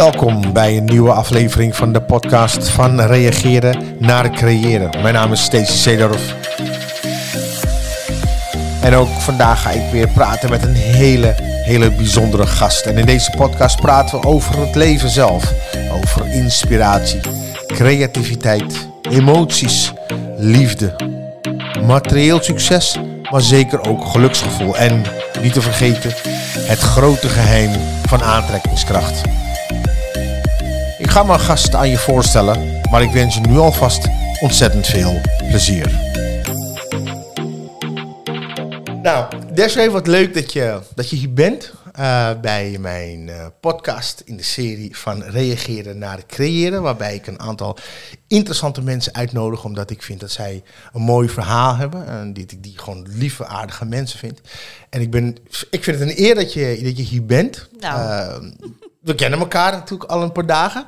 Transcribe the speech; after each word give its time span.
Welkom 0.00 0.52
bij 0.52 0.76
een 0.76 0.84
nieuwe 0.84 1.12
aflevering 1.12 1.76
van 1.76 1.92
de 1.92 2.02
podcast 2.02 2.68
van 2.68 3.00
Reageren 3.00 3.96
naar 3.98 4.30
Creëren. 4.30 4.90
Mijn 5.02 5.14
naam 5.14 5.32
is 5.32 5.42
Stacey 5.42 5.76
Seedorf. 5.76 6.34
En 8.82 8.94
ook 8.94 9.08
vandaag 9.08 9.62
ga 9.62 9.70
ik 9.70 9.90
weer 9.92 10.08
praten 10.08 10.50
met 10.50 10.62
een 10.64 10.74
hele, 10.74 11.34
hele 11.64 11.90
bijzondere 11.90 12.46
gast. 12.46 12.86
En 12.86 12.98
in 12.98 13.06
deze 13.06 13.30
podcast 13.36 13.80
praten 13.80 14.20
we 14.20 14.26
over 14.26 14.60
het 14.60 14.74
leven 14.74 15.10
zelf. 15.10 15.52
Over 15.92 16.32
inspiratie, 16.32 17.20
creativiteit, 17.66 18.88
emoties, 19.10 19.92
liefde, 20.36 20.96
materieel 21.86 22.42
succes, 22.42 22.98
maar 23.30 23.42
zeker 23.42 23.88
ook 23.88 24.04
geluksgevoel. 24.04 24.76
En 24.76 25.02
niet 25.42 25.52
te 25.52 25.62
vergeten, 25.62 26.12
het 26.58 26.78
grote 26.78 27.28
geheim 27.28 27.70
van 28.06 28.22
aantrekkingskracht. 28.22 29.22
Ik 31.10 31.16
ga 31.16 31.22
mijn 31.22 31.40
gast 31.40 31.74
aan 31.74 31.88
je 31.88 31.98
voorstellen, 31.98 32.80
maar 32.90 33.02
ik 33.02 33.10
wens 33.10 33.34
je 33.34 33.40
nu 33.40 33.58
alvast 33.58 34.08
ontzettend 34.40 34.86
veel 34.86 35.20
plezier. 35.48 35.90
Nou, 39.02 39.26
Desiree, 39.52 39.90
wat 39.90 40.06
leuk 40.06 40.34
dat 40.34 40.52
je, 40.52 40.78
dat 40.94 41.10
je 41.10 41.16
hier 41.16 41.32
bent 41.32 41.72
uh, 42.00 42.30
bij 42.40 42.76
mijn 42.80 43.26
uh, 43.26 43.46
podcast 43.60 44.22
in 44.24 44.36
de 44.36 44.42
serie 44.42 44.96
van 44.96 45.22
Reageren 45.22 45.98
naar 45.98 46.26
Creëren. 46.26 46.82
Waarbij 46.82 47.14
ik 47.14 47.26
een 47.26 47.40
aantal 47.40 47.76
interessante 48.26 48.82
mensen 48.82 49.14
uitnodig, 49.14 49.64
omdat 49.64 49.90
ik 49.90 50.02
vind 50.02 50.20
dat 50.20 50.30
zij 50.30 50.62
een 50.92 51.02
mooi 51.02 51.28
verhaal 51.28 51.76
hebben. 51.76 52.06
En 52.06 52.32
die 52.32 52.44
ik 52.48 52.62
die 52.62 52.78
gewoon 52.78 53.06
lieve, 53.08 53.46
aardige 53.46 53.84
mensen 53.84 54.18
vind. 54.18 54.40
En 54.90 55.00
ik, 55.00 55.10
ben, 55.10 55.36
ik 55.70 55.84
vind 55.84 55.98
het 55.98 56.08
een 56.08 56.24
eer 56.24 56.34
dat 56.34 56.52
je, 56.52 56.80
dat 56.82 56.96
je 56.96 57.02
hier 57.02 57.24
bent. 57.24 57.68
Nou. 57.80 57.98
Uh, 57.98 58.50
we 59.00 59.14
kennen 59.14 59.38
elkaar 59.38 59.72
natuurlijk 59.72 60.10
al 60.10 60.22
een 60.22 60.32
paar 60.32 60.46
dagen. 60.46 60.86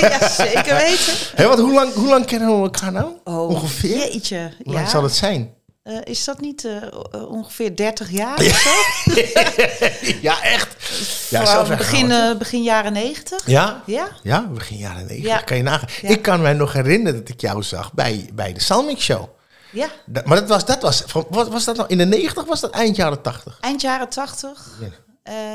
Ja, 0.00 0.28
zeker 0.28 0.76
weten. 0.76 1.14
Hey, 1.34 1.46
wat, 1.46 1.58
hoe, 1.58 1.72
lang, 1.72 1.92
hoe 1.92 2.08
lang 2.08 2.26
kennen 2.26 2.48
we 2.48 2.62
elkaar 2.62 2.92
nou? 2.92 3.12
Oh, 3.24 3.48
Ongeveer? 3.48 3.96
Jeetje. 3.96 4.52
Hoe 4.64 4.74
lang 4.74 4.88
zal 4.88 5.02
het 5.02 5.14
zijn? 5.14 5.54
Uh, 5.84 5.98
is 6.04 6.24
dat 6.24 6.40
niet 6.40 6.64
uh, 6.64 7.30
ongeveer 7.30 7.76
30 7.76 8.10
jaar 8.10 8.36
of 8.36 8.44
zo? 8.44 8.70
ja, 10.28 10.42
echt. 10.42 10.76
Ja, 11.30 11.46
zelf 11.46 11.68
begin, 11.68 12.10
uh, 12.10 12.36
begin 12.36 12.62
jaren 12.62 12.92
90. 12.92 13.46
Ja? 13.46 13.82
Ja, 13.86 14.08
ja 14.22 14.46
begin 14.46 14.76
jaren 14.76 15.06
90. 15.06 15.24
Ja. 15.26 15.38
Kan 15.38 15.56
je 15.56 15.62
nagaan. 15.62 15.88
Ja. 16.02 16.08
Ik 16.08 16.22
kan 16.22 16.42
mij 16.42 16.52
nog 16.52 16.72
herinneren 16.72 17.18
dat 17.18 17.28
ik 17.28 17.40
jou 17.40 17.62
zag 17.62 17.92
bij, 17.92 18.30
bij 18.34 18.52
de 18.52 18.60
Salmik 18.60 19.00
Show. 19.00 19.28
Ja. 19.72 19.88
Dat, 20.06 20.26
maar 20.26 20.38
dat 20.40 20.48
was, 20.48 20.64
dat 20.64 20.82
was, 20.82 21.04
was, 21.28 21.48
was 21.48 21.64
dat 21.64 21.76
nou 21.76 21.88
in 21.88 21.98
de 21.98 22.04
90 22.04 22.42
of 22.42 22.48
was 22.48 22.60
dat 22.60 22.70
eind 22.70 22.96
jaren 22.96 23.22
80? 23.22 23.58
Eind 23.60 23.80
jaren 23.80 24.08
80. 24.08 24.78
Ja. 24.80 24.88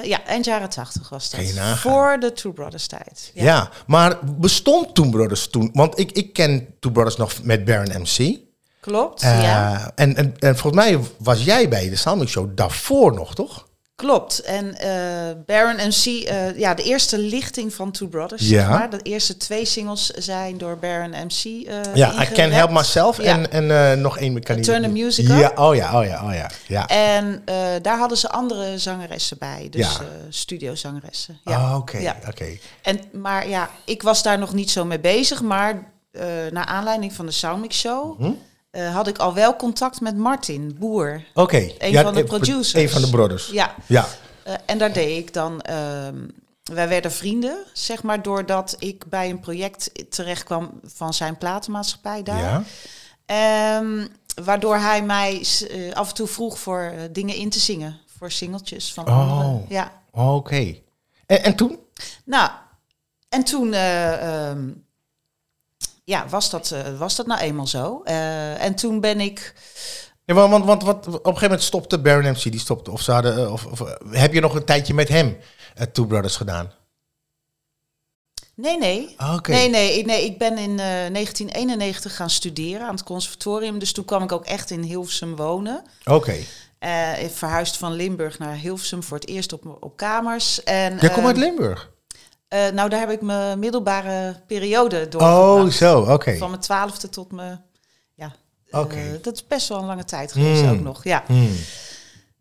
Ja, 0.03 0.25
eind 0.25 0.45
jaren 0.45 0.69
80 0.69 1.09
was 1.09 1.29
dat. 1.29 1.39
Kan 1.39 1.49
je 1.49 1.55
nagaan. 1.55 1.77
Voor 1.77 2.17
de 2.19 2.33
Two 2.33 2.51
Brothers 2.51 2.87
tijd. 2.87 3.31
Ja. 3.33 3.43
ja, 3.43 3.69
maar 3.87 4.17
bestond 4.23 4.95
Two 4.95 5.09
Brothers 5.09 5.47
toen? 5.47 5.69
Want 5.73 5.99
ik, 5.99 6.11
ik 6.11 6.33
ken 6.33 6.75
Two 6.79 6.91
Brothers 6.91 7.17
nog 7.17 7.43
met 7.43 7.65
Baron 7.65 8.01
MC. 8.01 8.47
Klopt, 8.79 9.23
uh, 9.23 9.43
ja. 9.43 9.91
En, 9.95 10.15
en, 10.15 10.35
en 10.39 10.57
volgens 10.57 10.83
mij 10.83 10.99
was 11.17 11.43
jij 11.43 11.69
bij 11.69 11.89
de 11.89 11.95
Soundmix 11.95 12.31
Show 12.31 12.49
daarvoor 12.55 13.13
nog, 13.13 13.35
toch? 13.35 13.67
Klopt. 13.99 14.39
En 14.39 14.65
uh, 14.65 15.43
Baron 15.45 15.75
MC, 15.75 16.05
uh, 16.05 16.57
ja, 16.57 16.73
de 16.73 16.83
eerste 16.83 17.17
lichting 17.17 17.73
van 17.73 17.91
Two 17.91 18.07
Brothers, 18.07 18.41
ja. 18.41 18.47
zeg 18.47 18.69
maar. 18.69 18.89
De 18.89 18.99
eerste 19.01 19.37
twee 19.37 19.65
singles 19.65 20.09
zijn 20.09 20.57
door 20.57 20.77
Baron 20.77 21.09
MC 21.09 21.43
uh, 21.43 21.95
Ja, 21.95 22.21
I 22.21 22.33
Can 22.33 22.51
Help 22.51 22.71
Myself 22.71 23.21
ja. 23.21 23.45
en, 23.49 23.51
en 23.69 24.01
nog 24.01 24.17
één 24.17 24.33
mechaniek. 24.33 24.63
Turn 24.63 24.81
the 24.81 24.89
Music 24.89 25.27
Ja, 25.27 25.51
oh 25.55 25.75
ja, 25.75 25.99
oh 25.99 26.05
ja, 26.05 26.25
oh 26.25 26.33
ja. 26.33 26.51
ja. 26.67 26.87
En 26.87 27.43
daar 27.81 27.97
hadden 27.97 28.17
ze 28.17 28.29
andere 28.29 28.77
zangeressen 28.77 29.37
bij, 29.37 29.67
dus 29.69 29.81
ja. 29.81 30.05
studiozangeressen. 30.29 31.39
Ja. 31.43 31.57
Oh, 31.57 31.75
oké, 31.77 31.95
okay, 31.97 32.15
oké. 32.17 32.29
Okay. 32.29 32.59
En 32.81 32.99
Maar 33.11 33.47
ja, 33.49 33.69
ik 33.85 34.01
was 34.01 34.23
daar 34.23 34.39
nog 34.39 34.53
niet 34.53 34.71
zo 34.71 34.85
mee 34.85 34.99
bezig, 34.99 35.41
maar 35.41 35.91
naar 36.51 36.65
aanleiding 36.65 37.13
van 37.13 37.25
de 37.25 37.31
Soundmix 37.31 37.79
Show... 37.79 38.19
Hm? 38.19 38.31
Uh, 38.71 38.95
had 38.95 39.07
ik 39.07 39.17
al 39.17 39.33
wel 39.33 39.55
contact 39.55 40.01
met 40.01 40.17
Martin 40.17 40.75
Boer. 40.79 41.23
Oké. 41.29 41.41
Okay. 41.41 41.75
Een 41.79 41.91
ja, 41.91 42.01
van 42.01 42.13
de 42.13 42.23
producers. 42.23 42.73
Een 42.73 42.89
van 42.89 43.01
de 43.01 43.09
brothers. 43.09 43.47
Ja. 43.47 43.75
ja. 43.85 44.07
Uh, 44.47 44.53
en 44.65 44.77
daar 44.77 44.93
deed 44.93 45.17
ik 45.17 45.33
dan... 45.33 45.63
Uh, 45.69 46.07
wij 46.63 46.87
werden 46.87 47.11
vrienden, 47.11 47.63
zeg 47.73 48.03
maar, 48.03 48.21
doordat 48.21 48.75
ik 48.79 49.05
bij 49.09 49.29
een 49.29 49.39
project 49.39 49.91
terecht 50.09 50.43
kwam 50.43 50.79
van 50.83 51.13
zijn 51.13 51.37
platenmaatschappij 51.37 52.23
daar. 52.23 52.63
Ja. 53.25 53.77
Um, 53.79 54.07
waardoor 54.43 54.75
hij 54.75 55.03
mij 55.03 55.45
af 55.93 56.09
en 56.09 56.15
toe 56.15 56.27
vroeg 56.27 56.59
voor 56.59 56.93
dingen 57.11 57.35
in 57.35 57.49
te 57.49 57.59
zingen. 57.59 57.99
Voor 58.17 58.31
singeltjes 58.31 58.93
van 58.93 59.07
oh. 59.07 59.19
anderen. 59.19 59.65
Ja. 59.69 59.91
Oké. 60.11 60.25
Okay. 60.27 60.83
En, 61.25 61.43
en, 61.43 61.55
toen? 61.55 61.79
Nou, 62.25 62.49
en 63.29 63.43
toen... 63.43 63.73
Um, 63.73 64.87
ja, 66.09 66.27
was 66.29 66.49
dat, 66.49 66.71
uh, 66.73 66.97
was 66.97 67.15
dat 67.15 67.27
nou 67.27 67.39
eenmaal 67.41 67.67
zo? 67.67 68.01
Uh, 68.05 68.63
en 68.63 68.75
toen 68.75 68.99
ben 68.99 69.19
ik. 69.19 69.53
Ja, 70.25 70.33
want, 70.33 70.65
want, 70.65 70.83
want, 70.83 71.07
op 71.07 71.13
een 71.13 71.21
gegeven 71.21 71.41
moment 71.41 71.63
stopte 71.63 71.99
Baron 71.99 72.31
MC, 72.31 72.41
die 72.41 72.59
stopte. 72.59 72.91
Of, 72.91 73.01
ze 73.01 73.11
hadden, 73.11 73.51
of, 73.51 73.65
of 73.65 73.83
heb 74.09 74.33
je 74.33 74.41
nog 74.41 74.55
een 74.55 74.65
tijdje 74.65 74.93
met 74.93 75.07
hem 75.07 75.37
uh, 75.77 75.83
Two 75.83 76.05
Brothers 76.05 76.35
gedaan? 76.35 76.71
Nee, 78.55 78.77
nee. 78.77 79.15
Okay. 79.35 79.55
Nee, 79.55 79.69
nee, 79.69 80.05
nee. 80.05 80.25
Ik 80.25 80.37
ben 80.37 80.57
in 80.57 80.77
1991 80.77 82.15
gaan 82.15 82.29
studeren 82.29 82.87
aan 82.87 82.93
het 82.93 83.03
conservatorium. 83.03 83.79
Dus 83.79 83.91
toen 83.91 84.05
kwam 84.05 84.23
ik 84.23 84.31
ook 84.31 84.45
echt 84.45 84.69
in 84.69 84.81
Hilversum 84.81 85.35
wonen. 85.35 85.83
Oké. 86.05 86.13
Okay. 86.79 87.19
ik 87.23 87.31
verhuisde 87.31 87.77
van 87.77 87.93
Limburg 87.93 88.39
naar 88.39 88.55
Hilversum 88.55 89.03
voor 89.03 89.17
het 89.17 89.27
eerst 89.27 89.53
op, 89.53 89.77
op 89.79 89.97
kamers. 89.97 90.63
En, 90.63 90.97
Jij 90.97 91.09
komt 91.09 91.25
uit 91.25 91.37
Limburg? 91.37 91.89
Uh, 92.53 92.67
nou, 92.69 92.89
daar 92.89 92.99
heb 92.99 93.09
ik 93.09 93.21
mijn 93.21 93.59
middelbare 93.59 94.41
periode 94.47 95.07
door. 95.07 95.21
Oh, 95.21 95.65
zo, 95.67 95.99
oké. 95.99 96.11
Okay. 96.11 96.37
Van 96.37 96.49
mijn 96.49 96.61
twaalfde 96.61 97.09
tot 97.09 97.31
mijn. 97.31 97.65
Ja, 98.13 98.33
oké. 98.71 98.95
Uh, 98.95 99.21
dat 99.21 99.33
is 99.33 99.47
best 99.47 99.67
wel 99.67 99.77
een 99.77 99.85
lange 99.85 100.05
tijd 100.05 100.31
geweest 100.31 100.61
mm. 100.61 100.69
ook 100.69 100.79
nog. 100.79 101.03
Ja. 101.03 101.23
Mm. 101.27 101.55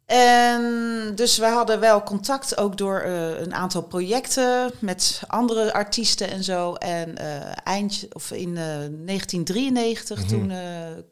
En 0.06 1.12
dus 1.14 1.38
we 1.38 1.46
hadden 1.46 1.80
wel 1.80 2.02
contact 2.02 2.56
ook 2.56 2.76
door 2.76 3.04
uh, 3.06 3.40
een 3.40 3.54
aantal 3.54 3.82
projecten 3.82 4.72
met 4.78 5.22
andere 5.26 5.72
artiesten 5.72 6.30
en 6.30 6.44
zo. 6.44 6.74
En 6.74 7.16
eind 7.64 8.06
of 8.12 8.30
in 8.30 8.54
1993 8.54 10.18
mm 10.18 10.28
-hmm. 10.28 10.38
toen 10.38 10.52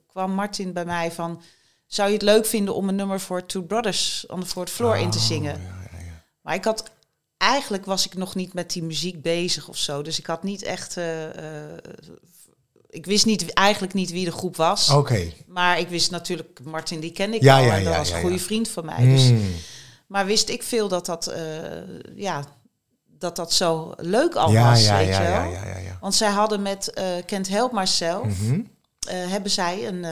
kwam 0.07 0.31
Martin 0.31 0.73
bij 0.73 0.85
mij 0.85 1.13
van. 1.13 1.43
Zou 1.87 2.09
je 2.09 2.15
het 2.15 2.23
leuk 2.23 2.47
vinden 2.47 2.75
om 2.75 2.89
een 2.89 2.95
nummer 2.95 3.21
voor 3.21 3.47
Two 3.47 3.63
Brothers 3.63 4.27
on 4.27 4.41
the 4.41 4.47
Fourth 4.47 4.71
Floor 4.71 4.95
oh, 4.95 5.01
in 5.01 5.11
te 5.11 5.19
zingen? 5.19 5.53
Ja, 5.53 5.89
ja, 5.93 6.05
ja. 6.05 6.23
Maar 6.41 6.55
ik 6.55 6.65
had 6.65 6.91
eigenlijk 7.39 7.85
was 7.85 8.07
ik 8.07 8.15
nog 8.15 8.35
niet 8.35 8.53
met 8.53 8.71
die 8.73 8.83
muziek 8.83 9.23
bezig 9.23 9.69
of 9.69 9.77
zo. 9.77 10.03
Dus 10.03 10.19
ik 10.19 10.27
had 10.27 10.43
niet 10.43 10.63
echt. 10.63 10.97
Uh, 10.97 11.25
uh, 11.25 11.33
ik 12.91 13.07
wist 13.07 13.27
niet, 13.27 13.53
eigenlijk 13.53 13.95
niet 13.95 14.11
wie 14.11 14.25
de 14.25 14.33
groep 14.33 14.57
was. 14.57 14.89
Oké. 14.89 14.99
Okay. 14.99 15.45
Maar 15.47 15.79
ik 15.79 15.89
wist 15.89 16.11
natuurlijk, 16.11 16.61
Martin, 16.65 17.01
die 17.01 17.13
ken 17.13 17.35
ik 17.35 17.43
ja, 17.43 17.59
al. 17.59 17.65
Ja, 17.65 17.77
en 17.77 17.85
dat 17.85 17.93
ja, 17.93 17.99
was 17.99 18.11
een 18.11 18.21
goede 18.21 18.39
vriend 18.39 18.69
van 18.69 18.85
mij. 18.85 19.05
Mm. 19.05 19.17
Dus, 19.17 19.31
maar 20.07 20.27
wist 20.27 20.49
ik 20.49 20.63
veel 20.63 20.89
dat 20.89 21.07
dat, 21.07 21.29
uh, 21.29 21.37
ja, 22.15 22.45
dat 23.07 23.37
dat 23.37 23.53
zo 23.53 23.93
leuk 23.97 24.35
al 24.35 24.53
was, 24.53 24.85
ja, 24.85 24.97
weet 24.97 25.09
ja, 25.09 25.45
je 25.45 25.51
wel. 25.51 25.97
Want 26.01 26.15
zij 26.15 26.31
hadden 26.31 26.63
met 26.63 26.93
Can't 27.27 27.49
Help 27.49 27.73
Myself, 27.73 28.25
Mm 28.25 28.49
-hmm. 28.49 28.69
hebben 29.31 29.51
zij 29.51 29.87
een 29.87 30.05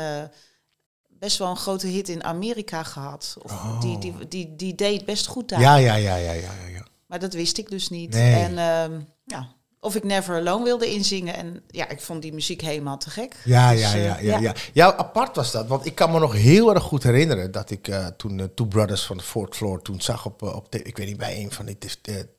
best 1.18 1.38
wel 1.38 1.48
een 1.48 1.56
grote 1.56 1.86
hit 1.86 2.08
in 2.08 2.24
Amerika 2.24 2.82
gehad. 2.82 3.36
Of 3.42 3.52
Oh. 3.52 3.80
die, 3.80 3.98
die, 3.98 4.14
die, 4.28 4.56
die 4.56 4.74
deed 4.74 5.04
best 5.04 5.26
goed 5.26 5.48
daar. 5.48 5.60
Ja, 5.60 5.76
ja, 5.76 5.94
ja, 5.94 6.16
ja, 6.16 6.32
ja, 6.32 6.52
ja. 6.72 6.86
Maar 7.14 7.22
dat 7.22 7.34
wist 7.34 7.58
ik 7.58 7.70
dus 7.70 7.88
niet. 7.88 8.12
Nee. 8.12 8.34
En 8.34 8.50
uh, 8.52 8.98
ja, 9.24 9.48
of 9.80 9.94
ik 9.94 10.04
Never 10.04 10.36
Alone 10.36 10.64
wilde 10.64 10.92
inzingen. 10.92 11.34
En 11.34 11.62
ja, 11.68 11.88
ik 11.88 12.00
vond 12.00 12.22
die 12.22 12.32
muziek 12.32 12.60
helemaal 12.60 12.98
te 12.98 13.10
gek. 13.10 13.36
Ja, 13.44 13.70
Dus, 13.70 13.80
ja, 13.80 13.92
eh, 13.92 14.04
ja, 14.04 14.18
ja, 14.20 14.38
ja. 14.38 14.54
Ja, 14.72 14.96
apart 14.96 15.36
was 15.36 15.52
dat. 15.52 15.66
Want 15.66 15.86
ik 15.86 15.94
kan 15.94 16.10
me 16.10 16.18
nog 16.18 16.32
heel 16.32 16.74
erg 16.74 16.82
goed 16.82 17.02
herinneren 17.02 17.50
dat 17.50 17.70
ik 17.70 17.88
uh, 17.88 18.06
toen 18.06 18.38
uh, 18.38 18.44
Two 18.54 18.66
Brothers 18.66 19.02
van 19.02 19.16
de 19.16 19.22
Fourth 19.22 19.56
Floor 19.56 19.82
toen 19.82 20.00
zag 20.00 20.26
op, 20.26 20.42
uh, 20.42 20.54
op 20.54 20.74
ik 20.74 20.96
weet 20.96 21.06
niet, 21.06 21.16
bij 21.16 21.40
een 21.40 21.52
van 21.52 21.66
die 21.66 21.78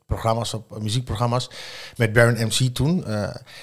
programma's, 0.06 0.54
op 0.54 0.82
muziekprogramma's, 0.82 1.50
met 1.96 2.14
Baron 2.14 2.46
MC 2.46 2.76
toen. 2.76 3.06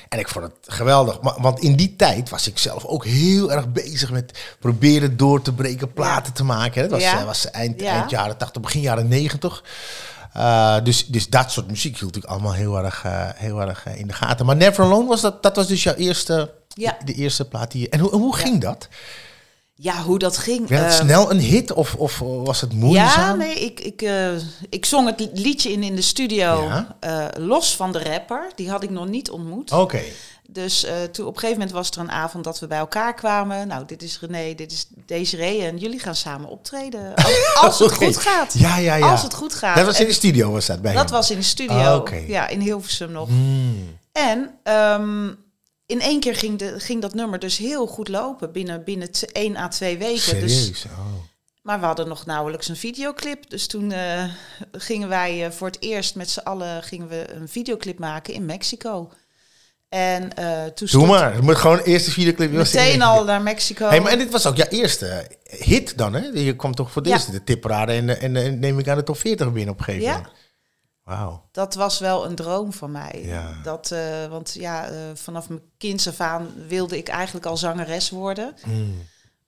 En 0.08 0.18
ik 0.18 0.28
vond 0.28 0.44
het 0.44 0.74
geweldig. 0.74 1.20
Maar, 1.20 1.34
want 1.38 1.60
in 1.60 1.76
die 1.76 1.96
tijd 1.96 2.30
was 2.30 2.48
ik 2.48 2.58
zelf 2.58 2.84
ook 2.84 3.04
heel 3.04 3.52
erg 3.52 3.72
bezig 3.72 4.10
met 4.10 4.56
proberen 4.60 5.16
door 5.16 5.42
te 5.42 5.54
breken, 5.54 5.92
platen 5.92 6.32
te 6.32 6.44
maken. 6.44 6.82
Hè. 6.82 6.88
Dat 6.88 7.02
was, 7.02 7.24
was 7.24 7.50
eind, 7.50 7.82
eind 7.82 8.10
jaren 8.10 8.36
80, 8.36 8.62
begin 8.62 8.80
jaren 8.80 9.08
90. 9.08 9.62
Uh, 10.36 10.76
dus, 10.82 11.06
dus 11.06 11.28
dat 11.28 11.50
soort 11.52 11.68
muziek 11.68 11.98
hield 11.98 12.16
ik 12.16 12.24
allemaal 12.24 12.52
heel 12.52 12.78
erg, 12.84 13.04
uh, 13.06 13.28
heel 13.34 13.60
erg 13.60 13.86
uh, 13.88 13.98
in 13.98 14.06
de 14.06 14.12
gaten. 14.12 14.46
Maar 14.46 14.56
Never 14.56 14.84
Alone 14.84 15.08
was 15.08 15.20
dat, 15.20 15.42
dat 15.42 15.56
was 15.56 15.66
dus 15.66 15.82
jouw 15.82 15.94
eerste, 15.94 16.50
Ja. 16.68 16.96
de, 16.98 17.04
de 17.04 17.14
eerste 17.14 17.44
plaat 17.48 17.70
die 17.72 17.80
je. 17.80 17.88
En 17.88 18.00
hoe, 18.00 18.10
hoe 18.10 18.36
ging 18.36 18.60
dat? 18.60 18.88
Ja, 19.74 20.02
hoe 20.02 20.18
dat 20.18 20.36
ging. 20.36 20.68
Werd 20.68 20.82
het 20.84 20.92
eh, 20.92 21.00
snel 21.00 21.30
een 21.30 21.38
hit 21.38 21.72
of, 21.72 21.94
of 21.94 22.18
was 22.18 22.60
het 22.60 22.72
moeizaam? 22.72 23.40
Ja, 23.40 23.46
nee, 23.46 23.54
ik, 23.64 23.80
ik, 23.80 24.02
eh, 24.02 24.28
ik 24.70 24.84
zong 24.84 25.06
het 25.06 25.28
liedje 25.34 25.72
in 25.72 25.82
in 25.82 25.94
de 25.96 26.02
studio 26.02 26.62
Ja. 26.62 26.96
eh, 27.00 27.26
los 27.44 27.76
van 27.76 27.92
de 27.92 28.02
rapper. 28.02 28.50
Die 28.54 28.70
had 28.70 28.82
ik 28.82 28.90
nog 28.90 29.08
niet 29.08 29.30
ontmoet. 29.30 29.72
Oké. 29.72 30.00
Dus 30.52 30.84
eh, 30.84 31.02
toen 31.02 31.26
op 31.26 31.34
een 31.34 31.40
gegeven 31.40 31.58
moment 31.58 31.76
was 31.76 31.90
er 31.90 31.98
een 31.98 32.10
avond 32.10 32.44
dat 32.44 32.58
we 32.60 32.66
bij 32.66 32.78
elkaar 32.78 33.14
kwamen. 33.14 33.66
Nou, 33.68 33.84
dit 33.86 34.02
is 34.02 34.20
René, 34.20 34.54
dit 34.54 34.72
is 34.72 34.86
Desiree 35.06 35.62
en 35.66 35.78
jullie 35.78 35.98
gaan 35.98 36.14
samen 36.16 36.48
optreden. 36.48 37.14
Als, 37.14 37.34
als 37.54 37.78
het 37.78 37.92
goed 37.92 38.16
gaat. 38.16 38.54
Ja, 38.58 38.76
ja, 38.76 38.94
ja. 38.94 39.10
Als 39.10 39.22
het 39.22 39.34
goed 39.34 39.54
gaat. 39.54 39.76
Dat 39.76 39.86
was 39.86 40.00
in 40.00 40.06
de 40.06 40.12
studio, 40.12 40.50
was 40.50 40.66
dat 40.66 40.82
bij 40.82 40.92
dat 40.94 41.04
hem? 41.04 41.12
was 41.12 41.30
in 41.30 41.36
de 41.36 41.42
studio. 41.42 42.04
Ah. 42.04 42.28
Ja, 42.28 42.48
in 42.48 42.60
Hilversum 42.60 43.10
nog. 43.10 43.28
Hmm. 43.28 43.98
En 44.12 44.54
ehm, 44.62 45.26
in 45.86 46.00
één 46.00 46.20
keer 46.20 46.36
ging, 46.36 46.58
de, 46.58 46.80
ging 46.80 47.02
dat 47.02 47.14
nummer 47.14 47.38
dus 47.38 47.56
heel 47.56 47.86
goed 47.86 48.08
lopen. 48.08 48.52
Binnen, 48.52 48.84
binnen 48.84 49.10
t- 49.10 49.32
één 49.32 49.56
à 49.56 49.68
twee 49.68 49.98
weken. 49.98 50.40
Dus, 50.40 50.56
Serieus? 50.58 50.84
Oh. 50.84 51.06
maar 51.62 51.80
we 51.80 51.86
hadden 51.86 52.08
nog 52.08 52.26
nauwelijks 52.26 52.68
een 52.68 52.76
videoclip. 52.76 53.50
Dus 53.50 53.66
toen 53.66 53.92
eh, 53.92 54.24
gingen 54.72 55.08
wij 55.08 55.44
eh, 55.44 55.50
voor 55.50 55.66
het 55.66 55.80
eerst 55.80 56.14
met 56.14 56.30
z'n 56.30 56.38
allen 56.40 56.82
gingen 56.82 57.08
we 57.08 57.34
een 57.34 57.48
videoclip 57.48 57.98
maken 57.98 58.34
in 58.34 58.44
Mexico. 58.46 59.10
En 59.92 60.34
eh, 60.34 60.64
toen 60.64 60.88
Doe 60.90 61.06
maar. 61.06 61.34
Het 61.34 61.42
moet 61.42 61.56
gewoon 61.56 61.76
de 61.76 61.84
eerste 61.84 62.10
videoclip. 62.10 62.50
meteen 62.52 63.02
al 63.02 63.24
naar 63.24 63.42
Mexico. 63.42 63.88
Hey, 63.88 64.00
maar 64.00 64.12
en 64.12 64.18
dit 64.18 64.30
was 64.30 64.46
ook 64.46 64.56
jouw 64.56 64.68
eerste 64.68 65.26
hit 65.42 65.98
dan, 65.98 66.12
hè? 66.14 66.20
Je 66.40 66.56
kwam 66.56 66.74
toch 66.74 66.90
voor 66.92 67.02
het 67.02 67.10
Ja. 67.10 67.16
eerst 67.16 67.32
de 67.32 67.44
tipparade 67.44 67.92
en, 67.92 68.06
de- 68.06 68.16
en, 68.16 68.32
de- 68.32 68.40
en 68.40 68.58
neem 68.58 68.78
ik 68.78 68.88
aan 68.88 68.96
de 68.96 69.02
top 69.02 69.18
40 69.18 69.52
binnen 69.52 69.72
op 69.72 69.78
een 69.78 69.84
gegeven 69.84 70.06
Ja. 70.06 70.12
moment. 70.16 70.32
Wauw. 71.04 71.48
Dat 71.52 71.74
was 71.74 71.98
wel 71.98 72.24
een 72.26 72.34
droom 72.34 72.72
van 72.72 72.90
mij. 72.90 73.20
Ja. 73.24 73.54
Dat, 73.62 73.90
eh, 73.90 74.26
want 74.30 74.54
ja, 74.58 74.86
eh, 74.88 74.92
vanaf 75.14 75.48
mijn 75.48 75.60
kinds 75.78 76.08
af 76.08 76.20
aan 76.20 76.48
wilde 76.68 76.96
ik 76.96 77.08
eigenlijk 77.08 77.46
al 77.46 77.56
zangeres 77.56 78.10
worden. 78.10 78.54
Mm. 78.64 78.94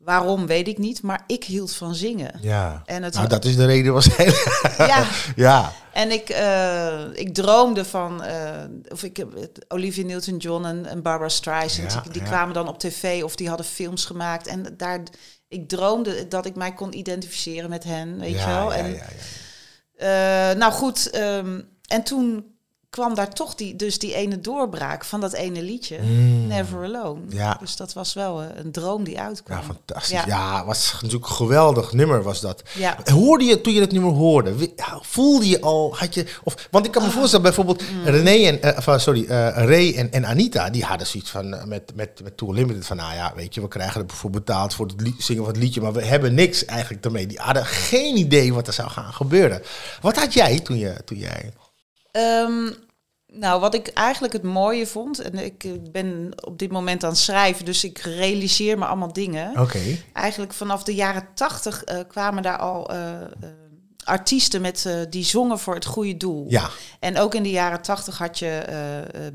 Waarom, 0.05 0.47
weet 0.47 0.69
ik 0.69 0.79
niet. 0.79 1.03
Maar 1.03 1.25
ik 1.27 1.45
hield 1.45 1.75
van 1.75 1.95
zingen. 1.95 2.39
Ja. 2.41 2.83
En 2.85 3.03
het 3.03 3.15
nou, 3.15 3.29
dat 3.29 3.45
is 3.45 3.57
de 3.57 3.67
reden 3.67 3.93
waarschijnlijk. 3.93 4.63
ja, 4.79 5.07
ja. 5.37 5.73
En 5.93 6.11
ik, 6.11 6.29
eh, 6.29 7.05
ik 7.13 7.35
droomde 7.35 7.85
van, 7.85 8.23
eh, 8.23 8.65
of 8.89 9.03
ik 9.03 9.25
Olivia 9.69 10.05
Newton-John 10.05 10.65
en, 10.65 10.87
en 10.87 11.03
Barbara 11.03 11.29
Streisand, 11.29 11.93
Ja, 11.93 12.03
die, 12.13 12.23
ja. 12.23 12.29
kwamen 12.29 12.55
dan 12.55 12.69
op 12.69 12.79
tv 12.79 13.23
of 13.23 13.37
die 13.37 13.49
hadden 13.49 13.67
films 13.67 14.05
gemaakt. 14.05 14.47
En 14.47 14.75
daar, 14.77 15.01
ik 15.49 15.69
droomde 15.69 16.29
dat 16.29 16.47
ik 16.47 16.55
mij 16.55 16.75
kon 16.75 16.97
identificeren 16.97 17.71
met 17.71 17.85
hen, 17.85 18.19
weet 18.19 18.35
ja, 18.35 18.49
je 18.49 18.55
wel. 18.55 18.75
En, 18.75 18.93
ja, 18.93 19.03
ja. 19.97 20.51
eh, 20.51 20.57
nou 20.59 20.73
goed, 20.73 21.11
ehm, 21.11 21.61
en 21.87 22.03
toen 22.03 22.54
kwam 22.95 23.15
daar 23.15 23.33
toch 23.33 23.55
die, 23.55 23.77
dus 23.77 23.99
die 23.99 24.15
ene 24.15 24.41
doorbraak 24.41 25.05
van 25.05 25.21
dat 25.21 25.33
ene 25.33 25.63
liedje, 25.63 25.99
Mm. 26.03 26.47
Never 26.47 26.85
Alone. 26.85 27.21
Ja. 27.29 27.57
Dus 27.61 27.77
dat 27.77 27.93
was 27.93 28.15
wel 28.15 28.43
eh, 28.43 28.47
een 28.55 28.73
droom 28.73 29.05
die 29.05 29.21
uitkwam. 29.21 29.59
Ja, 29.59 29.65
fantastisch. 29.65 30.11
Ja. 30.11 30.25
Ja, 30.27 30.65
was 30.65 30.93
natuurlijk 31.01 31.25
een 31.31 31.37
geweldig 31.37 31.93
nummer 31.93 32.23
was 32.23 32.41
dat. 32.41 32.63
Ja. 32.75 32.97
Hoorde 33.05 33.45
je 33.45 33.61
toen 33.61 33.73
je 33.73 33.81
dat 33.81 33.93
nummer 33.93 34.13
hoorde? 34.13 34.55
Voelde 35.01 35.49
je 35.49 35.61
al, 35.61 35.97
had 35.97 36.15
je, 36.15 36.27
of, 36.45 36.69
want 36.71 36.87
ik 36.87 36.93
kan 36.93 37.03
me 37.03 37.09
Ah. 37.09 37.15
voorstellen 37.15 37.45
bijvoorbeeld 37.45 37.83
Mm. 37.91 38.05
René 38.05 38.47
en, 38.47 38.63
eh, 38.63 38.99
sorry, 38.99 39.25
eh, 39.25 39.49
Ray 39.49 39.95
en, 39.97 40.13
en 40.13 40.27
Anita, 40.27 40.71
die 40.71 40.85
hadden 40.85 41.07
zoiets 41.07 41.31
van, 41.31 41.69
met, 41.69 41.93
met, 41.95 42.21
met 42.23 42.37
Tour 42.37 42.55
Limited 42.55 42.87
van, 42.87 42.97
nou 42.97 43.15
ja, 43.15 43.33
weet 43.37 43.55
je, 43.55 43.61
we 43.61 43.69
krijgen 43.69 44.07
ervoor 44.09 44.31
betaald 44.31 44.75
voor 44.75 44.87
het 44.87 45.13
zingen 45.19 45.45
van 45.45 45.53
het 45.53 45.63
liedje, 45.63 45.81
maar 45.81 45.93
we 45.93 46.05
hebben 46.05 46.35
niks 46.35 46.65
eigenlijk 46.65 47.05
ermee. 47.05 47.27
Die 47.27 47.39
hadden 47.41 47.67
geen 47.67 48.17
idee 48.17 48.55
wat 48.55 48.67
er 48.67 48.73
zou 48.73 48.91
gaan 48.91 49.13
gebeuren. 49.13 49.63
Wat 50.01 50.17
had 50.19 50.33
jij 50.35 50.61
toen 50.61 50.79
je, 50.79 50.95
toen 51.05 51.19
jij... 51.19 51.53
Ehm, 52.15 52.71
nou, 53.27 53.61
wat 53.61 53.75
ik 53.75 53.89
eigenlijk 53.89 54.33
het 54.33 54.43
mooie 54.43 54.87
vond, 54.87 55.19
en 55.19 55.39
ik 55.39 55.93
ben 55.93 56.31
op 56.45 56.59
dit 56.59 56.71
moment 56.71 57.05
aan 57.05 57.11
het 57.11 57.19
schrijven, 57.19 57.65
dus 57.65 57.85
ik 57.85 57.99
realiseer 57.99 58.79
me 58.79 58.85
allemaal 58.85 59.13
dingen. 59.13 59.61
Oké. 59.61 59.79
Eigenlijk 60.13 60.53
vanaf 60.53 60.83
de 60.83 60.95
jaren 60.95 61.29
tachtig 61.35 61.85
eh, 61.85 61.99
kwamen 62.09 62.43
daar 62.43 62.59
al 62.59 62.91
eh, 62.91 63.13
eh, 63.21 63.27
artiesten 64.05 64.61
met, 64.61 64.89
die 65.11 65.25
zongen 65.25 65.59
voor 65.59 65.75
het 65.75 65.85
goede 65.85 66.17
doel. 66.17 66.47
Ja, 66.49 66.71
En 67.01 67.19
ook 67.19 67.35
in 67.35 67.43
de 67.43 67.51
jaren 67.51 67.83
tachtig 67.83 68.19
had 68.19 68.39
je 68.39 68.63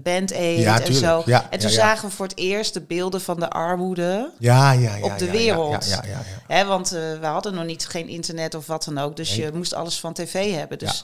Band 0.04 0.34
Aid 0.34 0.60
Ja, 0.60 0.82
en 0.82 0.94
zo. 0.94 1.24
Ja, 1.26 1.48
en 1.50 1.60
toen 1.60 1.70
ja, 1.70 1.76
ja. 1.76 1.82
zagen 1.82 2.10
we 2.10 2.16
voor 2.16 2.26
het 2.28 2.38
eerst 2.38 2.74
de 2.74 2.82
beelden 2.82 3.22
van 3.22 3.40
de 3.40 3.50
armoede. 3.50 4.32
ja, 4.40 4.72
ja. 4.72 4.96
ja 4.96 5.04
Op 5.04 5.18
de 5.18 5.26
ja, 5.26 5.32
wereld. 5.32 5.90
Ja, 5.90 6.04
ja, 6.04 6.10
ja, 6.10 6.18
ja. 6.18 6.56
Hè, 6.56 6.66
want 6.66 6.90
we 6.90 7.26
hadden 7.26 7.54
nog 7.54 7.66
niet 7.66 7.88
geen 7.88 8.08
internet 8.08 8.56
of 8.56 8.66
wat 8.68 8.84
dan 8.84 8.98
ook. 8.98 9.16
Dus 9.16 9.30
Nee. 9.30 9.46
je 9.46 9.52
moest 9.54 9.74
alles 9.74 10.00
van 10.00 10.14
tv 10.14 10.54
hebben. 10.54 10.78
Dus. 10.78 11.04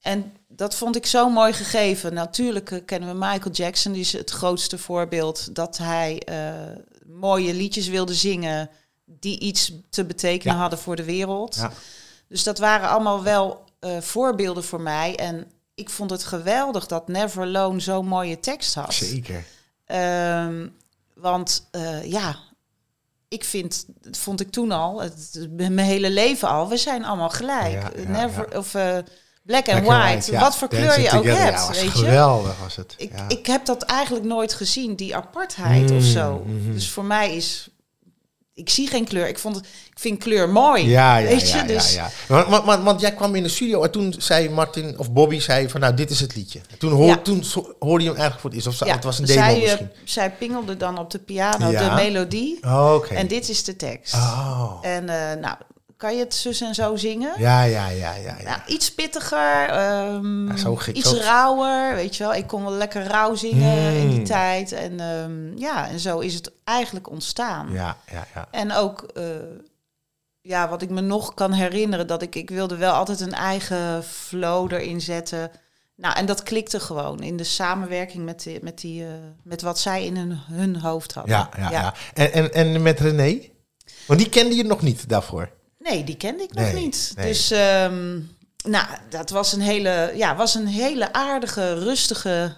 En 0.00 0.32
dat 0.48 0.74
vond 0.74 0.96
ik 0.96 1.06
zo 1.06 1.30
mooi 1.30 1.52
gegeven. 1.52 2.14
Natuurlijk 2.14 2.70
eh, 2.70 2.78
kennen 2.84 3.08
we 3.08 3.14
Michael 3.14 3.50
Jackson. 3.54 3.92
Die 3.92 4.00
is 4.00 4.12
het 4.12 4.30
grootste 4.30 4.78
voorbeeld 4.78 5.54
dat 5.54 5.78
hij 5.78 6.22
eh, 6.24 6.52
mooie 7.06 7.54
liedjes 7.54 7.88
wilde 7.88 8.14
zingen... 8.14 8.70
die 9.04 9.38
iets 9.38 9.72
te 9.90 10.04
betekenen 10.04 10.54
Ja. 10.54 10.60
hadden 10.60 10.78
voor 10.78 10.96
de 10.96 11.04
wereld. 11.04 11.54
Ja. 11.54 11.72
Dus 12.28 12.42
dat 12.42 12.58
waren 12.58 12.88
allemaal 12.88 13.22
wel 13.22 13.64
eh, 13.80 14.00
voorbeelden 14.00 14.64
voor 14.64 14.80
mij. 14.80 15.16
En 15.16 15.50
ik 15.74 15.90
vond 15.90 16.10
het 16.10 16.24
geweldig 16.24 16.86
dat 16.86 17.08
Never 17.08 17.42
Alone 17.42 17.80
zo'n 17.80 18.06
mooie 18.06 18.40
tekst 18.40 18.74
had. 18.74 18.94
Zeker. 18.94 19.44
Ehm, 19.84 20.68
want 21.14 21.68
ja, 22.04 22.36
ik 23.28 23.44
vind, 23.44 23.84
dat 24.00 24.16
vond 24.16 24.40
ik 24.40 24.50
toen 24.50 24.72
al, 24.72 25.02
het, 25.02 25.46
mijn 25.50 25.78
hele 25.78 26.10
leven 26.10 26.48
al, 26.48 26.68
we 26.68 26.76
zijn 26.76 27.04
allemaal 27.04 27.30
gelijk. 27.30 27.72
Ja, 27.96 28.08
Never. 28.08 28.58
Of 28.58 28.74
black 29.48 29.68
and 29.68 29.82
Black 29.84 29.98
and 29.98 30.12
white, 30.12 30.32
ja. 30.32 30.40
wat 30.40 30.56
voor 30.56 30.68
kleur 30.68 31.00
je 31.00 31.10
ook 31.12 31.24
hebt, 31.24 31.38
Ja, 31.38 31.66
was 31.66 31.80
weet 31.80 31.92
je. 31.92 31.98
geweldig 31.98 32.54
was 32.62 32.76
het. 32.76 32.94
Ik, 32.96 33.10
ja. 33.16 33.24
ik 33.28 33.46
heb 33.46 33.64
dat 33.64 33.82
eigenlijk 33.82 34.26
nooit 34.26 34.54
gezien, 34.54 34.94
die 34.94 35.16
apartheid 35.16 35.90
of 35.90 36.04
zo. 36.04 36.42
Mm, 36.46 36.62
mhm. 36.62 36.72
Dus 36.72 36.90
voor 36.90 37.04
mij 37.04 37.36
is, 37.36 37.68
ik 38.54 38.68
zie 38.68 38.86
geen 38.88 39.04
kleur. 39.04 39.28
Ik, 39.28 39.38
vond 39.38 39.56
het, 39.56 39.64
ik 39.64 39.98
vind 39.98 40.18
kleur 40.18 40.48
mooi, 40.48 40.88
Ja, 40.88 41.16
ja, 41.16 41.28
weet 41.28 41.50
ja, 41.50 41.62
je. 41.62 41.66
Dus, 41.66 41.94
ja. 41.94 42.10
Want, 42.28 42.48
want, 42.48 42.64
want, 42.64 42.84
want 42.84 43.00
jij 43.00 43.12
kwam 43.12 43.34
in 43.34 43.42
de 43.42 43.48
studio 43.48 43.82
en 43.82 43.90
toen 43.90 44.14
zei 44.18 44.50
Martin 44.50 44.98
of 44.98 45.12
Bobby 45.12 45.40
zei 45.40 45.68
van 45.68 45.80
nou 45.80 45.94
dit 45.94 46.10
is 46.10 46.20
het 46.20 46.36
liedje. 46.36 46.60
Toen, 46.78 46.92
hoor, 46.92 47.22
toen 47.22 47.44
hoorde 47.78 48.04
je 48.04 48.10
hem 48.10 48.18
eigenlijk 48.18 48.40
voor 48.40 48.50
het 48.50 48.54
eerst 48.54 48.82
of 48.82 48.88
het 48.88 49.04
was 49.04 49.18
een 49.18 49.24
demo 49.24 49.40
zij, 49.40 49.54
eh, 49.54 49.62
misschien. 49.62 49.90
zij 50.04 50.30
pingelde 50.30 50.76
dan 50.76 50.98
op 50.98 51.10
de 51.10 51.18
piano 51.18 51.70
de 51.70 51.92
melodie 51.94 52.58
Oh, 52.62 52.94
Oké. 52.94 53.14
en 53.14 53.26
dit 53.26 53.48
is 53.48 53.64
de 53.64 53.76
tekst. 53.76 54.14
Oh. 54.14 54.78
En 54.82 55.08
eh, 55.08 55.40
nou, 55.40 55.56
kan 55.98 56.14
je 56.14 56.20
het 56.20 56.34
zus 56.34 56.60
en 56.60 56.74
zo 56.74 56.96
zingen? 56.96 57.32
Ja, 57.38 57.62
ja, 57.62 57.88
ja, 57.88 58.14
ja. 58.14 58.36
ja. 58.38 58.42
Nou, 58.44 58.60
iets 58.66 58.94
pittiger, 58.94 59.68
ehm, 59.68 60.46
Ja, 60.48 60.56
zo 60.56 60.76
gek- 60.76 60.96
iets 60.96 61.10
zo- 61.10 61.16
rauwer, 61.16 61.94
weet 61.94 62.16
je 62.16 62.22
wel. 62.24 62.34
Ik 62.34 62.46
kon 62.46 62.62
wel 62.62 62.72
lekker 62.72 63.02
rauw 63.06 63.34
zingen 63.34 63.92
in 63.96 64.08
die 64.08 64.18
Mm. 64.18 64.24
tijd. 64.24 64.72
En 64.72 65.00
ehm, 65.00 65.56
ja, 65.58 65.88
en 65.88 65.98
zo 65.98 66.18
is 66.18 66.34
het 66.34 66.52
eigenlijk 66.64 67.10
ontstaan. 67.10 67.68
ja, 67.72 67.96
ja, 68.12 68.26
ja. 68.34 68.48
En 68.50 68.72
ook, 68.72 69.02
eh, 69.14 69.24
ja, 70.40 70.68
wat 70.68 70.82
ik 70.82 70.90
me 70.90 71.00
nog 71.00 71.34
kan 71.34 71.52
herinneren, 71.52 72.06
dat 72.06 72.22
ik, 72.22 72.34
ik 72.34 72.50
wilde 72.50 72.76
wel 72.76 72.92
altijd 72.92 73.20
een 73.20 73.34
eigen 73.34 74.04
flow 74.04 74.72
erin 74.72 75.00
zetten. 75.00 75.50
Nou, 75.96 76.16
en 76.16 76.26
dat 76.26 76.42
klikte 76.42 76.80
gewoon 76.80 77.22
in 77.22 77.36
de 77.36 77.44
samenwerking 77.44 78.24
met, 78.24 78.42
die, 78.42 78.58
met, 78.62 78.78
die, 78.80 79.02
eh, 79.04 79.10
met 79.42 79.62
wat 79.62 79.78
zij 79.78 80.04
in 80.04 80.16
hun, 80.16 80.38
hun 80.52 80.76
hoofd 80.76 81.14
hadden. 81.14 81.34
Ja, 81.36 81.48
ja, 81.58 81.70
ja. 81.70 81.94
En, 82.14 82.32
en, 82.32 82.52
en 82.52 82.82
met 82.82 83.00
René? 83.00 83.40
Want 84.06 84.20
die 84.20 84.28
kende 84.28 84.54
je 84.56 84.64
nog 84.64 84.82
niet 84.82 85.08
daarvoor. 85.08 85.50
Nee, 85.88 86.04
die 86.04 86.16
kende 86.16 86.42
ik 86.42 86.54
nog 86.54 86.64
Nee, 86.72 86.82
niet. 86.82 87.12
nee. 87.16 87.26
Dus 87.26 87.50
ehm, 87.50 88.20
nou, 88.64 88.86
dat 89.08 89.30
was 89.30 89.52
een 89.52 89.60
hele, 89.60 90.12
ja, 90.14 90.36
was 90.36 90.54
een 90.54 90.66
hele 90.66 91.12
aardige, 91.12 91.78
rustige, 91.78 92.54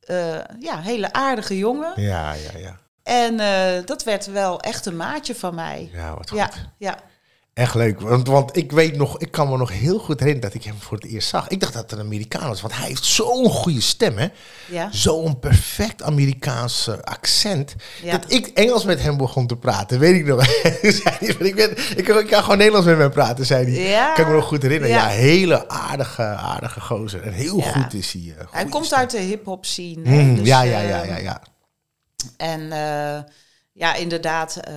eh, 0.00 0.38
ja, 0.60 0.80
hele 0.80 1.12
aardige 1.12 1.58
jongen. 1.58 1.92
Ja, 2.02 2.32
ja, 2.32 2.58
ja. 2.58 2.78
En 3.02 3.40
eh, 3.40 3.86
dat 3.86 4.04
werd 4.04 4.26
wel 4.26 4.60
echt 4.60 4.86
een 4.86 4.96
maatje 4.96 5.34
van 5.34 5.54
mij. 5.54 5.90
Ja, 5.92 6.14
wat 6.16 6.28
goed. 6.30 6.38
Ja, 6.38 6.50
ja. 6.78 6.98
Echt 7.54 7.74
leuk. 7.74 8.00
Want, 8.00 8.26
want 8.28 8.56
ik 8.56 8.72
weet 8.72 8.96
nog, 8.96 9.18
ik 9.18 9.30
kan 9.30 9.48
me 9.48 9.56
nog 9.56 9.70
heel 9.72 9.98
goed 9.98 10.20
herinneren 10.20 10.50
dat 10.50 10.60
ik 10.60 10.66
hem 10.66 10.76
voor 10.80 10.96
het 10.96 11.06
eerst 11.06 11.28
zag. 11.28 11.48
Ik 11.48 11.60
dacht 11.60 11.72
dat 11.72 11.82
het 11.82 11.92
een 11.92 12.04
Amerikaan 12.06 12.48
was, 12.48 12.60
want 12.60 12.74
hij 12.76 12.86
heeft 12.88 13.04
zo'n 13.04 13.48
goede 13.48 13.80
stem, 13.80 14.16
hè? 14.18 14.26
ja. 14.68 14.88
Zo'n 14.92 15.38
perfect 15.38 16.02
Amerikaans 16.02 16.88
accent. 17.02 17.74
Ja. 18.02 18.10
Dat 18.18 18.32
ik 18.32 18.46
Engels 18.46 18.84
met 18.84 19.02
hem 19.02 19.16
begon 19.16 19.46
te 19.46 19.56
praten, 19.56 19.98
weet 19.98 20.14
ik 20.14 20.26
nog. 20.26 20.46
ik, 21.38 21.54
ben, 21.54 21.70
ik, 21.98 22.04
kan- 22.04 22.18
ik 22.18 22.26
kan 22.26 22.42
gewoon 22.42 22.56
Nederlands 22.58 22.86
met 22.88 22.98
hem 22.98 23.10
praten, 23.10 23.46
zei 23.46 23.64
hij. 23.74 23.88
Ja. 23.90 24.12
Kan 24.12 24.24
ik 24.24 24.30
me 24.30 24.36
nog 24.36 24.46
goed 24.46 24.62
herinneren. 24.62 24.94
Ja, 24.96 25.06
hele 25.06 25.68
aardige, 25.68 26.22
aardige 26.22 26.80
gozer. 26.80 27.22
En 27.22 27.32
heel 27.32 27.60
goed 27.60 27.94
is 27.94 28.12
hij. 28.12 28.34
eh, 28.38 28.44
Hij 28.50 28.64
komt 28.64 28.86
stem. 28.86 28.98
uit 28.98 29.10
de 29.10 29.18
hip-hop 29.18 29.64
scene. 29.66 30.00
Mm, 30.22 30.36
Dus, 30.36 30.46
ja, 30.46 30.62
ja, 30.62 30.80
ja, 30.80 31.00
ehm, 31.02 31.08
ja, 31.08 31.16
ja. 31.16 31.42
En 32.36 32.72
eh, 32.72 33.22
ja, 33.72 33.94
inderdaad, 33.94 34.56
eh, 34.56 34.74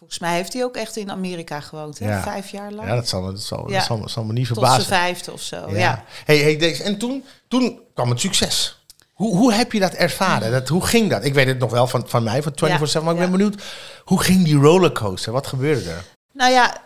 volgens 0.00 0.18
mij 0.20 0.34
heeft 0.34 0.52
hij 0.52 0.64
ook 0.64 0.76
echt 0.76 0.96
in 0.96 1.10
Amerika 1.10 1.60
gewoond. 1.60 1.98
Hè? 1.98 2.08
Ja. 2.08 2.22
Vijf 2.22 2.50
jaar 2.50 2.72
lang. 2.72 2.88
Ja, 2.88 2.94
dat 2.94 3.08
zal, 3.08 3.20
me- 3.22 3.32
dat 3.32 3.40
zal, 3.42 3.68
Ja. 3.70 3.76
dat 3.76 3.84
zal, 3.84 4.08
zal 4.08 4.24
me 4.24 4.32
niet 4.32 4.46
Tot 4.48 4.56
zijn 4.56 4.68
verbazen. 4.70 4.96
vijfde 4.96 5.32
of 5.32 5.40
zo. 5.42 5.70
Ja. 5.70 6.04
Hey, 6.24 6.38
hey, 6.38 6.56
deze, 6.56 6.82
en 6.82 6.98
toen, 6.98 7.24
toen 7.48 7.80
kwam 7.94 8.10
het 8.10 8.20
succes. 8.20 8.78
Hoe, 9.12 9.36
hoe 9.36 9.52
heb 9.52 9.72
je 9.72 9.80
dat 9.80 9.92
ervaren? 9.92 10.50
Dat, 10.52 10.68
hoe 10.68 10.86
ging 10.86 11.10
dat? 11.10 11.24
Ik 11.24 11.34
weet 11.34 11.46
het 11.46 11.58
nog 11.58 11.70
wel 11.70 11.86
van, 11.86 12.08
van 12.08 12.22
mij, 12.22 12.42
van 12.42 12.52
24-7, 12.52 12.56
maar 13.04 13.14
ik 13.14 13.20
Ja. 13.20 13.28
ben 13.28 13.30
benieuwd. 13.30 13.62
Hoe 14.04 14.22
ging 14.22 14.44
die 14.44 14.56
rollercoaster? 14.56 15.32
Wat 15.32 15.46
gebeurde 15.46 15.90
er? 15.90 16.04
Nou 16.32 16.52
ja, 16.52 16.76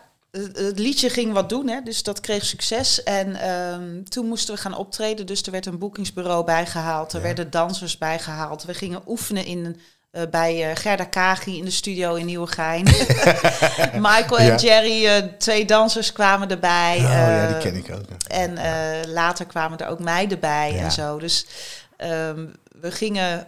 het 0.53 0.79
liedje 0.79 1.11
ging 1.11 1.33
wat 1.33 1.49
doen, 1.49 1.69
hè? 1.69 1.81
dus 1.85 2.03
dat 2.03 2.21
kreeg 2.21 2.45
succes. 2.45 3.03
En 3.03 3.35
ehm, 3.41 4.03
toen 4.05 4.27
moesten 4.27 4.55
we 4.55 4.61
gaan 4.61 4.77
optreden, 4.77 5.27
dus 5.27 5.43
er 5.43 5.53
werd 5.53 5.67
een 5.67 5.79
boekingsbureau 5.79 6.45
bijgehaald. 6.45 7.13
Er 7.13 7.19
Ja. 7.19 7.25
werden 7.25 7.51
dansers 7.51 7.99
bijgehaald. 7.99 8.65
We 8.65 8.75
gingen 8.75 9.03
oefenen 9.07 9.45
in, 9.45 9.81
eh, 10.15 10.23
bij 10.31 10.71
eh, 10.71 10.77
Gerda 10.77 11.05
Kagi 11.05 11.59
in 11.59 11.65
de 11.65 11.71
studio 11.71 12.15
in 12.15 12.27
Nieuwegein. 12.27 12.85
Michael 14.09 14.39
en 14.39 14.47
Ja. 14.47 14.55
Jerry, 14.57 15.07
eh, 15.07 15.23
twee 15.39 15.65
dansers 15.65 16.13
kwamen 16.13 16.49
erbij. 16.51 16.97
Oh 16.97 17.03
ja, 17.03 17.47
die 17.47 17.59
ken 17.59 17.77
ik 17.77 17.91
ook. 17.95 18.05
En 18.29 18.59
later 19.13 19.47
kwamen 19.47 19.79
er 19.79 19.89
ook 19.89 19.99
meiden 19.99 20.41
bij 20.41 20.73
Ja. 20.73 20.83
en 20.83 20.93
zo. 20.93 21.19
Dus 21.19 21.47
ehm, 21.97 22.47
we 22.81 22.91
gingen 22.91 23.47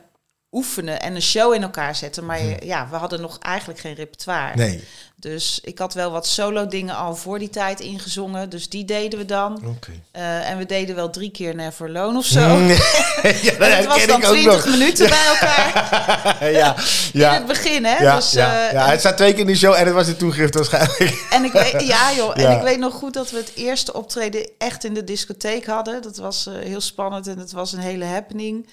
oefenen 0.52 1.00
en 1.00 1.14
een 1.14 1.22
show 1.22 1.54
in 1.54 1.62
elkaar 1.62 1.94
zetten. 1.94 2.26
Maar 2.26 2.64
ja, 2.64 2.88
we 2.90 2.96
hadden 2.96 3.20
nog 3.20 3.38
eigenlijk 3.38 3.80
geen 3.80 3.94
repertoire. 3.94 4.56
Nee. 4.56 4.84
Dus 5.18 5.60
ik 5.62 5.78
had 5.78 5.94
wel 5.94 6.10
wat 6.10 6.26
solo 6.26 6.66
dingen 6.66 6.96
al 6.96 7.16
voor 7.16 7.38
die 7.38 7.50
tijd 7.50 7.80
ingezongen. 7.80 8.50
Dus 8.50 8.68
die 8.68 8.84
deden 8.84 9.18
we 9.18 9.24
dan. 9.24 9.78
Eh, 10.12 10.50
en 10.50 10.58
we 10.58 10.66
deden 10.66 10.94
wel 10.94 11.10
drie 11.10 11.30
keer 11.30 11.54
Never 11.54 11.88
Alone 11.88 12.18
of 12.18 12.24
zo. 12.24 12.40
ja, 12.40 13.54
dat 13.58 13.72
het 13.72 13.86
was 13.86 14.06
dan 14.06 14.18
ik 14.18 14.26
ook 14.26 14.32
20 14.32 14.44
nog. 14.44 14.66
minuten 14.66 15.08
bij 15.08 15.26
elkaar 15.26 16.50
ja, 16.52 16.76
in 17.12 17.20
ja. 17.20 17.34
het 17.34 17.46
begin, 17.46 17.84
hè? 17.84 17.96
Ja, 17.96 18.16
dus, 18.16 18.32
ja, 18.32 18.66
eh, 18.66 18.72
ja, 18.72 18.88
het 18.88 19.00
staat 19.00 19.16
twee 19.16 19.30
keer 19.30 19.40
in 19.40 19.46
de 19.46 19.56
show 19.56 19.74
en 19.74 19.84
het 19.84 19.94
was 19.94 20.06
de 20.06 20.16
toegift 20.16 20.54
waarschijnlijk. 20.54 21.26
En 21.30 21.44
ik 21.44 21.52
weet, 21.52 21.86
ja 21.86 22.12
joh, 22.12 22.38
en 22.38 22.56
ik 22.56 22.62
weet 22.62 22.78
nog 22.78 22.94
goed 22.94 23.14
dat 23.14 23.30
we 23.30 23.36
het 23.36 23.52
eerste 23.54 23.92
optreden 23.92 24.50
echt 24.58 24.84
in 24.84 24.94
de 24.94 25.04
discotheek 25.04 25.66
hadden. 25.66 26.02
Dat 26.02 26.16
was 26.16 26.46
eh, 26.46 26.54
heel 26.54 26.80
spannend 26.80 27.26
en 27.26 27.38
het 27.38 27.52
was 27.52 27.72
een 27.72 27.78
hele 27.78 28.04
happening. 28.04 28.68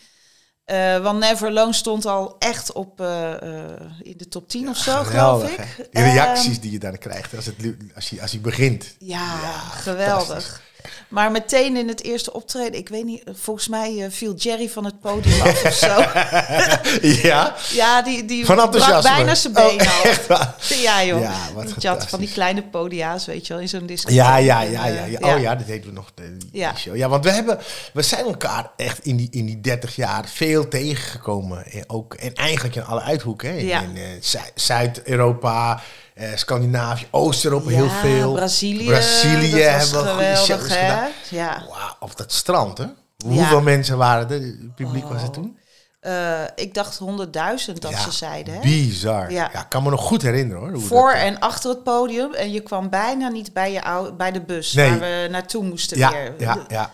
Eh, 0.66 0.98
want 0.98 1.20
Never 1.20 1.48
Alone 1.48 1.74
stond 1.74 2.06
al 2.06 2.36
echt 2.40 2.72
op 2.72 3.02
eh, 3.02 3.32
eh, 3.32 3.82
in 4.02 4.18
de 4.18 4.28
top 4.28 4.50
10 4.50 4.70
of 4.70 4.78
zo, 4.78 5.04
geloof 5.04 5.50
ik. 5.50 5.88
Die 5.92 6.04
reacties 6.04 6.60
die 6.60 6.72
je 6.72 6.80
dan 6.80 6.98
krijgt 6.98 7.36
als, 7.36 7.46
het, 7.46 7.56
als, 7.96 8.10
je, 8.10 8.22
als 8.22 8.32
je 8.32 8.40
begint. 8.40 8.84
Ehm, 8.84 9.08
ja, 9.08 9.60
geweldig. 9.72 10.62
Maar 11.08 11.32
meteen 11.32 11.78
in 11.78 11.88
het 11.88 12.04
eerste 12.04 12.34
optreden, 12.34 12.74
ik 12.80 12.90
weet 12.90 13.04
niet, 13.06 13.24
volgens 13.34 13.68
mij 13.68 14.04
eh, 14.04 14.12
viel 14.12 14.36
Jerry 14.36 14.70
van 14.70 14.86
het 14.86 15.00
podium 15.02 15.42
af 15.42 15.64
of 15.66 15.74
zo. 15.74 15.88
ja, 17.28 17.56
Ja, 17.72 18.02
die, 18.02 18.26
die 18.26 18.46
van 18.46 18.56
brak 18.56 18.74
enthousiasme. 18.74 19.16
bijna 19.16 19.36
zijn 19.36 19.54
been 19.54 19.64
Oh, 19.64 19.98
al. 19.98 20.04
echt 20.04 20.28
waar? 20.28 20.56
Ja 20.70 21.04
joh. 21.04 21.22
Ja, 21.22 21.32
wat 21.54 21.64
Want 21.70 21.82
je 21.82 21.88
had 21.88 22.08
van 22.10 22.20
die 22.20 22.32
kleine 22.32 22.64
podia's, 22.64 23.26
weet 23.26 23.48
je 23.48 23.54
wel, 23.54 23.62
in 23.62 23.70
zo'n 23.70 23.86
discotheek. 23.86 24.18
Ja, 24.18 24.38
ja, 24.38 24.62
ja, 24.62 24.86
ja, 24.86 24.96
eh, 25.04 25.12
ja. 25.12 25.36
Oh 25.36 25.42
ja, 25.42 25.56
dat 25.56 25.68
deden 25.68 25.86
we 25.88 25.92
nog. 25.94 26.12
de- 26.14 26.38
Die 26.38 26.50
Ja. 26.52 26.76
show. 26.76 26.96
ja, 26.96 27.10
want 27.10 27.24
we, 27.24 27.32
hebben, 27.32 27.60
we 27.94 28.02
zijn 28.02 28.26
elkaar 28.26 28.72
echt 28.78 29.00
in 29.06 29.16
die, 29.18 29.28
in 29.32 29.46
die 29.46 29.62
30 29.62 29.96
jaar 29.96 30.26
veel 30.30 30.68
tegengekomen. 30.68 31.66
En, 31.66 31.84
ook, 31.90 32.14
en 32.14 32.34
eigenlijk 32.34 32.76
in 32.76 32.84
alle 32.86 33.02
uithoeken. 33.02 33.50
Hè? 33.50 33.56
Ja. 33.60 33.82
in, 33.82 33.96
eh, 33.98 34.04
Zu- 34.22 34.38
Zuid-Europa, 34.56 35.82
eh, 36.14 36.28
Scandinavië, 36.36 37.08
Oost-Europa 37.12 37.70
Ja, 37.70 37.76
heel 37.76 37.90
veel. 37.90 38.34
Brazilië. 38.34 38.86
Brazilië 38.88 39.62
hebben 39.62 40.04
we 40.04 40.10
geweldig, 40.10 40.68
hè? 40.70 40.76
gedaan. 40.82 41.10
Ja. 41.30 41.64
Wauw, 41.70 41.96
op 42.00 42.18
dat 42.18 42.32
strand, 42.32 42.78
hè? 42.78 42.86
Hoeveel 43.26 43.62
mensen 43.62 43.98
waren 43.98 44.30
er? 44.30 44.42
Het 44.42 44.76
publiek 44.76 45.04
was 45.04 45.14
Oh. 45.18 45.22
het 45.24 45.34
toen? 45.34 45.58
Eh, 46.00 46.42
ik 46.56 46.74
dacht 46.74 46.98
100.000 46.98 47.82
dat 47.82 47.92
Ja, 47.92 48.00
ze 48.00 48.12
zeiden. 48.12 48.54
Hè? 48.54 48.60
Bizar. 48.60 49.32
Ja. 49.32 49.50
Kan 49.70 49.84
me 49.84 49.90
nog 49.90 50.02
goed 50.02 50.22
herinneren 50.22 50.70
hoor. 50.70 50.82
Voor 50.82 51.12
dat, 51.12 51.20
eh, 51.22 51.26
en 51.26 51.40
achter 51.40 51.70
het 51.70 51.84
podium. 51.84 52.34
En 52.34 52.52
je 52.52 52.60
kwam 52.62 52.90
bijna 52.90 53.28
niet 53.30 53.54
bij, 53.54 53.72
je 53.72 53.84
ou- 53.84 54.12
bij 54.12 54.32
de 54.32 54.42
bus 54.42 54.74
Nee. 54.74 54.90
waar 54.90 55.00
we 55.00 55.28
naartoe 55.32 55.64
moesten 55.64 55.98
ja, 55.98 56.12
weer. 56.12 56.34
ja, 56.38 56.58
ja. 56.68 56.92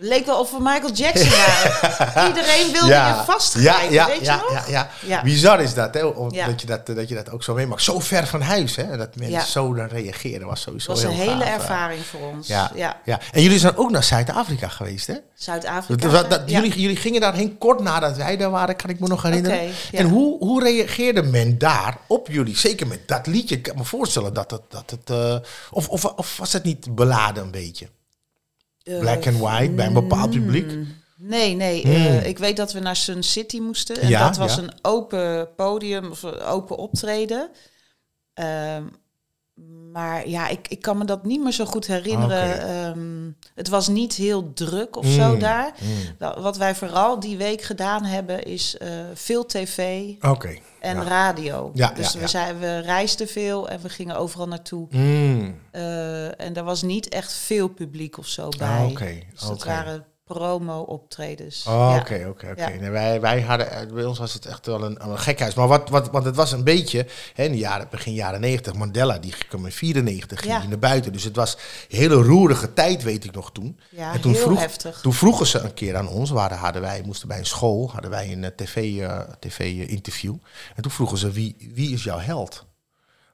Het 0.00 0.08
leek 0.08 0.26
wel 0.26 0.40
of 0.40 0.50
we 0.50 0.56
Michael 0.60 0.92
Jackson 0.92 1.28
waren. 1.30 2.28
Iedereen 2.28 2.72
wilde 2.72 2.86
ja. 2.88 3.08
je 3.08 3.24
vastgrijpen, 3.32 3.92
ja, 3.92 4.06
ja, 4.06 4.12
weet 4.12 4.26
je 4.26 4.30
nog? 4.30 4.52
ja, 4.52 4.64
ja. 4.68 4.88
Ja. 5.06 5.22
Bizar 5.22 5.60
is 5.60 5.74
dat, 5.74 5.94
hè? 5.94 6.04
Om, 6.04 6.32
dat, 6.32 6.60
je 6.60 6.66
dat, 6.66 6.86
dat 6.86 7.08
je 7.08 7.14
dat 7.14 7.30
ook 7.30 7.42
zo 7.42 7.54
meemaakt. 7.54 7.82
Zo 7.82 8.00
ver 8.00 8.26
van 8.26 8.40
huis, 8.40 8.76
hè? 8.76 8.96
Dat 8.96 9.16
mensen 9.16 9.46
zo 9.46 9.74
dan 9.74 9.86
reageren 9.86 10.46
was 10.46 10.60
sowieso 10.60 10.92
Het 10.92 11.02
was 11.02 11.10
een 11.10 11.16
heel 11.18 11.28
hele 11.30 11.44
gaaf, 11.44 11.54
ervaring 11.54 12.04
voor 12.04 12.20
ons. 12.20 12.46
Ja, 12.46 12.70
Ja. 12.74 13.20
En 13.32 13.42
jullie 13.42 13.58
zijn 13.58 13.76
ook 13.76 13.90
naar 13.90 14.04
Zuid-Afrika 14.04 14.68
geweest, 14.68 15.06
hè? 15.06 15.14
Zuid-Afrika. 15.34 16.08
Dat- 16.08 16.30
dat- 16.30 16.42
jullie, 16.46 16.80
jullie 16.80 16.96
gingen 16.96 17.20
daarheen 17.20 17.58
kort 17.58 17.80
nadat 17.80 18.16
wij 18.16 18.36
daar 18.36 18.50
waren, 18.50 18.76
kan 18.76 18.90
ik 18.90 19.00
me 19.00 19.06
nog 19.08 19.22
herinneren. 19.22 19.70
En 19.92 20.08
hoe, 20.08 20.38
hoe 20.38 20.62
reageerde 20.62 21.22
men 21.22 21.58
daar 21.58 21.96
op 22.06 22.28
jullie? 22.30 22.56
Zeker 22.56 22.86
met 22.86 23.08
dat 23.08 23.26
liedje. 23.26 23.56
Ik 23.56 23.62
kan 23.62 23.76
me 23.76 23.84
voorstellen 23.84 24.34
dat 24.34 24.50
het... 24.50 24.62
Dat 24.68 24.90
het 24.90 25.10
eh, 25.10 25.36
of, 25.70 25.88
of, 25.88 26.04
of 26.04 26.36
was 26.36 26.52
het 26.52 26.64
niet 26.64 26.94
beladen 26.94 27.42
een 27.42 27.50
beetje? 27.50 27.88
Black 28.82 29.26
and 29.26 29.38
white, 29.38 29.70
bij 29.72 29.86
een 29.86 29.92
bepaald 29.92 30.30
publiek? 30.30 30.72
Nee, 31.16 31.54
nee. 31.54 31.82
Hmm. 31.82 31.92
eh, 31.92 32.26
ik 32.26 32.38
weet 32.38 32.56
dat 32.56 32.72
we 32.72 32.80
naar 32.80 32.96
Sun 32.96 33.22
City 33.22 33.60
moesten. 33.60 33.96
En 34.00 34.08
Ja, 34.08 34.26
dat 34.26 34.36
was 34.36 34.54
ja. 34.54 34.62
een 34.62 34.72
open 34.82 35.54
podium 35.56 36.10
of 36.10 36.22
een 36.22 36.40
open 36.40 36.76
optreden. 36.76 37.50
Ehm, 38.34 38.82
maar 39.92 40.28
ja, 40.28 40.48
ik, 40.48 40.68
ik 40.68 40.82
kan 40.82 40.98
me 40.98 41.04
dat 41.04 41.24
niet 41.24 41.42
meer 41.42 41.52
zo 41.52 41.64
goed 41.64 41.86
herinneren. 41.86 42.68
Ehm, 42.68 43.30
het 43.54 43.68
was 43.68 43.88
niet 43.88 44.14
heel 44.14 44.52
druk 44.52 44.96
of 44.96 45.06
zo 45.06 45.32
Mm, 45.32 45.38
daar. 45.38 45.72
mm. 46.18 46.42
Wat 46.42 46.56
wij 46.56 46.74
vooral 46.74 47.20
die 47.20 47.36
week 47.36 47.62
gedaan 47.62 48.04
hebben, 48.04 48.42
is 48.42 48.76
eh, 48.78 48.88
veel 49.14 49.46
tv 49.46 50.08
en 50.80 50.96
ja. 50.96 51.02
radio. 51.02 51.70
Ja, 51.74 51.92
dus 51.92 52.12
ja, 52.12 52.18
we. 52.20 52.26
Zijn, 52.28 52.58
we 52.58 52.78
reisden 52.78 53.28
veel 53.28 53.68
en 53.68 53.80
we 53.80 53.88
gingen 53.88 54.16
overal 54.16 54.48
naartoe. 54.48 54.86
Mm. 54.90 55.54
Eh, 55.70 56.40
en 56.40 56.54
er 56.56 56.64
was 56.64 56.82
niet 56.82 57.08
echt 57.08 57.32
veel 57.32 57.68
publiek 57.68 58.18
of 58.18 58.26
zo 58.26 58.48
bij. 58.58 58.78
Ah, 58.78 58.90
Oké, 58.90 59.18
Dus 59.32 59.40
dat 59.40 59.64
waren 59.64 60.04
promo-optredens. 60.34 61.64
Oh. 61.68 61.96
Oké, 62.00 62.26
oké, 62.28 62.50
oké. 62.50 62.90
Wij, 62.90 63.20
wij 63.20 63.40
hadden, 63.40 63.70
eh, 63.70 63.92
bij 63.92 64.04
ons 64.04 64.18
was 64.18 64.32
het 64.32 64.46
echt 64.46 64.66
wel 64.66 64.82
een, 64.84 65.08
een 65.10 65.18
gekhuis. 65.18 65.54
Maar 65.54 65.68
wat, 65.68 65.88
wat, 65.88 66.10
want 66.10 66.24
het 66.24 66.36
was 66.36 66.52
een 66.52 66.64
beetje, 66.64 67.06
hè, 67.34 67.44
in 67.44 67.52
de 67.52 67.58
jaren, 67.58 67.86
begin 67.90 68.12
jaren 68.12 68.40
90, 68.40 68.74
Mandela, 68.74 69.18
die 69.18 69.34
kwam 69.48 69.64
in 69.64 69.72
94, 69.72 70.40
ging 70.40 70.52
Ja. 70.52 70.68
naar 70.68 70.78
buiten. 70.78 71.12
Dus 71.12 71.24
het 71.24 71.36
was 71.36 71.56
een 71.88 71.98
hele 71.98 72.14
roerige 72.14 72.72
tijd, 72.72 73.02
weet 73.02 73.24
ik 73.24 73.32
nog 73.32 73.52
toen. 73.52 73.80
Ja, 73.90 74.12
en 74.12 74.20
toen, 74.20 74.32
heel 74.32 74.42
vroeg, 74.42 74.58
heftig. 74.58 75.00
toen 75.00 75.12
vroegen 75.14 75.46
ze 75.46 75.58
een 75.58 75.74
keer 75.74 75.96
aan 75.96 76.08
ons, 76.08 76.30
waren, 76.30 76.58
hadden 76.58 76.82
wij, 76.82 77.02
moesten 77.04 77.28
bij 77.28 77.38
een 77.38 77.46
school, 77.46 77.90
hadden 77.92 78.10
wij 78.10 78.32
een 78.32 78.44
eh, 78.44 78.50
tv-interview. 79.40 80.34
en 80.76 80.82
toen 80.82 80.92
vroegen 80.92 81.18
ze, 81.18 81.30
wie, 81.30 81.70
wie 81.74 81.92
is 81.92 82.04
jouw 82.04 82.18
held? 82.18 82.68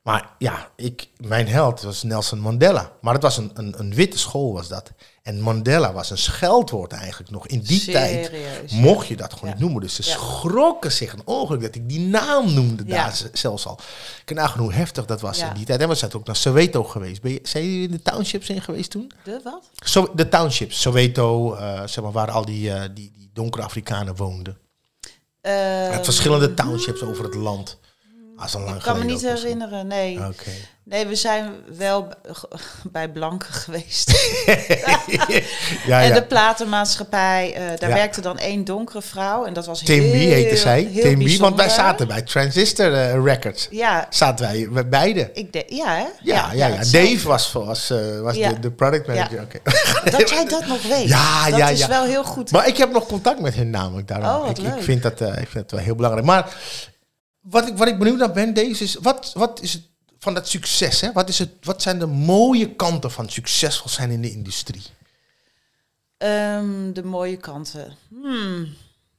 Maar 0.02 0.30
ja, 0.38 0.70
ik, 0.76 1.08
mijn 1.16 1.48
held 1.48 1.82
was 1.82 2.02
Nelson 2.02 2.38
Mandela. 2.38 2.92
Maar 3.00 3.14
het 3.14 3.22
was 3.22 3.36
een, 3.36 3.50
een, 3.54 3.74
een 3.78 3.94
witte 3.94 4.18
school, 4.18 4.52
was 4.52 4.68
dat. 4.68 4.92
En 5.26 5.40
Mandela 5.40 5.92
was 5.92 6.10
een 6.10 6.18
scheldwoord 6.18 6.92
eigenlijk 6.92 7.30
nog 7.30 7.46
in 7.46 7.60
die 7.60 7.84
tijd. 7.84 8.32
Mocht 8.70 9.06
je 9.06 9.16
dat 9.16 9.32
gewoon 9.32 9.48
Ja. 9.48 9.50
niet 9.54 9.60
noemen. 9.60 9.80
Dus 9.80 9.94
ze 9.94 10.02
schrokken 10.02 10.92
zich 10.92 11.12
een 11.12 11.22
ogenblik 11.24 11.60
dat 11.72 11.82
ik 11.82 11.88
die 11.88 12.00
naam 12.00 12.54
noemde 12.54 12.84
daar 12.84 13.20
zelfs 13.32 13.66
al. 13.66 13.78
Ik 14.18 14.22
kan 14.24 14.36
nagaan 14.36 14.58
hoe 14.60 14.72
heftig 14.72 15.04
dat 15.04 15.20
was 15.20 15.38
in 15.38 15.52
die 15.54 15.64
tijd. 15.64 15.80
En 15.80 15.88
we 15.88 15.94
zijn 15.94 16.12
ook 16.14 16.26
naar 16.26 16.36
Soweto 16.36 16.84
geweest. 16.84 17.22
Ben 17.22 17.32
je, 17.32 17.40
zijn 17.42 17.64
jullie 17.64 17.82
in 17.84 17.90
de 17.90 18.02
townships 18.02 18.48
in 18.48 18.60
geweest 18.62 18.90
toen? 18.90 19.12
De 19.24 19.40
wat? 19.44 19.62
So, 19.74 20.12
de 20.14 20.28
townships, 20.28 20.80
Soweto, 20.80 21.54
eh, 21.54 21.80
zeg 21.86 22.04
maar, 22.04 22.12
waar 22.12 22.30
al 22.30 22.44
die, 22.44 22.72
eh, 22.72 22.80
die, 22.94 23.12
die 23.16 23.30
donkere 23.32 23.64
Afrikanen 23.64 24.16
woonden. 24.16 24.58
Met 25.90 26.04
verschillende 26.04 26.54
townships 26.54 27.02
over 27.02 27.24
het 27.24 27.34
land. 27.34 27.78
Ah, 28.36 28.48
zo 28.48 28.60
lang 28.60 28.76
Ik 28.76 28.82
kan 28.82 28.98
me 28.98 29.04
niet 29.04 29.22
misschien. 29.22 29.34
herinneren, 29.42 29.86
nee. 29.86 30.18
Nee, 30.88 31.06
we 31.06 31.14
zijn 31.14 31.52
wel 31.76 32.08
bij 32.92 33.08
Blanken 33.08 33.52
geweest. 33.52 34.10
ja, 35.86 36.00
En 36.00 36.08
ja. 36.08 36.14
de 36.14 36.24
platenmaatschappij, 36.28 37.54
eh, 37.54 37.78
daar 37.78 37.88
Ja. 37.88 37.94
werkte 37.94 38.20
dan 38.20 38.38
één 38.38 38.64
donkere 38.64 39.02
vrouw. 39.02 39.44
En 39.44 39.52
dat 39.52 39.66
was 39.66 39.82
Tim 39.82 40.02
heel, 40.02 40.12
heette 40.12 40.56
zij. 40.56 40.84
Tim 40.94 41.38
want 41.38 41.56
wij 41.56 41.68
zaten 41.68 42.08
bij 42.08 42.22
Transistor 42.22 42.94
eh, 42.94 43.24
Records. 43.24 43.68
Ja, 43.70 44.06
Zaten 44.10 44.46
wij, 44.46 44.68
wij 44.70 44.88
beide. 44.88 45.30
ik 45.32 45.52
de, 45.52 45.64
ja, 45.68 45.94
hè? 45.96 46.06
Ja, 46.22 46.52
ja, 46.52 46.66
ja. 46.66 46.76
Dave 46.90 47.20
was, 47.28 47.52
was, 47.52 47.90
eh, 47.90 48.20
was 48.20 48.36
de, 48.36 48.58
de 48.60 48.70
product 48.70 49.06
manager. 49.06 49.46
Dat 50.18 50.30
jij 50.30 50.44
dat 50.44 50.66
nog 50.66 50.82
weet. 50.82 51.08
Ja, 51.08 51.50
dat 51.50 51.58
ja, 51.58 51.68
is 51.68 51.86
wel 51.86 52.04
heel 52.04 52.24
goed. 52.24 52.50
Maar 52.50 52.68
ik 52.68 52.76
heb 52.76 52.92
nog 52.92 53.06
contact 53.06 53.40
met 53.40 53.54
hen 53.54 53.70
namelijk. 53.70 54.08
Daarom. 54.08 54.42
Oh, 54.42 54.48
ik, 54.48 54.82
vind 54.82 55.02
dat, 55.02 55.20
ik 55.20 55.48
vind 55.48 55.52
dat 55.52 55.70
wel 55.70 55.80
heel 55.80 55.94
belangrijk. 55.94 56.26
Maar 56.26 56.54
wat 57.50 57.68
ik, 57.68 57.76
wat 57.76 57.88
ik 57.88 57.98
benieuwd 57.98 58.18
naar 58.18 58.32
ben, 58.32 58.54
deze 58.54 58.84
is... 58.84 58.94
Wat, 58.94 59.32
wat 59.34 59.60
is 59.62 59.72
het 59.72 59.82
van 60.18 60.34
dat 60.34 60.48
succes? 60.48 61.00
Hè? 61.00 61.12
Wat, 61.12 61.28
is 61.28 61.38
het, 61.38 61.50
wat 61.62 61.82
zijn 61.82 61.98
de 61.98 62.06
mooie 62.06 62.74
kanten 62.74 63.10
van 63.10 63.28
succesvol 63.28 63.90
zijn 63.90 64.10
in 64.10 64.22
de 64.22 64.30
industrie? 64.30 64.82
Ehm, 66.16 66.92
de 66.92 67.04
mooie 67.04 67.36
kanten. 67.36 67.96
Hmm, 68.08 68.74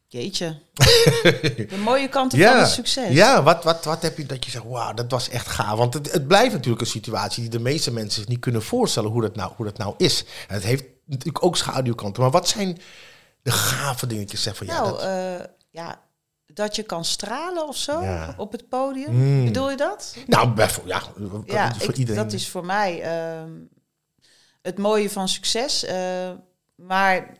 jeetje. 0.07 0.59
de 1.69 1.81
mooie 1.83 2.09
kanten 2.09 2.39
van 2.39 2.57
het 2.57 2.69
succes. 2.69 3.13
Ja, 3.13 3.43
wat, 3.43 3.63
wat, 3.63 3.85
wat 3.85 4.01
heb 4.01 4.17
je 4.17 4.25
dat 4.25 4.45
je 4.45 4.51
zegt, 4.51 4.63
wauw, 4.63 4.93
dat 4.93 5.11
was 5.11 5.29
echt 5.29 5.47
gaaf. 5.47 5.77
Want 5.77 5.93
het, 5.93 6.11
het 6.11 6.27
blijft 6.27 6.53
natuurlijk 6.53 6.81
een 6.81 6.87
situatie 6.87 7.41
die 7.41 7.51
de 7.51 7.59
meeste 7.59 7.91
mensen 7.91 8.21
zich 8.21 8.29
niet 8.29 8.39
kunnen 8.39 8.63
voorstellen 8.63 9.11
hoe 9.11 9.21
dat 9.21 9.35
nou, 9.35 9.51
hoe 9.55 9.65
dat 9.65 9.77
nou 9.77 9.93
is. 9.97 10.25
En 10.47 10.53
het 10.53 10.63
heeft 10.63 10.83
natuurlijk 11.05 11.43
ook 11.45 11.57
schaduwkanten. 11.57 12.21
Maar 12.21 12.31
wat 12.31 12.47
zijn 12.47 12.77
de 13.41 13.51
gave 13.51 14.07
dingetjes? 14.07 14.41
Zeg 14.41 14.57
van, 14.57 14.67
ja, 14.67 14.81
Nou, 14.81 14.91
dat, 14.91 15.01
eh, 15.01 15.45
ja, 15.69 16.01
dat 16.57 16.75
je 16.75 16.83
kan 16.83 17.05
stralen 17.05 17.67
of 17.67 17.75
zo 17.77 18.01
Ja. 18.01 18.33
op 18.37 18.51
het 18.51 18.69
podium. 18.69 19.13
Mm. 19.15 19.45
Bedoel 19.45 19.69
je 19.69 19.77
dat? 19.77 20.15
nou, 20.27 20.55
ja, 20.85 21.01
Ja, 21.45 21.73
voor 21.75 21.89
ik- 21.89 21.97
iedereen. 21.97 22.23
dat 22.23 22.33
is 22.33 22.49
voor 22.49 22.65
mij 22.65 23.01
ehm, 23.01 23.51
het 24.61 24.77
mooie 24.77 25.09
van 25.09 25.29
succes. 25.29 25.83
eh, 25.83 26.31
maar 26.75 27.37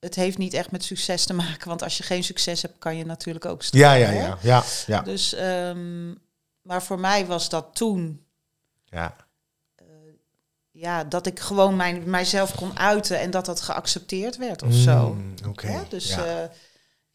het 0.00 0.14
heeft 0.14 0.38
niet 0.38 0.54
echt 0.54 0.70
met 0.70 0.84
succes 0.84 1.24
te 1.26 1.34
maken. 1.34 1.68
Want 1.68 1.82
als 1.82 1.96
je 1.96 2.02
geen 2.02 2.24
succes 2.24 2.62
hebt, 2.62 2.78
kan 2.78 2.96
je 2.96 3.04
natuurlijk 3.04 3.44
ook 3.44 3.60
ja, 3.62 3.66
stralen. 3.66 3.98
ja, 3.98 4.06
hè? 4.06 4.26
ja, 4.26 4.38
ja, 4.42 4.62
ja, 4.86 5.00
Dus, 5.02 5.32
ehm, 5.34 6.08
maar 6.62 6.82
voor 6.82 7.00
mij 7.00 7.26
was 7.26 7.48
dat 7.48 7.66
toen 7.74 8.24
ja. 8.84 9.16
ja, 10.70 11.04
dat 11.04 11.26
ik 11.26 11.40
gewoon 11.40 11.76
mijn, 11.76 12.10
mijzelf 12.10 12.54
kon 12.54 12.78
uiten 12.78 13.20
en 13.20 13.30
dat 13.30 13.46
dat 13.46 13.60
geaccepteerd 13.60 14.36
werd 14.36 14.62
of 14.62 14.74
zo. 14.74 15.12
Mm, 15.12 15.34
Oké, 15.48 15.68
Ja, 15.70 15.84
dus 15.88 16.08
ja. 16.08 16.24
ja. 16.24 16.50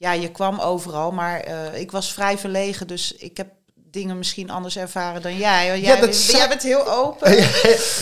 Ja, 0.01 0.11
je 0.13 0.31
kwam 0.31 0.59
overal, 0.59 1.11
maar 1.11 1.39
eh, 1.39 1.79
ik 1.79 1.91
was 1.91 2.13
vrij 2.13 2.37
verlegen, 2.37 2.87
dus 2.87 3.11
ik 3.13 3.37
heb 3.37 3.47
dingen 3.75 4.17
misschien 4.17 4.49
anders 4.49 4.77
ervaren 4.77 5.21
dan 5.21 5.37
jij. 5.37 5.67
Want 5.69 5.81
Ja, 5.81 5.87
Jij, 5.87 5.99
dat 5.99 6.25
jij 6.25 6.47
bent 6.47 6.63
heel 6.63 6.91
open. 6.91 7.31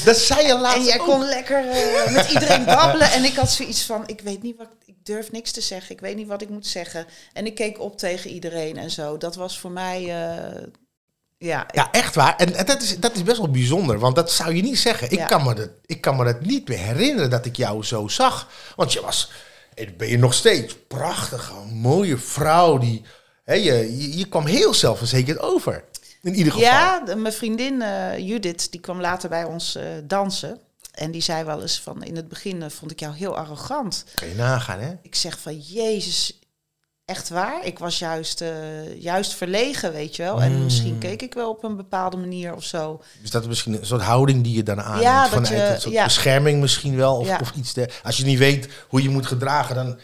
dat 0.05 0.17
zei 0.17 0.47
je 0.47 0.57
laatst 0.59 0.77
En 0.77 0.83
jij 0.83 0.99
ook. 0.99 1.05
kon 1.07 1.25
lekker 1.25 1.69
eh, 1.69 2.11
met 2.13 2.29
iedereen 2.31 2.65
babbelen. 2.65 3.11
En 3.11 3.23
ik 3.23 3.35
had 3.35 3.49
zoiets 3.51 3.83
van, 3.83 4.03
ik 4.05 4.21
weet 4.21 4.43
niet 4.43 4.57
wat 4.57 4.67
ik 4.85 4.95
durf 5.03 5.31
niks 5.31 5.51
te 5.51 5.61
zeggen. 5.61 5.91
Ik 5.91 5.99
weet 6.01 6.15
niet 6.15 6.27
wat 6.27 6.41
ik 6.41 6.49
moet 6.49 6.67
zeggen. 6.67 7.05
En 7.33 7.45
ik 7.45 7.55
keek 7.55 7.79
op 7.79 7.97
tegen 7.97 8.29
iedereen 8.29 8.77
en 8.77 8.89
zo. 8.91 9.17
Dat 9.17 9.35
was 9.35 9.59
voor 9.59 9.71
mij, 9.71 9.99
eh, 10.01 10.61
ja, 11.37 11.65
Ja, 11.71 11.91
echt 11.91 12.15
waar. 12.15 12.35
En, 12.37 12.55
en 12.55 12.65
dat, 12.65 12.81
is, 12.81 12.99
dat 12.99 13.15
is 13.15 13.23
best 13.23 13.37
wel 13.37 13.51
bijzonder, 13.51 13.99
want 13.99 14.15
dat 14.15 14.31
zou 14.31 14.55
je 14.55 14.61
niet 14.61 14.79
zeggen. 14.79 15.11
Ik, 15.11 15.17
Ja. 15.17 15.25
kan 15.25 15.43
me 15.43 15.53
dat, 15.53 15.69
ik 15.85 16.01
kan 16.01 16.15
me 16.15 16.23
dat 16.23 16.41
niet 16.41 16.67
meer 16.67 16.77
herinneren 16.77 17.29
dat 17.29 17.45
ik 17.45 17.55
jou 17.55 17.83
zo 17.83 18.07
zag. 18.07 18.47
Want 18.75 18.93
je 18.93 19.01
was, 19.01 19.31
en 19.79 19.93
ben 19.97 20.07
je 20.07 20.17
nog 20.17 20.33
steeds, 20.33 20.75
prachtige, 20.87 21.53
mooie 21.73 22.17
vrouw. 22.17 22.77
Die, 22.77 23.01
hè, 23.43 23.53
je, 23.53 23.97
je, 23.97 24.17
je 24.17 24.27
kwam 24.27 24.45
heel 24.45 24.73
zelfverzekerd 24.73 25.39
over. 25.39 25.83
In 26.21 26.35
ieder 26.35 26.53
geval. 26.53 26.67
Ja, 26.67 26.99
de- 27.05 27.15
mijn 27.15 27.33
vriendin 27.33 27.81
eh, 27.81 28.17
Judith, 28.17 28.71
die 28.71 28.79
kwam 28.79 29.01
later 29.01 29.29
bij 29.29 29.43
ons 29.43 29.75
eh, 29.75 29.83
dansen. 30.03 30.59
En 30.91 31.11
die 31.11 31.21
zei 31.21 31.43
wel 31.43 31.61
eens 31.61 31.79
van, 31.79 32.03
in 32.03 32.15
het 32.15 32.27
begin 32.27 32.63
eh, 32.63 32.69
vond 32.69 32.91
ik 32.91 32.99
jou 32.99 33.15
heel 33.15 33.37
arrogant. 33.37 34.03
Kan 34.19 34.27
je 34.27 34.35
nagaan, 34.35 34.79
hè? 34.79 34.93
Ik 35.01 35.15
zeg 35.15 35.39
van, 35.39 35.57
Jezus, 35.59 36.39
echt 37.09 37.29
waar? 37.29 37.65
Ik 37.65 37.79
was 37.79 37.99
juist, 37.99 38.41
eh, 38.41 38.49
juist 39.01 39.33
verlegen, 39.33 39.91
weet 39.93 40.15
je 40.15 40.23
wel. 40.23 40.41
En 40.41 40.55
Mm. 40.55 40.63
misschien 40.63 40.97
keek 40.97 41.21
ik 41.21 41.33
wel 41.33 41.49
op 41.49 41.63
een 41.63 41.75
bepaalde 41.75 42.17
manier 42.17 42.55
of 42.55 42.63
zo. 42.63 43.01
Dus 43.21 43.31
dat 43.31 43.41
is 43.41 43.47
misschien 43.47 43.73
een 43.73 43.85
soort 43.85 44.01
houding 44.01 44.43
die 44.43 44.55
je 44.55 44.63
dan 44.63 44.81
aanneemt. 44.81 45.03
Ja, 45.03 45.21
dat 45.21 45.29
vanuit 45.29 45.47
je- 45.47 45.55
een 45.73 45.81
soort 45.81 45.93
ja. 45.93 46.03
bescherming 46.03 46.61
misschien 46.61 46.95
wel. 46.95 47.15
Of, 47.17 47.27
Ja. 47.27 47.37
of 47.41 47.51
iets. 47.55 47.73
De, 47.73 47.89
als 48.03 48.17
je 48.17 48.25
niet 48.25 48.37
weet 48.37 48.67
hoe 48.87 49.01
je 49.03 49.09
moet 49.09 49.25
gedragen, 49.25 49.75
dan 49.75 49.99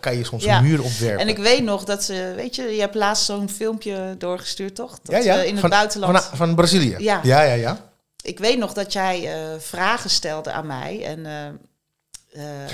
kan 0.00 0.16
je 0.16 0.24
soms 0.24 0.44
Ja. 0.44 0.56
een 0.58 0.64
muur 0.64 0.82
opwerpen. 0.82 1.18
En 1.20 1.28
ik 1.28 1.38
weet 1.38 1.62
nog 1.64 1.84
dat 1.84 2.02
ze, 2.04 2.32
weet 2.36 2.54
je, 2.56 2.62
je 2.62 2.80
hebt 2.80 2.94
laatst 2.94 3.24
zo'n 3.24 3.48
filmpje 3.48 4.14
doorgestuurd, 4.18 4.74
toch? 4.74 4.98
Dat, 5.02 5.24
ja, 5.24 5.32
ja. 5.34 5.40
eh, 5.40 5.46
in 5.46 5.50
het 5.52 5.60
van, 5.60 5.70
buitenland. 5.70 6.22
Van, 6.24 6.36
van 6.36 6.54
Brazilië. 6.54 6.94
Ja. 6.98 7.20
ja, 7.22 7.42
ja. 7.42 7.54
ja. 7.54 7.78
Ik 8.22 8.38
weet 8.38 8.58
nog 8.58 8.72
dat 8.72 8.92
jij 8.92 9.32
eh, 9.32 9.38
vragen 9.58 10.10
stelde 10.10 10.52
aan 10.52 10.66
mij. 10.66 11.04
En 11.04 11.26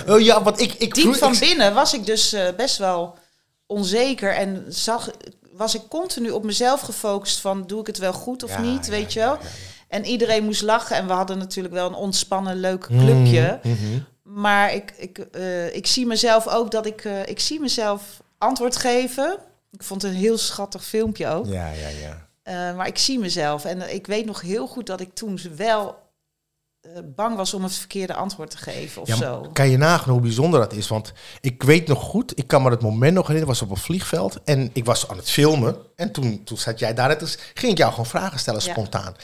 Oh 0.08 0.20
ja, 0.20 0.42
want 0.42 0.60
ik... 0.60 0.72
ik 0.72 0.94
diep 0.94 1.14
van 1.14 1.38
binnen 1.38 1.74
was 1.74 1.94
ik 1.94 2.06
dus 2.06 2.36
best 2.56 2.76
wel 2.78 3.18
onzeker 3.72 4.34
en 4.34 4.64
zag, 4.68 5.10
was 5.52 5.74
ik 5.74 5.82
continu 5.88 6.30
op 6.30 6.44
mezelf 6.44 6.80
gefocust 6.80 7.40
van 7.40 7.66
doe 7.66 7.80
ik 7.80 7.86
het 7.86 7.98
wel 7.98 8.12
goed 8.12 8.42
of 8.42 8.50
Ja, 8.50 8.60
niet, 8.60 8.86
weet 8.86 9.12
je 9.12 9.18
wel. 9.18 9.38
En 9.88 10.04
iedereen 10.04 10.44
moest 10.44 10.62
lachen 10.62 10.96
en 10.96 11.06
we 11.06 11.12
hadden 11.12 11.38
natuurlijk 11.38 11.74
wel 11.74 11.86
een 11.86 11.94
ontspannen 11.94 12.56
leuk 12.56 12.80
clubje. 12.80 13.58
Mhm, 13.62 13.72
mhm. 13.72 13.98
Maar 14.22 14.74
ik, 14.74 14.94
ik, 14.96 15.18
eh, 15.18 15.74
ik 15.74 15.86
zie 15.86 16.06
mezelf 16.06 16.48
ook 16.48 16.70
dat 16.70 16.86
ik, 16.86 17.04
eh, 17.04 17.26
ik 17.26 17.40
zie 17.40 17.60
mezelf 17.60 18.22
antwoord 18.38 18.76
geven. 18.76 19.38
Ik 19.70 19.82
vond 19.82 20.02
het 20.02 20.12
een 20.12 20.18
heel 20.18 20.38
schattig 20.38 20.84
filmpje 20.84 21.28
ook. 21.28 21.46
Ja, 21.46 21.70
ja, 21.70 21.88
ja. 21.88 22.28
Eh, 22.42 22.76
maar 22.76 22.86
ik 22.86 22.98
zie 22.98 23.18
mezelf 23.18 23.64
en 23.64 23.94
ik 23.94 24.06
weet 24.06 24.26
nog 24.26 24.40
heel 24.40 24.66
goed 24.66 24.86
dat 24.86 25.00
ik 25.00 25.14
toen 25.14 25.40
wel 25.56 25.98
bang 27.04 27.36
was 27.36 27.54
om 27.54 27.62
het 27.62 27.74
verkeerde 27.74 28.14
antwoord 28.14 28.50
te 28.50 28.56
geven 28.56 29.02
of 29.02 29.08
Ja, 29.08 29.16
zo. 29.16 29.48
kan 29.52 29.68
je 29.68 29.76
nagaan 29.76 30.12
hoe 30.12 30.20
bijzonder 30.20 30.60
dat 30.60 30.72
is? 30.72 30.88
Want 30.88 31.12
ik 31.40 31.62
weet 31.62 31.86
nog 31.88 32.02
goed, 32.02 32.38
ik 32.38 32.46
kan 32.46 32.62
me 32.62 32.70
dat 32.70 32.82
moment 32.82 33.14
nog 33.14 33.26
herinneren, 33.26 33.54
was 33.54 33.62
op 33.62 33.70
een 33.70 33.82
vliegveld 33.82 34.38
en 34.44 34.70
ik 34.72 34.84
was 34.84 35.08
aan 35.08 35.16
het 35.16 35.30
filmen. 35.30 35.76
En 35.96 36.12
toen, 36.12 36.44
toen 36.44 36.58
zat 36.58 36.78
jij 36.78 36.94
daar, 36.94 37.20
als, 37.20 37.38
ging 37.54 37.72
ik 37.72 37.78
jou 37.78 37.90
gewoon 37.90 38.06
vragen 38.06 38.38
stellen, 38.38 38.62
Ja. 38.64 38.70
spontaan. 38.70 39.14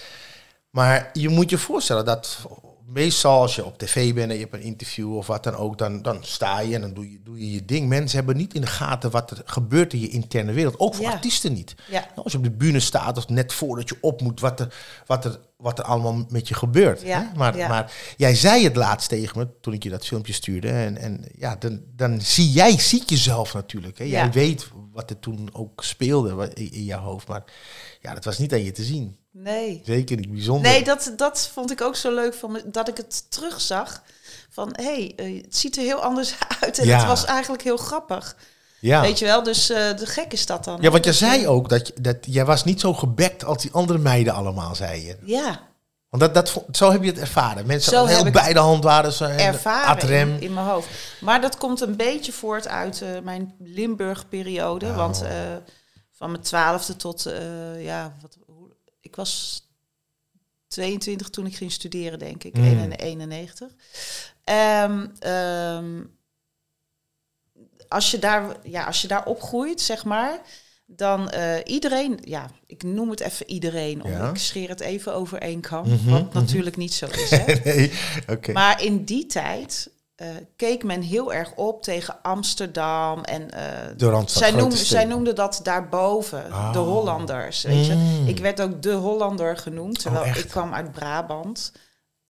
Maar 0.70 1.10
je 1.12 1.28
moet 1.28 1.50
je 1.50 1.58
voorstellen 1.58 2.04
dat 2.04 2.38
meestal 2.86 3.40
als 3.40 3.54
je 3.54 3.64
op 3.64 3.78
tv 3.78 4.14
bent 4.14 4.28
en 4.30 4.34
je 4.36 4.40
hebt 4.42 4.54
een 4.54 4.60
interview 4.62 5.16
of 5.16 5.26
wat 5.26 5.42
dan 5.44 5.54
ook, 5.54 5.78
dan, 5.78 6.02
dan 6.02 6.18
sta 6.20 6.60
je 6.60 6.74
en 6.74 6.80
dan 6.80 6.94
doe 6.94 7.10
je, 7.12 7.20
doe 7.24 7.38
je 7.38 7.52
je 7.52 7.64
ding. 7.64 7.88
Mensen 7.88 8.18
hebben 8.18 8.36
niet 8.36 8.54
in 8.54 8.60
de 8.60 8.66
gaten 8.66 9.10
wat 9.10 9.30
er 9.30 9.42
gebeurt 9.44 9.92
in 9.92 10.00
je 10.00 10.08
interne 10.08 10.52
wereld. 10.52 10.78
Ook 10.78 10.94
voor 10.94 11.04
Ja. 11.04 11.10
artiesten 11.12 11.52
niet. 11.52 11.74
Ja. 11.90 12.06
Als 12.14 12.32
je 12.32 12.38
op 12.38 12.44
de 12.44 12.50
bühne 12.50 12.80
staat 12.80 13.16
of 13.16 13.28
net 13.28 13.52
voordat 13.52 13.88
je 13.88 13.96
op 14.00 14.20
moet, 14.20 14.40
wat 14.40 14.60
er, 14.60 14.74
wat 15.06 15.24
er, 15.24 15.38
wat 15.58 15.78
er 15.78 15.84
allemaal 15.84 16.24
met 16.28 16.48
je 16.48 16.54
gebeurt. 16.54 17.00
Ja, 17.02 17.20
hè? 17.20 17.38
Maar, 17.38 17.56
ja. 17.56 17.68
maar 17.68 17.92
jij 18.16 18.34
zei 18.34 18.64
het 18.64 18.76
laatst 18.76 19.08
tegen 19.08 19.38
me 19.38 19.48
toen 19.60 19.72
ik 19.72 19.82
je 19.82 19.90
dat 19.90 20.06
filmpje 20.06 20.32
stuurde. 20.32 20.68
En, 20.68 20.96
en 20.96 21.24
ja, 21.38 21.56
dan, 21.56 21.82
dan 21.96 22.20
zie 22.20 22.50
jij, 22.50 22.78
ziet 22.78 23.10
jezelf 23.10 23.54
natuurlijk. 23.54 23.98
Hè? 23.98 24.04
Jij 24.04 24.24
Ja. 24.24 24.30
weet 24.30 24.68
wat 24.92 25.10
er 25.10 25.18
toen 25.18 25.48
ook 25.52 25.84
speelde 25.84 26.50
in, 26.54 26.72
in 26.72 26.84
jouw 26.84 27.00
hoofd. 27.00 27.28
Maar 27.28 27.44
ja, 28.00 28.14
dat 28.14 28.24
was 28.24 28.38
niet 28.38 28.52
aan 28.52 28.64
je 28.64 28.72
te 28.72 28.84
zien. 28.84 29.16
Nee. 29.32 29.82
Zeker 29.84 30.16
niet 30.16 30.30
bijzonder. 30.30 30.70
Nee, 30.70 30.84
dat, 30.84 31.12
dat 31.16 31.50
vond 31.52 31.70
ik 31.70 31.80
ook 31.80 31.96
zo 31.96 32.14
leuk 32.14 32.34
van 32.34 32.52
me, 32.52 32.62
dat 32.70 32.88
ik 32.88 32.96
het 32.96 33.30
terugzag. 33.30 34.02
Van 34.50 34.68
hé, 34.72 34.84
hey, 34.84 35.12
eh, 35.16 35.42
het 35.42 35.56
ziet 35.56 35.76
er 35.76 35.82
heel 35.82 36.02
anders 36.02 36.34
uit. 36.60 36.78
En 36.78 36.88
het 36.88 37.06
was 37.06 37.24
eigenlijk 37.24 37.62
heel 37.62 37.76
grappig. 37.76 38.36
Ja. 38.80 39.00
Weet 39.00 39.18
je 39.18 39.24
wel, 39.24 39.42
dus 39.42 39.70
eh, 39.70 39.96
de 39.96 40.06
gek 40.06 40.32
is 40.32 40.46
dat 40.46 40.64
dan. 40.64 40.78
ja, 40.80 40.90
want 40.90 41.04
je 41.04 41.10
Dat 41.10 41.18
zei 41.18 41.46
ook 41.46 41.68
dat, 41.68 41.86
je- 41.86 42.00
dat 42.00 42.16
jij 42.20 42.44
was 42.44 42.64
niet 42.64 42.80
zo 42.80 42.94
gebekt 42.94 43.44
als 43.44 43.62
die 43.62 43.72
andere 43.72 43.98
meiden 43.98 44.32
allemaal 44.34 44.74
zeiden. 44.74 45.18
Ja, 45.24 45.60
Want 46.08 46.22
dat, 46.22 46.34
dat, 46.34 46.64
zo 46.76 46.90
heb 46.92 47.02
je 47.02 47.10
het 47.10 47.18
ervaren. 47.18 47.66
Mensen 47.66 47.92
Zo 47.92 48.04
heel 48.06 48.16
heb 48.16 48.26
ik 48.26 48.32
bij 48.32 48.52
de 48.52 48.58
hand 48.58 48.84
waren 48.84 49.12
ze. 49.12 49.24
en 49.24 49.38
ervaren 49.38 50.10
in, 50.32 50.40
in 50.40 50.54
mijn 50.54 50.66
hoofd. 50.66 50.88
Maar 51.20 51.40
dat 51.40 51.56
komt 51.56 51.80
een 51.80 51.96
beetje 51.96 52.32
voort 52.32 52.68
uit 52.68 53.02
eh, 53.02 53.08
mijn 53.22 53.54
Limburg-periode. 53.58 54.86
Oh. 54.86 54.96
Want 54.96 55.22
eh, 55.22 55.30
van 56.12 56.30
mijn 56.30 56.42
twaalfde 56.42 56.96
tot, 56.96 57.32
ja, 57.78 58.16
wat, 58.20 58.36
hoe, 58.46 58.68
ik 59.00 59.16
was 59.16 59.62
22 60.68 61.28
toen 61.30 61.46
ik 61.46 61.56
ging 61.56 61.72
studeren, 61.72 62.18
denk 62.18 62.44
ik. 62.44 62.56
Mm. 62.56 62.90
91. 62.90 63.68
Ehm, 64.44 65.06
ehm, 65.18 66.00
als, 67.88 68.10
je 68.10 68.18
daar, 68.18 68.56
ja, 68.62 68.84
als 68.84 69.02
je 69.02 69.08
daar 69.08 69.24
opgroeit, 69.24 69.80
zeg 69.80 70.04
maar, 70.04 70.38
dan 70.86 71.30
eh, 71.30 71.54
iedereen, 71.64 72.18
ja, 72.24 72.46
ik 72.66 72.82
noem 72.82 73.10
het 73.10 73.20
even 73.20 73.50
iedereen, 73.50 74.02
om, 74.04 74.10
Ja. 74.10 74.28
ik 74.28 74.36
scheer 74.36 74.68
het 74.68 74.80
even 74.80 75.14
over 75.14 75.38
één 75.38 75.60
kam, 75.60 75.88
Mhm, 75.88 76.10
wat 76.10 76.24
mhm. 76.24 76.38
natuurlijk 76.38 76.76
niet 76.76 76.94
zo 76.94 77.06
is. 77.06 77.30
Hè? 77.30 77.44
nee. 77.64 77.92
Maar 78.52 78.82
in 78.82 79.04
die 79.04 79.26
tijd 79.26 79.90
eh, 80.14 80.26
keek 80.56 80.84
men 80.84 81.02
heel 81.02 81.32
erg 81.32 81.52
op 81.54 81.82
tegen 81.82 82.22
Amsterdam. 82.22 83.22
En 83.24 83.46
De 83.96 84.08
Randstad, 84.10 84.42
zij, 84.42 84.50
noemden, 84.52 84.78
zij 84.78 85.04
noemden 85.04 85.34
dat 85.34 85.60
daarboven, 85.62 86.44
Oh. 86.46 86.72
de 86.72 86.78
Hollanders. 86.78 87.62
Weet 87.62 87.86
je? 87.86 87.94
Mm. 87.94 88.28
Ik 88.28 88.38
werd 88.38 88.60
ook 88.60 88.82
de 88.82 88.92
Hollander 88.92 89.56
genoemd, 89.56 89.98
terwijl 90.00 90.24
echt? 90.24 90.38
ik 90.38 90.48
kwam 90.48 90.74
uit 90.74 90.92
Brabant. 90.92 91.72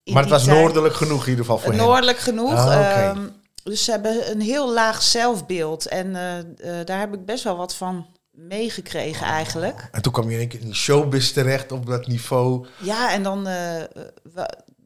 In 0.02 0.12
maar 0.12 0.22
het 0.22 0.30
was 0.32 0.44
tijd- 0.44 0.58
noordelijk 0.58 0.94
genoeg 0.94 1.22
in 1.24 1.28
ieder 1.30 1.44
geval 1.44 1.58
voor 1.60 1.72
hem. 1.72 1.80
Noordelijk 1.80 2.18
genoeg. 2.18 2.52
Ah, 2.54 3.18
dus 3.64 3.84
ze 3.84 3.90
hebben 3.90 4.30
een 4.30 4.40
heel 4.40 4.72
laag 4.72 5.02
zelfbeeld. 5.02 5.86
En 5.86 6.16
eh, 6.16 6.38
eh, 6.38 6.86
daar 6.86 6.98
heb 7.00 7.14
ik 7.14 7.24
best 7.24 7.44
wel 7.44 7.56
wat 7.56 7.74
van 7.74 8.06
meegekregen 8.30 9.26
eigenlijk. 9.26 9.88
En 9.92 10.02
toen 10.02 10.12
kwam 10.12 10.26
je 10.28 10.32
in 10.34 10.38
één 10.40 10.48
keer 10.48 10.60
in 10.60 10.66
die 10.66 10.74
showbiz 10.74 11.30
terecht 11.32 11.72
op 11.72 11.86
dat 11.86 12.06
niveau. 12.06 12.66
Ja, 12.82 13.12
en 13.12 13.22
dan 13.22 13.46
eh, 13.46 13.82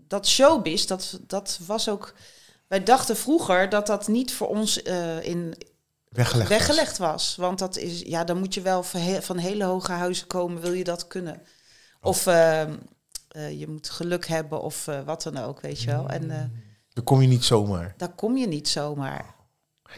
dat 0.08 0.26
showbiz, 0.28 0.84
dat, 0.84 1.20
dat 1.26 1.58
was 1.66 1.88
ook. 1.88 2.14
Wij 2.68 2.82
dachten 2.82 3.16
vroeger 3.16 3.68
dat 3.68 3.86
dat 3.86 4.08
niet 4.08 4.32
voor 4.32 4.48
ons 4.48 4.82
in, 5.20 5.54
Weggelegd. 6.08 6.48
was. 6.48 6.58
weggelegd 6.58 6.98
was. 6.98 7.36
Want 7.36 7.58
dat 7.58 7.76
is, 7.76 8.00
ja, 8.00 8.24
dan 8.24 8.38
moet 8.38 8.54
je 8.54 8.60
wel 8.60 8.82
van, 8.82 9.00
he- 9.00 9.22
van 9.22 9.36
hele 9.38 9.64
hoge 9.64 9.92
huizen 9.92 10.26
komen, 10.26 10.60
wil 10.62 10.72
je 10.72 10.84
dat 10.84 11.06
kunnen. 11.06 11.42
Of 12.00 12.26
eh, 12.26 12.60
eh, 12.62 12.68
je 13.58 13.68
moet 13.68 13.90
geluk 13.90 14.26
hebben 14.26 14.60
of 14.62 14.88
wat 15.04 15.22
dan 15.22 15.36
ook, 15.38 15.60
weet 15.60 15.80
je 15.82 15.90
wel. 15.90 16.08
En 16.08 16.52
Dan 16.94 17.04
kom 17.04 17.20
je 17.20 17.28
niet 17.28 17.44
zomaar. 17.44 17.94
daar 17.96 18.08
kom 18.14 18.36
je 18.36 18.46
niet 18.46 18.68
zomaar. 18.68 19.34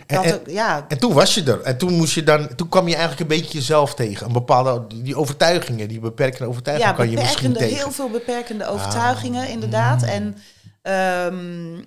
En, 0.06 0.16
Dat 0.16 0.24
en, 0.24 0.34
ook- 0.34 0.48
ja, 0.48 0.84
en 0.88 0.98
toen 0.98 1.12
was 1.12 1.34
je 1.34 1.42
er. 1.42 1.60
En 1.62 1.78
toen 1.78 1.92
moest 1.92 2.14
je 2.14 2.22
dan. 2.24 2.54
Toen 2.56 2.68
kwam 2.68 2.88
je 2.88 2.96
eigenlijk 2.96 3.20
een 3.30 3.36
beetje 3.38 3.58
jezelf 3.58 3.94
tegen. 3.94 4.26
Een 4.26 4.32
bepaalde 4.32 4.86
die 5.02 5.16
overtuigingen, 5.16 5.88
die 5.88 6.00
beperkende 6.00 6.48
overtuigingen 6.48 6.90
ja 6.92 6.96
kan 6.98 7.10
je 7.10 7.16
misschien 7.16 7.52
tegen. 7.52 7.76
heel 7.76 7.90
veel 7.90 8.10
beperkende 8.10 8.66
overtuigingen, 8.66 9.42
Ah. 9.44 9.50
inderdaad. 9.50 10.02
En 10.02 10.36
ehm, 10.82 11.78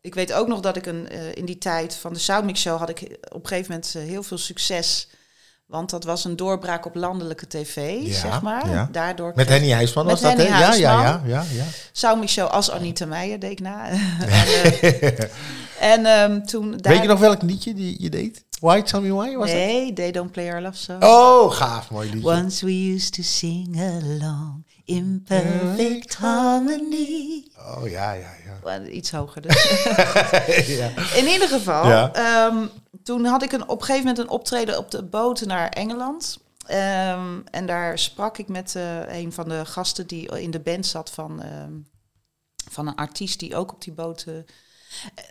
ik 0.00 0.14
weet 0.14 0.32
ook 0.32 0.48
nog 0.48 0.60
dat 0.60 0.76
ik 0.76 0.86
een, 0.86 1.08
eh, 1.08 1.34
in 1.34 1.44
die 1.44 1.58
tijd 1.58 1.94
van 1.94 2.12
de 2.12 2.18
Soundmix 2.18 2.60
Show 2.60 2.78
had 2.78 2.88
ik 2.88 3.00
op 3.32 3.42
een 3.42 3.48
gegeven 3.48 3.70
moment 3.72 3.94
eh, 3.94 4.02
heel 4.02 4.22
veel 4.22 4.38
succes. 4.38 5.08
Want 5.68 5.90
dat 5.90 6.04
was 6.04 6.24
een 6.24 6.36
doorbraak 6.36 6.86
op 6.86 6.94
landelijke 6.94 7.46
tv, 7.46 8.00
Ja, 8.02 8.18
zeg 8.18 8.42
maar. 8.42 8.70
ja. 8.70 8.88
Daardoor 8.92 9.32
Met 9.34 9.48
Henny 9.48 9.70
Huisman 9.70 10.06
was 10.06 10.20
dat, 10.20 10.36
hè? 10.36 10.42
Ja, 10.42 10.58
ja, 10.58 10.74
ja, 10.74 11.22
ja, 11.24 11.44
ja. 11.52 11.64
Soundmix 11.92 12.32
Show 12.32 12.48
als 12.48 12.70
Anita 12.70 13.06
Meijer 13.06 13.38
deed 13.38 13.50
ik 13.50 13.60
na. 13.60 13.88
en 13.88 13.98
eh, 14.80 15.92
en 15.92 16.06
ehm, 16.06 16.40
toen 16.40 16.76
daar... 16.76 16.92
Weet 16.92 17.02
je 17.02 17.08
nog 17.08 17.18
welk 17.18 17.42
liedje 17.42 17.74
die 17.74 18.02
je 18.02 18.08
deed? 18.08 18.44
Why, 18.60 18.82
Tell 18.82 19.00
Me 19.00 19.14
Why? 19.14 19.36
Was 19.36 19.50
Nee, 19.50 19.92
They 19.92 20.10
Don't 20.10 20.32
Play 20.32 20.52
Our 20.52 20.60
Love 20.60 20.76
Song. 20.76 21.02
Oh, 21.02 21.50
gaaf, 21.50 21.90
mooi 21.90 22.10
liedje. 22.10 22.28
Once 22.28 22.64
we 22.64 22.92
used 22.94 23.12
to 23.12 23.22
sing 23.22 23.80
along 23.80 24.64
in 24.88 25.22
perfect 25.24 26.14
harmony. 26.14 27.44
Oh, 27.58 27.88
ja, 27.88 28.12
ja, 28.12 28.30
ja. 28.64 28.82
Iets 28.82 29.10
hoger 29.10 29.42
dus. 29.42 29.62
ja. 30.78 30.88
In 31.14 31.26
ieder 31.26 31.48
geval, 31.48 31.86
Ja. 31.88 32.12
ehm, 32.12 32.66
toen 33.02 33.24
had 33.24 33.42
ik 33.42 33.52
een, 33.52 33.62
op 33.68 33.78
een 33.80 33.84
gegeven 33.86 34.06
moment 34.06 34.18
een 34.18 34.28
optreden 34.28 34.78
op 34.78 34.90
de 34.90 35.02
boot 35.02 35.46
naar 35.46 35.68
Engeland. 35.68 36.38
Ehm, 36.66 37.38
en 37.50 37.66
daar 37.66 37.98
sprak 37.98 38.38
ik 38.38 38.48
met 38.48 38.74
eh, 38.76 39.18
een 39.20 39.32
van 39.32 39.48
de 39.48 39.64
gasten 39.64 40.06
die 40.06 40.40
in 40.40 40.50
de 40.50 40.60
band 40.60 40.86
zat 40.86 41.10
van, 41.10 41.42
ehm, 41.42 41.72
van 42.70 42.86
een 42.86 42.94
artiest 42.94 43.38
die 43.38 43.56
ook 43.56 43.72
op 43.72 43.82
die 43.82 43.92
boot 43.92 44.24
eh, 44.26 44.36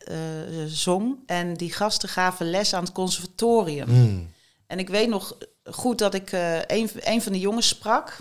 eh, 0.05 0.65
zong. 0.67 1.15
En 1.25 1.53
die 1.53 1.71
gasten 1.73 2.09
gaven 2.09 2.49
les 2.49 2.73
aan 2.73 2.83
het 2.83 2.91
conservatorium. 2.93 3.89
Mm. 3.89 4.31
En 4.67 4.79
ik 4.79 4.89
weet 4.89 5.09
nog 5.09 5.37
goed 5.63 5.97
dat 5.97 6.13
ik 6.13 6.31
een, 6.67 6.89
een 6.99 7.21
van 7.21 7.31
de 7.31 7.39
jongens 7.39 7.67
sprak. 7.67 8.17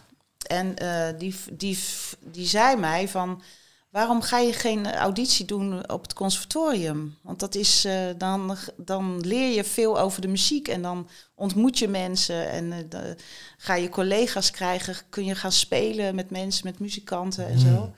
En 0.47 0.77
eh, 0.77 1.19
die, 1.19 1.35
die, 1.53 1.79
die 2.21 2.47
zei 2.47 2.77
mij 2.77 3.09
van... 3.09 3.43
waarom 3.91 4.23
ga 4.23 4.39
je 4.39 4.53
geen 4.53 4.93
auditie 4.95 5.45
doen 5.45 5.91
op 5.91 6.03
het 6.03 6.13
conservatorium? 6.13 7.17
Want 7.23 7.41
dat 7.41 7.55
is, 7.55 7.85
eh, 7.85 7.99
dan, 8.17 8.57
dan 8.77 9.21
leer 9.21 9.55
je 9.55 9.65
veel 9.65 9.99
over 10.01 10.21
de 10.21 10.29
muziek 10.29 10.69
en 10.69 10.83
dan 10.83 11.09
ontmoet 11.35 11.79
je 11.79 11.89
mensen 11.89 12.51
en 12.51 12.87
de- 12.89 13.17
ga 13.57 13.75
je 13.75 13.89
collega's 13.89 14.51
krijgen, 14.51 14.97
kun 15.11 15.25
je 15.25 15.35
gaan 15.35 15.53
spelen 15.53 16.15
met 16.15 16.31
mensen, 16.31 16.67
met 16.67 16.79
muzikanten 16.79 17.47
en 17.47 17.59
zo. 17.59 17.93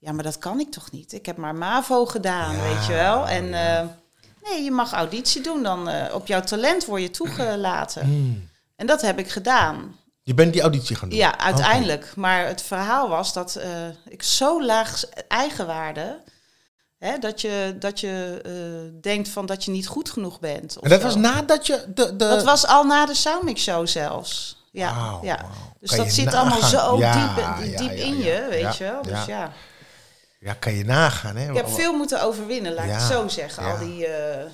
Ja, 0.00 0.12
maar 0.12 0.24
dat 0.24 0.38
kan 0.38 0.60
ik 0.60 0.70
toch 0.70 0.90
niet? 0.90 1.12
Ik 1.12 1.26
heb 1.26 1.36
maar 1.36 1.54
MAVO 1.54 2.06
gedaan, 2.06 2.56
Ja, 2.56 2.62
weet 2.62 2.86
je 2.86 2.92
wel. 2.92 3.28
En 3.28 3.50
nee, 4.42 4.62
je 4.64 4.70
mag 4.70 4.92
auditie 4.92 5.42
doen, 5.42 5.62
dan 5.62 5.88
op 6.12 6.26
jouw 6.26 6.40
talent 6.40 6.84
word 6.84 7.02
je 7.02 7.10
toegelaten. 7.10 8.04
Hmm. 8.04 8.48
En 8.76 8.86
dat 8.86 9.00
heb 9.02 9.18
ik 9.18 9.28
gedaan. 9.28 9.96
Je 10.28 10.34
bent 10.34 10.52
die 10.52 10.62
auditie 10.62 10.96
gaan 10.96 11.08
doen? 11.08 11.18
Ja, 11.18 11.38
uiteindelijk. 11.38 12.12
Maar 12.16 12.46
het 12.46 12.62
verhaal 12.62 13.08
was 13.08 13.32
dat 13.32 13.56
eh, 13.56 13.70
ik 14.08 14.22
zo 14.22 14.64
laag 14.64 15.04
eigenwaarde. 15.28 16.20
Hè, 16.98 17.18
dat 17.18 17.40
je, 17.40 17.76
dat 17.78 18.00
je 18.00 18.40
eh, 18.44 19.00
denkt 19.00 19.28
van 19.28 19.46
dat 19.46 19.64
je 19.64 19.70
niet 19.70 19.86
goed 19.86 20.10
genoeg 20.10 20.40
bent. 20.40 20.76
En 20.76 20.90
dat 20.90 21.00
zo. 21.00 21.06
was 21.06 21.16
nadat 21.16 21.66
je 21.66 21.84
de... 21.94 22.16
de 22.16 22.16
dat 22.16 22.44
was 22.44 22.66
al 22.66 22.84
na 22.84 23.06
de 23.06 23.14
Soundmix 23.14 23.62
Show 23.62 23.86
zelfs. 23.86 24.64
Ja, 24.70 25.18
ja. 25.22 25.44
Dus 25.80 25.90
Kan 25.90 25.98
dat 25.98 26.12
zit 26.12 26.34
allemaal 26.34 26.62
zo 26.62 26.98
Ja, 26.98 27.34
diep, 27.58 27.78
diep 27.78 27.96
ja, 27.96 28.04
in 28.04 28.18
je, 28.18 28.46
weet 28.50 28.76
je 28.76 28.84
wel. 28.84 29.02
Dus 29.02 29.24
ja. 29.26 29.52
ja. 30.38 30.52
Kan 30.52 30.72
je 30.72 30.84
nagaan, 30.84 31.36
hè? 31.36 31.50
Ik 31.50 31.56
heb 31.56 31.68
veel 31.68 31.92
moeten 31.92 32.22
overwinnen, 32.22 32.74
laat 32.74 32.84
ik 32.84 32.92
het 32.92 33.02
zo 33.02 33.28
zeggen. 33.28 33.64
Al 33.64 33.78
die, 33.78 34.06
eh, 34.06 34.44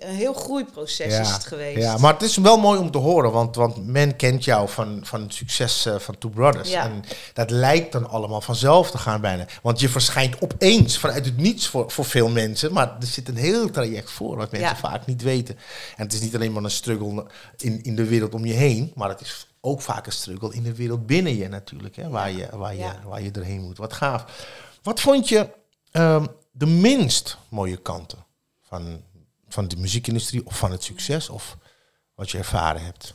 een 0.00 0.14
heel 0.14 0.32
groeiproces 0.32 1.18
is 1.18 1.30
het 1.30 1.44
geweest. 1.44 1.78
Ja, 1.78 1.96
maar 1.98 2.12
het 2.12 2.22
is 2.22 2.36
wel 2.36 2.58
mooi 2.58 2.78
om 2.80 2.90
te 2.90 2.98
horen, 2.98 3.32
want, 3.32 3.56
want 3.56 3.86
men 3.86 4.16
kent 4.16 4.44
jou 4.44 4.68
van, 4.68 5.00
van 5.02 5.22
het 5.22 5.34
succes 5.34 5.86
eh, 5.86 5.98
van 5.98 6.18
Two 6.18 6.30
Brothers. 6.30 6.70
Ja. 6.70 6.84
En 6.84 7.04
dat 7.32 7.50
lijkt 7.50 7.92
dan 7.92 8.08
allemaal 8.10 8.40
vanzelf 8.40 8.90
te 8.90 8.98
gaan 8.98 9.20
bijna. 9.20 9.46
Want 9.62 9.80
je 9.80 9.88
verschijnt 9.88 10.40
opeens 10.40 10.98
vanuit 10.98 11.24
het 11.24 11.36
niets 11.36 11.66
voor, 11.68 11.90
voor 11.90 12.04
veel 12.04 12.28
mensen, 12.28 12.72
maar 12.72 12.96
er 13.00 13.06
zit 13.06 13.28
een 13.28 13.36
heel 13.36 13.70
traject 13.70 14.10
voor 14.10 14.36
wat 14.36 14.50
mensen 14.50 14.70
Ja. 14.70 14.76
vaak 14.76 15.06
niet 15.06 15.22
weten. 15.22 15.54
En 15.96 16.04
het 16.04 16.12
is 16.12 16.20
niet 16.20 16.34
alleen 16.34 16.52
maar 16.52 16.64
een 16.64 16.70
struggle 16.70 17.26
in, 17.56 17.82
in 17.82 17.96
de 17.96 18.04
wereld 18.04 18.34
om 18.34 18.44
je 18.44 18.52
heen, 18.54 18.92
maar 18.94 19.08
het 19.08 19.20
is 19.20 19.46
ook 19.60 19.80
vaak 19.82 20.06
een 20.06 20.12
struggle 20.12 20.54
in 20.54 20.62
de 20.62 20.74
wereld 20.74 21.06
binnen 21.06 21.36
je 21.36 21.48
natuurlijk, 21.48 21.96
hè, 21.96 22.08
waar, 22.08 22.30
je, 22.30 22.48
waar, 22.52 22.74
je, 22.74 22.90
waar 23.06 23.22
je 23.22 23.30
erheen 23.30 23.60
moet. 23.62 23.78
Wat 23.78 23.92
gaaf. 23.92 24.24
Wat 24.82 25.00
vond 25.00 25.28
je 25.28 25.48
ehm, 25.90 26.26
de 26.52 26.66
minst 26.66 27.36
mooie 27.48 27.76
kanten 27.76 28.18
van, 28.62 29.02
van 29.52 29.68
de 29.68 29.76
muziekindustrie 29.76 30.46
of 30.46 30.58
van 30.58 30.70
het 30.70 30.82
succes 30.82 31.28
of 31.28 31.56
wat 32.14 32.30
je 32.30 32.38
ervaren 32.38 32.84
hebt? 32.84 33.14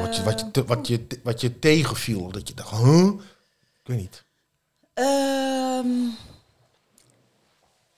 wat, 0.00 0.16
je, 0.16 0.22
wat, 0.22 0.40
je, 0.40 0.50
te- 0.50 0.64
wat, 0.64 0.86
je, 0.86 1.06
wat 1.22 1.40
je 1.40 1.58
tegenviel, 1.58 2.30
dat 2.30 2.48
je 2.48 2.54
dacht, 2.54 2.70
huh? 2.70 3.06
Ik 3.82 3.86
weet 3.88 3.98
niet. 3.98 4.24
Ehm, 4.94 5.86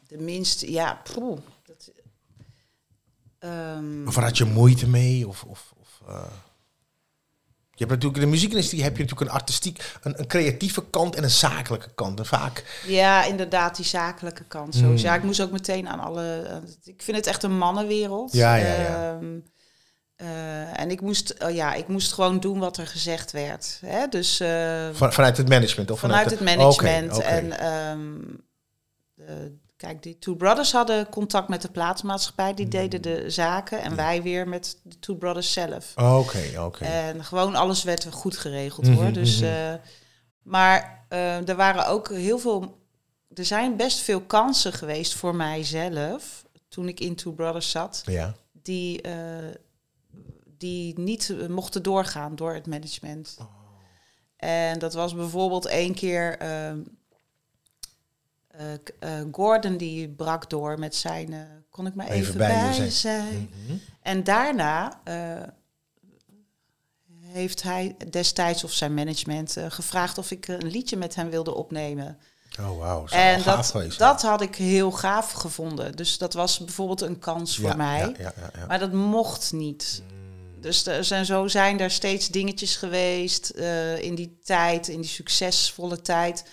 de 0.08 0.18
minste, 0.18 0.70
ja, 0.72 1.00
poeh. 1.12 1.38
Dat, 1.66 1.90
ehm, 3.38 4.06
Of 4.06 4.14
waar 4.14 4.24
had 4.24 4.36
je 4.38 4.44
moeite 4.44 4.86
mee? 4.88 5.28
Of, 5.28 5.44
of, 5.44 5.74
of, 5.80 6.00
eh, 6.08 6.26
je 7.76 7.84
hebt 7.84 7.90
natuurlijk 7.90 8.16
in 8.16 8.20
de 8.24 8.30
muziekindustrie 8.34 8.82
heb 8.82 8.96
je 8.96 9.02
natuurlijk 9.02 9.30
een 9.30 9.36
artistiek, 9.36 9.94
een, 10.02 10.18
een 10.18 10.26
creatieve 10.26 10.84
kant 10.90 11.16
en 11.16 11.22
een 11.22 11.30
zakelijke 11.30 11.94
kant. 11.94 12.18
En 12.18 12.26
vaak, 12.26 12.80
ja, 12.86 13.24
inderdaad, 13.24 13.76
die 13.76 13.84
zakelijke 13.84 14.44
kant. 14.44 14.74
Hmm. 14.74 14.98
Zo. 14.98 15.06
Ja, 15.06 15.14
ik 15.14 15.22
moest 15.22 15.40
ook 15.40 15.50
meteen 15.50 15.88
aan 15.88 16.00
alle. 16.00 16.62
ik 16.84 17.02
vind 17.02 17.16
het 17.16 17.26
echt 17.26 17.42
een 17.42 17.58
mannenwereld. 17.58 18.32
Ja, 18.32 18.54
ja, 18.54 18.66
ja. 18.80 19.12
Ehm, 19.20 19.24
eh, 20.16 20.80
en 20.80 20.90
ik 20.90 21.00
moest, 21.00 21.34
oh 21.44 21.50
ja, 21.54 21.74
ik 21.74 21.88
moest 21.88 22.12
gewoon 22.12 22.40
doen 22.40 22.58
wat 22.58 22.76
er 22.76 22.86
gezegd 22.86 23.32
werd. 23.32 23.78
Hè? 23.86 24.06
Dus 24.08 24.40
eh, 24.40 24.88
van, 24.92 25.12
vanuit 25.12 25.36
het 25.36 25.48
management 25.48 25.90
of 25.90 25.98
vanuit 26.00 26.28
de- 26.28 26.34
het 26.34 26.44
management. 26.44 27.18
En 27.20 27.58
ehm, 27.58 28.20
kijk, 29.84 30.02
die 30.02 30.18
Two 30.18 30.34
Brothers 30.34 30.72
hadden 30.72 31.08
contact 31.08 31.48
met 31.48 31.62
de 31.62 31.68
plaatsmaatschappij. 31.68 32.46
Hmm. 32.46 32.56
Die 32.56 32.68
deden 32.68 33.02
de 33.02 33.30
zaken. 33.30 33.82
En 33.82 33.96
wij 33.96 34.22
weer 34.22 34.48
met 34.48 34.78
de 34.82 34.98
Two 34.98 35.14
Brothers 35.14 35.52
zelf. 35.52 35.92
Oké, 35.96 36.60
oké. 36.60 36.84
En 36.84 37.24
gewoon 37.24 37.54
alles 37.54 37.82
werd 37.82 38.06
goed 38.12 38.36
geregeld 38.36 38.86
Mhm, 38.86 38.96
hoor. 38.96 39.12
Dus, 39.12 39.40
mhm. 39.40 39.50
eh, 39.50 39.74
maar 40.42 41.04
eh, 41.08 41.48
er 41.48 41.56
waren 41.56 41.86
ook 41.86 42.08
heel 42.08 42.38
veel. 42.38 42.82
Er 43.34 43.44
zijn 43.44 43.76
best 43.76 43.98
veel 43.98 44.20
kansen 44.20 44.72
geweest 44.72 45.14
voor 45.14 45.34
mijzelf. 45.34 46.44
Toen 46.68 46.88
ik 46.88 47.00
in 47.00 47.14
Two 47.14 47.32
Brothers 47.32 47.70
zat. 47.70 48.02
Ja. 48.06 48.34
Die, 48.52 49.02
eh, 49.02 49.14
die 50.58 50.98
niet 50.98 51.34
mochten 51.48 51.82
doorgaan 51.82 52.36
door 52.36 52.54
het 52.54 52.66
management. 52.66 53.36
Oh. 53.40 53.46
En 54.36 54.78
dat 54.78 54.94
was 54.94 55.14
bijvoorbeeld 55.14 55.66
één 55.66 55.94
keer. 55.94 56.38
Eh, 58.58 58.72
eh, 59.18 59.26
Gordon 59.32 59.76
die 59.76 60.08
brak 60.08 60.50
door 60.50 60.78
met 60.78 60.94
zijn. 60.94 61.32
eh, 61.32 61.40
kon 61.70 61.86
ik 61.86 61.94
maar 61.94 62.06
even, 62.06 62.18
Even 62.18 62.38
bij 62.38 62.90
zijn. 62.90 63.50
Mhm. 63.66 63.76
En 64.02 64.24
daarna 64.24 65.00
heeft 67.20 67.62
hij 67.62 67.96
destijds 68.10 68.64
of 68.64 68.72
zijn 68.72 68.94
management 68.94 69.56
gevraagd 69.68 70.18
of 70.18 70.30
ik 70.30 70.48
een 70.48 70.66
liedje 70.66 70.96
met 70.96 71.14
hem 71.14 71.30
wilde 71.30 71.54
opnemen. 71.54 72.18
Oh, 72.60 72.78
wauw. 72.78 73.06
En 73.06 73.42
dat, 73.42 73.66
geweest 73.66 73.98
dat 73.98 74.22
had 74.22 74.40
ik 74.40 74.54
heel 74.54 74.90
gaaf 74.90 75.30
gevonden. 75.32 75.96
Dus 75.96 76.18
dat 76.18 76.32
was 76.32 76.58
bijvoorbeeld 76.58 77.00
een 77.00 77.18
kans 77.18 77.56
voor 77.56 77.68
Ja, 77.68 77.74
mij. 77.76 77.98
Ja, 77.98 78.12
ja, 78.18 78.32
ja, 78.36 78.50
ja. 78.58 78.66
Maar 78.66 78.78
dat 78.78 78.92
mocht 78.92 79.52
niet. 79.52 80.02
Mm. 80.02 80.60
Dus 80.60 80.86
er 80.86 81.04
zijn, 81.04 81.24
zo 81.24 81.48
zijn 81.48 81.80
er 81.80 81.90
steeds 81.90 82.28
dingetjes 82.28 82.76
geweest 82.76 83.48
in 84.00 84.14
die 84.14 84.38
tijd, 84.44 84.88
in 84.88 85.00
die 85.00 85.10
succesvolle 85.10 86.00
tijd, 86.00 86.44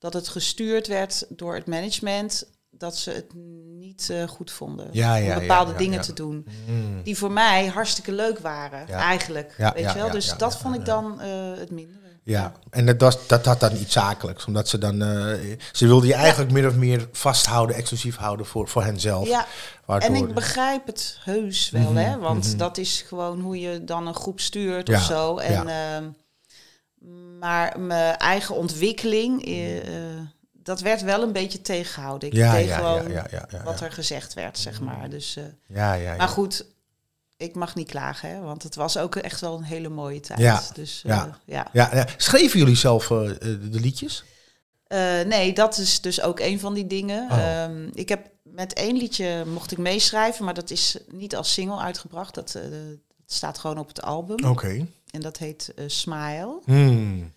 dat 0.00 0.12
het 0.12 0.28
gestuurd 0.28 0.86
werd 0.86 1.24
door 1.28 1.54
het 1.54 1.66
management, 1.66 2.46
dat 2.70 2.96
ze 2.96 3.10
het 3.10 3.34
niet 3.78 4.10
eh, 4.10 4.28
goed 4.28 4.50
vonden 4.50 4.88
Ja, 4.92 5.14
ja, 5.14 5.34
om 5.34 5.40
bepaalde 5.40 5.72
ja, 5.72 5.78
dingen 5.78 5.98
ja. 5.98 6.02
te 6.04 6.12
doen. 6.12 6.46
Mm. 6.68 7.02
Die 7.02 7.18
voor 7.18 7.30
mij 7.32 7.66
hartstikke 7.66 8.12
leuk 8.12 8.38
waren, 8.38 8.84
Ja. 8.88 8.98
eigenlijk. 8.98 9.54
Ja, 9.58 9.72
weet 9.72 9.82
ja, 9.82 9.88
je 9.90 9.96
wel? 9.96 10.06
ja, 10.06 10.12
dus 10.12 10.26
ja, 10.26 10.34
dat 10.36 10.52
ja, 10.52 10.58
vond 10.58 10.74
ik 10.74 10.80
ja. 10.80 10.86
dan 10.86 11.20
eh, 11.20 11.28
het 11.58 11.70
mindere. 11.70 11.98
Ja, 12.22 12.52
en 12.70 12.86
dat, 12.86 13.00
was, 13.00 13.26
dat 13.26 13.44
had 13.44 13.60
dan 13.60 13.76
iets 13.76 13.92
zakelijks. 13.92 14.44
Omdat 14.46 14.68
ze 14.68 14.78
dan... 14.78 15.02
eh, 15.02 15.56
ze 15.72 15.86
wilden 15.86 16.08
je 16.08 16.14
eigenlijk 16.14 16.52
min 16.52 16.66
of 16.66 16.74
meer 16.74 17.08
vasthouden, 17.12 17.76
exclusief 17.76 18.16
houden 18.16 18.46
voor, 18.46 18.68
voor 18.68 18.82
henzelf. 18.84 19.28
Ja, 19.28 19.46
Waardoor 19.84 20.08
en 20.08 20.14
ik 20.28 20.34
begrijp 20.34 20.86
het 20.86 21.18
heus 21.24 21.70
wel, 21.70 21.82
Mhm, 21.82 21.96
hè? 21.96 22.18
Want 22.18 22.46
mhm. 22.48 22.56
dat 22.56 22.78
is 22.78 23.04
gewoon 23.08 23.40
hoe 23.40 23.60
je 23.60 23.84
dan 23.84 24.06
een 24.06 24.14
groep 24.14 24.40
stuurt 24.40 24.88
Ja, 24.88 24.96
of 24.96 25.02
zo. 25.02 25.36
En, 25.38 25.52
ja. 25.66 25.96
ehm, 25.96 26.04
maar 27.38 27.80
mijn 27.80 28.16
eigen 28.16 28.54
ontwikkeling, 28.54 29.44
eh, 29.46 29.90
dat 30.52 30.80
werd 30.80 31.02
wel 31.02 31.22
een 31.22 31.32
beetje 31.32 31.60
tegengehouden. 31.62 32.28
Ik 32.28 32.34
ja, 32.34 32.52
deed 32.52 32.66
ja, 32.66 32.76
gewoon 32.76 33.10
ja, 33.10 33.24
wat 33.64 33.80
er 33.80 33.92
gezegd 33.92 34.34
werd, 34.34 34.58
zeg 34.58 34.80
maar. 34.80 35.10
Dus, 35.10 35.36
eh, 35.36 35.44
Ja, 35.66 35.92
ja, 35.92 36.10
ja. 36.10 36.16
Maar 36.16 36.28
goed, 36.28 36.66
ik 37.36 37.54
mag 37.54 37.74
niet 37.74 37.88
klagen, 37.88 38.28
hè? 38.28 38.40
Want 38.40 38.62
het 38.62 38.74
was 38.74 38.96
ook 38.96 39.16
echt 39.16 39.40
wel 39.40 39.56
een 39.56 39.62
hele 39.62 39.88
mooie 39.88 40.20
tijd. 40.20 40.38
Ja, 40.38 40.62
Dus, 40.74 41.02
ja. 41.06 41.26
eh, 41.26 41.32
ja. 41.44 41.66
Ja, 41.72 41.90
ja. 41.94 42.06
Schreven 42.16 42.58
jullie 42.58 42.76
zelf 42.76 43.06
de 43.06 43.68
liedjes? 43.70 44.24
Nee, 45.26 45.52
dat 45.52 45.78
is 45.78 46.00
dus 46.00 46.20
ook 46.20 46.40
een 46.40 46.60
van 46.60 46.74
die 46.74 46.86
dingen. 46.86 47.30
Oh. 47.30 47.62
Ehm, 47.62 47.88
ik 47.92 48.08
heb 48.08 48.30
met 48.42 48.72
één 48.72 48.96
liedje 48.96 49.44
mocht 49.44 49.72
ik 49.72 49.78
meeschrijven, 49.78 50.44
maar 50.44 50.54
dat 50.54 50.70
is 50.70 50.98
niet 51.08 51.36
als 51.36 51.52
single 51.52 51.78
uitgebracht. 51.78 52.34
Dat, 52.34 52.52
dat 52.52 52.62
staat 53.26 53.58
gewoon 53.58 53.78
op 53.78 53.88
het 53.88 54.02
album. 54.02 54.44
Oké. 54.44 54.86
En 55.10 55.20
dat 55.20 55.36
heet 55.36 55.72
eh, 55.76 55.84
Smile. 55.88 56.60
Hmm. 56.64 57.32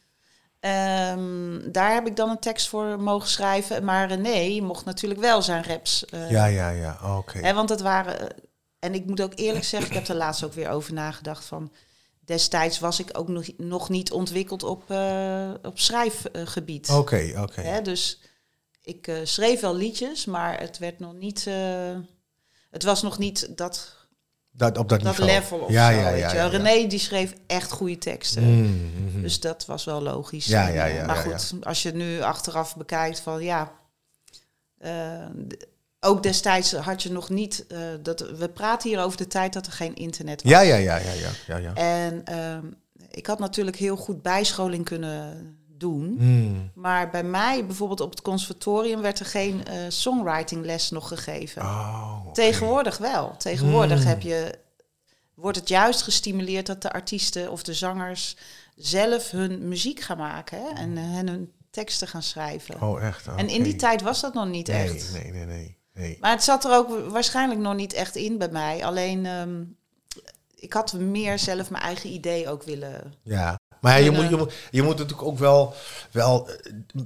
Ehm, 0.60 1.72
daar 1.72 1.94
heb 1.94 2.08
ik 2.08 2.16
dan 2.16 2.30
een 2.30 2.40
tekst 2.40 2.68
voor 2.68 3.00
mogen 3.00 3.30
schrijven. 3.30 3.84
Maar 3.84 4.08
René 4.08 4.62
mocht 4.66 4.86
natuurlijk 4.86 5.22
wel 5.22 5.42
zijn 5.42 5.64
raps. 5.64 6.06
eh, 6.06 6.30
Ja, 6.32 6.46
ja, 6.46 6.70
ja. 6.70 7.18
Oké. 7.18 7.38
Hè, 7.40 7.54
want 7.54 7.70
het 7.70 7.82
waren. 7.82 8.20
eh, 8.20 8.38
En 8.80 8.94
ik 8.94 9.06
moet 9.06 9.22
ook 9.22 9.34
eerlijk 9.36 9.66
zeggen, 9.66 9.90
ik 9.90 9.96
heb 9.98 10.08
er 10.08 10.16
laatst 10.16 10.44
ook 10.44 10.54
weer 10.54 10.70
over 10.70 10.94
nagedacht 10.94 11.46
van. 11.46 11.72
Destijds 12.20 12.80
was 12.80 13.00
ik 13.00 13.18
ook 13.18 13.28
nog, 13.28 13.46
nog 13.58 13.90
niet 13.90 14.12
ontwikkeld 14.12 14.64
op, 14.64 14.92
eh, 14.92 15.52
op 15.62 15.80
schrijfgebied. 15.80 16.90
Oké, 16.90 17.34
oké. 17.42 17.62
Hè, 17.62 17.82
dus 17.82 18.22
ik 18.82 19.08
eh, 19.08 19.16
schreef 19.24 19.60
wel 19.62 19.76
liedjes, 19.76 20.26
maar 20.26 20.60
het 20.60 20.78
werd 20.78 21.00
nog 21.00 21.14
niet. 21.14 21.48
eh, 21.48 21.96
het 22.70 22.84
was 22.84 23.02
nog 23.02 23.18
niet 23.18 23.58
dat, 23.58 23.96
Dat, 24.56 24.78
op 24.78 24.90
dat, 24.90 25.02
dat 25.02 25.18
niveau. 25.18 25.32
level 25.32 25.58
of 25.60 25.70
ja, 25.70 25.92
zo. 25.92 26.00
ja, 26.00 26.12
weet 26.12 26.20
ja, 26.20 26.44
je. 26.44 26.50
René 26.50 26.88
die 26.88 27.00
schreef 27.00 27.34
echt 27.48 27.72
goede 27.72 27.98
teksten. 27.98 28.44
Mm, 28.44 28.92
mhm. 29.06 29.22
Dus 29.22 29.40
dat 29.40 29.66
was 29.66 29.84
wel 29.84 30.02
logisch. 30.02 30.46
Ja, 30.46 30.68
ja, 30.68 30.86
ja, 30.86 31.06
maar 31.06 31.16
goed, 31.16 31.54
als 31.62 31.84
je 31.84 31.92
nu 31.92 32.22
achteraf 32.22 32.76
bekijkt 32.76 33.20
van 33.20 33.44
ja. 33.44 33.72
eh, 34.78 35.26
ook 36.00 36.24
destijds 36.24 36.72
had 36.72 37.04
je 37.04 37.12
nog 37.12 37.30
niet. 37.30 37.66
eh, 37.68 37.80
dat, 38.02 38.20
we 38.20 38.50
praten 38.50 38.90
hier 38.90 39.04
over 39.04 39.18
de 39.18 39.28
tijd 39.28 39.54
dat 39.54 39.66
er 39.66 39.72
geen 39.72 39.96
internet 39.96 40.44
was. 40.44 40.52
ja, 40.52 40.62
ja, 40.62 40.76
ja, 40.76 40.98
ja, 40.98 41.12
ja, 41.14 41.30
ja, 41.48 41.58
ja. 41.58 41.74
En 41.74 42.24
ehm, 42.26 42.66
ik 43.10 43.26
had 43.26 43.40
natuurlijk 43.40 43.78
heel 43.78 43.96
goed 43.96 44.22
bijscholing 44.22 44.86
kunnen 44.86 45.58
doen. 45.84 46.16
Mm. 46.18 46.72
Maar 46.74 47.10
bij 47.10 47.24
mij, 47.24 47.66
bijvoorbeeld 47.66 48.02
op 48.02 48.10
het 48.10 48.22
conservatorium, 48.22 49.02
werd 49.02 49.20
er 49.20 49.26
geen 49.26 49.66
eh 49.66 49.76
songwriting 49.88 50.66
les 50.66 50.90
nog 50.90 51.08
gegeven. 51.08 51.62
Oh. 51.62 52.32
Tegenwoordig 52.32 52.98
wel. 52.98 53.36
Tegenwoordig 53.38 54.00
Mm. 54.00 54.06
heb 54.06 54.22
je, 54.22 54.60
wordt 55.34 55.58
het 55.58 55.70
juist 55.70 56.02
gestimuleerd 56.02 56.66
dat 56.66 56.82
de 56.82 56.92
artiesten 56.92 57.52
of 57.52 57.64
de 57.64 57.74
zangers 57.74 58.36
zelf 58.76 59.32
hun 59.32 59.68
muziek 59.68 60.00
gaan 60.00 60.18
maken. 60.18 60.58
Hè? 60.62 60.82
En, 60.82 60.98
eh, 60.98 61.18
en 61.18 61.28
hun 61.28 61.52
teksten 61.72 62.08
gaan 62.08 62.24
schrijven. 62.24 62.82
Oh, 62.82 63.04
echt? 63.04 63.28
En 63.36 63.50
in 63.50 63.64
die 63.64 63.76
tijd 63.76 64.02
was 64.02 64.22
dat 64.22 64.34
nog 64.34 64.48
niet 64.48 64.68
nee, 64.68 64.84
echt. 64.84 65.14
Nee, 65.14 65.32
nee, 65.32 65.46
nee, 65.46 65.78
nee. 65.94 66.18
Maar 66.22 66.32
het 66.32 66.44
zat 66.44 66.66
er 66.66 66.76
ook 66.76 67.10
waarschijnlijk 67.10 67.60
nog 67.60 67.76
niet 67.76 67.94
echt 67.94 68.16
in 68.16 68.38
bij 68.38 68.50
mij. 68.50 68.86
Alleen, 68.86 69.26
ehm, 69.26 69.64
ik 70.56 70.74
had 70.74 70.94
meer 70.94 71.40
zelf 71.40 71.70
mijn 71.70 71.84
eigen 71.84 72.10
idee 72.10 72.50
ook 72.50 72.64
willen. 72.64 73.14
Ja, 73.24 73.60
maar 73.84 74.02
je, 74.02 74.12
moet, 74.12 74.30
je, 74.30 74.36
moet, 74.36 74.54
je 74.72 74.82
moet 74.82 74.98
natuurlijk 74.98 75.28
ook 75.28 75.38
wel, 75.38 75.74
wel 76.12 76.50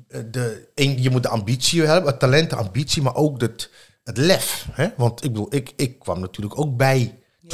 eh, 0.08 0.22
de, 0.32 0.68
je 0.76 1.10
moet 1.10 1.24
de 1.24 1.30
ambitie 1.30 1.82
hebben, 1.82 2.10
het 2.12 2.20
talent, 2.20 2.50
de 2.50 2.56
ambitie, 2.56 3.02
maar 3.02 3.16
ook 3.16 3.42
het, 3.42 3.70
het 4.04 4.18
lef. 4.18 4.68
Hè? 4.72 4.88
Want 4.98 5.24
ik 5.24 5.32
bedoel, 5.32 5.56
ik, 5.56 5.74
ik 5.76 6.00
kwam 6.00 6.20
natuurlijk 6.20 6.60
ook 6.60 6.78
bij 6.78 7.20
24-7 7.44 7.50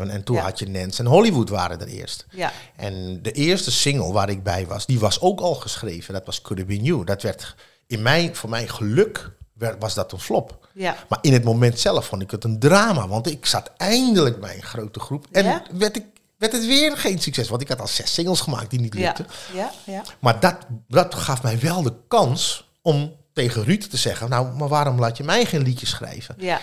en 0.00 0.24
toen 0.24 0.36
Ja. 0.36 0.42
had 0.42 0.58
je 0.58 0.68
Nance 0.68 1.02
en 1.02 1.08
Hollywood 1.08 1.48
waren 1.48 1.80
er 1.80 1.86
eerst. 1.86 2.26
Ja, 2.30 2.52
En 2.76 3.22
de 3.22 3.32
eerste 3.32 3.70
single 3.70 4.12
waar 4.12 4.28
ik 4.28 4.42
bij 4.42 4.66
was, 4.66 4.86
die 4.86 4.98
was 4.98 5.20
ook 5.20 5.40
al 5.40 5.54
geschreven. 5.54 6.14
Dat 6.14 6.26
was 6.26 6.40
Could 6.42 6.62
Have 6.62 6.74
Been 6.74 6.84
You. 6.84 7.04
Dat 7.04 7.22
werd 7.22 7.54
in 7.86 8.02
mijn, 8.02 8.36
voor 8.36 8.50
mijn 8.50 8.68
geluk 8.68 9.30
was 9.78 9.94
dat 9.94 10.12
een 10.12 10.18
flop. 10.20 10.68
ja. 10.74 10.96
Maar 11.08 11.18
in 11.22 11.32
het 11.32 11.44
moment 11.44 11.78
zelf 11.80 12.06
vond 12.06 12.22
ik 12.22 12.30
het 12.30 12.44
een 12.44 12.58
drama. 12.58 13.08
Want 13.08 13.30
ik 13.30 13.46
zat 13.46 13.70
eindelijk 13.76 14.40
bij 14.40 14.54
een 14.56 14.62
grote 14.62 15.00
groep. 15.00 15.26
En 15.32 15.44
Ja? 15.44 15.62
werd, 15.72 15.96
ik, 15.96 16.04
werd 16.38 16.52
het 16.52 16.66
weer 16.66 16.96
geen 16.96 17.18
succes. 17.18 17.48
Want 17.48 17.62
ik 17.62 17.68
had 17.68 17.80
al 17.80 17.86
zes 17.88 18.14
singles 18.14 18.40
gemaakt 18.40 18.70
die 18.70 18.80
niet 18.80 18.94
lukten. 18.94 19.26
ja, 19.54 19.70
ja. 19.84 20.02
Maar 20.18 20.40
dat, 20.40 20.56
dat 20.88 21.14
gaf 21.14 21.42
mij 21.42 21.58
wel 21.60 21.82
de 21.82 21.94
kans 22.08 22.70
om 22.82 23.16
tegen 23.32 23.64
Ruud 23.64 23.82
te 23.90 23.96
zeggen... 23.96 24.28
nou, 24.28 24.54
maar 24.56 24.68
waarom 24.68 24.98
laat 24.98 25.16
je 25.16 25.24
mij 25.24 25.44
geen 25.44 25.62
liedje 25.62 25.86
schrijven? 25.86 26.34
ja. 26.38 26.60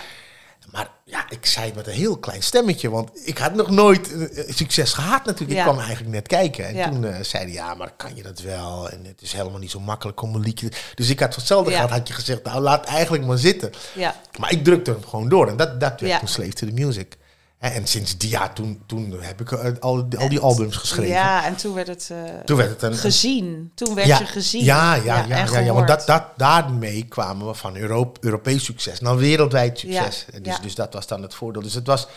Maar 0.71 0.89
ja, 1.05 1.25
ik 1.29 1.45
zei 1.45 1.65
het 1.65 1.75
met 1.75 1.88
een 1.88 1.93
heel 1.93 2.17
klein 2.17 2.43
stemmetje. 2.43 2.89
Want 2.89 3.09
ik 3.27 3.38
had 3.38 3.53
nog 3.53 3.69
nooit 3.69 4.13
eh, 4.31 4.43
succes 4.55 4.93
gehad 4.93 5.25
natuurlijk. 5.25 5.59
Ja. 5.59 5.65
Ik 5.65 5.69
kwam 5.71 5.79
eigenlijk 5.83 6.13
net 6.15 6.27
kijken. 6.27 6.65
En 6.67 6.75
Ja. 6.75 6.89
toen 6.89 7.05
eh, 7.05 7.23
zei 7.23 7.43
hij, 7.43 7.53
ja, 7.53 7.73
maar 7.73 7.91
kan 7.97 8.15
je 8.15 8.23
dat 8.23 8.39
wel? 8.41 8.89
En 8.89 9.05
het 9.05 9.21
is 9.21 9.31
helemaal 9.33 9.59
niet 9.59 9.71
zo 9.71 9.79
makkelijk 9.79 10.21
om 10.21 10.35
een 10.35 10.41
liedje... 10.41 10.71
Dus 10.95 11.09
ik 11.09 11.19
had 11.19 11.35
hetzelfde 11.35 11.69
Ja. 11.71 11.75
gehad, 11.75 11.91
had 11.91 12.07
je 12.07 12.13
gezegd... 12.13 12.43
nou, 12.43 12.59
laat 12.61 12.85
eigenlijk 12.85 13.25
maar 13.25 13.38
zitten. 13.38 13.71
ja. 13.95 14.15
Maar 14.39 14.51
ik 14.51 14.63
drukte 14.63 14.91
hem 14.91 15.05
gewoon 15.05 15.29
door. 15.29 15.47
En 15.47 15.57
dat, 15.57 15.79
dat 15.79 15.99
werd 16.01 16.19
toen 16.19 16.27
Slave 16.27 16.53
to 16.53 16.67
the 16.67 16.73
Music. 16.73 17.17
En, 17.60 17.88
sinds 17.88 18.18
die 18.18 18.30
jaar, 18.30 18.54
toen, 18.54 18.82
toen 18.86 19.15
heb 19.20 19.41
ik 19.41 19.52
eh, 19.52 19.72
al, 19.80 20.10
die- 20.10 20.20
al 20.20 20.30
die 20.30 20.39
albums 20.39 20.76
geschreven. 20.76 21.13
Ja, 21.13 21.46
en 21.46 21.56
toen 21.56 21.74
werd 21.74 21.88
het 21.88 22.10
eh, 22.12 22.18
Toen 22.46 22.58
werd 22.58 22.70
het 22.70 22.82
een... 22.82 22.96
gezien. 22.98 23.72
Toen 23.76 23.96
werd 23.96 24.08
ja, 24.08 24.20
je 24.20 24.26
gezien. 24.26 24.63
Ja, 24.63 24.94
ja, 24.96 25.26
ja, 25.28 25.46
ja, 25.46 25.60
ja, 25.60 25.74
want 25.74 25.88
dat, 25.88 26.06
dat, 26.06 26.24
daarmee 26.38 27.06
kwamen 27.06 27.48
we 27.48 27.54
van 27.54 27.76
Euro 27.76 28.12
Europees 28.20 28.63
succes 28.63 29.00
naar 29.00 29.18
wereldwijd 29.18 29.80
succes. 29.80 30.26
Dus, 30.41 30.60
dus 30.62 30.76
dat 30.76 30.94
was 30.94 31.08
dan 31.08 31.22
het 31.22 31.34
voordeel. 31.34 31.62
Dus 31.62 31.74
het 31.74 31.88
was... 31.88 32.08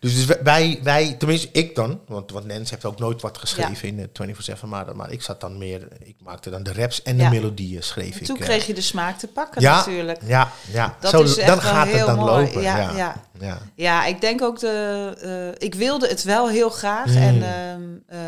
Dus, 0.00 0.26
dus 0.26 0.36
wij, 0.42 0.80
wij, 0.82 1.14
tenminste 1.18 1.48
ik 1.52 1.74
dan, 1.74 2.00
want, 2.06 2.30
want 2.30 2.44
Nens 2.46 2.70
heeft 2.70 2.84
ook 2.84 2.98
nooit 2.98 3.22
wat 3.22 3.38
geschreven 3.38 3.88
in 3.88 3.96
de 3.96 4.34
24-7, 4.56 4.60
maar, 4.66 4.96
maar 4.96 5.10
ik 5.12 5.22
zat 5.22 5.40
dan 5.40 5.58
meer, 5.58 5.88
ik 6.02 6.16
maakte 6.22 6.50
dan 6.50 6.62
de 6.62 6.72
raps 6.72 7.02
en 7.02 7.16
de 7.16 7.22
Ja. 7.22 7.30
melodieën 7.30 7.82
schreef 7.82 8.14
En 8.14 8.20
ik. 8.20 8.26
toen 8.26 8.36
eh. 8.36 8.42
kreeg 8.42 8.66
je 8.66 8.74
de 8.74 8.80
smaak 8.80 9.18
te 9.18 9.26
pakken 9.26 9.60
ja, 9.62 9.76
natuurlijk. 9.76 10.20
Ja, 10.26 10.52
ja. 10.72 10.96
Dat 11.00 11.10
Zo, 11.10 11.22
is 11.22 11.36
echt 11.36 11.46
dan 11.48 11.60
wel 11.60 11.70
gaat 11.72 11.86
het 11.86 11.96
heel 11.96 12.06
dan 12.06 12.16
mooi. 12.18 12.44
lopen. 12.44 12.62
Ja, 12.62 12.76
Ja, 12.96 13.14
ja. 13.40 13.58
ja. 13.74 14.04
Ik 14.06 14.20
denk 14.20 14.42
ook 14.42 14.58
de. 14.58 15.54
eh, 15.58 15.66
ik 15.66 15.74
wilde 15.74 16.08
het 16.08 16.22
wel 16.22 16.48
heel 16.48 16.70
graag. 16.70 17.06
Mm. 17.06 17.16
En 17.16 17.42
ehm, 17.42 17.82
eh, 18.06 18.18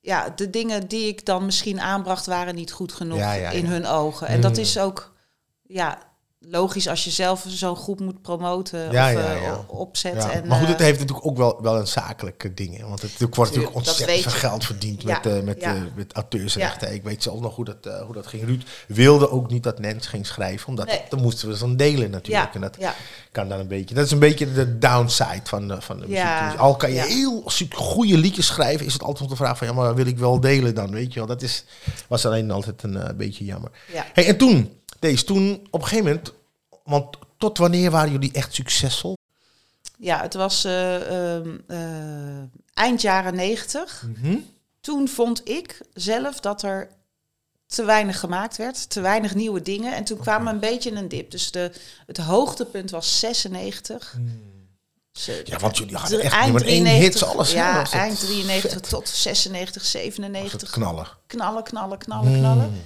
ja, 0.00 0.32
de 0.36 0.50
dingen 0.50 0.88
die 0.88 1.08
ik 1.08 1.24
dan 1.26 1.44
misschien 1.44 1.80
aanbracht 1.80 2.26
waren 2.26 2.54
niet 2.54 2.72
goed 2.72 2.92
genoeg 2.92 3.32
in 3.52 3.66
hun 3.66 3.86
ogen. 3.86 4.26
En 4.26 4.40
dat 4.40 4.52
Mm. 4.52 4.58
is 4.58 4.78
ook 4.78 5.14
ja, 5.62 5.98
logisch 6.50 6.88
als 6.88 7.04
je 7.04 7.10
zelf 7.10 7.44
zo'n 7.48 7.76
groep 7.76 8.00
moet 8.00 8.22
promoten 8.22 8.78
Ja, 8.80 8.86
of 8.86 9.12
ja, 9.12 9.34
eh, 9.34 9.42
ja. 9.42 9.52
o- 9.52 9.64
opzet. 9.76 10.14
Ja, 10.14 10.30
En, 10.30 10.46
maar 10.46 10.56
goed, 10.58 10.66
eh, 10.66 10.72
het 10.72 10.82
heeft 10.82 10.98
natuurlijk 10.98 11.26
ook 11.26 11.36
wel, 11.36 11.58
wel 11.62 11.76
een 11.76 11.86
zakelijke 11.86 12.54
ding. 12.54 12.76
Hè? 12.78 12.86
Want 12.88 13.02
het, 13.02 13.10
wordt 13.18 13.36
natuurlijk 13.36 13.52
Tuurlijk, 13.54 13.74
dat 13.74 13.88
ontzettend 13.88 14.20
veel 14.22 14.40
geld 14.50 14.64
verdiend 14.64 15.04
met, 15.04 15.26
eh, 15.26 15.40
met, 15.40 15.58
eh, 15.58 15.72
met 15.94 16.12
auteursrechten. 16.12 16.94
Ik 16.94 17.02
weet 17.02 17.22
zelf 17.22 17.40
nog 17.40 17.54
hoe 17.56 17.64
dat, 17.64 17.86
eh, 17.86 18.00
hoe 18.02 18.14
dat 18.14 18.26
ging. 18.26 18.44
Ruud 18.44 18.62
wilde 18.86 19.30
ook 19.30 19.50
niet 19.50 19.62
dat 19.62 19.78
Nens 19.78 20.06
ging 20.06 20.26
schrijven, 20.26 20.68
omdat 20.68 20.86
Nee. 20.86 21.00
dan 21.08 21.20
moesten 21.22 21.48
we 21.48 21.58
dan 21.58 21.76
delen 21.76 22.10
natuurlijk. 22.10 22.54
En 22.54 22.60
dat 22.60 22.76
kan 23.32 23.48
dan 23.48 23.58
een 23.58 23.68
beetje. 23.68 23.94
Dat 23.94 24.04
is 24.04 24.10
een 24.10 24.18
beetje 24.18 24.52
de 24.52 24.78
downside 24.78 25.40
van, 25.44 25.68
de- 25.68 25.80
van 25.80 25.96
de 25.96 26.02
muziek. 26.02 26.16
Ja, 26.16 26.50
Dus 26.50 26.58
al 26.60 26.76
kan 26.76 26.92
je 26.92 27.00
heel 27.00 27.42
goede 27.74 28.18
liedjes 28.18 28.46
schrijven, 28.46 28.86
is 28.86 28.92
het 28.92 29.02
altijd 29.02 29.28
de 29.30 29.36
vraag 29.36 29.58
van 29.58 29.66
ja, 29.66 29.72
maar 29.72 29.94
wil 29.94 30.06
ik 30.06 30.18
wel 30.18 30.40
delen 30.40 30.74
dan? 30.74 30.90
Weet 30.90 31.12
je 31.12 31.18
wel, 31.18 31.28
dat 31.28 31.42
is, 31.42 31.64
was 32.08 32.26
alleen 32.26 32.50
altijd 32.50 32.82
een 32.82 32.96
eh, 32.96 33.14
beetje 33.16 33.44
jammer. 33.44 33.70
ja. 33.92 34.06
Hey, 34.12 34.26
en 34.26 34.36
toen, 34.36 34.72
deze, 34.98 35.24
toen 35.24 35.66
op 35.70 35.80
een 35.80 35.88
gegeven 35.88 36.04
moment, 36.04 36.32
want 36.88 37.16
tot 37.38 37.58
wanneer 37.58 37.90
waren 37.90 38.12
jullie 38.12 38.32
echt 38.32 38.54
succesvol? 38.54 39.16
ja, 39.98 40.22
het 40.22 40.34
was 40.34 40.64
eh, 40.64 41.34
ehm, 41.36 41.56
eh, 41.66 42.42
eind 42.74 43.00
jaren 43.00 43.34
negentig. 43.34 44.04
Mhm. 44.16 44.36
toen 44.80 45.08
vond 45.08 45.48
ik 45.48 45.80
zelf 45.94 46.40
dat 46.40 46.62
er 46.62 46.88
te 47.66 47.84
weinig 47.84 48.20
gemaakt 48.20 48.56
werd, 48.56 48.90
te 48.90 49.00
weinig 49.00 49.34
nieuwe 49.34 49.62
dingen. 49.62 49.94
En 49.94 50.04
toen 50.04 50.18
kwam 50.18 50.46
een 50.46 50.58
beetje 50.60 50.90
een 50.92 51.08
dip. 51.08 51.30
Dus 51.30 51.50
de, 51.50 51.72
het 52.06 52.16
hoogtepunt 52.16 52.90
was 52.90 53.18
96. 53.18 54.16
Ze- 55.12 55.42
Ja, 55.44 55.58
want 55.58 55.76
jullie 55.76 55.96
hadden 55.96 56.18
drie- 56.18 56.30
echt 56.30 56.42
nummer 56.44 56.66
één 56.66 56.86
hits, 56.86 57.24
alles? 57.24 57.52
Ja, 57.52 57.90
eind 57.90 58.20
93 58.20 58.72
vet. 58.72 58.88
tot 58.88 59.08
96, 59.08 59.82
Was 59.82 59.92
het 59.92 60.02
97. 60.02 60.70
knallen. 60.70 61.06
Knallen, 61.26 61.62
knallen, 61.62 61.98
knallen, 61.98 62.30
Hmm. 62.32 62.38
knallen. 62.38 62.84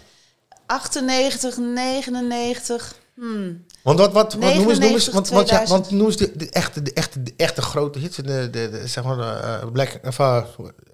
98, 0.67 1.57
99. 1.57 2.95
Hmm. 3.15 3.65
Want 3.83 3.99
wat, 3.99 4.13
wat, 4.13 4.35
wat 4.35 4.55
noemen 4.55 4.75
ze, 4.75 4.81
noemen 4.81 5.01
ze 5.01 5.11
99, 5.11 5.13
want, 5.15 5.29
want, 5.29 5.49
ja, 5.49 5.57
2000. 5.57 5.79
want 5.81 5.91
noemen 5.91 6.13
ze 6.13 6.19
de, 6.19 6.37
de, 6.45 6.51
echte, 6.51 6.83
de, 6.83 6.93
echte, 6.93 7.23
de 7.23 7.33
echte 7.37 7.63
grote 7.63 7.99
hits, 7.99 8.17
de, 8.17 8.23
de, 8.23 8.51
de, 8.51 8.87
zeg 8.87 9.05
maar, 9.05 9.17
de, 9.17 9.61
uh, 9.65 9.73
Black, 9.73 10.01
of, 10.05 10.19
uh, 10.19 10.45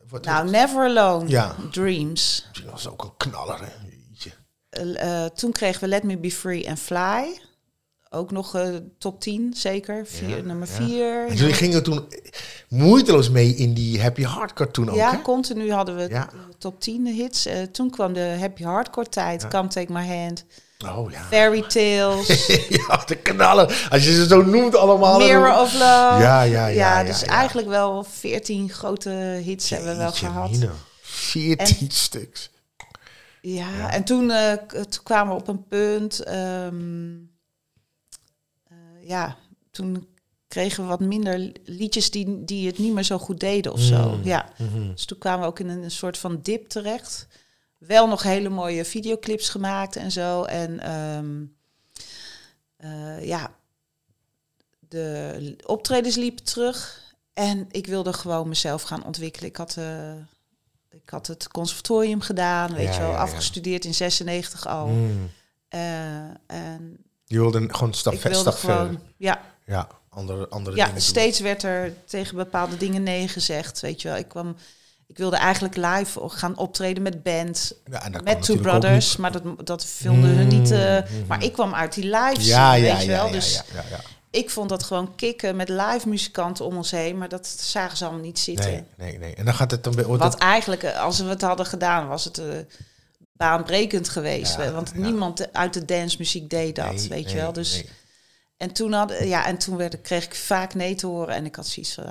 wat, 0.09 0.25
Nou, 0.25 0.51
Never 0.51 0.85
Alone. 0.85 1.29
Ja. 1.29 1.55
Dreams. 1.71 2.47
dat 2.53 2.71
was 2.71 2.89
ook 2.89 3.03
een 3.03 3.31
knaller, 3.31 3.59
hè. 3.61 3.67
Eh, 4.69 5.25
eh, 5.25 5.31
toen 5.31 5.53
kregen 5.53 5.81
we 5.81 5.89
Let 5.89 6.03
Me 6.03 6.19
Be 6.19 6.31
Free 6.31 6.69
and 6.69 6.79
Fly. 6.79 7.41
Ook 8.11 8.31
nog 8.31 8.55
eh, 8.55 8.69
top 8.99 9.21
10, 9.21 9.55
zeker. 9.57 10.07
Vier, 10.07 10.29
Ja, 10.29 10.43
nummer 10.43 10.69
ja. 10.69 10.75
4. 10.87 11.27
En 11.29 11.35
jullie 11.37 11.55
gingen 11.55 11.83
toen 11.83 12.09
moeiteloos 12.69 13.31
mee 13.31 13.55
in 13.55 13.75
die 13.75 14.01
happy 14.03 14.23
hardcore 14.23 14.71
toen 14.71 14.91
ook, 14.91 14.97
Ja, 14.97 15.11
hè? 15.11 15.23
continu 15.23 15.73
hadden 15.73 15.97
we 15.97 16.09
Ja. 16.09 16.29
eh, 16.33 16.39
top 16.59 16.81
10 16.81 17.07
hits. 17.07 17.47
Eh, 17.47 17.63
toen 17.63 17.91
kwam 17.91 18.13
de 18.13 18.37
happy 18.41 18.63
hardcore 18.63 19.09
tijd. 19.09 19.49
Come 19.49 19.69
Take 19.69 19.93
My 19.93 20.07
Hand. 20.07 20.45
Oh 20.87 21.11
ja. 21.11 21.21
Fairy 21.23 21.63
Tales. 21.63 22.47
ja, 22.87 23.03
de 23.07 23.17
knallen. 23.17 23.67
Als 23.91 24.05
je 24.05 24.13
ze 24.15 24.27
zo 24.27 24.43
noemt 24.43 24.75
allemaal. 24.77 25.19
Mirror 25.19 25.61
of 25.61 25.73
Love. 25.73 25.83
Ja, 26.23 26.43
ja, 26.43 26.67
ja. 26.67 27.05
dus 27.05 27.21
ja. 27.21 27.27
eigenlijk 27.27 27.69
wel 27.69 28.05
14 28.05 28.71
grote 28.71 29.11
hits 29.45 29.71
hebben 29.71 29.91
we 29.91 29.97
wel 29.97 30.13
gehad. 30.13 30.67
14 31.03 31.91
stuks. 31.91 32.51
Ja, 33.41 33.91
en 33.91 34.05
toen, 34.05 34.31
eh, 34.31 34.53
k- 34.53 34.71
toen 34.73 35.03
kwamen 35.03 35.35
we 35.35 35.41
op 35.41 35.49
een 35.49 35.67
punt. 35.69 36.21
ehm, 36.21 37.15
eh, 38.69 38.77
ja, 39.09 39.37
toen 39.71 40.09
kregen 40.49 40.83
we 40.83 40.89
wat 40.89 41.01
minder 41.01 41.53
liedjes 41.65 42.11
die, 42.11 42.45
die 42.45 42.67
het 42.67 42.79
niet 42.79 42.93
meer 42.93 43.03
zo 43.03 43.19
goed 43.19 43.41
deden 43.41 43.73
of 43.73 43.81
zo. 43.81 44.09
Mm. 44.09 44.21
Ja. 44.25 44.49
Mhm. 44.59 44.91
Dus 44.91 45.05
toen 45.05 45.19
kwamen 45.19 45.41
we 45.41 45.47
ook 45.47 45.59
in 45.59 45.69
een, 45.69 45.83
een 45.83 45.91
soort 45.91 46.19
van 46.19 46.39
dip 46.43 46.69
terecht. 46.69 47.27
Wel 47.79 48.09
nog 48.09 48.23
hele 48.23 48.49
mooie 48.49 48.85
videoclips 48.85 49.49
gemaakt 49.49 49.97
en 49.97 50.11
zo. 50.13 50.43
En 50.43 50.81
ehm, 50.81 51.45
eh, 52.77 53.25
ja, 53.27 53.51
de 54.79 55.57
optredens 55.67 56.17
liepen 56.17 56.45
terug. 56.45 57.07
En 57.33 57.67
ik 57.71 57.87
wilde 57.87 58.13
gewoon 58.13 58.49
mezelf 58.49 58.83
gaan 58.83 59.05
ontwikkelen. 59.05 59.49
Ik 59.49 59.57
had, 59.57 59.77
eh, 59.77 60.13
ik 60.91 61.11
had 61.11 61.27
het 61.27 61.49
conservatorium 61.49 62.21
gedaan, 62.21 62.75
weet 62.75 62.87
Ja, 62.87 62.93
je 62.93 62.99
wel, 63.01 63.09
ja, 63.09 63.15
ja. 63.15 63.21
afgestudeerd 63.23 63.85
in 63.85 63.95
96 63.95 64.67
al. 64.67 64.87
Mm. 64.87 65.31
Eh, 65.69 66.19
en 66.47 66.97
Je 67.25 67.39
wilde 67.39 67.75
gewoon 67.75 67.95
stap, 67.95 68.13
ik 68.13 68.23
wilde 68.23 68.39
stap 68.39 68.55
gewoon, 68.55 68.77
verder. 68.89 69.01
ja, 69.17 69.43
Ja, 69.67 69.89
andere, 70.09 70.49
andere 70.49 70.77
ja, 70.77 70.83
dingen 70.85 70.99
doen. 70.99 71.09
steeds 71.09 71.41
werd 71.41 71.63
er 71.63 72.05
tegen 72.05 72.37
bepaalde 72.37 72.77
dingen 72.77 73.03
nee 73.03 73.29
gezegd, 73.29 73.81
weet 73.81 74.03
je 74.03 74.09
wel. 74.09 74.17
Ik 74.17 74.29
kwam, 74.29 74.57
ik 75.09 75.19
wilde 75.19 75.37
eigenlijk 75.37 75.77
live 75.77 76.21
gaan 76.29 76.57
optreden 76.57 77.03
met 77.03 77.23
band, 77.23 77.73
Ja, 77.91 78.05
en 78.05 78.13
dat 78.13 78.23
kan 78.23 78.35
met 78.35 78.43
Two 78.43 78.57
Brothers, 78.57 79.17
maar 79.17 79.33
dat, 79.33 79.43
dat 79.67 79.85
vonden 79.87 80.31
hun 80.37 80.49
niet. 80.49 80.71
eh, 80.71 80.97
Mm, 81.11 81.27
Maar 81.27 81.43
ik 81.45 81.53
kwam 81.53 81.75
uit 81.75 81.95
die 81.95 82.05
live 82.05 82.41
Ja, 82.43 82.73
scene, 82.73 82.87
ja, 82.87 82.95
weet 82.95 83.03
je 83.05 83.11
wel. 83.11 83.27
ja, 83.27 83.33
dus 83.33 83.55
ja, 83.55 83.63
ja, 83.75 83.83
ja. 83.91 84.01
ik 84.31 84.51
vond 84.51 84.69
dat 84.69 84.83
gewoon 84.83 85.15
kicken 85.15 85.57
met 85.57 85.69
live 85.69 86.09
muzikanten 86.09 86.65
om 86.65 86.77
ons 86.77 86.91
heen, 86.91 87.19
maar 87.19 87.29
dat 87.29 87.47
zagen 87.47 87.97
ze 87.97 88.05
allemaal 88.05 88.23
niet 88.23 88.39
zitten. 88.39 88.71
Nee, 88.71 88.85
nee, 88.97 89.19
nee. 89.19 89.35
En 89.35 89.45
dan 89.45 89.55
gaat 89.55 89.71
het 89.71 89.85
dan 89.85 89.95
weer... 89.95 90.17
Wat 90.17 90.39
eigenlijk, 90.39 90.83
eh, 90.83 91.01
als 91.01 91.19
we 91.19 91.25
het 91.29 91.43
hadden 91.43 91.67
gedaan, 91.67 92.09
was 92.09 92.25
het 92.25 92.39
eh, 92.39 92.45
baanbrekend 93.33 94.09
geweest. 94.09 94.57
Want 94.73 94.95
niemand 94.95 95.53
uit 95.53 95.73
de 95.75 95.85
dancemuziek 95.85 96.51
deed 96.51 96.77
dat, 96.77 96.85
Nee, 96.93 97.09
weet 97.09 97.25
nee, 97.25 97.35
je 97.35 97.41
wel. 97.41 97.53
Dus. 97.53 97.85
En 98.57 98.73
toen, 98.73 98.93
had, 98.93 99.15
ja, 99.23 99.47
en 99.47 99.59
toen 99.59 99.77
werd, 99.77 100.01
kreeg 100.01 100.25
ik 100.25 100.35
vaak 100.35 100.75
nee 100.75 100.95
te 100.95 101.07
horen 101.07 101.35
en 101.35 101.45
ik 101.45 101.57
had 101.57 101.67
zoiets 101.67 101.95
van... 101.95 102.05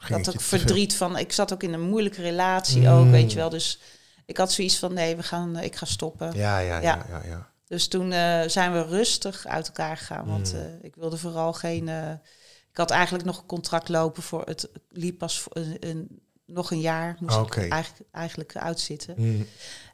Ging 0.00 0.18
het 0.26 0.34
ook 0.34 0.40
verdriet 0.40 0.94
van... 0.96 1.18
Ik 1.18 1.32
zat 1.32 1.52
ook 1.52 1.62
in 1.62 1.72
een 1.72 1.80
moeilijke 1.88 2.22
relatie 2.22 2.80
Mm. 2.80 2.86
ook, 2.86 3.10
weet 3.10 3.30
je 3.32 3.36
wel. 3.38 3.48
Dus 3.50 3.80
ik 4.26 4.36
had 4.36 4.52
zoiets 4.52 4.78
van, 4.78 4.92
nee, 4.92 5.16
we 5.16 5.22
gaan, 5.22 5.56
eh, 5.56 5.64
ik 5.64 5.76
ga 5.76 5.86
stoppen. 5.86 6.32
Ja, 6.36 6.58
ja, 6.58 6.80
ja, 6.80 7.06
Ja. 7.08 7.22
ja. 7.24 7.50
Dus 7.66 7.88
toen 7.88 8.12
eh, 8.12 8.42
zijn 8.46 8.72
we 8.72 8.82
rustig 8.84 9.46
uit 9.46 9.66
elkaar 9.66 9.96
gegaan. 9.96 10.26
Want 10.26 10.52
Mm. 10.52 10.58
eh, 10.58 10.64
ik 10.82 10.94
wilde 10.94 11.16
vooral 11.16 11.52
geen... 11.52 11.88
ik 12.70 12.76
had 12.76 12.90
eigenlijk 12.90 13.24
nog 13.24 13.38
een 13.38 13.46
contract 13.46 13.88
lopen 13.88 14.22
voor... 14.22 14.42
Het 14.44 14.68
liep 14.88 15.18
pas 15.18 15.40
voor 15.40 15.52
een, 15.56 15.76
een 15.80 16.20
nog 16.46 16.70
een 16.70 16.80
jaar 16.80 17.16
moest 17.20 17.36
ik 17.38 17.56
eigenlijk, 17.56 18.10
eigenlijk 18.12 18.56
uitzitten. 18.56 19.14
Mm. 19.18 19.46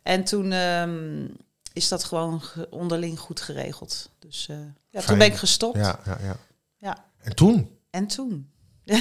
En 0.03 0.25
toen 0.25 0.53
ehm, 0.53 1.27
is 1.73 1.89
dat 1.89 2.05
gewoon 2.05 2.41
ge- 2.43 2.67
onderling 2.71 3.19
goed 3.19 3.41
geregeld. 3.41 4.11
Dus 4.19 4.49
ja, 4.91 5.01
toen 5.01 5.19
ben 5.19 5.27
ik 5.27 5.37
gestopt. 5.37 5.77
Ja, 5.77 6.01
ja, 6.05 6.19
ja. 6.23 6.37
Ja. 6.77 7.05
En 7.23 7.35
toen? 7.35 7.79
En 7.91 8.07
toen? 8.07 8.51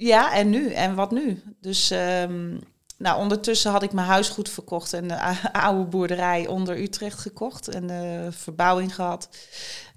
ja, 0.00 0.32
en 0.34 0.50
nu? 0.50 0.72
En 0.72 0.94
wat 0.94 1.10
nu? 1.10 1.42
Dus 1.60 1.90
ehm, 1.90 2.56
nou, 2.96 3.20
ondertussen 3.20 3.70
had 3.70 3.82
ik 3.82 3.92
mijn 3.92 4.06
huis 4.06 4.28
goed 4.28 4.48
verkocht 4.48 4.92
en 4.92 5.08
de 5.08 5.18
oude 5.52 5.84
boerderij 5.84 6.46
onder 6.46 6.78
Utrecht 6.80 7.18
gekocht 7.18 7.68
en 7.68 7.90
eh, 7.90 8.32
verbouwing 8.32 8.94
gehad. 8.94 9.28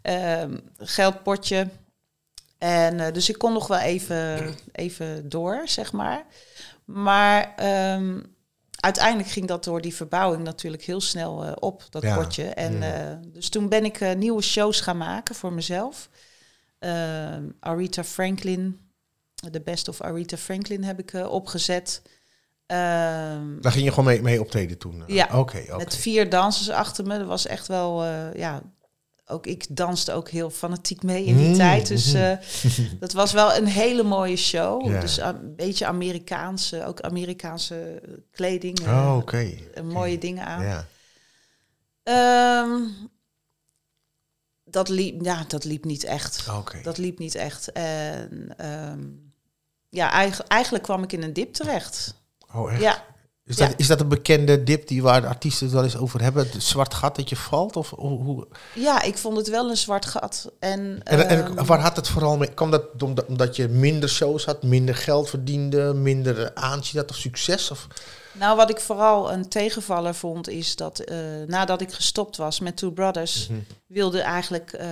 Ehm, 0.01 0.57
geldpotje. 0.77 1.67
En 2.57 2.99
eh, 2.99 3.13
dus 3.13 3.29
ik 3.29 3.37
kon 3.37 3.53
nog 3.53 3.67
wel 3.67 3.79
even, 3.79 4.53
even 4.71 5.29
door, 5.29 5.61
zeg 5.65 5.91
maar. 5.91 6.25
Maar 6.85 7.53
ehm, 7.55 8.19
uiteindelijk 8.79 9.29
ging 9.29 9.47
dat 9.47 9.63
door 9.63 9.81
die 9.81 9.95
verbouwing 9.95 10.43
natuurlijk 10.43 10.83
heel 10.83 11.01
snel 11.01 11.43
eh, 11.45 11.51
op, 11.59 11.83
dat 11.89 12.01
Ja. 12.03 12.15
potje. 12.15 12.43
En 12.43 12.81
eh, 12.83 13.17
dus 13.25 13.49
toen 13.49 13.69
ben 13.69 13.85
ik 13.85 14.15
nieuwe 14.15 14.41
shows 14.41 14.79
gaan 14.81 14.97
maken 14.97 15.35
voor 15.35 15.53
mezelf. 15.53 16.09
Aretha 17.59 18.03
Franklin, 18.03 18.79
de 19.51 19.61
Best 19.61 19.87
of 19.87 20.01
Aretha 20.01 20.37
Franklin 20.37 20.83
heb 20.83 20.99
ik 20.99 21.13
eh, 21.13 21.31
opgezet. 21.31 22.01
Ehm, 22.65 23.61
Daar 23.61 23.71
ging 23.71 23.83
je 23.83 23.89
gewoon 23.89 24.05
mee, 24.05 24.21
mee 24.21 24.39
optreden 24.41 24.77
toen? 24.77 25.03
Ja. 25.07 25.29
Oké, 25.39 25.63
met 25.77 25.95
vier 25.95 26.29
dansers 26.29 26.69
achter 26.69 27.05
me. 27.05 27.17
Dat 27.17 27.27
was 27.27 27.45
echt 27.45 27.67
wel, 27.67 28.03
eh, 28.03 28.33
ja, 28.33 28.61
ook 29.25 29.47
ik 29.47 29.65
danste 29.69 30.11
ook 30.13 30.29
heel 30.29 30.49
fanatiek 30.49 31.03
mee 31.03 31.25
in 31.25 31.37
die 31.37 31.47
Mm, 31.47 31.55
tijd. 31.55 31.87
Dus 31.87 32.13
eh, 32.13 32.37
dat 32.99 33.13
was 33.13 33.31
wel 33.31 33.55
een 33.55 33.67
hele 33.67 34.03
mooie 34.03 34.35
show. 34.35 34.87
Ja. 34.87 34.99
Dus 34.99 35.17
een 35.17 35.55
beetje 35.55 35.85
Amerikaanse, 35.85 36.85
ook 36.85 37.01
Amerikaanse 37.01 38.01
kleding. 38.31 38.79
Oh, 38.79 39.15
oké. 39.21 39.53
mooie 39.83 40.17
dingen 40.17 40.45
aan. 40.45 40.63
Ja. 40.63 40.85
Ehm, 42.03 42.81
dat, 44.63 44.89
liep, 44.89 45.23
ja, 45.25 45.43
dat 45.47 45.63
liep 45.63 45.85
niet 45.85 46.03
echt. 46.03 46.45
Dat 46.83 46.97
liep 46.97 47.19
niet 47.19 47.35
echt. 47.35 47.71
En 47.71 48.53
ehm, 48.57 48.99
ja, 49.93 50.11
eigen- 50.11 50.47
eigenlijk 50.47 50.83
kwam 50.83 51.03
ik 51.03 51.11
in 51.13 51.23
een 51.23 51.33
dip 51.33 51.53
terecht. 51.53 52.13
Oh, 52.53 52.71
echt? 52.71 52.81
Ja, 52.81 53.03
Is 53.45 53.55
dat, 53.55 53.69
Ja. 53.69 53.73
is 53.77 53.87
dat 53.87 53.99
een 53.99 54.07
bekende 54.07 54.63
dip 54.63 54.87
die 54.87 55.01
waar 55.01 55.21
de 55.21 55.27
artiesten 55.27 55.65
het 55.65 55.75
wel 55.75 55.83
eens 55.83 55.97
over 55.97 56.21
hebben? 56.21 56.47
Het 56.51 56.63
zwart 56.63 56.93
gat 56.93 57.15
dat 57.15 57.29
je 57.29 57.35
valt? 57.35 57.75
Of 57.75 57.89
hoe, 57.89 58.47
ja, 58.75 59.01
ik 59.01 59.17
vond 59.17 59.37
het 59.37 59.49
wel 59.49 59.69
een 59.69 59.77
zwart 59.77 60.05
gat. 60.05 60.51
En, 60.59 60.99
En, 61.03 61.27
en 61.27 61.45
ehm, 61.45 61.65
waar 61.65 61.79
had 61.79 61.95
het 61.95 62.07
vooral 62.07 62.37
mee? 62.37 62.53
Kwam 62.53 62.71
dat 62.71 62.83
omdat, 63.03 63.25
omdat 63.25 63.55
je 63.55 63.67
minder 63.67 64.09
shows 64.09 64.45
had, 64.45 64.63
minder 64.63 64.95
geld 64.95 65.29
verdiende, 65.29 65.93
minder 65.93 66.51
aanzien 66.55 66.99
had 67.01 67.09
of 67.09 67.15
succes? 67.15 67.71
Of? 67.71 67.87
Nou, 68.31 68.57
wat 68.57 68.69
ik 68.69 68.79
vooral 68.79 69.31
een 69.31 69.49
tegenvaller 69.49 70.15
vond, 70.15 70.49
is 70.49 70.75
dat 70.75 70.99
eh, 70.99 71.17
nadat 71.47 71.81
ik 71.81 71.91
gestopt 71.93 72.37
was 72.37 72.59
met 72.59 72.77
Two 72.77 72.91
Brothers, 72.91 73.47
Mhm. 73.47 73.59
wilde 73.87 74.21
eigenlijk 74.21 74.71
eh, 74.71 74.87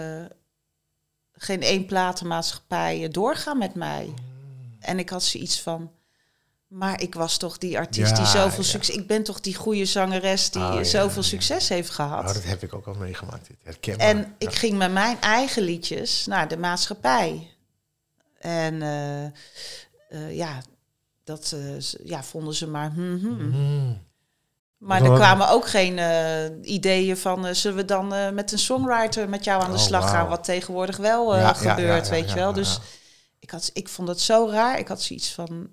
geen 1.33 1.61
één 1.61 1.85
platenmaatschappij 1.85 3.07
doorgaan 3.11 3.57
met 3.57 3.75
mij. 3.75 4.13
En 4.81 4.99
ik 4.99 5.09
had 5.09 5.23
zoiets 5.23 5.61
van, 5.61 5.91
maar 6.71 7.01
ik 7.01 7.13
was 7.15 7.37
toch 7.37 7.57
die 7.57 7.77
artiest 7.77 8.15
die 8.15 8.25
zoveel 8.25 8.63
ja. 8.63 8.69
succes... 8.69 8.95
Ik 8.95 9.07
ben 9.07 9.23
toch 9.23 9.39
die 9.41 9.55
goede 9.55 9.85
zangeres 9.85 10.51
die 10.51 10.61
Oh, 10.61 10.83
zoveel 10.83 11.23
succes 11.23 11.69
heeft 11.69 11.89
gehad. 11.89 12.27
Oh, 12.27 12.33
dat 12.33 12.43
heb 12.43 12.63
ik 12.63 12.73
ook 12.73 12.87
al 12.87 12.93
meegemaakt. 12.93 13.47
dit. 13.81 13.97
En 13.97 14.35
ik 14.37 14.53
ging 14.53 14.77
met 14.77 14.91
mijn 14.91 15.21
eigen 15.21 15.63
liedjes 15.63 16.25
naar 16.25 16.47
de 16.47 16.57
maatschappij. 16.57 17.49
En 18.39 18.81
eh, 18.81 19.25
eh, 19.25 20.35
ja, 20.35 20.61
dat 21.23 21.55
eh, 21.55 22.07
ja, 22.09 22.23
vonden 22.23 22.53
ze 22.53 22.67
maar... 22.67 22.91
hmm, 22.91 23.19
hmm. 23.19 23.51
Mm. 23.51 24.09
Maar 24.77 25.03
er 25.03 25.13
kwamen 25.13 25.49
ook 25.49 25.67
geen 25.67 25.99
ideeën 26.63 27.17
van... 27.17 27.55
zullen 27.55 27.77
we 27.77 27.85
dan 27.85 28.33
met 28.33 28.51
een 28.51 28.59
songwriter 28.59 29.29
met 29.29 29.43
jou 29.43 29.63
aan 29.63 29.71
de 29.71 29.77
Oh, 29.77 29.83
slag 29.83 30.09
gaan? 30.09 30.27
Wat 30.27 30.43
tegenwoordig 30.43 30.97
wel 30.97 31.35
Ja, 31.37 31.53
gebeurt, 31.53 32.07
ja, 32.07 32.15
ja, 32.15 32.21
weet 32.21 32.29
je 32.29 32.35
wel. 32.35 32.53
Dus. 32.53 32.79
Ik, 33.41 33.49
had, 33.49 33.69
ik 33.73 33.89
vond 33.89 34.07
het 34.07 34.19
zo 34.19 34.49
raar. 34.49 34.79
Ik 34.79 34.87
had 34.87 35.01
zoiets 35.01 35.33
van... 35.33 35.69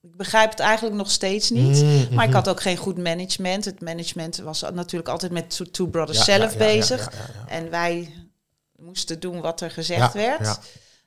Ik 0.00 0.16
begrijp 0.16 0.50
het 0.50 0.60
eigenlijk 0.60 0.96
nog 0.96 1.10
steeds 1.10 1.50
niet. 1.50 1.82
Mm, 1.82 2.14
Maar 2.14 2.24
ik 2.24 2.30
mhm. 2.30 2.38
had 2.38 2.48
ook 2.48 2.60
geen 2.60 2.76
goed 2.76 2.98
management. 2.98 3.64
Het 3.64 3.80
management 3.80 4.36
was 4.36 4.60
natuurlijk 4.60 5.08
altijd 5.08 5.32
met 5.32 5.50
Two, 5.50 5.64
Two 5.64 5.86
Brothers 5.86 6.18
Ja, 6.18 6.24
zelf 6.24 6.52
ja, 6.52 6.58
bezig. 6.58 7.12
En 7.48 7.70
wij 7.70 8.14
moesten 8.76 9.20
doen 9.20 9.40
wat 9.40 9.60
er 9.60 9.70
gezegd 9.70 10.12
werd. 10.12 10.58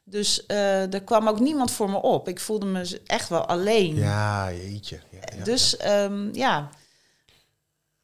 Dus 0.04 0.46
eh, 0.46 0.94
er 0.94 1.04
kwam 1.04 1.28
ook 1.28 1.40
niemand 1.40 1.72
voor 1.72 1.90
me 1.90 2.02
op. 2.02 2.28
Ik 2.28 2.40
voelde 2.40 2.66
me 2.66 3.02
echt 3.06 3.30
wel 3.30 3.46
alleen. 3.46 3.96
Ja, 3.96 4.52
jeetje. 4.52 5.00
Ja, 5.12 5.38
ja, 5.38 5.44
dus 5.44 5.78
ehm, 5.78 6.34
ja. 6.34 6.70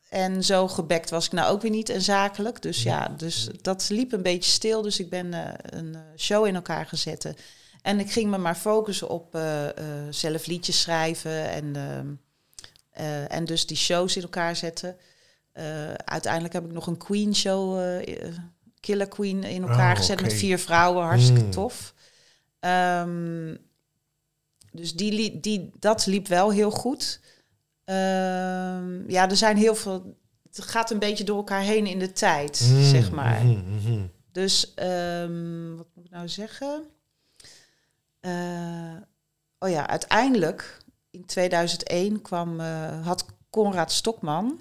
En 0.09 0.43
zo 0.43 0.67
gebekt 0.67 1.09
was 1.09 1.25
ik 1.25 1.31
nou 1.31 1.51
ook 1.51 1.61
weer 1.61 1.71
niet 1.71 1.89
en 1.89 2.01
zakelijk. 2.01 2.61
Dus 2.61 2.83
ja, 2.83 3.07
dus 3.17 3.49
dat 3.61 3.89
liep 3.89 4.11
een 4.11 4.21
beetje 4.21 4.51
stil. 4.51 4.81
Dus 4.81 4.99
ik 4.99 5.09
ben 5.09 5.33
eh, 5.33 5.53
een 5.79 5.95
eh, 5.95 6.01
show 6.17 6.45
in 6.45 6.55
elkaar 6.55 6.85
gezet. 6.85 7.33
En 7.81 7.99
ik 7.99 8.11
ging 8.11 8.29
me 8.29 8.37
maar 8.37 8.55
focussen 8.55 9.09
op 9.09 9.35
eh, 9.35 9.67
zelf 10.09 10.45
liedjes 10.45 10.81
schrijven 10.81 11.49
en, 11.49 11.75
ehm, 11.75 12.07
eh, 12.89 13.31
en 13.33 13.45
dus 13.45 13.65
die 13.67 13.77
shows 13.77 14.15
in 14.15 14.21
elkaar 14.21 14.55
zetten. 14.55 14.97
Uiteindelijk 16.05 16.53
heb 16.53 16.65
ik 16.65 16.71
nog 16.71 16.87
een 16.87 16.97
Queen 16.97 17.35
show, 17.35 17.79
Killer 18.79 19.07
Queen, 19.07 19.43
in 19.43 19.61
elkaar 19.61 19.91
Oh, 19.91 19.97
gezet 19.97 20.21
met 20.21 20.33
vier 20.33 20.59
vrouwen. 20.59 21.03
Hartstikke 21.03 21.41
Mm. 21.43 21.51
tof. 21.51 21.93
Ehm, 22.59 23.55
dus 24.71 24.93
die, 24.93 25.39
die, 25.39 25.71
dat 25.79 26.05
liep 26.05 26.27
wel 26.27 26.51
heel 26.51 26.71
goed. 26.71 27.19
Ehm, 27.89 29.09
ja, 29.09 29.29
er 29.29 29.37
zijn 29.37 29.57
heel 29.57 29.75
veel. 29.75 30.17
Het 30.51 30.61
gaat 30.65 30.91
een 30.91 30.99
beetje 30.99 31.23
door 31.23 31.37
elkaar 31.37 31.61
heen 31.61 31.87
in 31.87 31.99
de 31.99 32.11
tijd, 32.11 32.69
Mm, 32.71 32.83
zeg 32.83 33.11
maar. 33.11 33.45
mhm, 33.45 33.75
mhm. 33.75 34.05
Dus 34.31 34.73
ehm, 34.73 35.75
wat 35.75 35.87
moet 35.95 36.05
ik 36.05 36.11
nou 36.11 36.27
zeggen? 36.27 36.83
Eh, 38.19 38.95
oh 39.59 39.69
ja, 39.69 39.87
uiteindelijk 39.87 40.77
in 41.09 41.25
2001 41.25 42.21
kwam, 42.21 42.59
eh, 42.59 43.05
had 43.05 43.25
Conrad 43.49 43.91
Stokman, 43.91 44.59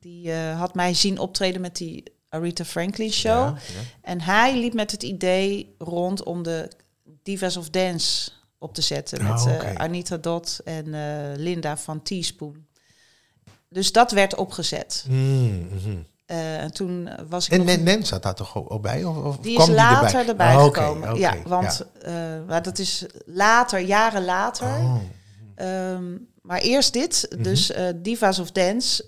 die 0.00 0.32
eh, 0.32 0.58
had 0.58 0.74
mij 0.74 0.94
zien 0.94 1.18
optreden 1.18 1.60
met 1.60 1.76
die 1.76 2.02
Aretha 2.28 2.64
Franklin 2.64 3.12
show. 3.12 3.32
Ja, 3.32 3.46
ja. 3.48 3.80
En 4.00 4.20
hij 4.20 4.58
liep 4.58 4.74
met 4.74 4.90
het 4.90 5.02
idee 5.02 5.74
rond 5.78 6.22
om 6.22 6.42
de 6.42 6.70
Divas 7.22 7.56
of 7.56 7.70
Dance 7.70 8.30
op 8.58 8.74
te 8.74 8.82
zetten. 8.82 9.20
Oh, 9.26 9.44
met. 9.44 9.74
Anita 9.76 10.16
Dot 10.16 10.60
en 10.64 10.86
Linda 11.36 11.76
van 11.76 12.02
Teaspoon. 12.02 12.63
Dus 13.74 13.92
dat 13.92 14.10
werd 14.12 14.34
opgezet. 14.34 15.04
Mm, 15.08 15.68
en 16.26 16.72
toen 16.72 17.08
was 17.28 17.46
ik 17.48 17.52
En 17.52 17.64
Nen 17.64 17.82
Nen 17.82 18.06
zat 18.06 18.22
daar 18.22 18.34
toch 18.34 18.56
ook 18.68 18.82
bij? 18.82 19.04
Of, 19.04 19.16
of 19.16 19.36
die 19.36 19.50
is 19.50 19.54
kwam 19.56 19.66
die 19.66 19.76
later 19.76 20.04
erbij, 20.18 20.26
erbij, 20.28 20.56
Oh, 20.56 20.64
oké, 20.64 20.80
gekomen. 20.80 21.18
ja, 21.18 21.34
want 21.46 21.84
eh, 22.02 22.12
maar 22.46 22.62
dat 22.62 22.78
is 22.78 23.04
later, 23.26 23.78
jaren 23.80 24.24
later. 24.24 24.66
Oh. 24.66 24.96
Ehm, 25.54 26.16
maar 26.42 26.60
eerst 26.60 26.92
dit, 26.92 27.26
Mhm. 27.30 27.42
dus 27.42 27.70
eh, 27.70 27.86
Divas 27.96 28.38
of 28.38 28.50
Dance. 28.50 29.04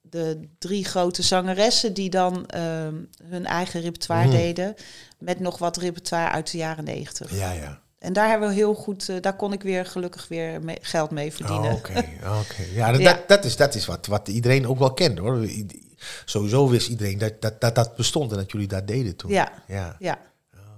de 0.00 0.48
drie 0.58 0.84
grote 0.84 1.22
zangeressen 1.22 1.94
die 1.94 2.10
dan 2.10 2.46
ehm, 2.46 2.94
hun 3.22 3.46
eigen 3.46 3.80
repertoire 3.80 4.26
Mhm. 4.28 4.36
deden. 4.36 4.74
Met 5.18 5.40
nog 5.40 5.58
wat 5.58 5.76
repertoire 5.76 6.30
uit 6.30 6.50
de 6.50 6.56
jaren 6.58 6.84
negentig. 6.84 7.36
Ja, 7.38 7.52
ja. 7.52 7.80
En 8.04 8.12
daar 8.12 8.28
hebben 8.28 8.48
we 8.48 8.54
heel 8.54 8.74
goed, 8.74 9.08
eh, 9.08 9.16
daar 9.20 9.36
kon 9.36 9.52
ik 9.52 9.62
weer 9.62 9.86
gelukkig 9.86 10.28
weer 10.28 10.62
mee- 10.62 10.78
geld 10.80 11.10
mee 11.10 11.32
verdienen. 11.32 11.70
Oh, 11.70 11.76
Oké, 11.78 11.92
oké. 12.40 12.62
Ja, 12.74 12.92
dat, 12.92 13.00
Ja. 13.00 13.12
Dat, 13.12 13.28
dat 13.28 13.44
is, 13.44 13.56
dat 13.56 13.74
is 13.74 13.86
wat, 13.86 14.06
wat 14.06 14.28
iedereen 14.28 14.66
ook 14.68 14.78
wel 14.78 14.92
kent 14.94 15.18
hoor. 15.18 15.44
I- 15.44 15.82
Sowieso 16.24 16.68
wist 16.68 16.88
iedereen 16.88 17.18
dat 17.18 17.32
dat, 17.40 17.60
dat 17.60 17.74
dat 17.74 17.96
bestond 17.96 18.30
en 18.30 18.36
dat 18.36 18.52
jullie 18.52 18.66
dat 18.68 18.86
deden 18.86 19.16
toen. 19.16 19.30
Ja, 19.30 19.52
Ja, 19.66 19.96
ja, 19.98 20.18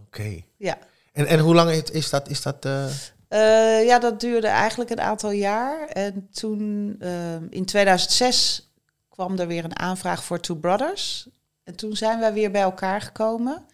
oké. 0.07 0.41
ja. 0.57 0.79
En, 1.13 1.27
en 1.27 1.39
hoe 1.39 1.55
lang 1.55 1.71
is, 1.71 1.83
is 1.91 2.11
dat? 2.11 2.29
Is 2.29 2.43
dat 2.43 2.65
eh, 2.65 2.85
Eh, 3.29 3.87
ja, 3.87 3.99
dat 3.99 4.21
duurde 4.21 4.47
eigenlijk 4.47 4.91
een 4.91 5.01
aantal 5.01 5.31
jaar. 5.31 5.89
En 5.89 6.29
toen, 6.33 6.97
ehm, 7.01 7.45
in 7.51 7.65
2006, 7.65 8.71
kwam 9.09 9.39
er 9.39 9.47
weer 9.47 9.65
een 9.65 9.79
aanvraag 9.79 10.25
voor 10.25 10.41
Two 10.41 10.55
Brothers. 10.57 11.29
En 11.65 11.75
toen 11.77 11.97
zijn 11.97 12.21
wij 12.21 12.33
weer 12.33 12.51
bij 12.51 12.61
elkaar 12.63 13.01
gekomen. 13.01 13.65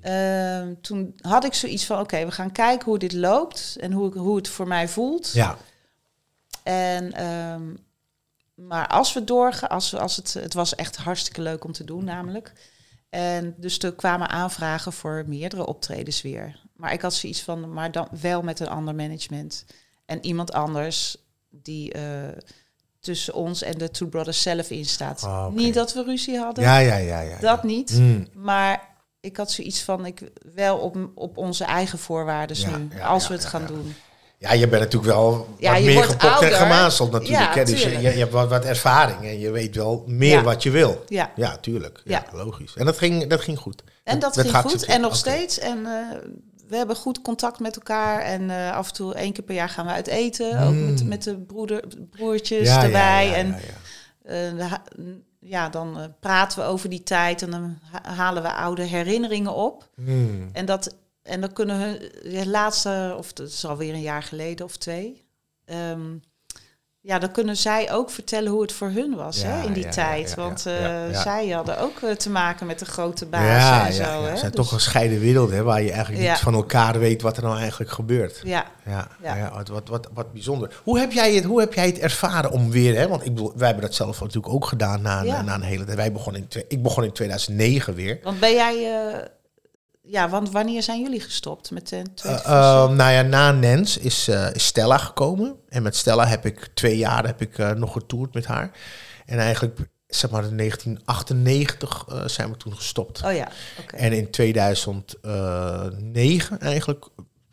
Ehm, 0.00 0.74
toen 0.80 1.14
had 1.20 1.44
ik 1.44 1.54
zoiets 1.54 1.86
van, 1.86 2.00
oké, 2.00 2.24
we 2.24 2.30
gaan 2.30 2.52
kijken 2.52 2.84
hoe 2.86 2.98
dit 2.98 3.12
loopt 3.12 3.76
en 3.80 3.92
hoe, 3.92 4.18
hoe 4.18 4.36
het 4.36 4.48
voor 4.48 4.66
mij 4.66 4.88
voelt. 4.88 5.32
ja. 5.32 5.56
En, 6.62 7.12
ehm, 7.12 7.62
maar 8.54 8.86
als 8.88 9.12
we 9.12 9.24
doorgaan, 9.24 9.68
als, 9.68 9.90
we, 9.90 9.98
als 9.98 10.16
het, 10.16 10.34
het 10.34 10.54
was 10.54 10.74
echt 10.74 10.96
hartstikke 10.96 11.42
leuk 11.42 11.64
om 11.64 11.72
te 11.72 11.84
doen 11.84 12.04
namelijk. 12.04 12.52
En 13.10 13.54
dus 13.56 13.78
er 13.78 13.92
kwamen 13.94 14.28
aanvragen 14.28 14.92
voor 14.92 15.24
meerdere 15.26 15.66
optredens 15.66 16.22
weer. 16.22 16.60
Maar 16.76 16.92
ik 16.92 17.00
had 17.00 17.14
zoiets 17.14 17.42
van, 17.42 17.72
maar 17.72 17.92
dan 17.92 18.08
wel 18.20 18.42
met 18.42 18.60
een 18.60 18.68
ander 18.68 18.94
management. 18.94 19.64
En 20.06 20.24
iemand 20.24 20.52
anders 20.52 21.16
die 21.50 21.92
eh, 21.92 22.02
tussen 23.00 23.34
ons 23.34 23.62
en 23.62 23.78
de 23.78 23.90
Two 23.90 24.06
Brothers 24.08 24.42
zelf 24.42 24.70
in 24.70 24.84
staat. 24.84 25.22
Oh, 25.22 25.44
oké. 25.46 25.54
Niet 25.54 25.74
dat 25.74 25.92
we 25.94 26.02
ruzie 26.02 26.38
hadden, 26.38 26.64
Ja, 26.64 26.78
ja, 26.78 26.96
ja, 26.96 27.20
ja. 27.20 27.38
dat 27.40 27.60
ja. 27.62 27.66
niet. 27.66 27.90
Mm. 27.92 28.26
Maar 28.34 28.88
ik 29.20 29.36
had 29.36 29.50
zoiets 29.50 29.82
van, 29.82 30.06
ik 30.06 30.20
wel 30.54 30.78
op, 30.78 30.96
op 31.14 31.36
onze 31.36 31.64
eigen 31.64 31.98
voorwaarden 31.98 32.56
Ja, 32.56 32.76
nu, 32.76 32.88
ja, 32.94 33.06
als 33.06 33.28
we 33.28 33.34
het 33.34 33.44
gaan 33.44 33.66
doen. 33.66 33.94
Ja, 34.38 34.52
je 34.52 34.68
bent 34.68 34.82
natuurlijk 34.82 35.12
wel 35.12 35.48
Ja, 35.58 35.72
wat 35.72 35.82
meer 35.82 36.02
gepokt 36.02 36.42
en 36.42 36.52
gemazeld 36.52 37.10
natuurlijk. 37.10 37.54
Ja? 37.54 37.64
Dus 37.64 37.82
je, 37.82 38.00
je, 38.00 38.08
hebt 38.08 38.32
wat, 38.32 38.48
wat 38.48 38.64
ervaring 38.64 39.22
en 39.22 39.38
je 39.38 39.50
weet 39.50 39.76
wel 39.76 40.04
meer 40.06 40.36
Ja. 40.36 40.42
wat 40.42 40.62
je 40.62 40.70
wil. 40.70 41.04
Ja. 41.08 41.32
Ja, 41.36 41.56
tuurlijk. 41.56 42.00
Ja, 42.04 42.24
logisch. 42.32 42.74
En 42.76 42.84
dat 42.84 42.98
ging, 42.98 43.26
dat 43.26 43.40
ging 43.40 43.58
goed. 43.58 43.82
En 44.04 44.18
dat 44.18 44.34
Het 44.34 44.50
ging 44.50 44.64
goed 44.64 44.84
en 44.84 45.00
nog 45.00 45.16
steeds. 45.16 45.58
En 45.58 45.86
eh, 45.86 46.18
we 46.68 46.76
hebben 46.76 46.96
goed 46.96 47.22
contact 47.22 47.58
met 47.58 47.76
elkaar. 47.76 48.20
En 48.20 48.50
eh, 48.50 48.76
af 48.76 48.88
en 48.88 48.94
toe 48.94 49.14
één 49.14 49.32
keer 49.32 49.44
per 49.44 49.54
jaar 49.54 49.68
gaan 49.68 49.86
we 49.86 49.92
uit 49.92 50.06
eten. 50.06 50.62
Ook 50.62 50.74
met, 50.74 51.04
met 51.04 51.22
de 51.22 51.36
broeder, 51.38 51.84
broertjes 52.10 52.68
erbij. 52.68 53.34
en 53.34 53.56
ja, 54.56 54.82
ja. 55.40 55.66
eh, 55.66 55.72
dan 55.72 55.98
eh, 55.98 56.04
praten 56.20 56.58
we 56.58 56.64
over 56.64 56.88
die 56.90 57.02
tijd. 57.02 57.42
En 57.42 57.50
dan 57.50 57.78
ha- 57.90 58.12
halen 58.14 58.42
we 58.42 58.52
oude 58.52 58.82
herinneringen 58.82 59.54
op. 59.54 59.88
Hmm. 59.94 60.48
En, 60.52 60.66
dat, 60.66 60.96
en 61.22 61.40
dan 61.40 61.52
kunnen 61.52 61.76
hun, 61.80 61.98
de 62.22 62.48
laatste, 62.48 63.14
of 63.18 63.32
dat 63.32 63.48
is 63.48 63.64
alweer 63.64 63.94
een 63.94 64.00
jaar 64.00 64.22
geleden 64.22 64.66
of 64.66 64.76
twee. 64.76 65.24
ehm, 65.64 66.16
ja, 67.02 67.18
dan 67.18 67.30
kunnen 67.30 67.56
zij 67.56 67.92
ook 67.92 68.10
vertellen 68.10 68.52
hoe 68.52 68.62
het 68.62 68.72
voor 68.72 68.88
hun 68.88 69.14
was 69.16 69.40
Ja, 69.40 69.48
hè, 69.48 69.66
in 69.66 69.72
die 69.72 69.82
ja, 69.84 69.90
tijd. 69.90 70.28
ja, 70.28 70.34
Want 70.42 70.66
eh, 70.66 71.20
zij 71.22 71.48
hadden 71.48 71.78
ook 71.78 72.00
eh, 72.02 72.10
te 72.10 72.30
maken 72.30 72.66
met 72.66 72.78
de 72.78 72.84
grote 72.84 73.26
ja, 73.30 73.86
en 73.86 73.92
zo. 73.92 74.02
hè. 74.02 74.28
Het 74.30 74.38
zijn 74.38 74.50
Dus- 74.50 74.60
toch 74.60 74.68
gescheiden 74.68 75.20
werelden 75.20 75.56
hè, 75.56 75.62
waar 75.62 75.82
je 75.82 75.92
eigenlijk 75.92 76.28
niet 76.28 76.38
van 76.38 76.54
elkaar 76.54 76.98
weet 76.98 77.22
wat 77.22 77.36
er 77.36 77.42
nou 77.42 77.58
eigenlijk 77.58 77.90
gebeurt. 77.90 78.40
Ja, 78.44 78.66
Ja, 79.22 79.50
wat, 79.54 79.68
wat, 79.68 79.88
wat, 79.88 80.08
wat 80.14 80.32
bijzonder. 80.32 80.80
Hoe 80.84 80.98
heb, 80.98 81.12
jij 81.12 81.34
het, 81.34 81.44
hoe 81.44 81.60
heb 81.60 81.74
jij 81.74 81.86
het 81.86 81.98
ervaren 81.98 82.50
om 82.50 82.70
weer, 82.70 82.96
hè? 82.96 83.08
want 83.08 83.24
ik 83.26 83.34
bedoel, 83.34 83.52
wij 83.56 83.66
hebben 83.66 83.84
dat 83.86 83.94
zelf 83.94 84.20
natuurlijk 84.20 84.54
ook 84.54 84.64
gedaan 84.64 85.02
na, 85.02 85.42
na 85.42 85.54
een 85.54 85.62
hele 85.62 85.84
tijd. 85.84 85.96
Wij 85.96 86.12
begonnen 86.12 86.46
in, 86.50 86.64
ik 86.68 86.82
begon 86.82 87.04
in 87.04 87.12
2009 87.12 87.94
weer. 87.94 88.18
want 88.22 88.40
ben 88.40 88.52
jij... 88.52 88.74
eh, 89.08 89.18
ja, 90.10 90.28
want 90.28 90.50
wanneer 90.50 90.82
zijn 90.82 91.00
jullie 91.02 91.20
gestopt 91.20 91.70
met 91.70 91.88
de 91.88 91.96
Eh, 91.96 92.02
24/7? 92.04 92.44
eh, 92.44 92.88
nou 92.90 93.10
ja, 93.12 93.22
na 93.22 93.52
Nens 93.52 93.98
is, 93.98 94.28
eh, 94.28 94.54
is 94.54 94.66
Stella 94.66 94.98
gekomen. 94.98 95.56
En 95.68 95.82
met 95.82 95.96
Stella 95.96 96.26
heb 96.26 96.46
ik 96.46 96.68
twee 96.74 96.96
jaar 96.96 97.26
heb 97.26 97.40
ik, 97.40 97.74
nog 97.76 97.92
getoerd 97.92 98.34
met 98.34 98.46
haar. 98.46 98.70
En 99.26 99.38
eigenlijk, 99.38 99.78
zeg 100.06 100.30
maar, 100.30 100.44
in 100.44 100.56
1998 100.56 102.04
eh, 102.08 102.22
zijn 102.26 102.50
we 102.50 102.56
toen 102.56 102.76
gestopt. 102.76 103.22
oh 103.24 103.32
ja. 103.34 103.48
En 103.96 104.12
in 104.12 104.30
2009 104.30 106.60
eigenlijk 106.60 107.04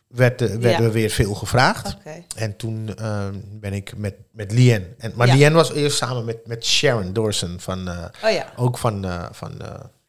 werd, 0.08 0.40
de- 0.40 0.48
werden 0.48 0.72
Ja. 0.72 0.82
we 0.82 0.92
weer 0.92 1.10
veel 1.10 1.34
gevraagd. 1.34 1.98
En 2.36 2.56
toen 2.56 2.96
eh, 2.96 3.26
ben 3.52 3.74
ik 3.74 3.98
met, 3.98 4.16
met 4.32 4.52
Lien. 4.52 4.96
En, 4.98 5.12
maar 5.16 5.28
Ja. 5.28 5.34
Lien 5.36 5.54
was 5.54 5.72
eerst 5.74 5.98
samen 5.98 6.26
met, 6.26 6.48
met 6.48 6.66
Sharon 6.66 7.14
Dawson 7.14 7.60
van, 7.60 7.90
Oh 8.24 8.32
ja, 8.32 8.46
ook 8.56 8.78
van, 8.78 9.06
eh 9.06 9.26
van 9.32 9.62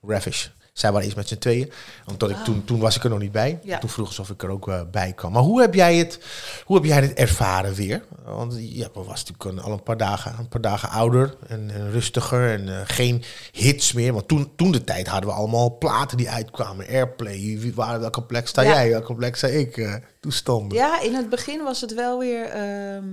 Ravish. 0.03 0.49
Zij 0.79 0.91
waren 0.91 1.05
eerst 1.05 1.17
met 1.17 1.29
z'n 1.29 1.39
tweeën. 1.39 1.73
Omdat 2.07 2.31
ik 2.31 2.37
toen, 2.37 2.65
toen 2.65 2.79
was 2.81 2.97
ik 2.97 3.05
er 3.05 3.11
nog 3.11 3.19
niet 3.19 3.33
bij. 3.33 3.59
Ah. 3.61 3.67
Ja. 3.69 3.79
Toen 3.79 3.89
vroeg 3.91 4.13
ze 4.13 4.21
of 4.21 4.31
ik 4.31 4.43
er 4.43 4.49
ook 4.51 4.69
eh, 4.69 4.81
bij 4.91 5.13
kwam. 5.13 5.33
Maar 5.33 5.43
hoe 5.43 5.61
heb 5.61 5.75
jij 5.75 5.97
het, 5.97 6.21
hoe 6.65 6.77
heb 6.77 6.85
jij 6.85 7.01
het 7.01 7.13
ervaren 7.13 7.75
weer? 7.75 8.03
Want 8.25 8.55
ja, 8.59 8.89
we 8.95 9.03
was 9.03 9.25
natuurlijk 9.25 9.65
al 9.67 9.73
een 9.73 9.83
paar 9.83 9.97
dagen, 9.97 10.35
een 10.39 10.49
paar 10.49 10.61
dagen 10.61 10.89
ouder 10.89 11.35
en, 11.47 11.71
en 11.71 11.91
rustiger. 11.91 12.51
En 12.53 12.69
eh, 12.69 12.81
geen 12.85 13.23
hits 13.53 13.93
meer. 13.93 14.13
Want 14.13 14.29
toen, 14.29 14.53
toen 14.57 14.73
de 14.73 14.85
tijd 14.85 15.07
hadden 15.07 15.31
we 15.31 15.37
allemaal 15.37 15.79
platen 15.79 16.17
die 16.17 16.31
uitkwamen. 16.31 16.87
Airplay, 16.89 17.57
wie 17.61 17.75
waren, 17.75 18.01
welke 18.01 18.23
plek 18.23 18.49
sta 18.49 18.63
Ja. 18.63 18.69
jij, 18.71 18.91
welke 18.91 19.15
plek 19.15 19.37
sta 19.37 19.47
ik? 19.47 19.77
eh 19.77 19.95
toestanden. 20.21 20.79
Ja, 20.79 21.01
in 21.01 21.15
het 21.15 21.29
begin 21.29 21.63
was 21.65 21.81
het 21.81 21.95
wel 21.95 22.19
weer. 22.19 22.45
ehm, 22.45 23.05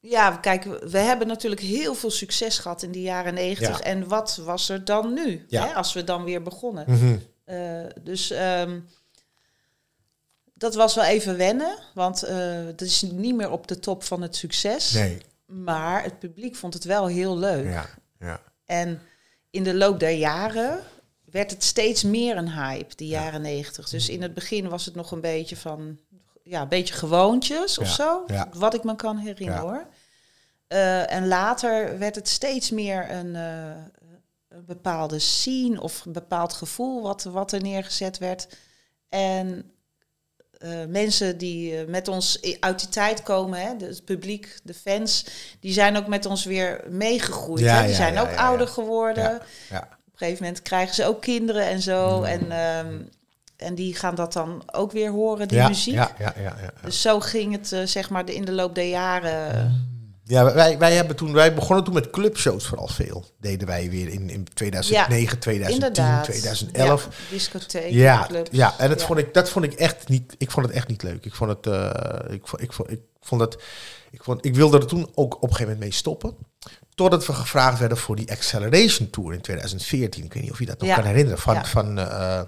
ja, 0.00 0.36
kijk, 0.36 0.64
we 0.64 0.98
hebben 0.98 1.26
natuurlijk 1.26 1.60
heel 1.60 1.94
veel 1.94 2.10
succes 2.10 2.58
gehad 2.58 2.82
in 2.82 2.92
de 2.92 3.02
jaren 3.02 3.34
negentig. 3.34 3.78
Ja. 3.78 3.84
En 3.84 4.08
wat 4.08 4.36
was 4.44 4.68
er 4.68 4.84
dan 4.84 5.12
nu? 5.12 5.44
Ja. 5.48 5.66
Hè, 5.66 5.74
als 5.74 5.92
we 5.92 6.04
dan 6.04 6.24
weer 6.24 6.42
begonnen. 6.42 6.84
Mhm. 6.86 7.16
Eh, 7.44 7.84
dus 8.02 8.30
ehm, 8.30 8.80
dat 10.54 10.74
was 10.74 10.94
wel 10.94 11.04
even 11.04 11.36
wennen, 11.36 11.78
want 11.94 12.22
eh 12.22 12.64
het 12.66 12.80
is 12.80 13.02
niet 13.02 13.34
meer 13.34 13.50
op 13.50 13.66
de 13.68 13.78
top 13.78 14.04
van 14.04 14.22
het 14.22 14.36
succes. 14.36 14.92
Nee, 14.92 15.18
Maar 15.46 16.02
het 16.02 16.18
publiek 16.18 16.56
vond 16.56 16.74
het 16.74 16.84
wel 16.84 17.06
heel 17.06 17.38
leuk. 17.38 17.64
ja, 17.70 17.86
ja. 18.18 18.40
En 18.64 19.00
in 19.50 19.64
de 19.64 19.74
loop 19.74 20.00
der 20.00 20.10
jaren 20.10 20.80
werd 21.24 21.50
het 21.50 21.64
steeds 21.64 22.02
meer 22.02 22.36
een 22.36 22.52
hype, 22.52 22.96
die 22.96 23.08
jaren 23.08 23.42
negentig. 23.42 23.88
Dus 23.88 24.08
in 24.08 24.22
het 24.22 24.34
begin 24.34 24.68
was 24.68 24.84
het 24.84 24.94
nog 24.94 25.10
een 25.12 25.20
beetje 25.20 25.56
van, 25.56 25.98
ja, 26.48 26.62
een 26.62 26.68
beetje 26.68 26.94
gewoontjes 26.94 27.78
of 27.78 27.86
Ja, 27.86 27.92
zo. 27.94 28.24
ja. 28.26 28.48
Wat 28.52 28.74
ik 28.74 28.84
me 28.84 28.96
kan 28.96 29.16
herinneren 29.16 29.62
Ja. 29.64 29.68
hoor. 29.68 29.86
Eh, 30.66 31.12
en 31.12 31.28
later 31.28 31.98
werd 31.98 32.14
het 32.14 32.28
steeds 32.28 32.70
meer 32.70 33.10
een, 33.10 33.36
eh, 33.36 33.70
een 34.48 34.64
bepaalde 34.64 35.18
scene 35.18 35.80
of 35.80 36.04
een 36.04 36.12
bepaald 36.12 36.52
gevoel 36.52 37.02
wat, 37.02 37.22
wat 37.22 37.52
er 37.52 37.62
neergezet 37.62 38.18
werd. 38.18 38.48
En 39.08 39.72
eh, 40.58 40.84
mensen 40.88 41.38
die 41.38 41.86
met 41.86 42.08
ons 42.08 42.56
uit 42.60 42.78
die 42.80 42.88
tijd 42.88 43.22
komen, 43.22 43.60
hè, 43.60 43.86
het 43.86 44.04
publiek, 44.04 44.58
de 44.62 44.74
fans, 44.74 45.26
die 45.60 45.72
zijn 45.72 45.96
ook 45.96 46.06
met 46.06 46.26
ons 46.26 46.44
weer 46.44 46.84
meegegroeid. 46.88 47.60
Ja, 47.64 47.74
hè? 47.74 47.80
Die 47.80 47.90
ja, 47.90 47.96
zijn 47.96 48.14
ja, 48.14 48.20
ook 48.20 48.36
ouder 48.36 48.68
geworden. 48.68 49.34
Op 49.36 49.42
een 50.22 50.26
gegeven 50.26 50.44
moment 50.44 50.62
krijgen 50.62 50.94
ze 50.94 51.04
ook 51.04 51.20
kinderen 51.20 51.64
en 51.66 51.82
zo. 51.82 52.18
Mm. 52.18 52.24
En, 52.24 52.50
ehm, 52.50 53.02
en 53.58 53.74
die 53.74 53.94
gaan 53.94 54.14
dat 54.14 54.32
dan 54.32 54.62
ook 54.72 54.92
weer 54.92 55.10
horen, 55.10 55.48
die 55.48 55.56
ja, 55.58 55.68
muziek. 55.68 55.94
Ja, 55.94 56.10
ja, 56.18 56.34
ja, 56.36 56.56
ja. 56.62 56.72
Dus 56.82 57.00
zo 57.00 57.20
ging 57.20 57.52
het 57.52 57.72
eh, 57.72 57.82
zeg 57.84 58.10
maar 58.10 58.30
in 58.30 58.44
de 58.44 58.52
loop 58.52 58.74
der 58.74 58.88
jaren. 58.88 59.96
Ja, 60.24 60.54
wij, 60.54 60.78
wij, 60.78 60.94
hebben 60.94 61.16
toen, 61.16 61.32
wij 61.32 61.54
begonnen 61.54 61.84
toen 61.84 61.94
met 61.94 62.10
clubshows 62.10 62.66
vooral 62.66 62.88
veel. 62.88 63.24
Deden 63.40 63.66
wij 63.66 63.90
weer 63.90 64.08
in, 64.08 64.30
in 64.30 64.46
2009, 64.54 65.38
2010, 65.38 65.74
Inderdaad. 65.88 66.24
2011. 66.24 67.04
Ja, 67.04 67.10
discotheek, 67.30 67.90
Ja, 67.92 68.26
clubs. 68.26 68.48
ja, 68.52 68.74
en 68.78 68.88
dat, 68.88 69.00
Ja. 69.00 69.06
Vond 69.06 69.18
ik, 69.18 69.34
dat 69.34 69.50
vond 69.50 69.64
ik 69.64 69.72
echt 69.72 70.08
niet. 70.08 70.34
Ik 70.38 70.50
vond 70.50 70.66
het 70.66 70.74
echt 70.74 70.88
niet 70.88 71.02
leuk. 71.02 71.24
Ik 71.24 71.34
vond 71.34 71.50
het. 71.50 71.66
eh, 71.66 72.34
ik, 72.34 72.46
vond, 72.46 72.62
ik, 72.62 72.72
vond, 72.72 72.90
ik 72.90 73.00
vond 73.20 73.40
het. 73.40 73.54
Ik, 74.10 74.22
vond, 74.22 74.44
ik 74.44 74.54
wilde 74.54 74.78
er 74.78 74.86
toen 74.86 75.10
ook 75.14 75.34
op 75.34 75.42
een 75.42 75.48
gegeven 75.48 75.64
moment 75.64 75.80
mee 75.80 75.92
stoppen. 75.92 76.36
Totdat 76.94 77.26
we 77.26 77.32
gevraagd 77.32 77.78
werden 77.78 77.98
voor 77.98 78.16
die 78.16 78.30
Acceleration 78.30 79.10
Tour 79.10 79.32
in 79.34 79.40
2014. 79.40 80.24
Ik 80.24 80.32
weet 80.32 80.42
niet 80.42 80.52
of 80.52 80.58
je 80.58 80.66
dat 80.66 80.80
nog 80.80 80.94
kan 80.94 81.04
herinneren. 81.04 81.38
Van, 81.38 81.66
van 81.66 81.98
eh, 81.98 82.40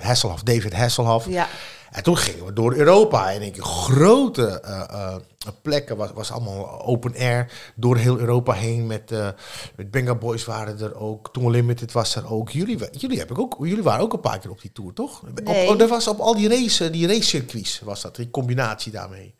Hasselhoff, 0.00 0.42
David 0.42 0.74
Hasselhoff. 0.74 1.28
Ja, 1.28 1.48
En 1.90 2.02
toen 2.02 2.16
gingen 2.16 2.44
we 2.44 2.52
door 2.52 2.74
Europa. 2.74 3.32
En 3.32 3.42
ik 3.42 3.56
grote 3.60 4.60
eh, 4.60 4.80
eh, 4.90 5.16
plekken 5.62 5.96
was, 5.96 6.10
was 6.14 6.32
allemaal 6.32 6.82
open 6.82 7.14
air. 7.16 7.52
Door 7.76 7.96
heel 7.96 8.18
Europa 8.18 8.52
heen. 8.52 8.86
Met, 8.86 9.12
eh 9.12 9.28
met 9.76 9.90
Benga 9.90 10.14
Boys 10.14 10.44
waren 10.44 10.80
er 10.80 10.96
ook. 10.96 11.32
Toon 11.32 11.50
Limited 11.50 11.92
was 11.92 12.16
er 12.16 12.32
ook. 12.32 12.50
Jullie, 12.50 12.78
jullie, 12.90 13.18
heb 13.18 13.30
ik 13.30 13.38
ook. 13.38 13.56
jullie 13.58 13.82
waren 13.82 14.02
ook 14.02 14.12
een 14.12 14.20
paar 14.20 14.38
keer 14.38 14.50
op 14.50 14.60
die 14.60 14.72
tour, 14.72 14.92
toch? 14.92 15.22
Nee. 15.22 15.62
Op, 15.64 15.70
oh, 15.70 15.78
dat 15.78 15.88
was 15.88 16.08
op 16.08 16.18
al 16.18 16.34
die 16.34 16.48
race, 16.48 16.90
die 16.90 17.06
racecircuits 17.06 17.80
was 17.80 18.00
dat. 18.00 18.16
Die 18.16 18.30
combinatie 18.30 18.92
daarmee. 18.92 19.34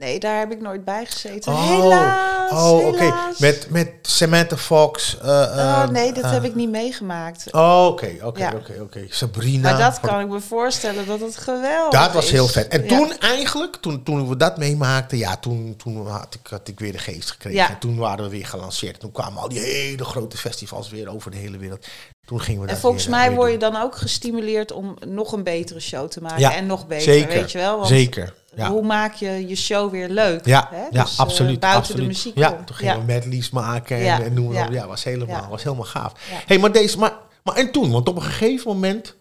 Nee, 0.00 0.18
daar 0.18 0.38
heb 0.38 0.52
ik 0.52 0.60
nooit 0.60 0.84
bij 0.84 1.06
gezeten. 1.06 1.52
Oh, 1.52 1.68
helaas, 1.68 2.52
Oh, 2.52 2.86
oké. 2.86 3.14
Met, 3.38 3.66
met 3.70 3.88
Samantha 4.02 4.56
Fox. 4.56 5.18
Oh, 5.22 5.42
eh, 5.82 5.88
nee, 5.88 6.12
dat 6.12 6.24
eh, 6.24 6.30
heb 6.30 6.44
ik 6.44 6.54
niet 6.54 6.70
meegemaakt. 6.70 7.52
Oh, 7.52 7.86
oké, 7.86 8.10
oké, 8.22 8.52
oké, 8.56 8.80
oké. 8.80 9.06
Sabrina. 9.08 9.70
maar 9.70 9.80
dat 9.80 10.00
kan 10.00 10.20
ik 10.20 10.28
me 10.28 10.40
voorstellen 10.40 11.06
dat 11.06 11.20
het 11.20 11.36
geweldig 11.36 12.00
Dat 12.00 12.12
was 12.12 12.24
is. 12.24 12.30
heel 12.30 12.46
vet. 12.48 12.68
En 12.68 12.82
Ja. 12.82 12.88
toen 12.88 13.18
eigenlijk, 13.18 13.76
toen, 13.76 14.02
toen 14.02 14.28
we 14.28 14.36
dat 14.36 14.56
meemaakten, 14.58 15.18
ja, 15.18 15.36
toen, 15.36 15.74
toen 15.76 16.06
had, 16.06 16.34
ik, 16.34 16.46
had 16.50 16.68
ik 16.68 16.80
weer 16.80 16.92
de 16.92 16.98
geest 16.98 17.30
gekregen. 17.30 17.58
Ja. 17.58 17.68
En 17.70 17.78
toen 17.78 17.96
waren 17.96 18.24
we 18.24 18.30
weer 18.30 18.46
gelanceerd. 18.46 19.00
Toen 19.00 19.12
kwamen 19.12 19.42
al 19.42 19.48
die 19.48 19.60
hele 19.60 20.04
grote 20.04 20.36
festivals 20.36 20.90
weer 20.90 21.08
over 21.08 21.30
de 21.30 21.36
hele 21.36 21.58
wereld. 21.58 21.86
Toen 22.26 22.40
gingen 22.40 22.62
we 22.62 22.68
En 22.68 22.78
volgens 22.78 23.04
weer, 23.06 23.14
mij 23.14 23.28
weer 23.28 23.36
word 23.36 23.50
je 23.52 23.58
dan 23.58 23.76
ook 23.76 23.96
gestimuleerd 23.96 24.72
om 24.72 24.96
nog 25.06 25.32
een 25.32 25.42
betere 25.42 25.80
show 25.80 26.08
te 26.08 26.20
maken. 26.20 26.38
Ja, 26.40 26.54
en 26.54 26.66
nog 26.66 26.86
beter, 26.86 27.12
zeker, 27.12 27.38
weet 27.40 27.52
je 27.52 27.58
wel? 27.58 27.76
Want 27.76 27.88
Zeker. 27.88 28.34
Ja. 28.54 28.70
hoe 28.70 28.82
maak 28.82 29.14
je 29.14 29.48
je 29.48 29.56
show 29.56 29.90
weer 29.90 30.08
leuk? 30.08 30.46
Ja, 30.46 30.68
hè? 30.70 30.82
ja 30.90 31.02
Dus, 31.02 31.12
eh, 31.12 31.18
absoluut. 31.20 31.60
buiten 31.60 31.80
absoluut. 31.80 32.00
de 32.02 32.06
muziek 32.08 32.36
Ja, 32.38 32.52
om. 32.52 32.64
toen 32.64 32.76
gingen 32.76 32.94
Ja. 32.94 33.00
we 33.00 33.06
medleys 33.06 33.50
maken 33.50 33.96
en, 33.96 34.02
Ja, 34.02 34.20
en 34.22 34.34
noemen 34.34 34.52
we 34.52 34.58
ja. 34.58 34.66
op. 34.66 34.72
Ja, 34.72 34.86
was 34.86 35.04
helemaal, 35.04 35.48
was 35.48 35.62
helemaal 35.62 35.84
gaaf. 35.84 36.12
Hey, 36.46 36.58
maar 36.58 36.72
deze, 36.72 36.98
maar, 36.98 37.18
maar 37.44 37.54
en 37.56 37.72
toen? 37.72 37.90
Want 37.90 38.08
op 38.08 38.16
een 38.16 38.22
gegeven 38.22 38.66
moment, 38.72 39.16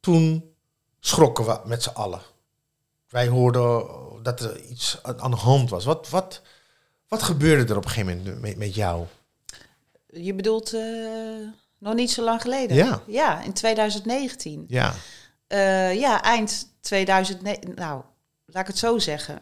toen 0.00 0.52
schrokken 1.00 1.44
we 1.44 1.60
met 1.64 1.82
z'n 1.82 1.88
allen. 1.94 2.20
Wij 3.08 3.28
hoorden 3.28 3.86
dat 4.22 4.40
er 4.40 4.60
iets 4.60 4.98
aan 5.02 5.20
aan 5.20 5.30
de 5.30 5.36
hand 5.36 5.70
was. 5.70 5.84
Wat, 5.84 6.08
wat, 6.08 6.42
wat 7.08 7.22
gebeurde 7.22 7.72
er 7.72 7.76
op 7.78 7.84
een 7.84 7.90
gegeven 7.90 8.16
moment 8.18 8.40
met, 8.40 8.56
met 8.56 8.74
jou? 8.74 9.04
Je 10.12 10.34
bedoelt 10.34 10.74
eh, 10.74 10.80
nog 11.78 11.94
niet 11.94 12.10
zo 12.10 12.22
lang 12.22 12.40
geleden? 12.42 12.76
Ja. 12.76 13.00
Ja, 13.06 13.42
in 13.42 13.52
2019. 13.52 14.64
Ja. 14.68 14.94
Eh, 15.46 15.94
ja, 16.00 16.22
eind 16.22 16.67
2009. 16.88 17.74
Nou, 17.74 18.02
laat 18.46 18.62
ik 18.62 18.66
het 18.66 18.78
zo 18.78 18.98
zeggen. 18.98 19.38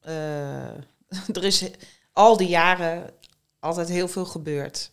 Eh, 0.00 0.68
er 1.36 1.44
is 1.44 1.70
al 2.12 2.36
die 2.36 2.48
jaren 2.48 3.10
altijd 3.60 3.88
heel 3.88 4.08
veel 4.08 4.24
gebeurd. 4.24 4.92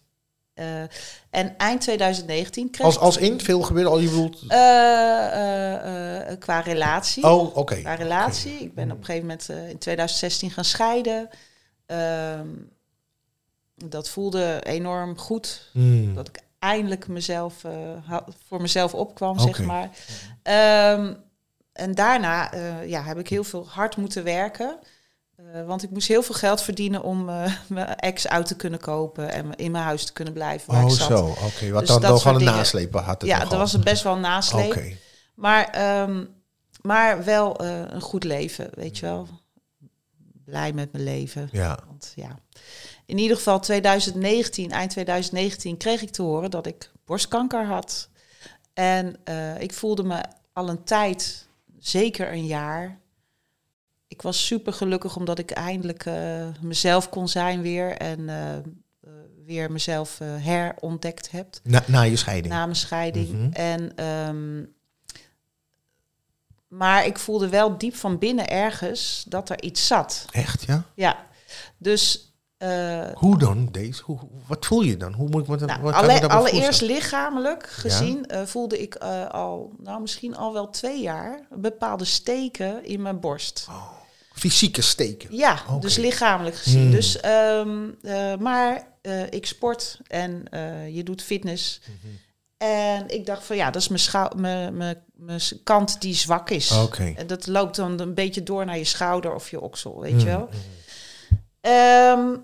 Eh, 0.53 0.81
en 1.29 1.57
eind 1.57 1.81
2019 1.81 2.69
kreeg 2.69 2.85
Als, 2.85 2.97
als 2.97 3.17
in, 3.17 3.39
veel 3.39 3.61
gebeurde 3.61 3.89
al, 3.89 3.99
je 3.99 4.09
bedoelt... 4.09 4.41
Eh, 4.41 4.57
qua 6.39 6.59
relatie. 6.59 7.23
oh, 7.23 7.57
oké. 7.57 7.75
Qua 7.75 7.93
relatie. 7.93 8.59
Ik 8.59 8.75
ben 8.75 8.91
op 8.91 8.97
een 8.97 9.05
gegeven 9.05 9.27
moment 9.27 9.49
in 9.49 9.77
2016 9.77 10.51
gaan 10.51 10.65
scheiden. 10.65 11.29
Ehm, 11.85 12.47
dat 13.75 14.09
voelde 14.09 14.61
enorm 14.63 15.17
goed. 15.17 15.69
Hmm. 15.71 16.15
Dat 16.15 16.27
ik 16.27 16.39
eindelijk 16.59 17.07
mezelf, 17.07 17.61
voor 18.47 18.61
mezelf 18.61 18.93
opkwam, 18.93 19.39
zeg 19.39 19.63
maar. 19.63 19.89
Ehm, 20.43 21.13
en 21.73 21.95
daarna 21.95 22.51
eh, 22.51 22.89
ja, 22.89 23.03
heb 23.03 23.17
ik 23.17 23.27
heel 23.27 23.43
veel 23.43 23.67
hard 23.69 23.97
moeten 23.97 24.23
werken. 24.23 24.79
Eh, 25.35 25.65
want 25.65 25.83
ik 25.83 25.89
moest 25.89 26.07
heel 26.07 26.23
veel 26.23 26.35
geld 26.35 26.61
verdienen 26.61 27.03
om 27.03 27.29
eh, 27.29 27.53
mijn 27.67 27.95
ex 27.95 28.27
uit 28.27 28.45
te 28.45 28.55
kunnen 28.55 28.79
kopen 28.79 29.31
en 29.31 29.55
in 29.55 29.71
mijn 29.71 29.83
huis 29.83 30.05
te 30.05 30.13
kunnen 30.13 30.33
blijven 30.33 30.73
waar 30.73 30.83
Oh, 30.83 30.91
ik 30.91 30.97
zat. 30.97 31.07
zo. 31.07 31.25
Oké, 31.25 31.69
wat 31.69 31.79
Dus 31.79 31.89
dan 31.89 32.01
dat 32.01 32.11
nog 32.11 32.21
soort 32.21 32.35
een 32.35 32.43
nasleep 32.43 32.93
had 32.93 33.21
het 33.21 33.29
Ja, 33.29 33.37
nogal. 33.37 33.51
er 33.51 33.57
was 33.57 33.79
best 33.79 34.03
wel 34.03 34.13
een 34.13 34.21
nasleep. 34.21 34.71
Oké. 34.71 34.95
Maar, 35.35 35.69
ehm, 35.69 36.25
maar 36.81 37.23
wel 37.23 37.61
een 37.63 38.01
goed 38.01 38.23
leven, 38.23 38.69
weet 38.73 38.97
je 38.97 39.05
wel. 39.05 39.27
Blij 40.45 40.73
met 40.73 40.91
mijn 40.91 41.03
leven. 41.03 41.49
Ja. 41.51 41.79
Want 41.87 42.13
ja, 42.15 42.39
in 43.05 43.17
ieder 43.17 43.37
geval 43.37 43.59
2019, 43.59 44.71
eind 44.71 44.91
2019, 44.91 45.77
kreeg 45.77 46.01
ik 46.01 46.09
te 46.09 46.21
horen 46.21 46.51
dat 46.51 46.65
ik 46.67 46.91
borstkanker 47.05 47.65
had. 47.65 48.09
En 48.73 49.15
ik 49.59 49.73
voelde 49.73 50.03
me 50.03 50.21
al 50.53 50.69
een 50.69 50.83
tijd, 50.83 51.47
zeker 51.81 52.31
een 52.31 52.45
jaar. 52.45 52.99
Ik 54.07 54.21
was 54.21 54.45
super 54.45 54.73
gelukkig 54.73 55.15
omdat 55.15 55.39
ik 55.39 55.51
eindelijk 55.51 56.05
eh, 56.05 56.47
mezelf 56.61 57.09
kon 57.09 57.27
zijn 57.27 57.61
weer. 57.61 57.91
En 57.97 58.29
eh, 58.29 58.57
eh, 58.57 58.63
weer 59.45 59.71
mezelf 59.71 60.17
herontdekt 60.19 61.31
heb 61.31 61.47
Na, 61.63 61.83
na 61.87 62.01
je 62.01 62.15
scheiding. 62.15 62.53
na 62.53 62.63
mijn 62.63 62.75
scheiding. 62.75 63.29
Mhm. 63.29 63.51
En, 63.51 63.95
ehm, 63.95 64.63
maar 66.67 67.05
ik 67.05 67.19
voelde 67.19 67.49
wel 67.49 67.77
diep 67.77 67.95
van 67.95 68.17
binnen 68.17 68.49
ergens 68.49 69.25
dat 69.27 69.49
er 69.49 69.63
iets 69.63 69.87
zat. 69.87 70.25
Echt, 70.31 70.63
ja? 70.63 70.83
Ja, 70.95 71.27
dus 71.77 72.30
eh, 72.61 73.07
Hoe 73.13 73.37
dan, 73.37 73.67
deze? 73.71 74.01
Hoe, 74.05 74.19
wat 74.47 74.65
voel 74.65 74.81
je 74.81 74.97
dan? 74.97 75.13
Hoe 75.13 75.29
moet 75.29 75.41
ik 75.41 75.47
me 75.47 75.57
dat, 75.57 75.67
nou, 75.67 75.81
wat 75.81 75.93
alle- 75.93 76.27
allereerst 76.29 76.81
lichamelijk 76.81 77.67
gezien 77.69 78.25
eh, 78.25 78.41
voelde 78.45 78.81
ik 78.81 78.95
eh, 78.95 79.27
al, 79.29 79.71
nou 79.77 80.01
misschien 80.01 80.35
al 80.35 80.53
wel 80.53 80.69
twee 80.69 81.01
jaar, 81.01 81.39
bepaalde 81.49 82.05
steken 82.05 82.85
in 82.85 83.01
mijn 83.01 83.19
borst. 83.19 83.67
Fysieke 84.33 84.81
steken. 84.81 85.35
Ja, 85.35 85.59
dus 85.79 85.97
lichamelijk 85.97 86.55
gezien. 86.55 86.81
Hmm. 86.81 86.91
Dus, 86.91 87.19
ehm, 87.19 87.89
eh, 88.01 88.35
maar 88.39 88.87
ik 89.29 89.45
sport 89.45 89.99
en 90.07 90.43
je 90.93 91.01
doet 91.03 91.21
fitness. 91.21 91.81
Mhm. 91.85 92.13
En 92.57 93.09
ik 93.09 93.25
dacht 93.25 93.43
van 93.45 93.55
ja, 93.55 93.71
dat 93.71 93.81
is 93.81 93.87
mijn, 93.87 93.99
schou- 93.99 94.37
mijn, 94.39 94.77
mijn, 94.77 94.97
mijn 95.15 95.39
kant 95.63 96.01
die 96.01 96.13
zwak 96.15 96.49
is. 96.49 96.71
En 97.15 97.27
dat 97.27 97.47
loopt 97.47 97.75
dan 97.75 97.99
een 97.99 98.13
beetje 98.13 98.43
door 98.43 98.65
naar 98.65 98.77
je 98.77 98.83
schouder 98.83 99.33
of 99.33 99.49
je 99.49 99.61
oksel, 99.61 99.99
weet 100.01 100.11
Mm, 100.13 100.19
je 100.19 100.25
wel. 100.25 100.49
Ehm, 101.61 102.35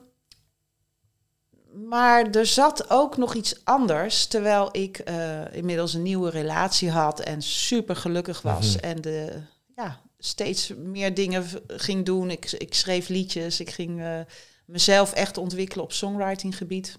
maar 1.86 2.30
er 2.30 2.46
zat 2.46 2.90
ook 2.90 3.18
nog 3.18 3.34
iets 3.34 3.66
anders, 3.66 4.26
terwijl 4.26 4.70
ik 4.72 4.98
eh, 4.98 5.54
inmiddels 5.54 5.94
een 5.94 6.02
nieuwe 6.02 6.30
relatie 6.30 6.90
had 6.90 7.20
en 7.20 7.42
super 7.42 7.96
gelukkig 7.96 8.42
was. 8.42 8.76
Mhm. 8.76 8.86
En 8.86 9.02
de, 9.02 9.42
ja, 9.76 10.02
steeds 10.20 10.74
meer 10.76 11.14
dingen 11.14 11.46
ging 11.68 12.06
doen. 12.06 12.30
Ik, 12.30 12.52
ik 12.52 12.74
schreef 12.74 13.08
liedjes, 13.08 13.60
ik 13.60 13.70
ging 13.70 14.02
eh, 14.02 14.20
mezelf 14.66 15.14
echt 15.14 15.38
ontwikkelen 15.38 15.84
op 15.84 15.92
songwritinggebied. 15.92 16.98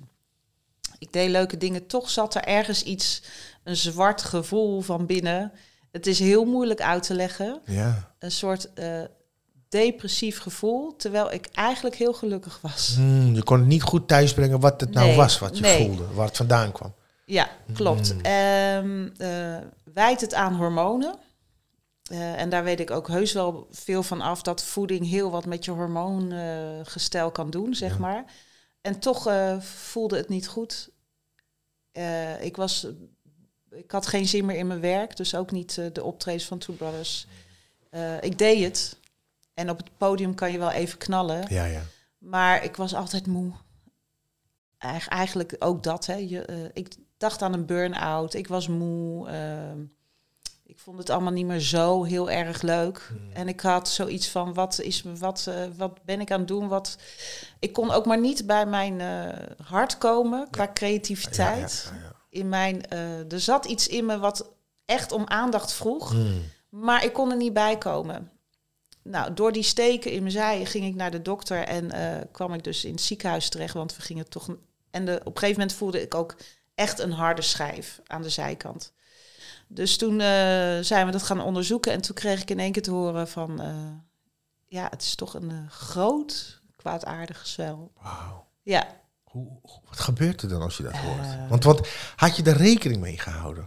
Ik 0.99 1.12
deed 1.12 1.31
leuke 1.31 1.57
dingen, 1.57 1.87
toch 1.87 2.11
zat 2.11 2.35
er 2.35 2.45
ergens 2.45 2.83
iets, 2.83 3.22
een 3.64 3.76
zwart 3.76 4.22
gevoel 4.22 4.81
van 4.81 5.07
binnen. 5.07 5.53
Het 5.91 6.07
is 6.07 6.18
heel 6.18 6.45
moeilijk 6.45 6.81
uit 6.81 7.03
te 7.03 7.14
leggen. 7.14 7.61
Ja. 7.64 8.14
Een 8.18 8.31
soort 8.31 8.72
eh, 8.74 9.03
depressief 9.69 10.39
gevoel, 10.41 10.97
terwijl 10.97 11.33
ik 11.33 11.49
eigenlijk 11.53 11.97
heel 11.97 12.12
gelukkig 12.12 12.59
was. 12.61 12.93
Hmm, 12.95 13.35
je 13.35 13.43
kon 13.43 13.59
het 13.59 13.69
niet 13.69 13.83
goed 13.83 14.09
thuisbrengen 14.09 14.61
wat 14.61 14.81
het 14.81 14.93
nou 14.93 15.14
was, 15.16 15.39
wat 15.39 15.57
je 15.57 15.62
nee. 15.62 15.87
voelde, 15.87 16.14
waar 16.14 16.27
het 16.27 16.37
vandaan 16.37 16.73
kwam. 16.73 16.95
Ja, 17.25 17.49
klopt. 17.75 18.14
Mm. 18.14 19.12
Wijt 19.95 20.21
het 20.21 20.35
aan 20.35 20.55
hormonen. 20.55 21.19
Eh, 22.11 22.41
en 22.41 22.49
daar 22.49 22.64
weet 22.64 22.81
ik 22.81 22.91
ook 22.91 23.09
heus 23.09 23.33
wel 23.33 23.69
veel 23.71 24.03
van 24.03 24.21
af 24.21 24.43
dat 24.43 24.64
voeding 24.64 25.09
heel 25.09 25.31
wat 25.31 25.47
met 25.47 25.64
je 25.64 25.71
hormoongestel 25.71 27.31
kan 27.31 27.51
doen, 27.51 27.75
zeg 27.75 27.93
Ja. 27.93 27.99
maar. 27.99 28.25
En 28.81 28.99
toch 28.99 29.27
eh, 29.27 29.61
voelde 29.61 30.16
het 30.16 30.29
niet 30.29 30.49
goed. 30.49 30.91
Ik, 32.41 32.57
was, 32.57 32.87
ik 33.71 33.91
had 33.91 34.07
geen 34.07 34.27
zin 34.27 34.45
meer 34.45 34.57
in 34.57 34.66
mijn 34.66 34.81
werk, 34.81 35.16
dus 35.16 35.35
ook 35.35 35.51
niet 35.51 35.81
de 35.93 36.03
optredens 36.03 36.45
van 36.45 36.59
Two 36.59 36.75
Brothers. 36.75 37.27
Ik 38.21 38.39
deed 38.39 38.64
het. 38.64 38.97
En 39.59 39.70
op 39.70 39.76
het 39.76 39.90
podium 39.96 40.34
kan 40.34 40.52
je 40.52 40.59
wel 40.59 40.70
even 40.70 40.98
knallen. 40.98 41.44
Ja, 41.48 41.64
ja. 41.64 41.80
Maar 42.18 42.64
ik 42.64 42.76
was 42.76 42.94
altijd 42.94 43.26
moe. 43.26 43.52
Eig- 44.78 45.09
eigenlijk 45.09 45.56
ook 45.59 45.82
dat. 45.82 46.06
Hè. 46.06 46.14
Je, 46.14 46.42
eh, 46.42 46.56
ik 46.72 46.94
dacht 47.16 47.42
aan 47.42 47.52
een 47.52 47.66
burn-out. 47.66 48.34
Ik 48.34 48.48
was 48.48 48.68
moe. 48.68 49.28
ehm, 49.28 49.78
ik 50.64 50.78
vond 50.78 50.98
het 50.98 51.11
allemaal 51.11 51.32
niet 51.32 51.46
meer 51.46 51.61
zo 51.61 52.04
heel 52.04 52.30
erg 52.30 52.62
leuk. 52.62 53.12
En 53.32 53.48
ik 53.48 53.61
had 53.61 53.88
zoiets 53.88 54.28
van, 54.28 54.54
wat, 54.54 54.80
is, 54.80 55.02
me- 55.02 55.16
wat, 55.16 55.46
eh, 55.48 55.54
wat 55.76 55.98
ben 56.04 56.20
ik 56.20 56.30
aan 56.32 56.38
het 56.38 56.48
doen? 56.48 56.68
Wat... 56.68 56.96
Ik 57.59 57.72
kon 57.72 57.90
ook 57.90 58.06
maar 58.06 58.20
niet 58.20 58.46
bij 58.46 58.66
mijn 58.66 59.00
eh, 59.00 59.46
hart 59.66 59.98
komen 59.98 60.46
qua 60.50 60.70
creativiteit. 60.74 61.88
Ja, 61.90 61.96
ja, 61.96 62.02
ja. 62.02 62.12
In 62.30 62.48
mijn, 62.48 62.88
er 63.30 63.40
zat 63.40 63.64
iets 63.64 63.88
in 63.88 64.06
me 64.06 64.18
wat 64.18 64.50
echt 64.84 65.12
om 65.12 65.26
aandacht 65.26 65.72
vroeg. 65.72 66.11
Hmm. 66.11 66.42
Maar 66.68 67.04
ik 67.04 67.12
kon 67.12 67.30
er 67.30 67.36
niet 67.36 67.52
bij 67.52 67.78
komen. 67.78 68.30
Nou, 69.11 69.34
door 69.34 69.52
die 69.52 69.62
steken 69.62 70.11
in 70.12 70.20
mijn 70.20 70.32
zij 70.32 70.64
ging 70.64 70.84
ik 70.84 70.94
naar 70.94 71.11
de 71.11 71.22
dokter 71.22 71.62
en 71.64 71.90
eh, 71.90 72.24
kwam 72.32 72.52
ik 72.54 72.64
dus 72.64 72.84
in 72.84 72.92
het 72.92 73.00
ziekenhuis 73.02 73.48
terecht, 73.48 73.74
want 73.74 73.96
we 73.96 74.02
gingen 74.02 74.28
toch. 74.28 74.48
En 74.90 75.04
de, 75.04 75.20
op 75.24 75.26
een 75.32 75.38
gegeven 75.38 75.61
moment 75.61 75.76
voelde 75.78 76.02
ik 76.02 76.14
ook 76.14 76.36
echt 76.74 76.98
een 76.98 77.12
harde 77.12 77.42
schijf 77.42 78.00
aan 78.06 78.22
de 78.22 78.28
zijkant. 78.30 78.92
Dus 79.68 79.96
toen 79.96 80.20
eh, 80.20 80.78
zijn 80.80 81.06
we 81.06 81.12
dat 81.12 81.22
gaan 81.22 81.40
onderzoeken 81.40 81.92
en 81.92 82.00
toen 82.00 82.14
kreeg 82.14 82.40
ik 82.40 82.50
in 82.50 82.59
één 82.59 82.72
keer 82.72 82.82
te 82.82 82.90
horen 82.90 83.28
van, 83.28 83.61
eh, 83.61 83.74
ja, 84.66 84.86
het 84.90 85.02
is 85.02 85.14
toch 85.14 85.34
een 85.34 85.70
groot 85.70 86.61
kwaadaardig 86.76 87.46
zwel. 87.46 87.92
Wauw. 88.02 88.46
Ja, 88.62 88.86
Hoe, 89.24 89.59
hoe- 89.62 89.80
wat 89.88 90.00
gebeurt 90.00 90.42
er 90.42 90.48
dan 90.48 90.62
als 90.62 90.76
je 90.76 90.82
dat 90.82 90.96
hoort? 90.96 91.48
Want, 91.48 91.64
want 91.64 91.88
had 92.16 92.36
je 92.36 92.42
daar 92.42 92.56
rekening 92.56 93.00
mee 93.00 93.18
gehouden? 93.18 93.66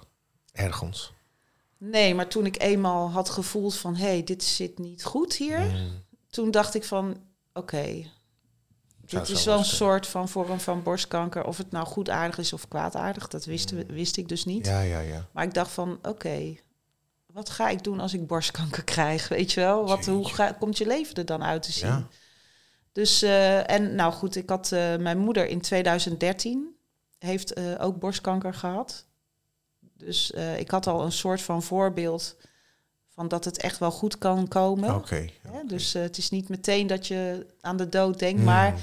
Ergens? 0.52 1.14
Nee, 1.90 2.16
maar 2.16 2.28
toen 2.28 2.46
ik 2.46 2.62
eenmaal 2.62 3.10
had 3.10 3.30
gevoeld 3.30 3.76
van, 3.76 3.96
hé, 3.96 4.06
hey, 4.06 4.24
dit 4.24 4.44
zit 4.44 4.80
niet 4.80 5.04
goed 5.04 5.36
hier, 5.36 5.72
toen 6.30 6.52
dacht 6.52 6.76
ik 6.76 6.84
van, 6.84 7.18
oké, 7.54 8.10
Zou 9.06 9.26
dit 9.26 9.38
is 9.38 9.46
wel 9.46 9.58
een 9.58 9.66
soort 9.66 10.08
van 10.08 10.30
vorm 10.30 10.60
van 10.60 10.84
borstkanker. 10.84 11.46
Of 11.46 11.58
het 11.58 11.72
nou 11.72 11.86
goedaardig 11.86 12.38
is 12.38 12.54
of 12.54 12.68
kwaadaardig, 12.68 13.28
dat 13.28 13.46
wist, 13.46 13.72
wist 13.88 14.18
ik 14.18 14.28
dus 14.28 14.46
niet. 14.46 14.66
Ja, 14.66 14.82
ja, 14.82 15.00
ja. 15.00 15.28
Maar 15.32 15.44
ik 15.44 15.54
dacht 15.54 15.72
van, 15.72 16.00
oké, 16.02 16.56
wat 17.26 17.50
ga 17.50 17.70
ik 17.70 17.84
doen 17.84 18.00
als 18.00 18.14
ik 18.14 18.28
borstkanker 18.28 18.84
krijg? 18.84 19.28
Weet 19.38 19.52
je 19.52 19.60
wel, 19.60 19.88
wat, 19.88 20.06
hoe 20.06 20.28
ga, 20.28 20.52
komt 20.52 20.78
je 20.78 20.86
leven 20.86 21.16
er 21.16 21.26
dan 21.26 21.44
uit 21.44 21.64
te 21.64 21.72
zien? 21.72 21.90
Ja. 21.90 22.08
Dus, 22.92 23.22
eh, 23.22 23.70
en 23.70 23.96
nou 23.96 24.14
goed, 24.14 24.36
ik 24.36 24.50
had 24.50 24.72
eh, 24.72 24.98
mijn 24.98 25.18
moeder 25.18 25.48
in 25.48 25.62
2013 25.62 26.76
heeft 27.18 27.54
eh, 27.54 27.64
ook 27.80 28.00
borstkanker 28.00 28.54
gehad. 28.54 29.06
Dus 30.06 30.32
eh, 30.32 30.60
ik 30.60 30.72
had 30.72 30.88
al 30.88 31.02
een 31.04 31.12
soort 31.12 31.42
van 31.42 31.64
voorbeeld 31.64 32.36
van 33.14 33.28
dat 33.28 33.46
het 33.46 33.58
echt 33.58 33.78
wel 33.78 33.92
goed 33.92 34.18
kan 34.18 34.48
komen. 34.48 34.96
Oké. 34.96 35.30
Dus 35.68 35.94
eh, 35.94 36.02
het 36.02 36.18
is 36.18 36.30
niet 36.30 36.50
meteen 36.50 36.88
dat 36.88 37.08
je 37.08 37.46
aan 37.62 37.78
de 37.78 37.90
dood 37.90 38.20
denkt, 38.20 38.36
Hmm. 38.38 38.46
maar 38.46 38.76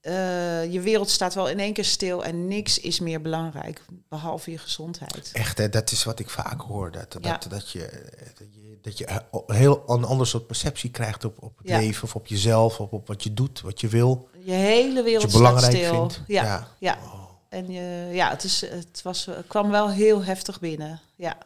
eh, 0.00 0.72
je 0.72 0.80
wereld 0.80 1.10
staat 1.10 1.34
wel 1.34 1.48
in 1.48 1.58
één 1.58 1.72
keer 1.72 1.84
stil 1.84 2.24
en 2.24 2.48
niks 2.48 2.78
is 2.78 3.00
meer 3.00 3.20
belangrijk, 3.20 3.80
behalve 4.08 4.50
je 4.50 4.58
gezondheid. 4.58 5.30
Echt, 5.32 5.58
hè, 5.58 5.68
dat 5.68 5.90
is 5.90 6.04
wat 6.04 6.18
ik 6.18 6.30
vaak 6.30 6.60
hoor. 6.60 6.90
Dat, 6.90 7.12
dat, 7.12 7.24
Ja. 7.24 7.38
dat, 7.48 7.70
je, 7.70 7.90
dat 8.38 8.46
je, 8.54 8.78
dat 8.82 8.98
je 8.98 9.08
een 9.46 9.54
heel 9.54 9.82
een 9.86 10.04
ander 10.04 10.26
soort 10.26 10.46
perceptie 10.46 10.90
krijgt 10.90 11.24
op, 11.24 11.42
op 11.42 11.58
het 11.58 11.68
Ja. 11.68 11.78
leven 11.78 12.02
of 12.04 12.14
op 12.14 12.26
jezelf 12.26 12.80
of 12.80 12.90
op 12.90 13.06
wat 13.06 13.22
je 13.22 13.34
doet, 13.34 13.60
wat 13.60 13.80
je 13.80 13.88
wil. 13.88 14.28
Je 14.44 14.52
hele 14.52 15.02
wereld 15.02 15.22
je 15.22 15.28
staat 15.28 15.40
belangrijk 15.42 15.76
stil. 15.76 15.94
vindt. 16.10 16.20
Ja, 16.26 16.44
Ja. 16.44 16.68
ja. 16.78 16.98
En 17.54 17.70
je, 17.72 18.14
ja, 18.14 18.30
het, 18.30 18.44
is, 18.44 18.60
het 18.60 19.02
was, 19.02 19.26
het 19.26 19.46
kwam 19.46 19.70
wel 19.70 19.90
heel 19.90 20.24
heftig 20.24 20.60
binnen. 20.60 21.00
Ja. 21.16 21.38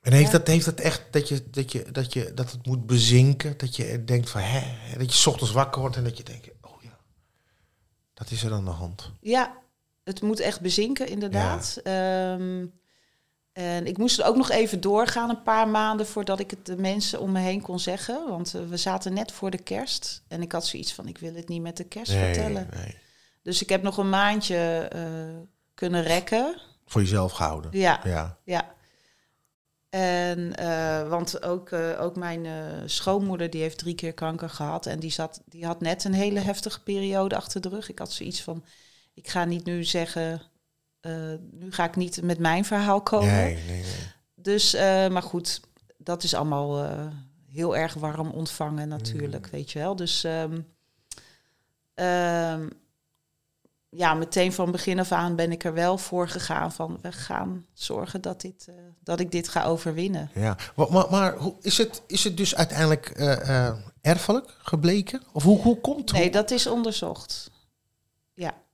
En 0.00 0.12
heeft, 0.12 0.32
Ja. 0.32 0.38
dat, 0.38 0.46
heeft 0.46 0.64
dat 0.64 0.80
echt 0.80 1.02
dat 1.10 1.28
je, 1.28 1.50
dat, 1.50 1.72
je, 1.72 1.90
dat, 1.92 2.12
je, 2.12 2.34
dat 2.34 2.50
het 2.52 2.66
moet 2.66 2.86
bezinken? 2.86 3.54
Dat 3.56 3.76
je 3.76 4.04
denkt 4.04 4.30
van 4.30 4.40
hè, 4.40 4.62
dat 4.98 5.12
je 5.12 5.16
's 5.18 5.26
ochtends 5.26 5.52
wakker 5.52 5.80
wordt 5.80 5.96
en 5.96 6.04
dat 6.04 6.16
je 6.16 6.22
denkt, 6.22 6.48
oh 6.60 6.82
ja, 6.82 6.98
dat 8.14 8.30
is 8.30 8.42
er 8.42 8.52
aan 8.52 8.64
de 8.64 8.70
hand. 8.70 9.10
ja, 9.20 9.58
het 10.04 10.22
moet 10.22 10.40
echt 10.40 10.60
bezinken, 10.60 11.08
inderdaad. 11.08 11.80
Ehm, 11.82 12.66
en 13.52 13.86
ik 13.86 13.98
moest 13.98 14.18
er 14.18 14.24
ook 14.26 14.36
nog 14.36 14.50
even 14.50 14.80
doorgaan, 14.80 15.30
een 15.30 15.42
paar 15.42 15.68
maanden 15.68 16.06
voordat 16.06 16.40
ik 16.40 16.50
het 16.50 16.66
de 16.66 16.76
mensen 16.76 17.20
om 17.20 17.32
me 17.32 17.40
heen 17.40 17.60
kon 17.60 17.78
zeggen. 17.80 18.28
Want 18.28 18.54
eh, 18.54 18.66
we 18.68 18.76
zaten 18.76 19.12
net 19.12 19.32
voor 19.32 19.50
de 19.50 19.62
kerst. 19.62 20.22
En 20.28 20.42
ik 20.42 20.52
had 20.52 20.66
zoiets 20.66 20.92
van, 20.92 21.08
ik 21.08 21.18
wil 21.18 21.34
het 21.34 21.48
niet 21.48 21.62
met 21.62 21.76
de 21.76 21.84
kerst 21.84 22.12
vertellen. 22.12 22.68
nee. 22.76 22.96
Dus 23.42 23.62
ik 23.62 23.68
heb 23.68 23.82
nog 23.82 23.96
een 23.96 24.08
maandje 24.10 24.88
eh, 24.92 25.02
kunnen 25.74 26.02
rekken. 26.02 26.60
Voor 26.86 27.00
jezelf 27.00 27.32
gehouden. 27.32 27.70
Ja, 27.74 28.00
Ja. 28.04 28.38
ja. 28.44 28.74
En, 29.90 30.54
eh, 30.56 31.08
want 31.08 31.42
ook, 31.42 31.70
eh, 31.70 32.00
ook 32.02 32.16
mijn 32.16 32.46
schoonmoeder, 32.90 33.50
die 33.50 33.60
heeft 33.62 33.78
drie 33.78 33.94
keer 33.94 34.12
kanker 34.14 34.50
gehad. 34.50 34.86
En 34.86 35.00
die, 35.00 35.10
zat, 35.10 35.42
die 35.46 35.66
had 35.66 35.80
net 35.80 36.04
een 36.04 36.12
hele 36.14 36.40
heftige 36.40 36.82
periode 36.82 37.36
achter 37.36 37.60
de 37.60 37.68
rug. 37.68 37.88
Ik 37.88 37.98
had 37.98 38.12
zoiets 38.12 38.42
van, 38.42 38.64
ik 39.14 39.28
ga 39.28 39.44
niet 39.44 39.64
nu 39.64 39.84
zeggen, 39.84 40.42
nu 41.50 41.72
ga 41.72 41.84
ik 41.84 41.96
niet 41.96 42.22
met 42.22 42.38
mijn 42.38 42.64
verhaal 42.64 43.02
komen. 43.02 43.34
Nee, 43.34 43.54
nee, 43.54 43.82
nee. 43.82 43.84
Dus, 44.34 44.72
maar 45.10 45.22
goed, 45.22 45.60
dat 45.96 46.22
is 46.22 46.34
allemaal 46.34 46.88
heel 47.52 47.76
erg 47.76 47.94
warm 47.94 48.30
ontvangen 48.30 48.88
natuurlijk, 48.88 49.44
Mm. 49.44 49.50
weet 49.50 49.70
je 49.70 49.78
wel. 49.78 49.96
Dus 49.96 50.24
ehm, 50.24 50.60
ja, 53.90 54.14
meteen 54.14 54.52
van 54.52 54.70
begin 54.70 54.98
af 54.98 55.12
aan 55.12 55.36
ben 55.36 55.52
ik 55.52 55.64
er 55.64 55.74
wel 55.74 55.98
voor 55.98 56.28
gegaan 56.28 56.72
van 56.72 56.98
we 57.02 57.12
gaan 57.12 57.66
zorgen 57.72 58.20
dat, 58.20 58.40
dit, 58.40 58.66
eh, 58.68 58.74
dat 59.02 59.20
ik 59.20 59.30
dit 59.30 59.48
ga 59.48 59.64
overwinnen. 59.64 60.30
Ja, 60.34 60.56
maar, 60.76 60.92
maar, 60.92 61.10
maar 61.10 61.36
hoe, 61.36 61.54
is, 61.60 61.78
het, 61.78 62.02
is 62.06 62.24
het 62.24 62.36
dus 62.36 62.56
uiteindelijk 62.56 63.08
eh, 63.08 63.66
eh, 63.66 63.76
erfelijk 64.00 64.56
gebleken? 64.58 65.22
Of 65.32 65.42
hoe, 65.42 65.60
hoe 65.60 65.80
komt 65.80 66.10
het? 66.10 66.18
Nee, 66.18 66.30
dat 66.30 66.50
is 66.50 66.66
onderzocht. 66.66 67.50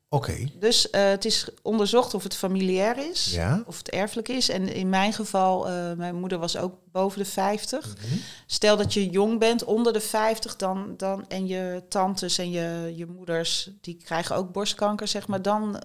Oké, 0.09 0.49
Dus 0.59 0.91
eh, 0.91 1.09
het 1.09 1.25
is 1.25 1.49
onderzocht 1.63 2.15
of 2.15 2.23
het 2.23 2.35
familiair 2.37 3.11
is, 3.11 3.33
ja. 3.35 3.63
of 3.67 3.79
het 3.79 3.91
erfelijk 3.91 4.29
is. 4.29 4.49
En 4.49 4.69
in 4.69 4.89
mijn 4.89 5.13
geval, 5.13 5.69
eh, 5.69 5.93
mijn 5.93 6.15
moeder 6.15 6.39
was 6.39 6.57
ook 6.57 6.75
boven 6.93 7.19
de 7.19 7.25
50. 7.25 7.97
Mhm. 7.97 8.17
Stel 8.47 8.77
dat 8.77 8.95
je 8.95 9.11
jong 9.11 9.39
bent, 9.39 9.65
onder 9.65 9.93
de 9.93 10.01
50, 10.01 10.57
dan, 10.57 10.95
dan, 10.97 11.29
en 11.29 11.47
je 11.47 11.83
tantes 11.89 12.39
en 12.39 12.51
je, 12.51 12.93
je 12.97 13.07
moeders, 13.07 13.71
die 13.81 13.97
krijgen 14.05 14.37
ook 14.37 14.53
borstkanker, 14.53 15.09
zeg 15.09 15.27
maar, 15.27 15.43
dan 15.43 15.83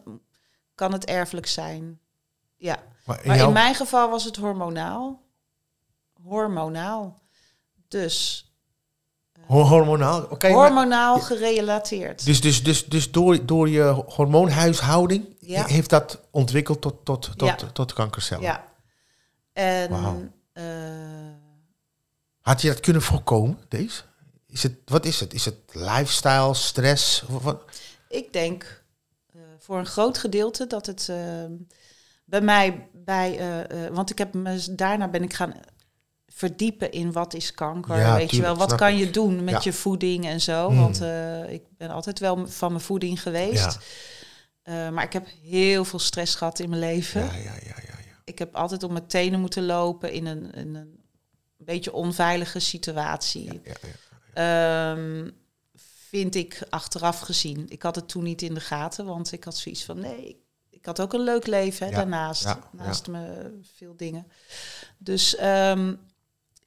kan 0.76 0.92
het 0.92 1.06
erfelijk 1.06 1.48
zijn. 1.48 2.00
Ja, 2.58 2.84
Maar 3.06 3.22
in 3.22 3.28
maar 3.28 3.38
jouw- 3.38 3.48
in 3.48 3.54
mijn 3.54 3.76
geval 3.76 4.10
was 4.10 4.24
het 4.24 4.36
hormonaal. 4.36 5.22
Hormonaal. 6.24 7.20
Dus 7.88 8.46
Ho- 9.52 9.64
hormonaal? 9.64 10.28
Maar- 10.42 10.52
hormonaal 10.52 11.20
gerelateerd. 11.20 12.26
dus, 12.26 12.42
dus, 12.42 12.64
dus, 12.64 12.86
dus 12.86 13.12
door, 13.12 13.46
door 13.46 13.70
je 13.70 13.84
hormoonhuishouding 14.08 15.26
Ja. 15.40 15.66
heeft 15.66 15.90
dat 15.90 16.20
ontwikkeld 16.30 16.82
tot, 16.82 17.06
tot, 17.06 17.32
tot, 17.38 17.48
Ja. 17.48 17.56
tot 17.74 17.94
kankercellen? 17.94 18.44
Ja. 18.44 18.64
En 19.54 19.92
eh, 20.54 20.64
Had 22.42 22.62
je 22.62 22.68
dat 22.68 22.80
kunnen 22.80 23.02
voorkomen, 23.02 23.58
deze? 23.68 24.02
Is 24.48 24.64
het, 24.64 24.74
wat 24.86 25.06
is 25.06 25.20
het? 25.20 25.34
Is 25.34 25.46
het 25.46 25.56
lifestyle, 25.72 26.54
stress? 26.54 27.24
Wat? 27.28 27.62
ik 28.10 28.34
denk 28.34 28.84
eh, 29.34 29.42
voor 29.60 29.78
een 29.78 29.86
groot 29.86 30.18
gedeelte 30.18 30.68
dat 30.68 30.86
het 30.86 31.08
eh, 31.10 31.18
bij 32.26 32.42
mij 32.42 32.88
bij, 32.94 33.40
want 33.92 34.10
ik 34.10 34.18
heb 34.18 34.34
me 34.34 34.66
daarna 34.72 35.08
ben 35.08 35.24
ik 35.24 35.34
gaan 35.34 35.54
verdiepen 36.48 36.92
in 36.92 37.12
wat 37.12 37.34
is 37.34 37.54
kanker, 37.54 37.98
Ja, 37.98 38.16
weet 38.16 38.32
je 38.32 38.42
wel, 38.42 38.56
wat 38.56 38.76
kan 38.76 38.88
ik. 38.92 38.98
je 38.98 39.10
doen 39.12 39.44
met 39.44 39.54
Ja. 39.54 39.60
je 39.64 39.74
voeding 39.74 40.26
en 40.26 40.42
zo, 40.42 40.68
Hmm. 40.68 40.78
want 40.80 41.02
eh, 41.02 41.52
ik 41.52 41.64
ben 41.78 41.90
altijd 41.90 42.20
wel 42.20 42.48
van 42.48 42.72
mijn 42.72 42.84
voeding 42.84 43.22
geweest, 43.22 43.64
Ja. 44.64 44.88
Eh, 44.88 44.90
maar 44.94 45.04
ik 45.04 45.14
heb 45.14 45.28
heel 45.44 45.86
veel 45.86 46.00
stress 46.00 46.36
gehad 46.36 46.60
in 46.60 46.70
mijn 46.70 46.82
leven. 46.82 47.22
Ja, 47.26 47.34
ja, 47.34 47.42
ja, 47.42 47.54
ja, 47.64 47.76
ja. 48.08 48.16
Ik 48.24 48.40
heb 48.40 48.56
altijd 48.56 48.84
op 48.84 48.92
mijn 48.92 49.08
tenen 49.08 49.40
moeten 49.40 49.66
lopen 49.66 50.12
in 50.12 50.26
een, 50.26 50.52
in 50.54 50.76
een 50.76 51.00
beetje 51.58 51.94
onveilige 51.94 52.60
situatie. 52.60 53.62
ja, 53.64 53.74
ja. 54.34 54.92
Ehm, 54.94 55.30
vind 56.10 56.36
ik 56.36 56.62
achteraf 56.70 57.20
gezien. 57.20 57.66
Ik 57.70 57.82
had 57.82 57.96
het 57.96 58.08
toen 58.08 58.24
niet 58.24 58.42
in 58.42 58.54
de 58.54 58.60
gaten, 58.60 59.06
want 59.06 59.32
ik 59.32 59.44
had 59.44 59.58
zoiets 59.58 59.84
van 59.84 60.00
nee, 60.00 60.44
ik 60.70 60.86
had 60.86 61.02
ook 61.02 61.14
een 61.14 61.24
leuk 61.24 61.48
leven 61.48 61.86
hè, 61.86 61.92
Ja, 61.92 61.98
daarnaast. 61.98 62.44
ja, 62.44 62.70
naast 62.72 63.08
me 63.08 63.52
veel 63.76 63.96
dingen. 63.98 64.28
Dus 64.98 65.36
ehm, 65.36 65.94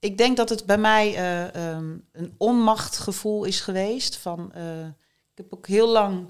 ik 0.04 0.18
denk 0.18 0.36
dat 0.36 0.48
het 0.48 0.66
bij 0.66 0.78
mij 0.78 1.14
eh, 1.14 1.54
ehm, 1.54 1.96
een 2.12 2.34
onmachtgevoel 2.38 3.44
is 3.44 3.60
geweest. 3.60 4.16
Van, 4.16 4.52
eh, 4.52 4.86
ik 4.86 5.34
heb 5.34 5.52
ook 5.52 5.66
heel 5.66 5.88
lang 5.88 6.28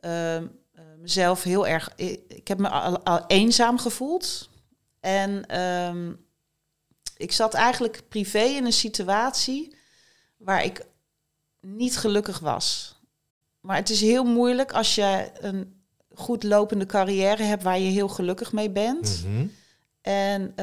ehm, 0.00 0.46
eh, 0.72 0.84
mezelf 0.98 1.42
heel 1.42 1.66
erg. 1.66 1.92
Ik, 1.96 2.48
heb 2.48 2.58
me 2.58 2.68
al, 2.68 2.98
al 2.98 3.26
eenzaam 3.26 3.78
gevoeld. 3.78 4.50
En 5.00 5.46
ehm, 5.46 6.12
ik 7.16 7.32
zat 7.32 7.54
eigenlijk 7.54 8.02
privé 8.08 8.42
in 8.42 8.64
een 8.64 8.72
situatie 8.72 9.76
waar 10.36 10.64
ik 10.64 10.86
niet 11.60 11.96
gelukkig 11.96 12.38
was. 12.38 13.00
Maar 13.60 13.76
het 13.76 13.90
is 13.90 14.00
heel 14.00 14.24
moeilijk 14.24 14.72
als 14.72 14.94
je 14.94 15.30
een 15.40 15.84
goed 16.14 16.42
lopende 16.42 16.86
carrière 16.86 17.42
hebt 17.42 17.62
waar 17.62 17.78
je 17.78 17.90
heel 17.90 18.08
gelukkig 18.08 18.52
mee 18.52 18.70
bent. 18.70 19.24
Mhm. 19.26 19.46
En 20.00 20.54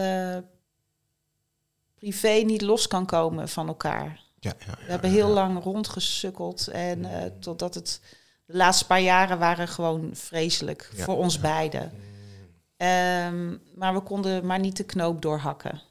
privé 2.00 2.30
niet 2.46 2.62
los 2.62 2.88
kan 2.88 3.06
komen 3.06 3.50
van 3.50 3.68
elkaar. 3.68 4.20
Ja, 4.40 4.54
ja, 4.68 4.74
We 4.86 4.92
hebben 4.92 5.10
heel 5.12 5.28
lang 5.30 5.64
rondgesukkeld 5.64 6.68
en 6.68 7.06
eh, 7.06 7.32
totdat 7.40 7.74
het 7.76 8.02
de 8.46 8.58
laatste 8.58 8.86
paar 8.86 9.02
jaren 9.02 9.40
waren 9.40 9.68
gewoon 9.68 10.10
vreselijk 10.14 10.90
Ja, 10.96 11.04
voor 11.04 11.18
ons 11.18 11.34
ja. 11.36 11.42
beiden. 11.42 11.92
Ehm, 12.78 13.56
maar 13.76 13.94
we 13.94 14.00
konden 14.00 14.46
maar 14.46 14.60
niet 14.60 14.78
de 14.78 14.84
knoop 14.84 15.22
doorhakken. 15.22 15.82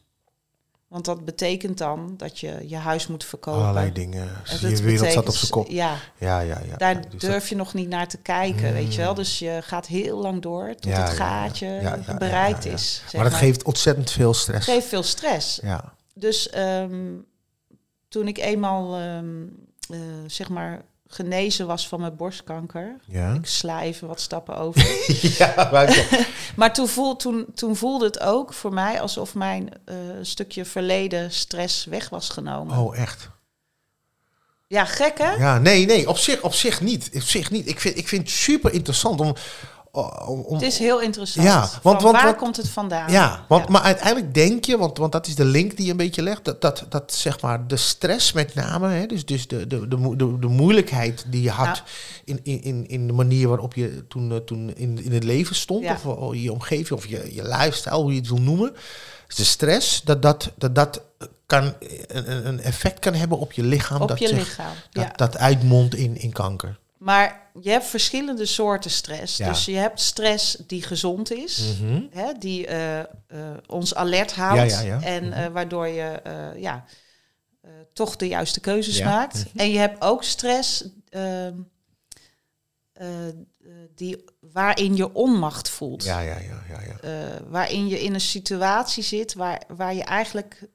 Want 0.88 1.04
dat 1.04 1.24
betekent 1.24 1.78
dan 1.78 2.14
dat 2.16 2.38
je 2.38 2.64
je 2.68 2.76
huis 2.76 3.06
moet 3.06 3.24
verkopen. 3.24 3.60
Allerlei 3.60 3.92
dingen. 3.92 4.28
En 4.44 4.70
Je 4.70 4.82
wereld 4.82 5.12
zat 5.12 5.28
op 5.28 5.34
zijn 5.34 5.50
kop. 5.50 5.68
Ja, 5.68 5.96
Ja, 6.18 6.40
ja, 6.40 6.60
ja. 6.68 6.76
daar 6.76 6.94
Dus 6.94 7.10
dat- 7.10 7.20
durf 7.20 7.48
je 7.48 7.56
nog 7.56 7.74
niet 7.74 7.88
naar 7.88 8.08
te 8.08 8.18
kijken, 8.18 8.72
weet 8.72 8.94
je 8.94 9.00
wel. 9.00 9.10
Mm. 9.10 9.16
Dus 9.16 9.38
je 9.38 9.58
gaat 9.62 9.86
heel 9.86 10.18
lang 10.18 10.42
door 10.42 10.74
tot 10.74 10.84
Ja, 10.84 10.98
ja, 10.98 11.00
het 11.08 11.10
ja. 11.10 11.24
gaatje 11.24 11.66
Ja, 11.66 11.80
ja, 11.80 11.98
ja, 12.06 12.16
bereikt 12.16 12.64
ja, 12.64 12.70
ja. 12.70 12.76
is. 12.76 12.94
zeg 13.06 13.12
maar 13.20 13.30
dat 13.30 13.38
geeft 13.38 13.62
ontzettend 13.62 14.10
veel 14.10 14.34
stress. 14.34 14.66
geeft 14.66 14.86
veel 14.86 15.02
stress. 15.02 15.58
Ja. 15.62 15.96
Dus 16.18 16.50
ehm, 16.50 17.14
toen 18.08 18.28
ik 18.28 18.38
eenmaal 18.38 18.96
ehm, 18.96 19.46
eh, 19.90 19.98
zeg 20.26 20.48
maar 20.48 20.82
genezen 21.06 21.66
was 21.66 21.88
van 21.88 22.00
mijn 22.00 22.16
borstkanker, 22.16 22.96
Ja. 23.04 23.34
ik 23.34 23.46
sla 23.46 23.82
even 23.82 24.08
wat 24.08 24.20
stappen 24.20 24.56
over. 24.56 24.86
ja, 25.38 25.68
maar 25.72 26.08
maar 26.56 26.72
toen, 26.74 26.88
voel, 26.88 27.16
toen, 27.16 27.46
toen 27.54 27.76
voelde 27.76 28.04
het 28.04 28.20
ook 28.20 28.52
voor 28.52 28.72
mij 28.72 29.00
alsof 29.00 29.34
mijn 29.34 29.68
eh, 29.84 29.96
stukje 30.22 30.64
verleden 30.64 31.32
stress 31.32 31.84
weg 31.84 32.08
was 32.08 32.28
genomen. 32.28 32.78
oh, 32.78 32.98
echt? 32.98 33.28
Ja, 34.66 34.84
gek 34.84 35.18
hè? 35.18 35.32
Ja, 35.32 35.58
nee, 35.58 35.86
nee, 35.86 36.08
op 36.08 36.16
zich, 36.18 36.42
op 36.42 36.54
zich 36.54 36.80
niet. 36.80 37.10
Op 37.14 37.22
zich 37.22 37.50
niet. 37.50 37.68
Ik 37.68 37.80
vind, 37.80 37.96
ik 37.96 38.08
vind 38.08 38.22
het 38.22 38.30
super 38.30 38.72
interessant 38.72 39.20
om... 39.20 39.34
om, 40.26 40.40
om 40.40 40.54
Het 40.54 40.62
is 40.62 40.78
heel 40.78 41.00
interessant. 41.00 41.46
Ja, 41.46 41.60
want- 41.82 42.02
want- 42.02 42.14
waar 42.16 42.24
want- 42.24 42.36
komt 42.36 42.56
het 42.56 42.68
vandaan? 42.68 43.10
ja, 43.12 43.44
want, 43.48 43.64
Ja. 43.64 43.70
maar 43.70 43.80
uiteindelijk 43.82 44.34
denk 44.34 44.64
je, 44.64 44.78
want, 44.78 44.98
want 44.98 45.12
dat 45.12 45.26
is 45.26 45.34
de 45.34 45.44
link 45.44 45.76
die 45.76 45.84
je 45.84 45.90
een 45.90 45.96
beetje 45.96 46.22
legt, 46.22 46.44
dat, 46.44 46.60
dat, 46.60 46.84
dat 46.88 47.12
zeg 47.12 47.40
maar 47.40 47.66
de 47.66 47.76
stress 47.76 48.32
met 48.32 48.54
name, 48.54 48.88
hè, 48.88 49.06
dus, 49.06 49.24
dus 49.24 49.46
de, 49.48 49.66
de, 49.66 49.88
de, 49.88 50.16
de, 50.16 50.38
de 50.38 50.46
moeilijkheid 50.46 51.24
die 51.28 51.42
je 51.42 51.50
had 51.50 51.82
in, 52.24 52.40
in, 52.42 52.86
in, 52.88 53.06
de 53.06 53.12
manier 53.12 53.48
waarop 53.48 53.74
je 53.74 54.04
toen, 54.08 54.32
eh, 54.32 54.36
toen 54.36 54.72
in, 54.76 55.04
in 55.04 55.12
het 55.12 55.24
leven 55.24 55.56
stond, 55.56 55.82
Ja. 55.84 55.98
of 56.04 56.34
je 56.34 56.52
omgeving, 56.52 56.90
of 56.90 57.06
je, 57.06 57.34
je 57.34 57.42
lifestyle, 57.42 57.94
hoe 57.96 58.12
je 58.12 58.18
het 58.18 58.28
wil 58.28 58.40
noemen. 58.40 58.72
Dus 59.26 59.36
de 59.36 59.44
stress, 59.44 60.02
dat 60.02 60.22
dat, 60.22 60.50
dat, 60.56 60.74
dat 60.74 61.02
kan 61.46 61.62
een, 62.08 62.30
een- 62.32 62.46
een 62.46 62.60
effect 62.60 62.98
kan 62.98 63.14
hebben 63.14 63.38
op 63.38 63.52
je 63.52 63.62
lichaam. 63.62 64.00
Op 64.02 64.08
dat 64.08 64.18
je 64.18 64.28
zich- 64.28 64.38
lichaam. 64.38 64.72
Dat, 64.92 65.04
ja. 65.04 65.12
dat 65.16 65.36
uitmondt 65.38 65.94
in, 65.94 66.16
in 66.20 66.32
kanker. 66.32 66.78
Maar 66.98 67.50
je 67.60 67.70
hebt 67.70 67.84
verschillende 67.84 68.46
soorten 68.46 68.90
stress. 68.90 69.36
Ja. 69.36 69.48
Dus 69.48 69.64
je 69.64 69.76
hebt 69.76 70.00
stress 70.00 70.56
die 70.66 70.82
gezond 70.82 71.32
is. 71.32 71.74
Mhm. 71.80 72.02
hè, 72.10 72.32
die 72.38 72.66
eh, 72.66 72.98
eh, 73.00 73.06
ons 73.66 73.94
alert 73.94 74.32
houdt 74.34 74.70
Ja, 74.70 74.80
ja, 74.80 74.86
ja. 74.86 75.02
en 75.02 75.32
eh, 75.32 75.46
waardoor 75.46 75.86
je 75.86 76.20
ja, 76.56 76.84
toch 77.92 78.16
de 78.16 78.28
juiste 78.28 78.60
keuzes 78.60 79.02
maakt. 79.02 79.34
Mhm. 79.48 79.58
En 79.58 79.70
je 79.70 79.78
hebt 79.78 80.02
ook 80.02 80.24
stress 80.24 80.84
ehm, 81.08 81.54
eh, 82.92 83.06
die, 83.94 84.24
waarin 84.40 84.96
je 84.96 85.12
onmacht 85.14 85.68
voelt. 85.68 86.04
Ja, 86.04 86.20
ja, 86.20 86.38
ja, 86.38 86.62
ja, 86.68 86.80
ja. 87.02 87.38
Waarin 87.48 87.88
je 87.88 88.02
in 88.02 88.14
een 88.14 88.20
situatie 88.20 89.02
zit 89.02 89.34
waar, 89.34 89.62
waar 89.68 89.94
je 89.94 90.04
eigenlijk 90.04 90.68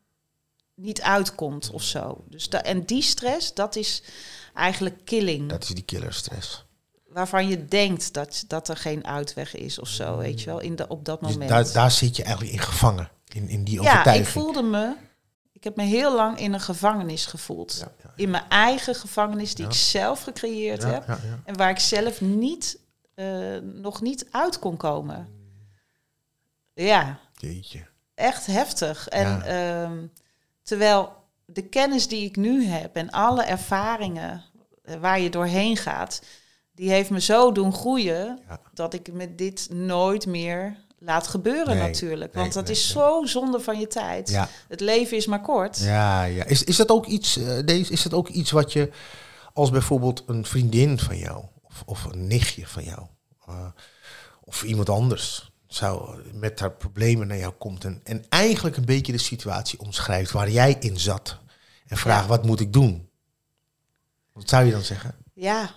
niet 0.75 1.01
uitkomt 1.01 1.69
of 1.69 1.83
zo. 1.83 2.23
Dus 2.29 2.49
da- 2.49 2.63
en 2.63 2.85
die 2.85 3.01
stress, 3.01 3.53
dat 3.53 3.75
is 3.75 4.03
eigenlijk 4.53 5.05
killing 5.05 5.49
Dat 5.49 5.63
is 5.63 5.69
die 5.69 5.83
killerstress. 5.83 6.65
waarvan 7.07 7.47
je 7.47 7.65
denkt 7.65 8.13
dat, 8.13 8.43
dat 8.47 8.67
er 8.67 8.77
geen 8.77 9.05
uitweg 9.07 9.55
is 9.55 9.79
of 9.79 9.87
zo, 9.87 10.17
weet 10.17 10.39
je 10.41 10.45
wel, 10.45 10.59
in 10.59 10.75
de, 10.75 10.87
op 10.87 11.05
dat 11.05 11.19
Dus 11.19 11.29
moment. 11.31 11.49
daar, 11.49 11.71
daar 11.71 11.91
zit 11.91 12.15
je 12.15 12.23
eigenlijk 12.23 12.55
in 12.55 12.61
gevangen. 12.61 13.09
In, 13.27 13.47
in 13.49 13.63
die 13.63 13.73
ja, 13.73 13.79
overtuiging. 13.81 14.27
ik 14.27 14.31
voelde 14.33 14.61
me, 14.61 14.95
ik 15.51 15.63
heb 15.63 15.75
me 15.75 15.83
heel 15.83 16.15
lang 16.15 16.39
in 16.39 16.53
een 16.53 16.59
gevangenis 16.61 17.25
gevoeld. 17.25 17.77
Ja, 17.79 17.91
ja, 18.03 18.11
In 18.15 18.29
mijn 18.29 18.49
eigen 18.49 18.95
gevangenis 18.95 19.55
die 19.55 19.63
Ja. 19.65 19.69
ik 19.71 19.77
zelf 19.77 20.23
gecreëerd 20.23 20.81
ja, 20.81 20.87
heb 20.89 21.07
ja, 21.07 21.19
ja. 21.23 21.39
en 21.45 21.57
waar 21.57 21.69
ik 21.69 21.79
zelf 21.79 22.21
niet, 22.21 22.79
eh, 23.15 23.57
nog 23.61 24.01
niet 24.01 24.25
uit 24.31 24.59
kon 24.59 24.77
komen. 24.77 25.27
Ja, 26.73 27.19
Jeetje. 27.33 27.85
echt 28.15 28.45
heftig. 28.45 29.07
En 29.07 29.27
Ja. 29.29 29.43
ehm, 29.83 30.05
terwijl 30.63 31.22
de 31.53 31.61
kennis 31.61 32.07
die 32.07 32.25
ik 32.25 32.35
nu 32.35 32.65
heb 32.65 32.95
en 32.95 33.09
alle 33.09 33.43
ervaringen 33.43 34.43
eh, 34.83 34.95
waar 34.95 35.19
je 35.19 35.29
doorheen 35.29 35.77
gaat, 35.77 36.21
die 36.75 36.89
heeft 36.89 37.09
me 37.09 37.21
zo 37.21 37.51
doen 37.51 37.73
groeien 37.73 38.39
Ja. 38.47 38.59
dat 38.73 38.93
ik 38.93 39.13
met 39.13 39.37
dit 39.37 39.67
nooit 39.71 40.25
meer 40.25 40.81
laat 40.99 41.27
gebeuren 41.27 41.75
Nee, 41.77 41.87
natuurlijk. 41.87 42.33
nee, 42.33 42.41
Want 42.41 42.53
dat 42.55 42.63
nee, 42.63 42.73
is 42.73 42.87
zo 42.89 43.25
zonde 43.25 43.59
van 43.59 43.79
je 43.79 43.87
tijd. 43.87 44.29
Ja, 44.29 44.49
Het 44.67 44.79
leven 44.79 45.17
is 45.17 45.25
maar 45.25 45.41
kort. 45.41 45.77
ja, 45.79 46.23
ja. 46.23 46.43
Is, 46.43 46.63
is 46.63 46.75
dat 46.75 46.89
ook 46.89 47.05
iets, 47.05 47.37
eh, 47.37 47.57
deze, 47.65 47.91
is 47.91 48.03
dat 48.03 48.13
ook 48.13 48.27
iets 48.29 48.51
wat 48.51 48.73
je 48.73 48.89
als 49.53 49.69
bijvoorbeeld 49.69 50.23
een 50.27 50.45
vriendin 50.45 50.99
van 50.99 51.17
jou 51.17 51.43
of, 51.63 51.83
of 51.85 52.03
een 52.03 52.27
nichtje 52.27 52.67
van 52.67 52.83
jou, 52.83 53.01
eh, 53.47 53.65
of 54.43 54.63
iemand 54.63 54.89
anders 54.89 55.51
zou 55.67 56.19
met 56.33 56.59
haar 56.59 56.71
problemen 56.71 57.27
naar 57.27 57.37
jou 57.37 57.53
komt 57.53 57.83
en, 57.85 57.99
en 58.03 58.25
eigenlijk 58.29 58.77
een 58.77 58.85
beetje 58.85 59.11
de 59.11 59.17
situatie 59.17 59.79
omschrijft 59.79 60.31
waar 60.31 60.49
jij 60.49 60.75
in 60.79 60.99
zat 60.99 61.37
en 61.93 61.99
vraagt 61.99 62.21
Ja. 62.23 62.27
wat 62.29 62.45
moet 62.45 62.59
ik 62.59 62.73
doen? 62.73 63.09
Wat 64.31 64.49
zou 64.49 64.65
je 64.65 64.71
dan 64.71 64.81
zeggen? 64.81 65.15
Ja, 65.33 65.69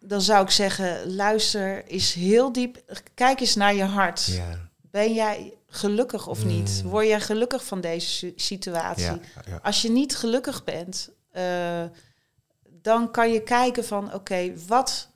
dan 0.00 0.20
zou 0.20 0.44
ik 0.44 0.50
zeggen, 0.50 1.14
luister 1.14 1.84
eens 1.84 2.12
heel 2.12 2.52
diep. 2.52 3.00
Kijk 3.14 3.40
eens 3.40 3.54
naar 3.54 3.74
je 3.74 3.84
hart. 3.84 4.24
Ja, 4.24 4.68
Ben 4.90 5.14
jij 5.14 5.52
gelukkig 5.68 6.26
of 6.26 6.44
niet? 6.44 6.80
Mm. 6.84 6.90
Word 6.90 7.06
jij 7.06 7.20
gelukkig 7.20 7.64
van 7.64 7.80
deze 7.80 8.06
si- 8.08 8.32
situatie? 8.36 9.20
ja. 9.46 9.58
Als 9.62 9.82
je 9.82 9.90
niet 9.90 10.16
gelukkig 10.16 10.64
bent, 10.64 11.10
eh, 11.30 11.84
dan 12.82 13.10
kan 13.10 13.32
je 13.32 13.42
kijken 13.42 13.84
van, 13.84 14.14
oké, 14.14 14.52
wat 14.66 15.08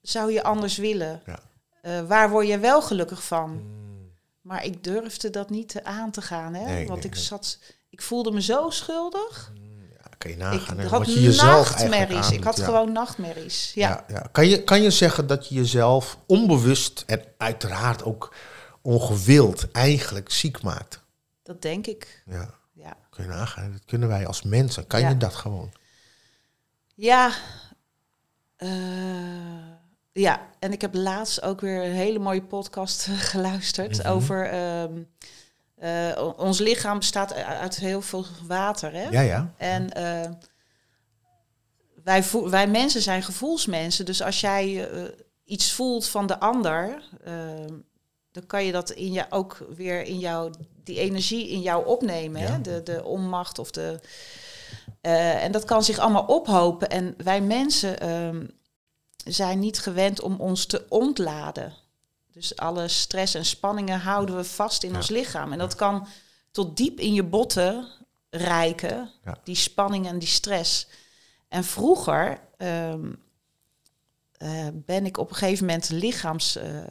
zou 0.00 0.32
je 0.32 0.42
anders 0.42 0.76
willen? 0.76 1.22
Ja. 1.26 1.38
Eh, 1.82 2.00
waar 2.06 2.30
word 2.30 2.46
je 2.46 2.58
wel 2.58 2.82
gelukkig 2.82 3.24
van? 3.24 3.50
Mm, 3.50 3.90
Maar 4.40 4.64
ik 4.64 4.84
durfde 4.84 5.30
dat 5.30 5.50
niet 5.50 5.80
aan 5.82 6.10
te 6.10 6.22
gaan, 6.22 6.54
hè? 6.54 6.64
Nee, 6.64 6.86
Want 6.86 7.02
nee, 7.02 7.12
ik 7.12 7.16
zat, 7.18 7.58
ik 7.92 8.02
voelde 8.02 8.30
me 8.30 8.42
zo 8.42 8.70
schuldig. 8.70 9.52
ja, 9.92 10.08
kan 10.18 10.30
je 10.30 10.36
nagaan. 10.36 10.80
ik 10.80 10.86
had 10.88 10.98
wat 11.06 11.14
je 11.14 11.22
jezelf 11.22 11.50
eigenlijk 11.74 11.90
nachtmerries. 11.90 12.30
Ik 12.30 12.44
had 12.44 12.56
ja. 12.56 12.64
gewoon 12.64 12.92
nachtmerries. 12.92 13.72
Ja. 13.74 14.04
Ja. 14.08 14.28
Kan, 14.32 14.48
je, 14.48 14.62
kan 14.64 14.82
je 14.82 14.90
zeggen 14.90 15.26
dat 15.26 15.48
je 15.48 15.54
jezelf 15.54 16.18
onbewust 16.26 17.02
en 17.06 17.24
uiteraard 17.38 18.04
ook 18.04 18.34
ongewild 18.82 19.70
eigenlijk 19.70 20.30
ziek 20.30 20.62
maakt? 20.62 21.00
dat 21.42 21.62
denk 21.62 21.86
ik. 21.86 22.22
Ja, 22.26 22.54
Ja. 22.72 22.96
kun 23.10 23.24
je 23.24 23.30
nagaan. 23.30 23.72
Dat 23.72 23.84
kunnen 23.84 24.08
wij 24.08 24.26
als 24.26 24.42
mensen. 24.42 24.86
Kan 24.86 25.08
je 25.08 25.16
dat 25.16 25.34
gewoon? 25.34 25.72
Ja. 26.94 27.32
Eh, 28.56 28.68
ja, 30.12 30.40
en 30.58 30.72
ik 30.72 30.80
heb 30.80 30.94
laatst 30.94 31.42
ook 31.42 31.60
weer 31.60 31.84
een 31.84 31.92
hele 31.92 32.18
mooie 32.18 32.42
podcast 32.42 33.06
eh, 33.08 33.14
geluisterd 33.18 33.98
Mhm. 33.98 34.08
over. 34.08 34.46
ehm, 34.50 35.02
eh, 35.82 36.28
ons 36.36 36.58
lichaam 36.58 36.98
bestaat 36.98 37.34
uit 37.34 37.76
heel 37.76 38.02
veel 38.02 38.24
water. 38.46 38.92
Hè? 38.92 39.08
Ja, 39.08 39.20
ja. 39.20 39.52
En 39.56 39.92
eh, 39.92 40.30
wij, 42.04 42.24
wij 42.44 42.66
mensen 42.66 43.02
zijn 43.02 43.22
gevoelsmensen. 43.22 44.04
Dus 44.04 44.22
als 44.22 44.40
jij 44.40 44.90
eh, 44.90 45.02
iets 45.44 45.72
voelt 45.72 46.08
van 46.08 46.26
de 46.26 46.40
ander, 46.40 47.02
dan 48.32 48.46
kan 48.46 48.64
je 48.64 48.72
dat 48.72 48.90
in 48.90 49.12
je, 49.12 49.26
ook 49.30 49.66
weer 49.76 50.02
in 50.02 50.18
jou, 50.18 50.52
die 50.84 50.98
energie 50.98 51.48
in 51.48 51.60
jou 51.60 51.86
opnemen. 51.86 52.40
Ja. 52.40 52.50
Hè? 52.50 52.60
De, 52.60 52.82
de 52.82 53.04
onmacht 53.04 53.58
of 53.58 53.70
de. 53.70 54.00
en 55.00 55.52
dat 55.52 55.64
kan 55.64 55.84
zich 55.84 55.98
allemaal 55.98 56.24
ophopen. 56.24 56.88
En 56.88 57.14
wij 57.16 57.40
mensen 57.40 58.00
ehm, 58.00 58.46
zijn 59.24 59.58
niet 59.58 59.78
gewend 59.78 60.20
om 60.20 60.40
ons 60.40 60.66
te 60.66 60.84
ontladen. 60.88 61.81
Dus 62.32 62.56
alle 62.56 62.88
stress 62.88 63.34
en 63.34 63.44
spanningen 63.44 64.00
houden 64.00 64.36
we 64.36 64.44
vast 64.44 64.82
in 64.82 64.90
Ja. 64.90 64.96
ons 64.96 65.08
lichaam. 65.08 65.52
En 65.52 65.58
dat 65.58 65.74
kan 65.74 66.06
tot 66.50 66.76
diep 66.76 66.98
in 67.00 67.14
je 67.14 67.22
botten 67.24 67.88
rijken, 68.30 69.10
Ja. 69.24 69.38
die 69.44 69.54
spanning 69.54 70.06
en 70.06 70.18
die 70.18 70.28
stress. 70.28 70.86
En 71.48 71.64
vroeger 71.64 72.40
ehm, 72.56 73.12
eh, 74.32 74.68
ben 74.72 75.06
ik 75.06 75.16
op 75.16 75.30
een 75.30 75.36
gegeven 75.36 75.66
moment 75.66 75.88
lichaams, 75.88 76.56
eh, 76.56 76.78
eh, 76.78 76.86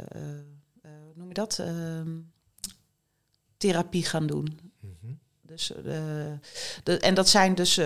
hoe 0.82 1.14
noem 1.16 1.28
je 1.28 1.34
dat, 1.34 1.60
Ehm, 1.60 2.20
therapie 3.58 4.06
gaan 4.06 4.28
doen. 4.28 4.60
Mhm. 4.80 5.14
Dus, 5.42 5.72
de, 6.84 6.98
en 7.00 7.14
dat 7.14 7.30
zijn 7.30 7.56
dus 7.56 7.80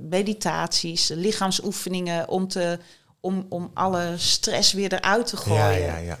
meditaties, 0.00 1.08
lichaamsoefeningen 1.08 2.28
om, 2.28 2.48
te, 2.48 2.78
om, 3.20 3.46
om 3.48 3.70
alle 3.74 4.14
stress 4.16 4.72
weer 4.72 4.92
eruit 4.92 5.26
te 5.26 5.36
gooien. 5.36 5.80
Ja, 5.80 5.96
ja, 5.96 5.96
ja. 5.96 6.18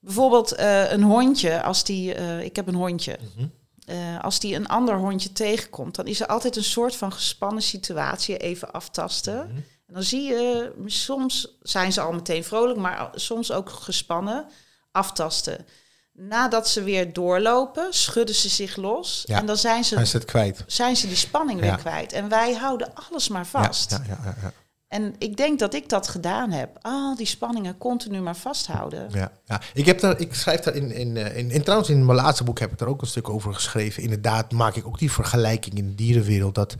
Bijvoorbeeld 0.00 0.52
eh, 0.52 0.92
een 0.92 1.02
hondje, 1.02 1.62
als 1.62 1.84
die, 1.84 2.14
eh, 2.14 2.40
ik 2.44 2.56
heb 2.56 2.66
een 2.68 2.74
hondje. 2.74 3.18
Mhm. 3.36 3.46
Eh, 3.84 4.20
als 4.20 4.40
die 4.40 4.54
een 4.54 4.68
ander 4.68 4.96
hondje 4.96 5.32
tegenkomt, 5.32 5.94
dan 5.94 6.06
is 6.06 6.20
er 6.20 6.26
altijd 6.26 6.56
een 6.56 6.64
soort 6.64 6.96
van 6.96 7.12
gespannen 7.12 7.62
situatie, 7.62 8.36
even 8.36 8.72
aftasten. 8.72 9.34
Mhm. 9.46 9.56
En 9.86 9.94
dan 9.94 10.02
zie 10.02 10.22
je, 10.22 10.72
soms 10.86 11.56
zijn 11.62 11.92
ze 11.92 12.00
al 12.00 12.12
meteen 12.12 12.44
vrolijk, 12.44 12.78
maar 12.78 13.10
soms 13.14 13.52
ook 13.52 13.70
gespannen, 13.70 14.46
aftasten. 14.92 15.66
Nadat 16.12 16.68
ze 16.68 16.82
weer 16.82 17.12
doorlopen, 17.12 17.86
schudden 17.94 18.34
ze 18.34 18.48
zich 18.48 18.76
los 18.76 19.22
Ja. 19.26 19.38
en 19.38 19.46
dan 19.46 19.56
zijn 19.56 19.84
Hij 19.88 20.02
is 20.02 20.10
ze, 20.10 20.16
het 20.16 20.26
kwijt. 20.26 20.64
zijn 20.66 20.96
ze 20.96 21.06
die 21.06 21.16
spanning 21.16 21.60
Ja. 21.60 21.66
weer 21.66 21.76
kwijt. 21.76 22.12
En 22.12 22.28
wij 22.28 22.54
houden 22.54 22.94
alles 22.94 23.28
maar 23.28 23.46
vast. 23.46 23.90
Ja, 23.90 24.02
ja, 24.08 24.18
ja, 24.24 24.34
ja, 24.42 24.52
En 24.88 25.14
ik 25.18 25.36
denk 25.36 25.58
dat 25.58 25.74
ik 25.74 25.88
dat 25.88 26.08
gedaan 26.08 26.50
heb. 26.50 26.78
Al 26.82 27.16
die 27.16 27.26
spanningen 27.26 27.78
continu 27.78 28.20
maar 28.20 28.36
vasthouden. 28.36 29.08
ja, 29.12 29.32
ja. 29.44 29.60
Ik, 29.74 29.86
heb 29.86 30.00
daar, 30.00 30.20
ik 30.20 30.34
schrijf 30.34 30.60
daar 30.60 30.74
in, 30.74 30.90
in, 30.90 31.16
eh, 31.16 31.36
in, 31.36 31.50
in, 31.50 31.62
trouwens 31.62 31.90
in 31.90 32.06
mijn 32.06 32.18
laatste 32.18 32.44
boek 32.44 32.58
heb 32.58 32.72
ik 32.72 32.78
daar 32.78 32.88
ook 32.88 33.00
een 33.00 33.06
stuk 33.06 33.28
over 33.28 33.54
geschreven. 33.54 34.02
Inderdaad 34.02 34.52
maak 34.52 34.76
ik 34.76 34.86
ook 34.86 34.98
die 34.98 35.12
vergelijking 35.12 35.74
in 35.74 35.86
de 35.86 35.94
dierenwereld. 35.94 36.54
Dat, 36.54 36.76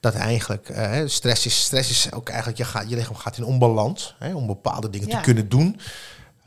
dat 0.00 0.14
eigenlijk 0.14 0.68
eh, 0.68 1.00
stress, 1.06 1.46
is, 1.46 1.62
stress 1.62 1.90
is 1.90 2.12
ook 2.12 2.28
eigenlijk, 2.28 2.58
je, 2.58 2.64
gaat, 2.64 2.90
je 2.90 2.96
lichaam 2.96 3.16
gaat 3.16 3.36
in 3.36 3.44
onbalans 3.44 4.14
hè, 4.18 4.34
om 4.34 4.46
bepaalde 4.46 4.90
dingen 4.90 5.08
Ja. 5.08 5.16
te 5.16 5.22
kunnen 5.22 5.48
doen. 5.48 5.80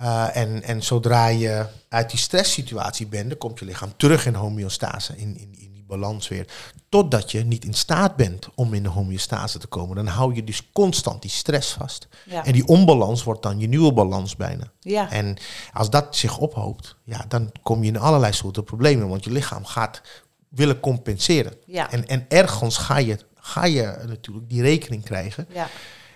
Uh, 0.02 0.36
en, 0.36 0.64
en 0.64 0.84
zodra 0.84 1.28
je 1.28 1.66
uit 1.90 2.10
die 2.10 2.20
stresssituatie 2.20 3.08
bent, 3.08 3.30
dan 3.30 3.38
komt 3.38 3.60
je 3.60 3.66
lichaam 3.66 3.94
terug 3.98 4.26
in 4.26 4.34
homeostase, 4.34 5.18
in, 5.18 5.38
in, 5.38 5.56
in 5.58 5.73
die 5.88 5.98
balans 5.98 6.28
weer. 6.28 6.48
Totdat 6.90 7.32
je 7.32 7.44
niet 7.44 7.66
in 7.66 7.74
staat 7.74 8.16
bent 8.16 8.50
om 8.56 8.74
in 8.74 8.84
de 8.84 8.90
homeostase 8.90 9.60
te 9.60 9.68
komen. 9.68 9.96
Dan 9.96 10.08
hou 10.08 10.36
je 10.36 10.44
dus 10.44 10.72
constant 10.72 11.22
die 11.22 11.32
stress 11.32 11.72
vast. 11.74 12.08
Ja. 12.26 12.46
En 12.46 12.54
die 12.54 12.68
onbalans 12.68 13.24
wordt 13.24 13.42
dan 13.44 13.60
je 13.60 13.68
nieuwe 13.68 13.94
balans 13.94 14.36
bijna. 14.36 14.72
Ja. 14.80 15.12
En 15.12 15.38
als 15.74 15.90
dat 15.90 16.16
zich 16.16 16.38
ophoopt, 16.38 16.96
ja, 17.04 17.26
dan 17.28 17.52
kom 17.64 17.84
je 17.84 17.90
in 17.90 18.00
allerlei 18.00 18.34
soorten 18.34 18.64
problemen. 18.64 19.08
Want 19.08 19.24
je 19.24 19.32
lichaam 19.32 19.66
gaat 19.66 20.02
willen 20.50 20.80
compenseren. 20.80 21.54
Ja. 21.66 21.92
En, 21.92 22.08
en 22.08 22.26
ergens 22.30 22.78
ga 22.78 22.98
je, 22.98 23.18
ga 23.36 23.66
je 23.66 24.04
natuurlijk 24.08 24.50
die 24.50 24.62
rekening 24.62 25.04
krijgen. 25.04 25.48
ja. 25.54 25.68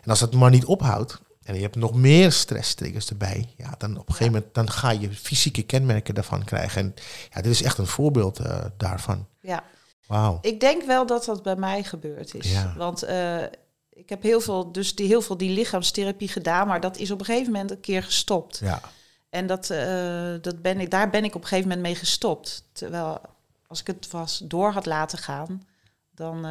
En 0.04 0.10
als 0.14 0.20
dat 0.20 0.34
maar 0.34 0.50
niet 0.50 0.66
ophoudt, 0.66 1.22
en 1.48 1.56
je 1.56 1.62
hebt 1.62 1.76
nog 1.76 1.94
meer 1.94 2.32
stresstriggers 2.32 3.10
erbij, 3.10 3.50
ja, 3.58 3.76
dan 3.78 3.92
op 3.98 4.08
een 4.08 4.14
gegeven 4.14 4.34
moment 4.34 4.54
dan 4.54 4.70
ga 4.70 4.90
je 4.90 5.12
fysieke 5.12 5.64
kenmerken 5.64 6.16
daarvan 6.16 6.44
krijgen. 6.44 6.82
En 6.82 6.94
ja, 7.34 7.42
dit 7.42 7.52
is 7.52 7.62
echt 7.62 7.78
een 7.78 7.88
voorbeeld 7.88 8.40
eh, 8.40 8.66
daarvan. 8.78 9.28
ja. 9.42 9.64
Wauw. 10.08 10.38
Ik 10.42 10.60
denk 10.60 10.84
wel 10.84 11.06
dat 11.06 11.26
dat 11.26 11.44
bij 11.44 11.56
mij 11.56 11.84
gebeurd 11.84 12.36
is. 12.36 12.52
Ja. 12.52 12.74
Want 12.78 13.04
eh, 13.04 13.44
ik 13.90 14.10
heb 14.10 14.22
heel 14.22 14.42
veel, 14.42 14.72
dus 14.72 14.96
die, 14.96 15.08
heel 15.08 15.22
veel 15.22 15.38
die 15.38 15.50
lichaamstherapie 15.50 16.28
gedaan, 16.28 16.68
maar 16.68 16.80
dat 16.80 16.98
is 16.98 17.12
op 17.12 17.20
een 17.20 17.26
gegeven 17.26 17.52
moment 17.52 17.72
een 17.72 17.80
keer 17.80 18.04
gestopt. 18.04 18.58
Ja, 18.58 18.82
En 19.30 19.48
dat, 19.48 19.70
eh, 19.70 20.34
dat 20.42 20.62
ben 20.62 20.80
ik, 20.80 20.92
daar 20.92 21.10
ben 21.10 21.24
ik 21.24 21.36
op 21.36 21.42
een 21.42 21.48
gegeven 21.48 21.70
moment 21.70 21.88
mee 21.88 21.96
gestopt. 21.96 22.64
Terwijl 22.72 23.22
als 23.68 23.80
ik 23.80 23.88
het 23.88 24.12
was 24.12 24.42
door 24.44 24.72
had 24.72 24.86
laten 24.86 25.18
gaan, 25.18 25.68
dan 26.12 26.46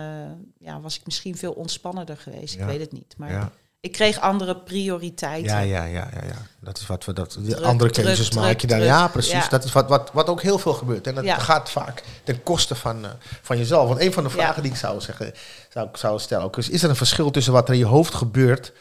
ja, 0.59 0.81
was 0.81 0.99
ik 0.99 1.05
misschien 1.05 1.37
veel 1.37 1.53
ontspannender 1.53 2.17
geweest. 2.17 2.55
Ja. 2.55 2.61
Ik 2.61 2.67
weet 2.67 2.81
het 2.81 2.93
niet. 2.93 3.15
Maar 3.17 3.31
ja, 3.31 3.53
ik 3.87 3.93
kreeg 3.93 4.21
andere 4.21 4.57
prioriteiten. 4.57 5.53
ja, 5.53 5.61
ja, 5.61 5.85
ja, 5.85 6.09
ja, 6.15 6.23
ja. 6.27 6.47
Dat 6.61 6.79
is 6.79 6.87
wat 6.87 7.05
we 7.05 7.13
dat. 7.13 7.39
Druk, 7.45 7.61
andere 7.61 7.91
keuzes 7.91 8.31
maak 8.31 8.61
je 8.61 8.67
druk. 8.67 8.83
Ja, 8.83 9.09
precies. 9.09 9.33
Ja. 9.33 9.49
Dat 9.49 9.65
is 9.65 9.73
wat, 9.73 9.89
wat, 9.89 10.11
wat 10.13 10.29
ook 10.29 10.43
heel 10.43 10.59
veel 10.59 10.73
gebeurt. 10.73 11.07
En 11.07 11.15
dat 11.15 11.25
Ja. 11.25 11.39
gaat 11.39 11.71
vaak 11.71 12.03
ten 12.25 12.43
koste 12.43 12.75
van, 12.75 13.05
eh, 13.05 13.11
van 13.43 13.59
jezelf. 13.59 13.89
Want 13.89 14.01
een 14.01 14.13
van 14.13 14.23
de 14.23 14.31
vragen 14.31 14.63
die 14.63 14.71
ik 14.71 14.77
zou 14.77 15.01
zeggen, 15.01 15.33
zou, 15.73 15.89
zou 15.93 16.19
stellen 16.19 16.45
ook 16.45 16.57
is: 16.57 16.69
is 16.69 16.83
er 16.83 16.89
een 16.91 16.97
verschil 16.97 17.31
tussen 17.31 17.53
wat 17.53 17.69
er 17.69 17.75
in 17.75 17.81
je 17.81 17.87
hoofd 17.87 18.15
gebeurt 18.15 18.73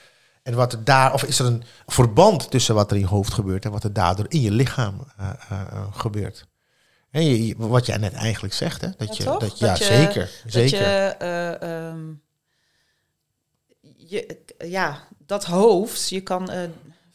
en 0.43 0.53
wat 0.53 0.73
er 0.73 0.83
daar, 0.83 1.13
of 1.13 1.23
is 1.23 1.39
er 1.39 1.45
een 1.45 1.63
verband 1.87 2.51
tussen 2.51 2.75
wat 2.75 2.89
er 2.89 2.95
in 2.97 3.01
je 3.03 3.07
hoofd 3.09 3.33
gebeurt 3.33 3.65
en 3.65 3.71
wat 3.71 3.83
er 3.83 3.93
daardoor 3.93 4.25
in 4.29 4.41
je 4.41 4.51
lichaam 4.51 5.07
eh, 5.17 5.29
eh, 5.49 5.61
gebeurt? 5.95 6.45
En 7.11 7.25
je, 7.25 7.55
wat 7.57 7.85
jij 7.85 7.97
net 7.97 8.13
eigenlijk 8.13 8.53
zegt, 8.53 8.81
hè? 8.81 8.87
Dat 8.97 9.17
je, 9.17 9.23
dat, 9.23 9.39
Dat 9.39 9.59
ja, 9.59 9.73
je- 9.77 9.83
zeker, 9.83 10.29
Dat 10.43 10.51
zeker. 10.53 10.79
je, 10.79 11.15
eh, 11.19 11.61
ehm, 11.87 11.99
je, 14.07 14.37
ja, 14.65 15.03
dat 15.25 15.43
hoofd, 15.45 16.09
je 16.09 16.21
kan 16.21 16.49
eh, 16.49 16.59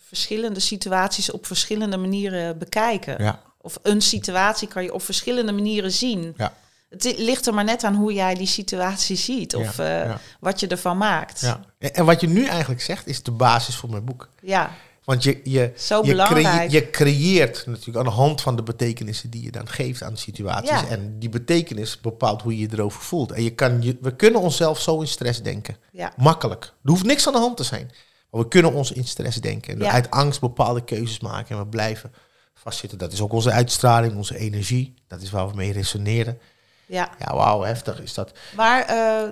verschillende 0.07 0.61
situaties 0.61 1.31
op 1.31 1.47
verschillende 1.47 1.97
manieren 1.97 2.59
bekijken. 2.59 3.23
ja, 3.25 3.41
Of 3.61 3.79
een 3.83 4.03
situatie 4.03 4.69
kan 4.69 4.83
je 4.83 4.95
op 4.95 5.03
verschillende 5.03 5.53
manieren 5.53 5.93
zien. 5.93 6.35
ja, 6.37 6.53
Het 6.89 7.15
ligt 7.19 7.47
er 7.47 7.55
maar 7.55 7.65
net 7.65 7.85
aan 7.85 7.95
hoe 7.95 8.13
jij 8.13 8.35
die 8.35 8.47
situatie 8.47 9.17
ziet 9.17 9.55
of 9.57 9.77
Ja, 9.77 10.03
eh, 10.05 10.15
wat 10.41 10.61
je 10.61 10.67
ervan 10.67 10.97
maakt. 10.99 11.57
en 11.79 12.05
wat 12.05 12.21
je 12.21 12.29
nu 12.29 12.47
eigenlijk 12.47 12.81
zegt, 12.81 13.07
is 13.07 13.23
de 13.23 13.31
basis 13.31 13.77
voor 13.77 13.91
mijn 13.91 14.05
boek. 14.05 14.29
Ja, 14.43 14.71
Want 15.11 15.23
je, 15.23 15.41
je, 15.45 15.73
zo 15.77 16.05
je, 16.05 16.15
creë- 16.15 16.67
je 16.71 16.91
creëert 16.91 17.67
natuurlijk 17.67 17.97
aan 17.99 18.05
de 18.05 18.11
hand 18.21 18.41
van 18.41 18.57
de 18.57 18.63
betekenissen 18.63 19.31
die 19.31 19.43
je 19.43 19.51
dan 19.51 19.69
geeft 19.69 20.03
aan 20.03 20.17
situaties. 20.17 20.71
Ja. 20.71 20.89
En 20.89 21.19
die 21.19 21.29
betekenis 21.29 22.01
bepaalt 22.01 22.43
hoe 22.43 22.53
je 22.59 22.61
je 22.69 22.69
erover 22.73 23.03
voelt. 23.03 23.33
En 23.33 23.43
je 23.43 23.51
kan, 23.55 23.83
je, 23.83 23.97
we 24.01 24.17
kunnen 24.17 24.41
onszelf 24.41 24.81
zo 24.81 25.01
in 25.01 25.07
stress 25.09 25.43
denken. 25.43 25.77
ja. 25.93 26.13
Makkelijk. 26.17 26.65
Er 26.65 26.91
hoeft 26.91 27.05
niks 27.05 27.27
aan 27.27 27.33
de 27.33 27.39
hand 27.39 27.57
te 27.57 27.63
zijn. 27.65 27.91
Maar 28.31 28.41
we 28.41 28.49
kunnen 28.49 28.73
ons 28.73 28.93
in 28.93 29.05
stress 29.05 29.37
denken. 29.41 29.75
En 29.75 29.81
Ja. 29.81 29.91
uit 29.91 30.11
angst 30.11 30.41
bepaalde 30.41 30.85
keuzes 30.85 31.21
maken. 31.21 31.57
En 31.57 31.63
we 31.63 31.69
blijven 31.69 32.13
vastzitten. 32.55 32.99
Dat 32.99 33.13
is 33.13 33.21
ook 33.21 33.33
onze 33.33 33.51
uitstraling, 33.51 34.17
onze 34.17 34.39
energie. 34.39 34.95
Dat 35.09 35.23
is 35.23 35.31
waar 35.31 35.49
we 35.49 35.55
mee 35.57 35.73
resoneren. 35.73 36.39
ja. 36.87 37.11
Ja, 37.19 37.35
wauw, 37.35 37.63
heftig 37.63 38.01
is 38.01 38.15
dat. 38.15 38.33
Maar 38.57 38.83
eh, 38.85 39.29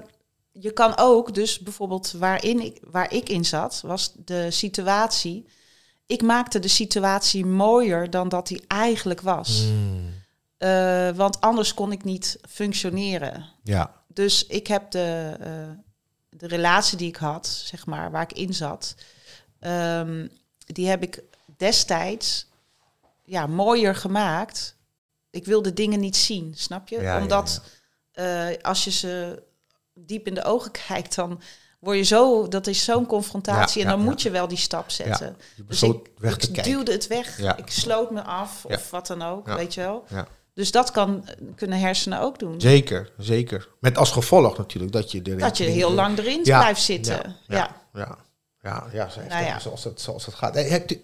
je 0.52 0.70
kan 0.72 0.92
ook, 0.96 1.34
dus 1.34 1.58
bijvoorbeeld 1.58 2.12
waarin 2.16 2.60
ik, 2.64 2.78
waar 2.90 3.12
ik 3.12 3.28
in 3.28 3.44
zat, 3.44 3.80
was 3.84 4.12
de 4.24 4.50
situatie 4.50 5.46
ik 6.08 6.22
maakte 6.22 6.58
de 6.58 6.68
situatie 6.68 7.46
mooier 7.46 8.10
dan 8.10 8.28
dat 8.28 8.46
die 8.46 8.64
eigenlijk 8.66 9.20
was. 9.20 9.64
Mm. 9.66 10.14
Eh, 10.56 11.10
want 11.10 11.40
anders 11.40 11.74
kon 11.74 11.92
ik 11.92 12.04
niet 12.04 12.38
functioneren. 12.48 13.44
Ja. 13.62 13.94
Dus 14.06 14.46
ik 14.46 14.66
heb 14.66 14.90
de, 14.90 15.36
eh, 15.40 15.48
de 16.28 16.46
relatie 16.46 16.98
die 16.98 17.08
ik 17.08 17.16
had, 17.16 17.46
zeg 17.46 17.86
maar, 17.86 18.10
waar 18.10 18.22
ik 18.22 18.32
in 18.32 18.54
zat, 18.54 18.94
ehm, 19.60 20.26
die 20.66 20.88
heb 20.88 21.02
ik 21.02 21.22
destijds 21.56 22.46
ja, 23.24 23.46
mooier 23.46 23.94
gemaakt. 23.94 24.76
Ik 25.30 25.44
wilde 25.44 25.72
dingen 25.72 26.00
niet 26.00 26.16
zien, 26.16 26.54
snap 26.56 26.88
je? 26.88 26.96
Ja, 26.96 27.02
ja, 27.02 27.22
Omdat 27.22 27.62
eh, 28.12 28.48
als 28.62 28.84
je 28.84 28.90
ze 28.90 29.42
diep 29.94 30.26
in 30.26 30.34
de 30.34 30.44
ogen 30.44 30.70
kijkt, 30.86 31.14
dan 31.14 31.40
word 31.78 31.96
je 31.96 32.02
zo, 32.02 32.48
dat 32.48 32.66
is 32.66 32.84
zo'n 32.84 33.06
confrontatie 33.06 33.80
Ja, 33.82 33.84
en 33.86 33.90
dan 33.96 34.00
ja, 34.04 34.10
moet 34.10 34.22
je 34.22 34.30
wel 34.30 34.48
die 34.48 34.58
stap 34.58 34.90
zetten. 34.90 35.36
Dus 35.66 35.82
ik, 35.82 36.10
weg 36.18 36.32
ik 36.32 36.38
te 36.40 36.50
kijken. 36.50 36.72
duwde 36.72 36.92
het 36.92 37.06
weg, 37.06 37.38
ik 37.56 37.70
sloot 37.70 38.10
me 38.10 38.22
af 38.22 38.64
of 38.64 38.90
wat 38.90 39.06
dan 39.06 39.22
ook, 39.22 39.46
weet 39.48 39.74
je 39.74 39.80
wel. 39.80 40.04
Ja. 40.08 40.26
Dus 40.54 40.70
dat 40.70 40.90
kan, 40.90 41.28
kunnen 41.54 41.78
hersenen 41.78 42.20
ook 42.20 42.38
doen. 42.38 42.60
Zeker, 42.60 43.10
zeker. 43.18 43.68
Met 43.80 43.98
als 43.98 44.10
gevolg 44.10 44.58
natuurlijk 44.58 44.92
dat 44.92 45.12
je 45.12 45.20
erin... 45.22 45.38
Dat 45.38 45.56
je 45.58 45.64
heel 45.64 45.92
lang 45.92 46.18
erin 46.18 46.42
blijft 46.42 46.82
zitten. 46.82 47.36
Ja, 47.46 47.76
Ja. 47.94 48.18
ja, 48.62 48.86
ja. 48.92 49.08
Zo 49.08 49.20
Nou 49.28 49.60
zoals, 49.60 49.84
het, 49.84 50.00
zoals 50.00 50.26
het 50.26 50.34
gaat. 50.34 50.54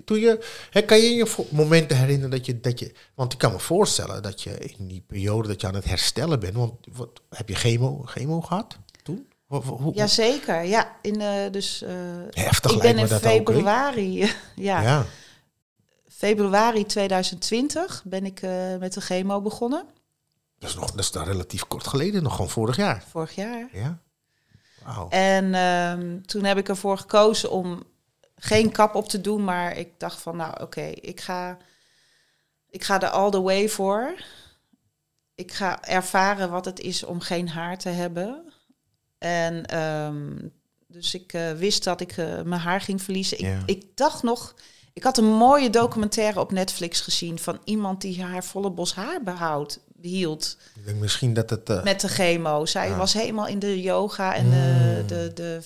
Toen 0.04 0.18
je, 0.18 0.46
hè, 0.70 0.82
kan 0.82 0.98
je 0.98 1.14
je 1.14 1.46
momenten 1.50 1.96
herinneren 1.96 2.30
dat 2.30 2.46
je, 2.46 2.60
dat 2.60 2.78
je... 2.78 2.92
Want 3.14 3.32
ik 3.32 3.38
kan 3.38 3.52
me 3.52 3.58
voorstellen 3.58 4.22
dat 4.22 4.42
je 4.42 4.58
in 4.78 4.86
die 4.88 5.04
periode 5.06 5.48
dat 5.48 5.60
je 5.60 5.66
aan 5.66 5.74
het 5.74 5.84
herstellen 5.84 6.40
bent... 6.40 6.54
Want 6.54 6.72
wat, 6.92 7.20
heb 7.30 7.48
je 7.48 7.54
chemo, 7.54 8.02
chemo 8.04 8.40
gehad 8.40 8.76
toen? 9.02 9.14
Hoe, 9.14 9.14
hoe- 9.14 9.24
hoe- 9.24 9.33
Jazeker, 9.92 10.62
ja. 10.62 10.96
In, 11.02 11.20
eh, 11.20 11.52
dus, 11.52 11.82
eh, 11.82 11.94
Heftig 12.30 12.72
ik 12.72 12.80
ben 12.80 12.98
in 12.98 13.04
ook. 13.12 13.20
februari, 13.20 14.18
ja, 14.56 14.80
Ja. 14.80 15.04
februari 16.08 16.86
2020 16.86 18.02
ben 18.04 18.24
ik 18.24 18.42
eh, 18.42 18.76
met 18.76 18.92
de 18.92 19.00
chemo 19.00 19.40
begonnen. 19.40 19.86
Dat 20.58 20.68
is, 20.70 20.76
nog, 20.76 20.90
dat 20.90 21.00
is 21.00 21.10
dan 21.10 21.24
relatief 21.24 21.66
kort 21.66 21.86
geleden, 21.86 22.22
nog 22.22 22.34
gewoon 22.34 22.50
vorig 22.50 22.76
jaar. 22.76 23.04
Vorig 23.08 23.34
jaar. 23.34 23.68
Ja. 23.72 23.98
En 25.08 25.54
ehm, 25.54 26.20
toen 26.20 26.44
heb 26.44 26.58
ik 26.58 26.68
ervoor 26.68 26.98
gekozen 26.98 27.50
om 27.50 27.82
geen 28.36 28.70
kap 28.72 28.94
op 28.94 29.08
te 29.08 29.20
doen, 29.20 29.44
maar 29.44 29.76
ik 29.76 29.88
dacht 29.98 30.22
van, 30.22 30.36
nou 30.36 30.62
oké, 30.62 30.82
ik, 30.82 31.20
ga, 31.20 31.58
ik 32.70 32.84
ga 32.84 33.00
er 33.00 33.08
all 33.08 33.30
the 33.30 33.42
way 33.42 33.68
voor. 33.68 34.14
Ik 35.34 35.52
ga 35.52 35.82
ervaren 35.82 36.50
wat 36.50 36.64
het 36.64 36.80
is 36.80 37.04
om 37.04 37.20
geen 37.20 37.48
haar 37.48 37.78
te 37.78 37.88
hebben. 37.88 38.52
En 39.24 39.66
ehm, 39.66 40.32
dus 40.86 41.14
ik 41.14 41.32
eh, 41.32 41.52
wist 41.52 41.84
dat 41.84 42.00
ik 42.00 42.12
eh, 42.16 42.42
mijn 42.42 42.60
haar 42.60 42.80
ging 42.80 43.02
verliezen. 43.02 43.38
Ik, 43.38 43.56
ik 43.66 43.84
dacht 43.94 44.22
nog, 44.22 44.54
ik 44.92 45.02
had 45.02 45.18
een 45.18 45.32
mooie 45.32 45.70
documentaire 45.70 46.40
op 46.40 46.52
Netflix 46.52 47.00
gezien 47.00 47.38
van 47.38 47.60
iemand 47.64 48.00
die 48.00 48.22
haar 48.22 48.44
volle 48.44 48.70
bos 48.70 48.94
haar 48.94 49.22
behoudt, 49.22 49.80
behield 49.94 50.56
Ik 50.74 50.84
denk 50.84 50.98
misschien 50.98 51.34
dat 51.34 51.50
het... 51.50 51.70
eh, 51.70 51.82
met 51.82 52.00
de 52.00 52.08
chemo. 52.08 52.66
Zij 52.66 52.88
Ja. 52.88 52.96
was 52.96 53.12
helemaal 53.12 53.46
in 53.46 53.58
de 53.58 53.80
yoga 53.80 54.34
en 54.34 54.50
de, 54.50 55.02
de, 55.06 55.30
de 55.34 55.60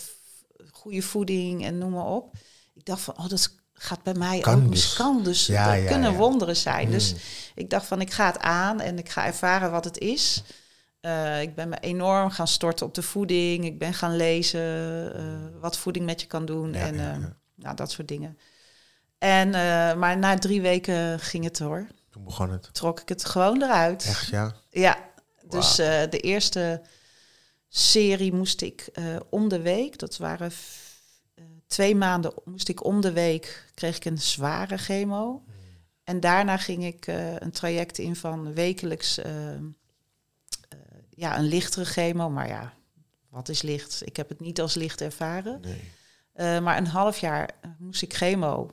goede 0.72 1.02
voeding 1.02 1.64
en 1.64 1.78
noem 1.78 1.90
maar 1.90 2.06
op. 2.06 2.34
Ik 2.74 2.84
dacht 2.84 3.00
van, 3.00 3.18
oh, 3.18 3.28
dat 3.28 3.50
gaat 3.74 4.02
bij 4.02 4.14
mij 4.14 4.38
Kan 4.40 4.64
ook. 4.64 4.70
dus. 4.72 4.94
Kan 4.94 5.22
dus. 5.22 5.46
Ja, 5.46 5.72
ja, 5.72 5.86
kunnen 5.90 6.10
ja. 6.12 6.16
wonderen 6.16 6.56
zijn. 6.56 6.90
Dus 6.90 7.12
Mm. 7.12 7.18
ik 7.54 7.70
dacht 7.70 7.86
van, 7.86 8.00
ik 8.00 8.12
ga 8.12 8.26
het 8.26 8.38
aan 8.38 8.80
en 8.80 8.98
ik 8.98 9.08
ga 9.08 9.26
ervaren 9.26 9.70
wat 9.70 9.84
het 9.84 9.98
is. 9.98 10.42
Eh, 11.08 11.42
ik 11.42 11.54
ben 11.54 11.68
me 11.68 11.78
enorm 11.80 12.30
gaan 12.30 12.48
storten 12.48 12.86
op 12.86 12.94
de 12.94 13.02
voeding. 13.02 13.64
Ik 13.64 13.78
ben 13.78 13.94
gaan 13.94 14.16
lezen 14.16 15.14
eh, 15.14 15.60
wat 15.60 15.78
voeding 15.78 16.04
met 16.04 16.20
je 16.20 16.26
kan 16.26 16.44
doen. 16.44 16.72
Ja, 16.72 16.78
en 16.78 16.94
ja, 16.94 17.12
eh, 17.12 17.20
ja. 17.20 17.36
Nou, 17.54 17.76
dat 17.76 17.90
soort 17.90 18.08
dingen. 18.08 18.38
En, 19.18 19.50
maar 19.98 20.18
na 20.18 20.38
drie 20.38 20.60
weken 20.60 21.20
ging 21.20 21.44
het 21.44 21.58
hoor. 21.58 21.86
Toen 22.10 22.24
begon 22.24 22.50
het. 22.50 22.68
Trok 22.72 23.00
ik 23.00 23.08
het 23.08 23.24
gewoon 23.24 23.62
eruit. 23.62 24.04
Echt, 24.04 24.26
ja? 24.26 24.54
Ja, 24.70 24.98
dus 25.48 25.76
de 26.10 26.20
eerste 26.20 26.82
serie 27.68 28.32
moest 28.32 28.60
ik 28.60 28.90
om 29.30 29.48
de 29.48 29.60
week, 29.60 29.98
dat 29.98 30.16
waren 30.16 30.52
twee 31.66 31.96
maanden, 31.96 32.32
moest 32.44 32.68
ik 32.68 32.84
om 32.84 33.00
de 33.00 33.12
week, 33.12 33.70
kreeg 33.74 33.96
ik 33.96 34.04
een 34.04 34.18
zware 34.18 34.78
chemo. 34.78 35.44
En 36.04 36.20
daarna 36.20 36.56
ging 36.56 36.84
ik 36.84 37.06
een 37.38 37.50
traject 37.50 37.98
in 37.98 38.16
van 38.16 38.54
wekelijks, 38.54 39.18
ja, 41.18 41.38
een 41.38 41.44
lichtere 41.48 41.84
chemo. 41.84 42.30
Maar 42.30 42.48
ja, 42.48 42.72
wat 43.30 43.48
is 43.48 43.62
licht? 43.62 44.02
Ik 44.04 44.16
heb 44.16 44.28
het 44.28 44.40
niet 44.40 44.60
als 44.60 44.74
licht 44.74 45.00
ervaren. 45.00 45.60
Nee. 45.60 45.90
Eh, 46.32 46.58
maar 46.58 46.76
een 46.76 46.86
half 46.86 47.18
jaar 47.18 47.50
moest 47.78 48.02
ik 48.02 48.14
chemo. 48.14 48.70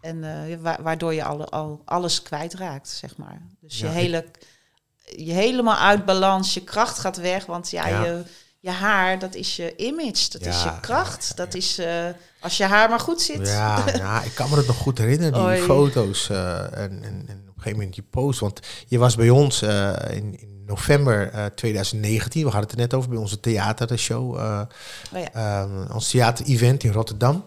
En 0.00 0.24
eh, 0.24 0.56
wa- 0.60 0.78
waardoor 0.82 1.14
je 1.14 1.24
al, 1.24 1.48
al 1.50 1.82
alles 1.84 2.22
kwijtraakt, 2.22 2.88
zeg 2.88 3.16
maar. 3.16 3.42
Dus 3.60 3.78
je, 3.78 3.86
Ja, 3.86 3.92
hele, 3.92 4.24
je 5.16 5.32
helemaal 5.32 5.76
uit 5.76 6.04
balans, 6.04 6.54
je 6.54 6.64
kracht 6.64 6.98
gaat 6.98 7.16
weg. 7.16 7.46
Want 7.46 7.70
ja, 7.70 7.86
Ja. 7.88 8.04
Je, 8.04 8.22
je 8.60 8.70
haar, 8.70 9.18
dat 9.18 9.34
is 9.34 9.56
je 9.56 9.76
image, 9.76 10.28
dat 10.30 10.46
is 10.46 10.62
je 10.62 10.80
kracht. 10.80 11.36
dat 11.36 11.54
is, 11.54 11.78
eh, 11.78 12.08
als 12.40 12.56
je 12.56 12.64
haar 12.64 12.88
maar 12.88 13.00
goed 13.00 13.20
zit. 13.22 13.46
Ja, 13.48 13.84
ja, 13.96 14.22
ik 14.22 14.34
kan 14.34 14.50
me 14.50 14.56
dat 14.56 14.66
nog 14.66 14.76
goed 14.76 14.98
herinneren, 14.98 15.32
die 15.32 15.42
Oei. 15.58 15.60
foto's 15.60 16.28
en, 16.30 17.02
en, 17.02 17.51
gegeven 17.62 17.78
moment 17.78 17.94
die 17.94 18.06
post. 18.10 18.40
Want 18.40 18.60
je 18.86 18.98
was 18.98 19.14
bij 19.16 19.30
ons 19.30 19.62
eh, 19.62 19.92
in, 20.10 20.40
in 20.40 20.62
november 20.66 21.30
eh, 21.30 21.44
2019, 21.44 22.40
we 22.44 22.50
hadden 22.50 22.62
het 22.62 22.72
er 22.72 22.76
net 22.78 22.94
over, 22.94 23.08
bij 23.10 23.18
onze 23.18 23.40
theatershow, 23.40 24.36
eh 24.38 24.60
Oh 25.14 25.20
ja. 25.20 25.32
eh, 25.62 25.94
ons 25.94 26.10
theater-event 26.10 26.84
in 26.84 26.92
Rotterdam. 26.92 27.44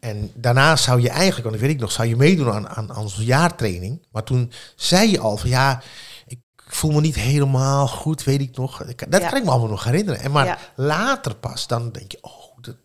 En 0.00 0.30
daarna 0.34 0.76
zou 0.76 1.00
je 1.00 1.08
eigenlijk, 1.08 1.42
want 1.42 1.52
dat 1.54 1.60
weet 1.64 1.74
ik 1.74 1.80
nog, 1.80 1.92
zou 1.92 2.08
je 2.08 2.16
meedoen 2.16 2.52
aan, 2.52 2.68
aan, 2.68 2.90
aan 2.92 3.02
onze 3.02 3.24
jaartraining. 3.24 4.06
Maar 4.10 4.22
toen 4.24 4.52
zei 4.76 5.10
je 5.10 5.18
al 5.20 5.36
van 5.36 5.48
ja, 5.50 5.82
ik 6.26 6.38
voel 6.56 6.90
me 6.90 7.00
niet 7.00 7.14
helemaal 7.14 7.88
goed, 7.88 8.24
weet 8.24 8.40
ik 8.40 8.56
nog. 8.56 8.84
Dat 9.08 9.20
Ja. 9.22 9.28
kan 9.28 9.38
ik 9.38 9.44
me 9.44 9.50
allemaal 9.50 9.68
nog 9.68 9.84
herinneren. 9.84 10.20
En 10.20 10.30
maar 10.30 10.46
Ja. 10.46 10.58
later 10.76 11.34
pas, 11.34 11.66
dan 11.66 11.90
denk 11.90 12.12
je, 12.12 12.18
oh, 12.20 12.32
dat- 12.60 12.76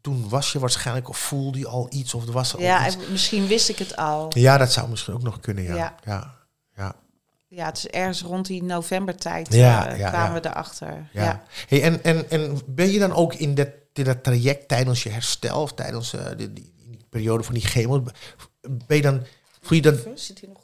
toen 0.00 0.28
was 0.28 0.52
je 0.52 0.58
waarschijnlijk 0.58 1.08
of 1.08 1.18
voelde 1.18 1.58
je 1.58 1.66
al 1.68 1.86
iets 1.90 2.14
of 2.14 2.26
er 2.26 2.32
was 2.32 2.54
al 2.54 2.60
Ja, 2.60 2.86
iets. 2.86 2.96
misschien 3.10 3.46
wist 3.46 3.68
ik 3.68 3.78
het 3.78 3.96
al. 3.96 4.30
Ja, 4.38 4.58
dat 4.58 4.72
zou 4.72 4.88
misschien 4.88 5.14
ook 5.14 5.22
nog 5.22 5.40
kunnen, 5.40 5.64
ja. 5.64 5.74
Ja. 5.74 5.94
Ja, 6.04 6.34
ja, 6.76 6.94
Ja, 7.48 7.66
het 7.66 7.76
is 7.76 7.86
ergens 7.86 8.22
rond 8.22 8.46
die 8.46 8.62
novembertijd 8.62 9.52
Ja, 9.54 9.88
eh, 9.88 9.98
ja, 9.98 10.08
kwamen 10.08 10.42
we 10.42 10.48
erachter. 10.48 11.08
ja. 11.12 11.22
Ja. 11.22 11.42
Hey, 11.68 11.82
en, 11.82 12.02
en, 12.04 12.30
en 12.30 12.60
ben 12.66 12.90
je 12.90 12.98
dan 12.98 13.12
ook 13.12 13.34
in 13.34 13.54
dat, 13.54 13.68
in 13.92 14.04
dat 14.04 14.22
traject 14.24 14.68
tijdens 14.68 15.02
je 15.02 15.08
herstel 15.10 15.62
of 15.62 15.72
tijdens 15.72 16.12
eh, 16.14 16.26
die, 16.36 16.52
die, 16.52 16.72
die 16.86 17.06
periode 17.10 17.42
van 17.42 17.54
die 17.54 17.64
chemo, 17.66 18.02
ben 18.86 18.96
je 18.96 19.02
dan, 19.02 19.22
voel 19.60 19.76
je 19.76 19.82
dan, 19.82 20.02
kan 20.02 20.18
Zit 20.18 20.40
hij 20.40 20.48
nog 20.48 20.59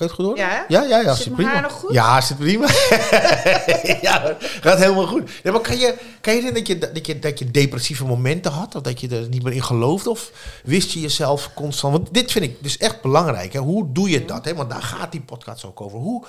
het 0.00 0.12
goed? 0.12 0.36
Ja, 0.36 0.64
ja, 0.68 0.82
ja, 0.82 1.00
ja 1.00 1.14
Zit 1.14 1.32
prima. 1.34 1.60
nog 1.60 1.72
goed? 1.72 1.92
Ja, 1.92 2.20
zit 2.20 2.38
prima. 2.38 2.66
ja, 4.06 4.36
gaat 4.60 4.78
helemaal 4.78 5.06
goed. 5.06 5.30
Ja, 5.42 5.52
maar 5.52 5.60
kan 5.60 5.78
je, 5.78 5.94
kan 6.20 6.34
je 6.34 6.52
dat 6.52 6.66
je, 6.66 6.78
dat, 6.78 7.06
je, 7.06 7.18
dat 7.18 7.38
je 7.38 7.50
depressieve 7.50 8.04
momenten 8.04 8.52
had? 8.52 8.74
Of 8.74 8.82
dat 8.82 9.00
je 9.00 9.08
er 9.08 9.28
niet 9.28 9.42
meer 9.42 9.52
in 9.52 9.62
geloofde? 9.62 10.10
Of 10.10 10.32
wist 10.64 10.90
je 10.90 11.00
jezelf 11.00 11.50
constant... 11.54 11.92
Want 11.92 12.14
dit 12.14 12.32
vind 12.32 12.44
ik 12.44 12.62
dus 12.62 12.76
echt 12.76 13.00
belangrijk. 13.02 13.52
Hè? 13.52 13.58
Hoe 13.58 13.92
doe 13.92 14.10
je 14.10 14.24
dat? 14.24 14.44
Hè? 14.44 14.54
Want 14.54 14.70
daar 14.70 14.82
gaat 14.82 15.12
die 15.12 15.20
podcast 15.22 15.64
ook 15.64 15.80
over. 15.80 15.98
Hoe, 15.98 16.24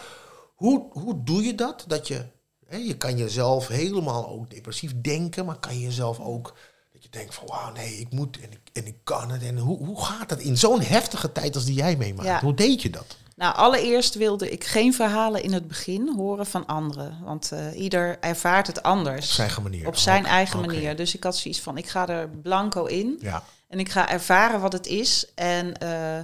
hoe, 0.55 0.85
hoe 0.91 1.23
doe 1.23 1.43
je 1.43 1.55
dat? 1.55 1.83
Dat 1.87 2.07
je... 2.07 2.25
Hè, 2.67 2.77
je 2.77 2.97
kan 2.97 3.17
jezelf 3.17 3.67
helemaal 3.67 4.29
ook 4.29 4.49
depressief 4.49 4.93
denken, 5.01 5.45
maar 5.45 5.59
kan 5.59 5.73
je 5.73 5.81
jezelf 5.81 6.19
ook... 6.19 6.53
Dat 6.93 7.03
je 7.03 7.09
denkt 7.09 7.35
van, 7.35 7.47
wauw, 7.47 7.71
nee, 7.71 7.93
ik 7.93 8.11
moet 8.11 8.39
en 8.41 8.51
ik, 8.51 8.59
en 8.73 8.85
ik 8.87 8.95
kan 9.03 9.31
het. 9.31 9.43
En 9.43 9.57
hoe, 9.57 9.77
hoe 9.77 10.05
gaat 10.05 10.29
dat 10.29 10.39
in 10.39 10.57
zo'n 10.57 10.81
heftige 10.81 11.31
tijd 11.31 11.55
als 11.55 11.65
die 11.65 11.75
jij 11.75 11.95
meemaakt? 11.97 12.27
Ja. 12.27 12.39
Hoe 12.39 12.53
deed 12.53 12.81
je 12.81 12.89
dat? 12.89 13.17
Nou, 13.35 13.55
allereerst 13.55 14.15
wilde 14.15 14.49
ik 14.49 14.63
geen 14.63 14.93
verhalen 14.93 15.43
in 15.43 15.53
het 15.53 15.67
begin 15.67 16.13
horen 16.15 16.45
van 16.45 16.65
anderen. 16.65 17.17
Want 17.23 17.51
eh, 17.51 17.79
ieder 17.79 18.19
ervaart 18.19 18.67
het 18.67 18.83
anders. 18.83 19.27
Op 19.27 19.33
zijn 19.33 19.47
eigen 19.47 19.63
manier. 19.63 19.87
Op 19.87 19.95
zijn 19.95 20.25
eigen 20.25 20.59
manier. 20.59 20.95
Dus 20.95 21.15
ik 21.15 21.23
had 21.23 21.37
zoiets 21.37 21.59
van, 21.59 21.77
ik 21.77 21.87
ga 21.87 22.07
er 22.07 22.29
blanco 22.29 22.85
in. 22.85 23.17
Ja. 23.21 23.43
En 23.67 23.79
ik 23.79 23.89
ga 23.89 24.09
ervaren 24.09 24.61
wat 24.61 24.73
het 24.73 24.87
is. 24.87 25.31
En 25.35 25.77
eh, 25.77 26.19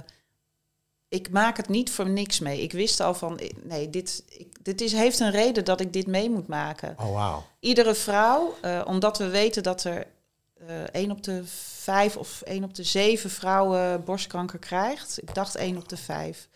ik 1.08 1.30
maak 1.30 1.56
het 1.56 1.68
niet 1.68 1.90
voor 1.90 2.08
niks 2.08 2.38
mee. 2.38 2.62
Ik 2.62 2.72
wist 2.72 3.00
al 3.00 3.14
van, 3.14 3.38
eh, 3.38 3.50
nee, 3.62 3.90
dit, 3.90 4.24
ik, 4.28 4.64
dit 4.64 4.80
is, 4.80 4.92
heeft 4.92 5.20
een 5.20 5.30
reden 5.30 5.64
dat 5.64 5.80
ik 5.80 5.92
dit 5.92 6.06
mee 6.06 6.30
moet 6.30 6.48
maken. 6.48 6.96
Oh, 6.98 7.12
wauw. 7.12 7.46
Iedere 7.60 7.94
vrouw, 7.94 8.54
omdat 8.84 9.18
we 9.18 9.28
weten 9.28 9.62
dat 9.62 9.84
er 9.84 10.06
1 10.92 11.10
op 11.10 11.22
de 11.22 11.42
5 11.44 12.16
of 12.16 12.42
1 12.42 12.64
op 12.64 12.74
de 12.74 12.82
7 12.84 13.30
vrouwen 13.30 14.04
borstkanker 14.04 14.58
krijgt. 14.58 15.22
Ik 15.22 15.34
dacht 15.34 15.54
1 15.54 15.76
op 15.76 15.88
de 15.88 15.96
5. 15.96 16.48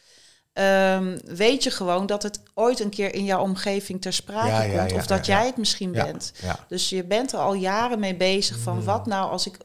Ehm, 0.52 1.18
weet 1.24 1.62
je 1.62 1.70
gewoon 1.70 2.06
dat 2.06 2.22
het 2.22 2.40
ooit 2.54 2.80
een 2.80 2.90
keer 2.90 3.14
in 3.14 3.24
jouw 3.24 3.40
omgeving 3.42 4.00
ter 4.00 4.12
sprake 4.12 4.48
Ja, 4.48 4.62
ja, 4.62 4.78
komt. 4.78 4.90
ja, 4.90 4.96
of 4.96 5.06
dat 5.06 5.26
jij 5.26 5.46
het 5.46 5.56
misschien 5.56 5.92
bent. 5.92 6.32
ja. 6.42 6.58
Dus 6.68 6.88
je 6.88 7.04
bent 7.04 7.32
er 7.32 7.38
al 7.38 7.54
jaren 7.54 7.98
mee 7.98 8.16
bezig 8.16 8.58
van 8.58 8.76
Mm. 8.78 8.84
wat 8.84 9.06
nou 9.06 9.30
als 9.30 9.46
ik, 9.46 9.56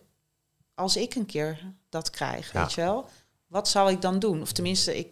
als 0.75 0.97
ik 0.97 1.15
een 1.15 1.25
keer 1.25 1.59
dat 1.89 2.09
krijg, 2.09 2.51
weet 2.51 2.73
je 2.73 2.81
wel? 2.81 3.09
Wat 3.47 3.67
zou 3.69 3.91
ik 3.91 4.01
dan 4.01 4.19
doen? 4.19 4.41
Of 4.41 4.51
tenminste, 4.51 4.97
ik, 4.97 5.07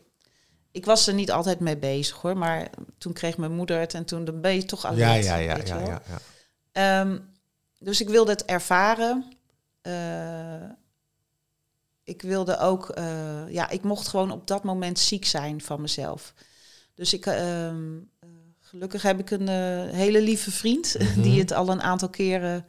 ik 0.72 0.86
was 0.86 1.08
er 1.08 1.14
niet 1.14 1.32
altijd 1.32 1.60
mee 1.60 1.78
bezig 1.78 2.16
hoor. 2.22 2.38
Maar 2.38 2.70
toen 2.98 3.14
kreeg 3.14 3.38
mijn 3.38 3.52
moeder 3.56 3.80
het 3.80 3.94
en 3.94 4.06
toen 4.06 4.26
dan 4.26 4.42
ben 4.42 4.56
je 4.56 4.66
toch 4.66 4.86
alert. 4.86 5.24
Ja, 5.26 5.36
ja, 5.36 5.56
ja, 5.58 5.78
ja. 5.86 6.02
Ehm, 6.72 7.18
dus 7.80 8.02
ik 8.02 8.10
wilde 8.10 8.32
het 8.32 8.46
ervaren. 8.46 9.34
Eh, 9.82 9.94
ik 12.06 12.22
wilde 12.22 12.58
ook, 12.60 12.90
eh, 12.90 13.06
ja, 13.50 13.70
ik 13.70 13.84
mocht 13.84 14.08
gewoon 14.08 14.32
op 14.32 14.48
dat 14.48 14.64
moment 14.64 15.00
ziek 15.00 15.26
zijn 15.26 15.62
van 15.62 15.82
mezelf. 15.82 16.34
Dus 16.96 17.14
ik, 17.14 17.26
ehm, 17.26 17.96
eh, 18.20 18.30
gelukkig 18.62 19.02
heb 19.02 19.20
ik 19.20 19.32
een 19.32 19.48
eh, 19.48 19.96
hele 19.98 20.22
lieve 20.22 20.52
vriend 20.52 20.96
Mhm. 21.00 21.22
die 21.22 21.40
het 21.40 21.54
al 21.54 21.70
een 21.70 21.82
aantal 21.82 22.10
keren 22.10 22.66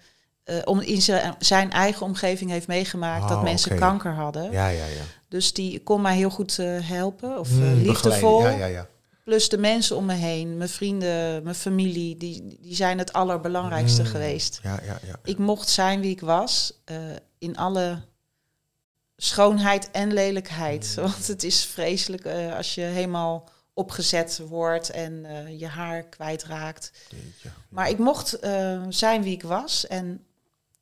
om 0.65 0.81
in 0.81 1.03
zijn- 1.39 1.71
eigen 1.71 2.07
omgeving 2.07 2.51
heeft 2.51 2.67
meegemaakt 2.67 3.29
dat 3.29 3.37
Oh, 3.39 3.43
mensen 3.43 3.77
kanker 3.79 4.13
hadden. 4.13 4.51
Ja, 4.51 4.69
ja, 4.69 4.85
ja. 4.85 5.03
Dus 5.29 5.53
die 5.53 5.83
kon 5.83 6.01
mij 6.01 6.17
heel 6.17 6.31
goed 6.31 6.57
helpen 6.83 7.39
of 7.39 7.49
Mm, 7.51 7.55
begeleiden. 7.57 7.87
liefdevol. 7.87 8.41
Ja, 8.43 8.49
ja, 8.51 8.67
ja. 8.67 8.87
Plus 9.25 9.49
de 9.49 9.59
mensen 9.59 9.97
om 9.97 10.05
me 10.05 10.13
heen, 10.15 10.57
mijn 10.57 10.69
vrienden, 10.71 11.43
mijn 11.43 11.55
familie, 11.55 12.17
die, 12.17 12.59
die 12.61 12.75
zijn 12.75 12.99
het 12.99 13.13
allerbelangrijkste 13.13 14.03
Mm. 14.03 14.09
geweest. 14.09 14.61
Ja, 14.63 14.81
ja, 14.85 14.99
ja. 15.07 15.15
Ik 15.25 15.39
mocht 15.39 15.69
zijn 15.69 16.01
wie 16.01 16.11
ik 16.11 16.21
was, 16.21 16.83
in 17.39 17.57
alle 17.57 17.99
schoonheid 19.17 19.91
en 19.91 20.13
lelijkheid. 20.13 20.95
Want 21.01 21.27
het 21.27 21.43
is 21.43 21.65
vreselijk 21.65 22.25
eh, 22.25 22.57
als 22.57 22.75
je 22.75 22.81
helemaal 22.81 23.49
opgezet 23.75 24.39
wordt 24.49 24.91
en 24.91 25.25
eh, 25.25 25.59
je 25.59 25.67
haar 25.67 26.03
kwijtraakt. 26.03 26.93
Jeetje. 27.09 27.51
Maar 27.69 27.89
ik 27.89 27.99
mocht 27.99 28.39
eh, 28.39 28.83
zijn 28.89 29.23
wie 29.23 29.33
ik 29.33 29.43
was 29.43 29.87
en 29.87 30.25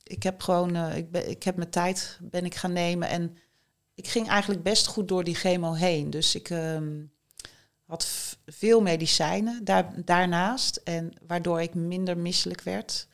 ik 0.03 0.23
heb 0.23 0.43
gewoon, 0.43 0.77
ik, 0.77 1.11
ben, 1.11 1.31
ik 1.31 1.43
heb 1.43 1.57
mijn 1.57 1.71
tijd 1.71 2.19
ben 2.21 2.45
ik 2.45 2.55
gaan 2.55 2.73
nemen 2.73 3.09
en 3.09 3.37
ik 3.95 4.09
ging 4.09 4.29
eigenlijk 4.29 4.63
best 4.63 4.87
goed 4.87 5.09
door 5.09 5.25
die 5.25 5.35
chemo 5.35 5.73
heen. 5.73 6.11
Dus 6.11 6.35
ik 6.35 6.51
ehm, 6.51 7.03
had 7.87 8.07
veel 8.47 8.81
medicijnen 8.81 9.65
daar, 9.65 9.93
daarnaast 10.05 10.77
en 10.77 11.13
waardoor 11.27 11.61
ik 11.61 11.75
minder 11.75 12.19
misselijk 12.19 12.61
werd. 12.61 13.07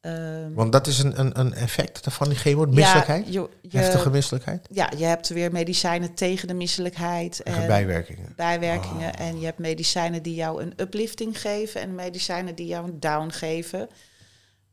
Ehm, 0.00 0.52
Want 0.54 0.72
dat 0.72 0.86
is 0.86 0.98
een, 0.98 1.20
een, 1.20 1.38
een 1.40 1.54
effect 1.54 2.12
van 2.12 2.28
die 2.28 2.38
chemo, 2.38 2.64
misselijkheid? 2.66 3.24
Ja, 3.26 3.32
je, 3.32 3.48
je- 3.68 3.78
Heftige 3.78 4.10
misselijkheid? 4.10 4.66
ja, 4.70 4.90
je 4.96 5.04
hebt 5.04 5.28
weer 5.28 5.52
medicijnen 5.52 6.14
tegen 6.14 6.48
de 6.48 6.54
misselijkheid 6.54 7.42
En 7.42 7.54
en 7.54 7.66
bijwerkingen. 7.66 8.32
bijwerkingen. 8.36 9.12
Oh. 9.14 9.20
En 9.20 9.38
je 9.40 9.44
hebt 9.44 9.58
medicijnen 9.58 10.22
die 10.22 10.34
jou 10.34 10.62
een 10.62 10.72
uplifting 10.76 11.40
geven 11.40 11.80
en 11.80 11.94
medicijnen 11.94 12.54
die 12.54 12.66
jou 12.66 12.88
een 12.88 13.00
down 13.00 13.30
geven. 13.30 13.88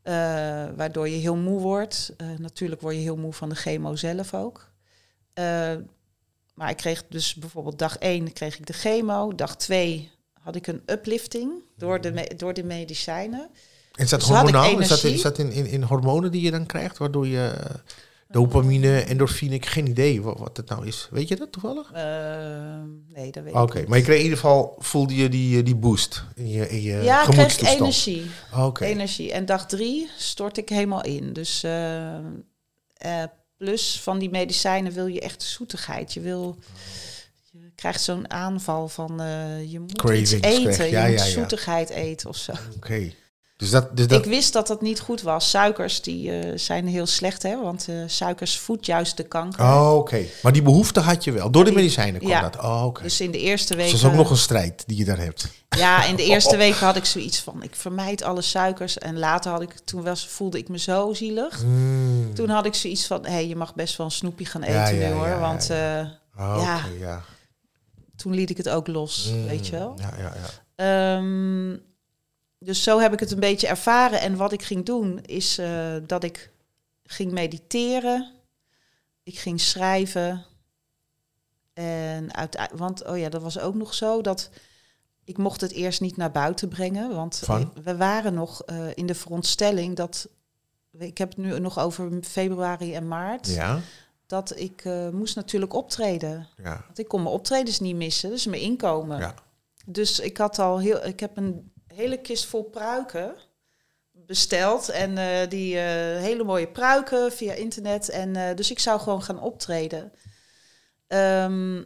Eh, 0.02 0.12
waardoor 0.76 1.08
je 1.08 1.16
heel 1.16 1.36
moe 1.36 1.60
wordt. 1.60 2.12
Eh, 2.16 2.26
natuurlijk 2.38 2.80
word 2.80 2.94
je 2.94 3.00
heel 3.00 3.16
moe 3.16 3.32
van 3.32 3.48
de 3.48 3.54
chemo 3.54 3.96
zelf 3.96 4.34
ook. 4.34 4.70
Eh, 5.32 5.74
maar 6.54 6.70
ik 6.70 6.76
kreeg 6.76 7.04
dus 7.08 7.34
bijvoorbeeld 7.34 7.78
dag 7.78 7.96
1 7.98 8.32
kreeg 8.32 8.58
ik 8.58 8.66
de 8.66 8.72
chemo. 8.72 9.34
Dag 9.34 9.56
2 9.56 10.10
had 10.40 10.56
ik 10.56 10.66
een 10.66 10.82
uplifting 10.86 11.52
door 11.76 12.00
de, 12.00 12.12
me- 12.12 12.34
door 12.36 12.54
de 12.54 12.64
medicijnen. 12.64 13.50
Is 13.96 14.08
dat 14.08 14.20
Dus 14.20 14.28
hormonaal? 14.28 14.78
Is 14.80 14.88
dat, 14.88 14.98
energie? 14.98 15.14
is 15.14 15.22
dat 15.22 15.38
in, 15.38 15.52
in, 15.52 15.66
in 15.66 15.82
hormonen 15.82 16.30
die 16.30 16.42
je 16.42 16.50
dan 16.50 16.66
krijgt, 16.66 16.98
waardoor 16.98 17.26
je 17.26 17.46
eh, 17.46 17.74
dopamine, 18.28 19.00
endorfine, 19.00 19.54
ik 19.54 19.64
heb 19.64 19.72
geen 19.72 19.86
idee 19.88 20.22
wat, 20.22 20.38
wat 20.38 20.56
het 20.56 20.68
nou 20.68 20.86
is. 20.86 21.08
Weet 21.10 21.28
je 21.28 21.36
dat 21.36 21.52
toevallig? 21.52 21.92
Eh, 21.92 22.02
nee, 23.14 23.30
dat 23.30 23.42
weet 23.42 23.54
Oké, 23.54 23.72
ik 23.72 23.74
niet. 23.80 23.88
maar 23.88 23.98
je 23.98 24.04
kreeg 24.04 24.16
in 24.16 24.22
ieder 24.22 24.38
geval, 24.38 24.76
voelde 24.78 25.14
je 25.14 25.28
die, 25.28 25.58
eh, 25.58 25.64
die 25.64 25.76
boost 25.76 26.24
in 26.34 26.48
je, 26.48 26.68
in 26.68 26.82
je 26.82 27.02
ja, 27.02 27.22
kreeg 27.22 27.34
gemoedstoestand? 27.34 27.80
energie. 27.80 28.30
Oké. 28.56 28.84
energie. 28.84 29.32
En 29.32 29.46
dag 29.46 29.66
drie 29.66 30.10
stort 30.16 30.56
ik 30.56 30.68
helemaal 30.68 31.04
in. 31.04 31.32
Dus 31.32 31.62
eh, 31.62 32.16
eh, 32.96 33.22
plus 33.56 34.00
van 34.00 34.18
die 34.18 34.30
medicijnen 34.30 34.92
wil 34.92 35.06
je 35.06 35.20
echt 35.20 35.42
zoetigheid. 35.42 36.14
Je 36.14 36.20
wil, 36.20 36.56
je 37.50 37.70
krijgt 37.74 38.00
zo'n 38.02 38.30
aanval 38.30 38.88
van 38.88 39.20
eh, 39.20 39.72
je 39.72 39.80
moet 39.80 39.98
Cravings 39.98 40.32
iets 40.32 40.46
eten, 40.46 40.62
krijg 40.72 40.90
je. 40.90 40.96
Ja, 40.96 41.04
je 41.04 41.10
moet 41.10 41.18
ja, 41.18 41.24
ja. 41.24 41.30
zoetigheid 41.30 41.88
eten 41.88 42.28
of 42.28 42.36
zo. 42.36 42.52
Oké. 42.76 43.12
Dus 43.56 43.70
dat, 43.70 43.96
dus 43.96 44.06
dat 44.06 44.24
Ik 44.24 44.30
wist 44.30 44.52
dat 44.52 44.66
dat 44.66 44.82
niet 44.82 45.00
goed 45.00 45.22
was. 45.22 45.50
Suikers 45.50 46.02
die 46.02 46.38
eh, 46.38 46.52
zijn 46.58 46.86
heel 46.86 47.06
slecht, 47.06 47.42
hè, 47.42 47.60
want 47.62 47.86
eh, 47.88 47.94
suikers 48.06 48.58
voedt 48.58 48.86
juist 48.86 49.16
de 49.16 49.22
kanker. 49.22 49.60
Oh, 49.64 49.94
oké. 49.96 50.24
Maar 50.42 50.52
die 50.52 50.62
behoefte 50.62 51.00
had 51.00 51.24
je 51.24 51.32
wel. 51.32 51.50
Door 51.50 51.64
de 51.64 51.72
medicijnen 51.72 52.20
kwam 52.20 52.30
ja. 52.32 52.40
dat. 52.40 52.56
Oh, 52.64 52.84
oké. 52.84 53.02
Dus 53.02 53.20
in 53.20 53.30
de 53.30 53.38
eerste 53.38 53.74
Dus 53.74 53.82
week. 53.82 53.92
dat 53.92 54.00
is 54.00 54.06
ook 54.06 54.14
nog 54.14 54.30
een 54.30 54.36
strijd 54.36 54.84
die 54.86 54.96
je 54.96 55.04
daar 55.04 55.18
hebt. 55.18 55.48
Ja, 55.68 56.04
in 56.04 56.16
de 56.16 56.24
eerste 56.24 56.56
weken 56.66 56.78
had 56.86 56.96
ik 56.96 57.04
zoiets 57.04 57.40
van: 57.40 57.62
ik 57.62 57.76
vermijd 57.76 58.22
alle 58.22 58.42
suikers. 58.42 58.98
En 58.98 59.18
later 59.18 59.50
had 59.50 59.62
ik, 59.62 59.72
toen 59.84 60.02
was, 60.02 60.26
voelde 60.28 60.58
ik 60.58 60.68
me 60.68 60.78
zo 60.78 61.12
zielig. 61.14 61.64
Mm. 61.64 62.34
Toen 62.34 62.48
had 62.48 62.66
ik 62.66 62.74
zoiets 62.74 63.06
van, 63.06 63.24
hé, 63.24 63.32
hey, 63.32 63.48
je 63.48 63.56
mag 63.56 63.74
best 63.74 63.96
wel 63.96 64.06
een 64.06 64.12
snoepje 64.12 64.44
gaan 64.44 64.62
eten 64.62 64.74
Ja, 64.74 64.88
ja, 64.88 65.08
nu 65.08 65.14
hoor. 65.14 65.38
want 65.38 65.66
ja. 65.66 66.00
eh, 66.00 66.06
Oh, 66.38 66.78
ja. 66.98 67.22
toen 68.16 68.34
liet 68.34 68.50
ik 68.50 68.56
het 68.56 68.68
ook 68.68 68.86
los, 68.86 69.30
Mm. 69.32 69.46
weet 69.46 69.66
je 69.66 69.72
wel. 69.72 69.94
Ja, 70.00 70.14
ja, 70.18 70.32
ja. 70.34 71.16
Ehm, 71.16 71.76
dus 72.66 72.82
zo 72.82 72.98
heb 72.98 73.12
ik 73.12 73.20
het 73.20 73.30
een 73.30 73.40
beetje 73.40 73.66
ervaren. 73.66 74.20
En 74.20 74.36
wat 74.36 74.52
ik 74.52 74.62
ging 74.62 74.84
doen, 74.84 75.20
is 75.24 75.58
eh, 75.58 75.96
dat 76.06 76.24
ik 76.24 76.50
ging 77.04 77.32
mediteren. 77.32 78.32
Ik 79.22 79.38
ging 79.38 79.60
schrijven. 79.60 80.44
En 81.72 82.34
uit, 82.34 82.68
want, 82.74 83.04
oh 83.04 83.18
ja, 83.18 83.28
dat 83.28 83.42
was 83.42 83.58
ook 83.58 83.74
nog 83.74 83.94
zo 83.94 84.20
dat 84.20 84.50
ik 85.24 85.38
mocht 85.38 85.60
het 85.60 85.72
eerst 85.72 86.00
niet 86.00 86.16
naar 86.16 86.30
buiten 86.30 86.68
brengen. 86.68 87.14
Want 87.14 87.38
Van? 87.44 87.72
we 87.82 87.96
waren 87.96 88.34
nog 88.34 88.62
eh, 88.62 88.86
in 88.94 89.06
de 89.06 89.14
veronderstelling 89.14 89.96
dat, 89.96 90.28
ik 90.98 91.18
heb 91.18 91.28
het 91.28 91.36
nu 91.38 91.58
nog 91.58 91.78
over 91.78 92.22
februari 92.22 92.94
en 92.94 93.08
maart, 93.08 93.46
Ja, 93.46 93.80
dat 94.26 94.58
ik 94.58 94.84
eh, 94.84 95.08
moest 95.08 95.36
natuurlijk 95.36 95.74
optreden. 95.74 96.48
ja, 96.56 96.82
Want 96.86 96.98
ik 96.98 97.08
kon 97.08 97.22
mijn 97.22 97.34
optredens 97.34 97.80
niet 97.80 97.96
missen, 97.96 98.30
dus 98.30 98.46
mijn 98.46 98.62
inkomen. 98.62 99.18
ja. 99.18 99.34
Dus 99.88 100.20
ik 100.20 100.36
had 100.36 100.58
al 100.58 100.78
heel, 100.78 101.04
ik 101.06 101.20
heb 101.20 101.36
een 101.36 101.70
hele 101.96 102.20
kist 102.20 102.46
vol 102.46 102.64
pruiken 102.64 103.36
besteld 104.10 104.88
en 104.88 105.18
eh, 105.18 105.48
die 105.48 105.78
eh, 105.78 106.22
hele 106.22 106.44
mooie 106.44 106.68
pruiken 106.68 107.32
via 107.32 107.52
internet 107.52 108.08
en 108.08 108.36
eh, 108.36 108.56
dus 108.56 108.70
ik 108.70 108.78
zou 108.78 109.00
gewoon 109.00 109.22
gaan 109.22 109.40
optreden. 109.40 110.12
Ehm, 111.06 111.82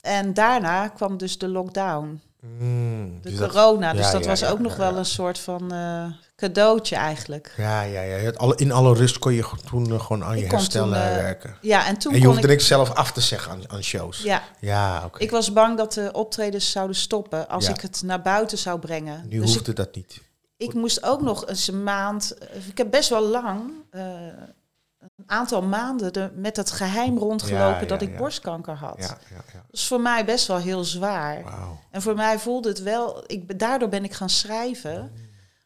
en 0.00 0.34
daarna 0.34 0.88
kwam 0.88 1.16
dus 1.16 1.38
de 1.38 1.48
lockdown, 1.48 2.22
Mm, 2.46 3.18
de 3.22 3.30
dus 3.30 3.38
dat- 3.38 3.50
corona. 3.50 3.92
dus 3.92 4.06
ja, 4.06 4.12
dat 4.12 4.22
ja, 4.22 4.28
was 4.28 4.40
ja, 4.40 4.48
ook 4.50 4.58
nog 4.58 4.76
wel 4.76 4.96
een 4.96 5.04
soort 5.04 5.38
van 5.38 5.72
eh, 5.72 6.04
cadeautje 6.36 6.96
eigenlijk. 6.96 7.54
Ja, 7.56 7.82
ja, 7.82 8.02
ja. 8.02 8.30
Alle, 8.30 8.54
in 8.56 8.72
alle 8.72 8.94
rust 8.94 9.18
kon 9.18 9.32
je 9.32 9.44
toen 9.70 9.92
eh, 9.92 10.00
gewoon 10.00 10.24
aan 10.24 10.36
je 10.36 10.42
Ik 10.42 10.48
kon 10.48 10.58
herstel 10.58 10.84
toen, 10.84 10.94
eh, 10.94 11.00
werken. 11.00 11.56
Ja, 11.60 11.86
en 11.86 11.98
toen 11.98 12.12
En 12.12 12.18
je 12.18 12.24
kon 12.24 12.32
hoefde 12.32 12.48
ik. 12.48 12.54
niks 12.54 12.66
zelf 12.66 12.90
af 12.90 13.12
te 13.12 13.20
zeggen 13.20 13.52
aan, 13.52 13.70
aan 13.70 13.82
shows. 13.82 14.22
Ja, 14.22 14.42
Ja, 14.60 15.02
oké. 15.04 15.22
ik 15.22 15.30
was 15.30 15.52
bang 15.52 15.76
dat 15.76 15.92
de 15.92 16.08
optredens 16.12 16.70
zouden 16.70 16.96
stoppen 16.96 17.48
als 17.48 17.68
ik 17.68 17.80
het 17.80 18.02
naar 18.04 18.22
buiten 18.22 18.58
zou 18.58 18.78
brengen. 18.78 19.22
Nu 19.28 19.40
dus 19.40 19.48
ik 19.50 19.54
hoefde 19.56 19.72
dat 19.72 19.94
niet. 19.94 20.20
Ik 20.56 20.74
moest 20.74 21.02
ook 21.02 21.20
nog 21.22 21.46
eens 21.48 21.68
een 21.68 21.82
maand. 21.82 22.36
Ik 22.68 22.78
heb 22.78 22.90
best 22.90 23.08
wel 23.08 23.22
lang, 23.26 23.70
een 25.16 25.30
aantal 25.30 25.62
maanden, 25.62 26.12
de, 26.12 26.30
met 26.34 26.56
het 26.56 26.70
geheim 26.70 27.18
rondgelopen 27.18 27.80
Ja, 27.80 27.86
dat 27.86 28.02
ik 28.02 28.10
ja. 28.10 28.16
borstkanker 28.16 28.74
had. 28.74 28.96
Ja, 28.98 29.18
ja, 29.30 29.36
ja. 29.52 29.52
Dat 29.52 29.62
is 29.80 29.86
voor 29.86 30.00
mij 30.00 30.24
best 30.24 30.46
wel 30.46 30.58
heel 30.58 30.84
zwaar. 30.84 31.44
En 31.90 32.02
voor 32.02 32.14
mij 32.14 32.38
voelde 32.38 32.68
het 32.68 32.82
wel. 32.82 33.24
Ik, 33.26 33.58
daardoor 33.58 33.88
ben 33.88 34.04
ik 34.04 34.12
gaan 34.12 34.30
schrijven. 34.30 35.12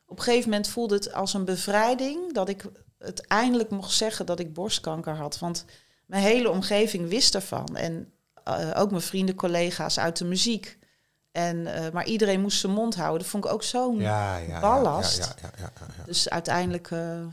Op 0.07 0.19
een 0.19 0.25
gegeven 0.25 0.51
moment 0.51 0.69
voelde 0.69 0.95
het 0.95 1.13
als 1.13 1.35
een 1.35 1.45
bevrijding 1.45 2.33
dat 2.33 2.49
ik 2.49 2.65
het 2.99 3.27
eindelijk 3.27 3.71
mocht 3.71 3.93
zeggen 3.93 4.27
dat 4.27 4.39
ik 4.39 4.55
borstkanker 4.55 5.17
had. 5.17 5.39
Want 5.39 5.65
mijn 6.07 6.23
hele 6.23 6.51
omgeving 6.51 7.09
wist 7.09 7.35
ervan. 7.35 7.77
En 7.77 8.13
eh, 8.45 8.71
ook 8.75 8.91
mijn 8.91 9.03
vrienden, 9.03 9.35
collega's 9.35 9.99
uit 9.99 10.17
de 10.17 10.25
muziek. 10.25 10.79
En, 11.33 11.75
eh, 11.75 11.93
maar 11.93 12.07
iedereen 12.07 12.41
moest 12.41 12.61
zijn 12.61 12.73
mond 12.73 12.95
houden. 12.95 13.19
Dat 13.19 13.31
vond 13.31 13.45
ik 13.45 13.53
ook 13.53 13.63
zo'n 13.63 13.99
Ballast. 14.61 15.19
Ja, 15.19 15.35
ja, 15.43 15.51
ja, 15.59 15.71
ja, 15.79 15.87
ja. 15.99 16.05
dus 16.05 16.29
uiteindelijk 16.29 16.91
eh, 16.91 17.27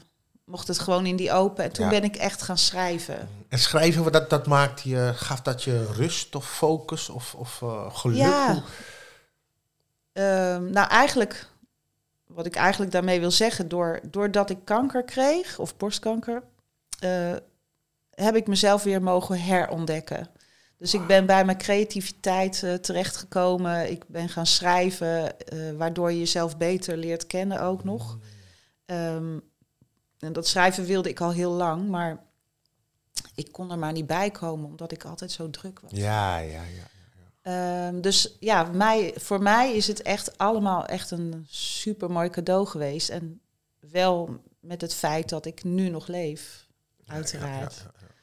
mocht 0.46 0.68
het 0.68 0.80
gewoon 0.80 1.06
in 1.06 1.16
die 1.16 1.32
open. 1.32 1.64
En 1.64 1.72
toen 1.72 1.86
Ja. 1.86 1.92
ben 1.92 2.04
ik 2.04 2.16
echt 2.16 2.42
gaan 2.42 2.58
schrijven. 2.58 3.30
En 3.50 3.60
schrijven, 3.60 4.04
wat 4.04 4.14
dat, 4.14 4.30
dat 4.30 4.48
maakt 4.48 4.82
je, 4.82 5.12
gaf 5.16 5.42
dat 5.42 5.64
je 5.64 5.86
rust 5.92 6.36
of 6.36 6.50
focus 6.50 7.10
of, 7.10 7.36
of 7.36 7.62
eh, 7.62 7.96
geluk? 7.96 8.18
Ja. 8.18 8.64
Ehm, 10.14 10.70
nou, 10.72 10.88
eigenlijk, 10.90 11.48
wat 12.28 12.46
ik 12.46 12.56
eigenlijk 12.56 12.92
daarmee 12.92 13.20
wil 13.20 13.32
zeggen, 13.32 13.68
door, 13.68 14.00
doordat 14.12 14.50
ik 14.50 14.58
kanker 14.64 15.04
kreeg, 15.04 15.60
of 15.60 15.78
borstkanker, 15.78 16.44
eh, 17.00 17.34
heb 18.10 18.36
ik 18.36 18.48
mezelf 18.48 18.84
weer 18.84 19.02
mogen 19.02 19.42
herontdekken. 19.42 20.28
Dus 20.78 20.94
ik 20.94 21.08
ben 21.08 21.26
bij 21.26 21.46
mijn 21.46 21.58
creativiteit 21.58 22.64
eh, 22.64 22.74
terechtgekomen. 22.74 23.92
Ik 23.92 24.08
ben 24.08 24.30
gaan 24.30 24.46
schrijven, 24.46 25.36
waardoor 25.78 26.12
je 26.12 26.20
jezelf 26.20 26.58
beter 26.58 26.98
leert 26.98 27.28
kennen 27.28 27.62
ook 27.62 27.84
nog. 27.84 28.18
Ehm, 28.86 29.38
en 30.24 30.34
dat 30.34 30.48
schrijven 30.48 30.86
wilde 30.86 31.10
ik 31.10 31.22
al 31.22 31.32
heel 31.32 31.52
lang, 31.52 31.90
maar 31.90 32.24
ik 33.36 33.52
kon 33.52 33.72
er 33.72 33.80
maar 33.80 33.92
niet 33.92 34.08
bij 34.08 34.32
komen, 34.32 34.66
omdat 34.66 34.92
ik 34.92 35.06
altijd 35.06 35.32
zo 35.32 35.50
druk 35.50 35.80
was. 35.80 35.92
Ja, 35.94 36.38
ja, 36.38 36.62
ja. 36.64 36.92
Ehm, 37.42 38.02
dus 38.02 38.38
ja, 38.40 38.64
mij, 38.64 39.14
voor 39.16 39.42
mij 39.42 39.76
is 39.76 39.88
het 39.88 40.02
echt 40.02 40.38
allemaal 40.38 40.86
echt 40.86 41.12
een 41.12 41.46
super 41.50 42.12
mooi 42.12 42.30
cadeau 42.30 42.66
geweest. 42.66 43.10
En 43.10 43.42
wel 43.80 44.42
met 44.60 44.82
het 44.82 44.94
feit 44.94 45.30
dat 45.30 45.46
ik 45.46 45.64
nu 45.64 45.90
nog 45.90 46.08
leef, 46.08 46.68
uiteraard. 47.06 47.76
Ja, 47.76 47.84
ja, 47.84 48.08
ja, 48.08 48.16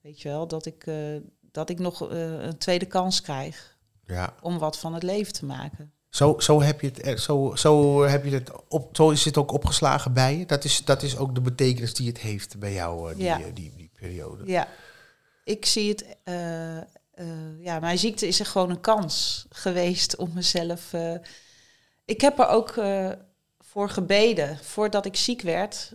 Weet 0.00 0.22
je 0.22 0.28
wel, 0.28 0.46
dat 0.46 0.66
ik, 0.66 0.86
eh, 0.86 1.16
dat 1.40 1.70
ik 1.70 1.78
nog 1.78 2.10
eh, 2.10 2.42
een 2.42 2.58
tweede 2.58 2.86
kans 2.86 3.20
krijg 3.20 3.76
om 4.40 4.58
wat 4.58 4.78
van 4.78 4.94
het 4.94 5.02
leven 5.02 5.32
te 5.32 5.44
maken. 5.44 5.92
Zo, 6.08 6.38
zo, 6.38 6.62
heb 6.62 6.80
je 6.80 6.90
het, 7.02 7.20
zo, 7.20 7.52
zo, 7.54 8.02
heb 8.02 8.24
je 8.24 8.30
het 8.30 8.50
op, 8.68 8.96
zo 8.96 9.10
is 9.10 9.24
het 9.24 9.36
ook 9.36 9.52
opgeslagen 9.52 10.12
bij 10.12 10.38
je. 10.38 10.46
Dat 10.46 10.64
is, 10.64 10.84
dat 10.84 11.02
is 11.02 11.16
ook 11.16 11.34
de 11.34 11.40
betekenis 11.40 11.94
die 11.94 12.08
het 12.08 12.18
heeft 12.18 12.58
bij 12.58 12.72
jou, 12.72 13.10
eh, 13.10 13.16
die, 13.16 13.24
Ja. 13.24 13.38
eh, 13.40 13.44
die, 13.54 13.72
die 13.76 13.90
periode. 13.94 14.42
Ja, 14.46 14.68
ik 15.44 15.66
zie 15.66 15.88
het. 15.88 16.16
eh, 16.24 16.76
ja, 17.60 17.78
mijn 17.80 17.98
ziekte 17.98 18.26
is 18.26 18.40
er 18.40 18.46
gewoon 18.46 18.70
een 18.70 18.80
kans 18.80 19.46
geweest 19.50 20.16
om 20.16 20.30
mezelf. 20.34 20.92
ik 22.04 22.20
heb 22.20 22.38
er 22.38 22.48
ook 22.48 22.74
voor 23.58 23.90
gebeden 23.90 24.58
voordat 24.62 25.06
ik 25.06 25.16
ziek 25.16 25.40
werd. 25.42 25.92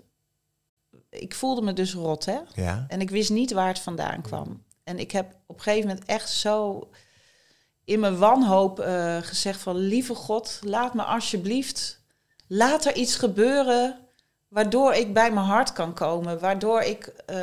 Ik 1.09 1.35
voelde 1.35 1.61
me 1.61 1.73
dus 1.73 1.93
rot, 1.93 2.25
hè? 2.25 2.37
Ja. 2.55 2.85
En 2.87 3.01
ik 3.01 3.09
wist 3.09 3.29
niet 3.29 3.51
waar 3.51 3.67
het 3.67 3.79
vandaan 3.79 4.21
kwam. 4.21 4.63
En 4.83 4.99
ik 4.99 5.11
heb 5.11 5.35
op 5.47 5.55
een 5.57 5.61
gegeven 5.63 5.87
moment 5.87 6.05
echt 6.07 6.29
zo 6.29 6.89
in 7.85 7.99
mijn 7.99 8.17
wanhoop 8.17 8.79
eh, 8.79 9.17
gezegd 9.21 9.59
van... 9.61 9.75
lieve 9.75 10.15
God, 10.15 10.59
laat 10.61 10.93
me 10.93 11.03
alsjeblieft... 11.03 12.01
laat 12.47 12.85
er 12.85 12.95
iets 12.95 13.15
gebeuren 13.15 13.97
waardoor 14.47 14.93
ik 14.93 15.13
bij 15.13 15.31
mijn 15.31 15.45
hart 15.45 15.73
kan 15.73 15.93
komen. 15.93 16.39
Waardoor 16.39 16.81
ik 16.81 17.05
eh, 17.25 17.35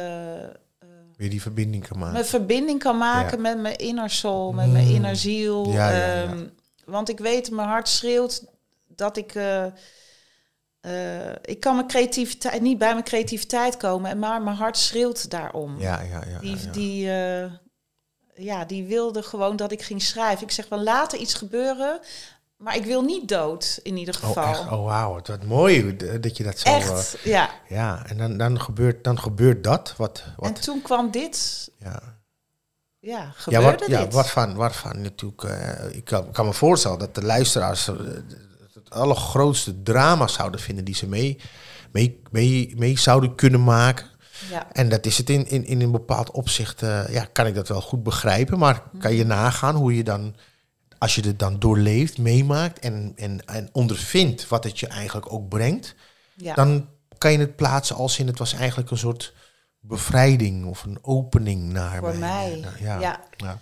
Weer 1.17 1.31
die 1.31 1.43
verbinding 1.43 1.89
kan 1.89 1.99
maken. 1.99 2.13
mijn 2.13 2.25
verbinding 2.25 2.79
kan 2.79 2.99
maken 2.99 3.37
Ja. 3.37 3.43
met 3.43 3.59
mijn 3.61 3.77
inner 3.79 4.11
soul, 4.11 4.53
met 4.53 4.73
mijn 4.73 4.87
Mm. 4.87 4.95
inner 4.95 5.17
ziel. 5.17 5.69
Ja, 5.71 5.91
ja, 5.91 5.97
ja. 5.97 6.23
Ehm, 6.23 6.47
want 6.85 7.09
ik 7.09 7.19
weet, 7.19 7.51
mijn 7.51 7.69
hart 7.69 7.89
schreeuwt 7.89 8.45
dat 8.87 9.17
ik... 9.17 9.35
eh, 9.35 9.65
eh, 10.81 11.33
ik 11.43 11.61
kan 11.61 11.75
mijn 11.75 11.87
creativiteit, 11.87 12.61
niet 12.63 12.79
bij 12.79 12.93
mijn 12.93 13.05
creativiteit 13.05 13.77
komen, 13.77 14.19
maar 14.19 14.43
mijn 14.43 14.57
hart 14.57 14.77
schreeuwt 14.77 15.31
daarom. 15.31 15.79
Ja, 15.81 16.01
ja, 16.01 16.25
ja. 16.31 16.39
Die, 16.39 16.57
ja, 16.57 16.63
ja. 16.65 16.71
die, 16.71 17.11
eh, 17.11 17.53
ja, 18.35 18.65
die 18.65 18.85
wilde 18.85 19.23
gewoon 19.23 19.57
dat 19.57 19.73
ik 19.73 19.83
ging 19.83 20.03
schrijven. 20.03 20.43
Ik 20.47 20.51
zeg 20.53 20.69
wel, 20.69 20.83
laat 20.83 21.13
er 21.13 21.19
iets 21.19 21.35
gebeuren, 21.35 22.01
maar 22.57 22.77
ik 22.77 22.85
wil 22.85 23.03
niet 23.03 23.29
dood 23.29 23.81
in 23.83 23.97
ieder 23.97 24.15
Oh, 24.23 24.27
geval. 24.29 24.45
echt? 24.45 24.61
Oh, 24.61 24.85
wauw. 24.85 25.21
Wat 25.25 25.45
mooi 25.45 25.97
dat 26.21 26.37
je 26.37 26.45
dat 26.45 26.59
zo... 26.59 26.69
Echt, 26.69 27.15
eh, 27.15 27.25
ja. 27.25 27.51
ja, 27.69 28.03
en 28.07 28.17
dan, 28.17 28.37
dan, 28.37 28.61
gebeurt, 28.61 29.05
dan 29.05 29.19
gebeurt 29.19 29.65
dat. 29.65 29.95
Wat, 29.97 30.23
En 30.27 30.33
wat, 30.37 30.63
toen 30.63 30.83
kwam 30.83 31.11
dit, 31.11 31.71
ja. 31.79 32.03
ja, 32.99 33.19
Ja, 33.19 33.31
gebeurde 33.35 33.79
wat, 33.79 33.87
ja, 33.89 34.03
dit. 34.05 34.13
waarvan, 34.13 34.55
waarvan 34.55 35.01
natuurlijk... 35.01 35.43
eh, 35.45 35.97
ik 35.97 36.05
kan, 36.05 36.31
kan 36.31 36.47
me 36.47 36.53
voorstellen 36.53 36.99
dat 36.99 37.15
de 37.15 37.23
luisteraars 37.25 37.89
eh, 37.89 37.97
het 38.75 38.91
allergrootste 38.91 39.83
drama 39.83 40.27
zouden 40.27 40.61
vinden 40.61 40.85
die 40.85 40.95
ze 40.95 41.07
mee, 41.07 41.39
mee, 41.93 42.23
mee, 42.31 42.75
mee 42.77 42.99
zouden 42.99 43.35
kunnen 43.35 43.65
maken. 43.65 44.10
Ja, 44.51 44.73
En 44.73 44.89
dat 44.89 45.07
is 45.07 45.19
het 45.19 45.31
in, 45.31 45.49
in, 45.49 45.65
in 45.65 45.81
een 45.81 45.91
bepaald 45.91 46.31
opzicht, 46.31 46.83
eh, 46.83 47.09
ja, 47.09 47.29
kan 47.33 47.47
ik 47.47 47.55
dat 47.55 47.69
wel 47.69 47.81
goed 47.81 48.03
begrijpen. 48.03 48.59
Maar 48.59 48.83
kan 48.99 49.15
je 49.15 49.25
nagaan 49.25 49.75
hoe 49.75 49.97
je 49.97 50.05
dan, 50.05 50.37
als 50.99 51.15
je 51.15 51.23
het 51.23 51.39
dan 51.39 51.59
doorleeft, 51.59 52.19
meemaakt 52.19 52.79
en, 52.79 53.13
en, 53.17 53.47
en 53.47 53.69
ondervindt 53.73 54.49
wat 54.49 54.65
het 54.65 54.79
je 54.79 54.87
eigenlijk 54.87 55.33
ook 55.33 55.49
brengt, 55.49 55.95
ja. 56.35 56.55
dan 56.55 56.89
kan 57.19 57.33
je 57.33 57.39
het 57.39 57.57
plaatsen 57.57 57.97
als 57.97 58.19
in 58.19 58.27
het 58.27 58.39
was 58.39 58.53
eigenlijk 58.53 58.91
een 58.91 58.99
soort 58.99 59.35
bevrijding 59.81 60.67
of 60.67 60.85
een 60.85 60.99
opening 61.03 61.73
naar 61.73 61.99
voor 61.99 62.17
mij. 62.17 62.65
ja, 62.81 63.01
ja. 63.37 63.59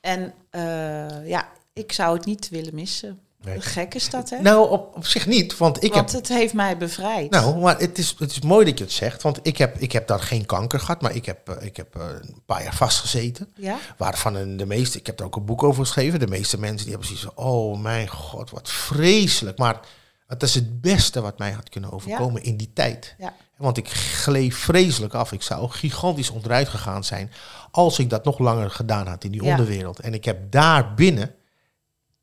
En 0.00 0.34
eh, 0.50 1.28
ja, 1.28 1.48
ik 1.72 1.92
zou 1.92 2.16
het 2.16 2.26
niet 2.26 2.48
willen 2.48 2.74
missen. 2.74 3.20
Nee. 3.46 3.60
Gek 3.60 3.94
is 3.94 4.10
dat, 4.10 4.30
hè? 4.30 4.40
Nou, 4.40 4.70
op, 4.70 4.96
op 4.96 5.06
zich 5.06 5.26
niet, 5.26 5.56
want 5.56 5.82
ik 5.82 5.92
Want 5.92 6.12
heb 6.12 6.20
het 6.20 6.28
heeft 6.28 6.54
mij 6.54 6.76
bevrijd. 6.76 7.30
Nou, 7.30 7.56
maar 7.58 7.78
het 7.78 7.98
is, 7.98 8.14
het 8.18 8.30
is 8.30 8.40
mooi 8.40 8.64
dat 8.64 8.78
je 8.78 8.84
het 8.84 8.92
zegt, 8.92 9.22
want 9.22 9.38
ik 9.42 9.56
heb, 9.56 9.78
ik 9.78 9.92
heb 9.92 10.06
dan 10.06 10.20
geen 10.20 10.46
kanker 10.46 10.80
gehad, 10.80 11.00
maar 11.00 11.14
ik 11.14 11.26
heb, 11.26 11.48
eh, 11.48 11.66
ik 11.66 11.76
heb 11.76 11.96
eh, 11.96 12.02
een 12.20 12.42
paar 12.46 12.62
jaar 12.62 12.74
vastgezeten. 12.74 13.48
Ja? 13.54 13.78
Waarvan 13.96 14.56
de 14.56 14.66
meeste, 14.66 14.98
ik 14.98 15.06
heb 15.06 15.20
er 15.20 15.26
ook 15.26 15.36
een 15.36 15.44
boek 15.44 15.62
over 15.62 15.84
geschreven, 15.84 16.20
de 16.20 16.26
meeste 16.26 16.58
mensen 16.60 16.86
die 16.86 16.96
hebben 16.96 17.06
zoiets 17.06 17.34
van, 17.34 17.44
oh 17.44 17.80
mijn 17.80 18.08
god, 18.08 18.50
wat 18.50 18.70
vreselijk. 18.70 19.58
Maar 19.58 19.80
het 20.26 20.42
is 20.42 20.54
het 20.54 20.80
beste 20.80 21.20
wat 21.20 21.38
mij 21.38 21.50
had 21.50 21.68
kunnen 21.68 21.92
overkomen 21.92 22.42
in 22.42 22.56
die 22.56 22.70
tijd. 22.72 23.14
Ja. 23.18 23.34
Want 23.56 23.76
ik 23.76 23.88
gleed 23.88 24.54
vreselijk 24.54 25.14
af. 25.14 25.32
Ik 25.32 25.42
zou 25.42 25.70
gigantisch 25.70 26.30
onderuit 26.30 26.68
gegaan 26.68 27.04
zijn 27.04 27.32
als 27.70 27.98
ik 27.98 28.10
dat 28.10 28.24
nog 28.24 28.38
langer 28.38 28.70
gedaan 28.70 29.06
had 29.06 29.24
in 29.24 29.30
die 29.30 29.42
onderwereld. 29.42 30.00
En 30.00 30.14
ik 30.14 30.24
heb 30.24 30.50
daar 30.50 30.94
binnen, 30.94 31.34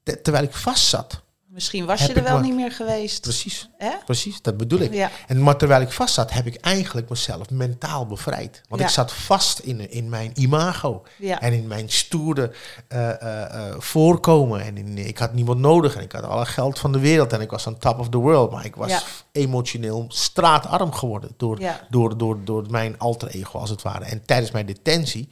te- 0.03 0.21
terwijl 0.21 0.43
ik 0.45 0.53
vast 0.53 0.85
zat, 0.87 1.21
Misschien 1.47 1.85
was 1.85 2.05
je 2.05 2.13
er 2.13 2.23
wel 2.23 2.33
maar- 2.33 2.41
niet 2.41 2.53
meer 2.55 2.71
geweest. 2.71 3.21
precies, 3.21 3.69
precies, 4.05 4.41
dat 4.41 4.57
bedoel 4.57 4.79
ik. 4.79 4.93
Ja. 4.93 5.11
En 5.27 5.43
maar 5.43 5.57
terwijl 5.57 5.81
ik 5.81 5.91
vast 5.91 6.13
zat, 6.13 6.31
heb 6.31 6.45
ik 6.45 6.55
eigenlijk 6.55 7.09
mezelf 7.09 7.49
mentaal 7.49 8.05
bevrijd. 8.07 8.61
Want 8.69 8.81
Ja. 8.81 8.87
ik 8.87 8.93
zat 8.93 9.13
vast 9.13 9.59
in, 9.59 9.91
in 9.91 10.09
mijn 10.09 10.31
imago. 10.33 11.03
Ja. 11.17 11.41
En 11.41 11.53
in 11.53 11.67
mijn 11.67 11.89
stoere 11.89 12.51
eh, 12.87 13.09
eh, 13.21 13.43
eh, 13.69 13.75
voorkomen. 13.79 14.61
En 14.61 14.77
in, 14.77 14.97
ik 14.97 15.17
had 15.17 15.33
niemand 15.33 15.59
nodig. 15.59 15.95
En 15.95 16.01
ik 16.03 16.11
had 16.11 16.23
alle 16.23 16.45
geld 16.45 16.79
van 16.79 16.91
de 16.91 16.99
wereld. 16.99 17.33
En 17.33 17.41
ik 17.41 17.49
was 17.49 17.67
on 17.67 17.77
top 17.77 17.99
of 17.99 18.09
the 18.09 18.17
world. 18.17 18.51
Maar 18.51 18.65
ik 18.65 18.75
was 18.75 18.89
Ja. 18.89 19.01
emotioneel 19.31 20.05
straatarm 20.07 20.91
geworden. 20.93 21.31
Door, 21.37 21.59
Ja. 21.59 21.79
door, 21.89 22.17
door, 22.17 22.43
door 22.43 22.65
mijn 22.69 22.99
alter 22.99 23.27
ego 23.27 23.59
als 23.59 23.69
het 23.69 23.81
ware. 23.81 24.05
En 24.05 24.25
tijdens 24.25 24.51
mijn 24.51 24.65
detentie, 24.65 25.29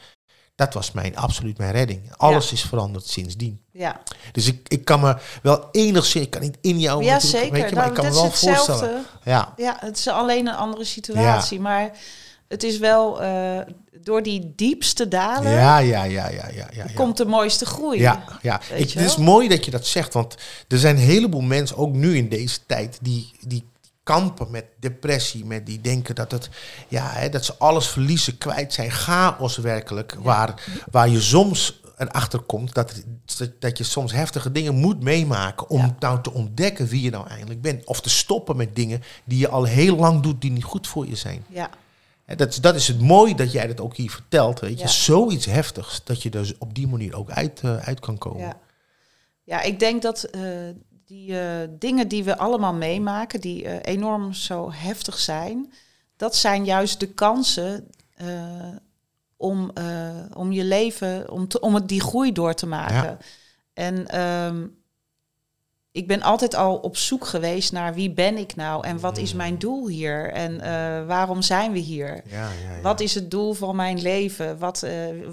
dat 0.62 0.74
was 0.74 0.92
mijn, 0.92 1.18
absoluut 1.18 1.58
mijn 1.58 1.72
redding. 1.72 2.02
Alles 2.18 2.52
is 2.52 2.62
veranderd 2.62 3.08
sindsdien. 3.08 3.62
Ja, 3.72 4.02
Dus 4.32 4.48
ik, 4.48 4.68
ik 4.68 4.86
kan 4.86 5.00
me 5.00 5.18
wel 5.42 5.70
enigszins, 5.72 6.26
ik 6.26 6.30
kan 6.30 6.42
niet 6.42 6.58
in 6.62 6.80
jou 6.80 7.04
ja 7.04 7.20
zeker. 7.20 7.52
weet 7.52 7.70
je, 7.70 7.76
maar 7.76 7.84
Nou, 7.84 7.88
ik 7.88 7.94
kan 7.94 8.06
me 8.06 8.12
wel 8.12 8.32
voorstellen. 8.32 9.06
Ja, 9.24 9.54
Ja, 9.58 9.78
het 9.80 9.98
is 9.98 10.08
alleen 10.08 10.48
een 10.48 10.56
andere 10.56 10.84
situatie. 10.84 11.60
Maar 11.60 11.92
het 12.48 12.64
is 12.64 12.78
wel 12.78 13.22
eh, 13.22 13.60
door 14.04 14.24
die 14.24 14.54
diepste 14.56 15.08
dalen 15.08 15.52
ja, 15.52 15.78
ja, 15.78 16.04
ja, 16.04 16.30
ja, 16.30 16.50
ja, 16.54 16.68
ja. 16.74 16.86
komt 16.94 17.18
de 17.18 17.26
mooiste 17.26 17.66
groei. 17.66 18.00
Ja, 18.00 18.24
ja. 18.42 18.62
Ik, 18.74 18.92
het 18.92 19.04
is 19.06 19.18
mooi 19.18 19.48
dat 19.48 19.66
je 19.66 19.72
dat 19.72 19.86
zegt, 19.86 20.14
want 20.14 20.36
er 20.68 20.78
zijn 20.78 20.96
een 20.96 21.02
heleboel 21.02 21.42
mensen, 21.42 21.78
ook 21.78 21.94
nu 21.94 22.18
in 22.18 22.30
deze 22.30 22.60
tijd, 22.66 22.98
die, 23.02 23.32
die 23.48 23.70
kampen 24.04 24.52
met 24.52 24.66
depressie, 24.80 25.46
met 25.46 25.66
die 25.66 25.82
denken 25.82 26.16
dat, 26.16 26.32
het, 26.32 26.50
ja, 26.88 27.10
hè, 27.12 27.30
dat 27.30 27.46
ze 27.46 27.56
alles 27.58 27.88
verliezen, 27.88 28.38
kwijt 28.38 28.74
zijn, 28.74 28.92
chaos 28.92 29.58
werkelijk, 29.58 30.14
waar, 30.20 30.64
waar 30.92 31.10
je 31.10 31.22
soms 31.22 31.80
erachter 31.98 32.40
komt 32.40 32.74
dat, 32.74 33.04
dat 33.60 33.78
je 33.78 33.84
soms 33.84 34.12
heftige 34.12 34.52
dingen 34.52 34.76
moet 34.76 35.04
meemaken 35.04 35.70
om 35.70 35.80
Ja. 35.80 35.96
nou 36.00 36.22
te 36.22 36.32
ontdekken 36.32 36.88
wie 36.88 37.02
je 37.02 37.10
nou 37.10 37.28
eigenlijk 37.28 37.62
bent. 37.62 37.86
Of 37.86 38.02
te 38.02 38.10
stoppen 38.10 38.58
met 38.58 38.76
dingen 38.76 39.02
die 39.24 39.38
je 39.40 39.50
al 39.50 39.64
heel 39.64 39.96
lang 39.96 40.22
doet, 40.22 40.42
die 40.42 40.52
niet 40.52 40.64
goed 40.64 40.88
voor 40.88 41.08
je 41.08 41.16
zijn. 41.16 41.46
Ja, 41.50 41.70
Hè, 42.26 42.36
Dat 42.36 42.50
is, 42.50 42.56
dat 42.56 42.76
is 42.76 42.88
het 42.88 43.02
mooie 43.02 43.36
dat 43.36 43.52
jij 43.52 43.68
dat 43.68 43.82
ook 43.82 43.96
hier 43.96 44.12
vertelt. 44.12 44.60
Weet 44.60 44.78
je, 44.78 44.84
Ja. 44.86 44.88
zoiets 44.92 45.46
heftigs, 45.46 46.02
dat 46.04 46.22
je 46.24 46.30
dus 46.30 46.58
op 46.58 46.76
die 46.76 46.88
manier 46.88 47.16
ook 47.16 47.30
uit, 47.32 47.60
eh, 47.64 47.78
uit 47.78 48.00
kan 48.00 48.18
komen. 48.18 48.40
ja. 48.42 48.58
ja 49.44 49.62
ik 49.62 49.80
denk 49.80 50.02
dat 50.02 50.24
eh, 50.24 50.42
die 51.12 51.40
eh, 51.40 51.68
dingen 51.70 52.08
die 52.08 52.24
we 52.24 52.38
allemaal 52.38 52.74
meemaken, 52.74 53.42
die 53.42 53.66
eh, 53.66 53.94
enorm 53.94 54.34
zo 54.34 54.72
heftig 54.72 55.20
zijn, 55.20 55.74
dat 56.18 56.36
zijn 56.36 56.66
juist 56.66 57.00
de 57.00 57.08
kansen 57.08 57.88
eh, 58.16 58.28
om, 59.38 59.72
om 60.34 60.52
je 60.52 60.64
leven, 60.64 61.32
om, 61.32 61.48
te, 61.48 61.60
om 61.60 61.76
het 61.76 61.88
die 61.88 62.02
groei 62.02 62.32
door 62.32 62.54
te 62.54 62.66
maken. 62.66 63.04
Ja. 63.04 63.18
En 63.74 64.08
ehm, 64.08 64.68
ik 65.92 66.08
ben 66.08 66.22
altijd 66.22 66.56
al 66.56 66.76
op 66.76 66.98
zoek 66.98 67.26
geweest 67.26 67.72
naar 67.72 67.94
wie 67.94 68.12
ben 68.12 68.38
ik 68.38 68.56
nou 68.56 68.86
en 68.86 69.00
wat 69.00 69.18
is 69.18 69.34
mijn 69.34 69.58
doel 69.58 69.88
hier 69.88 70.32
en 70.32 70.58
waarom 71.08 71.42
zijn 71.42 71.72
we 71.72 71.80
hier? 71.80 72.22
Ja, 72.26 72.50
ja, 72.52 72.76
ja. 72.76 72.82
Wat 72.82 73.00
is 73.00 73.16
het 73.16 73.32
doel 73.32 73.54
van 73.54 73.76
mijn 73.76 74.02
leven? 74.02 74.58
Wat, 74.58 74.86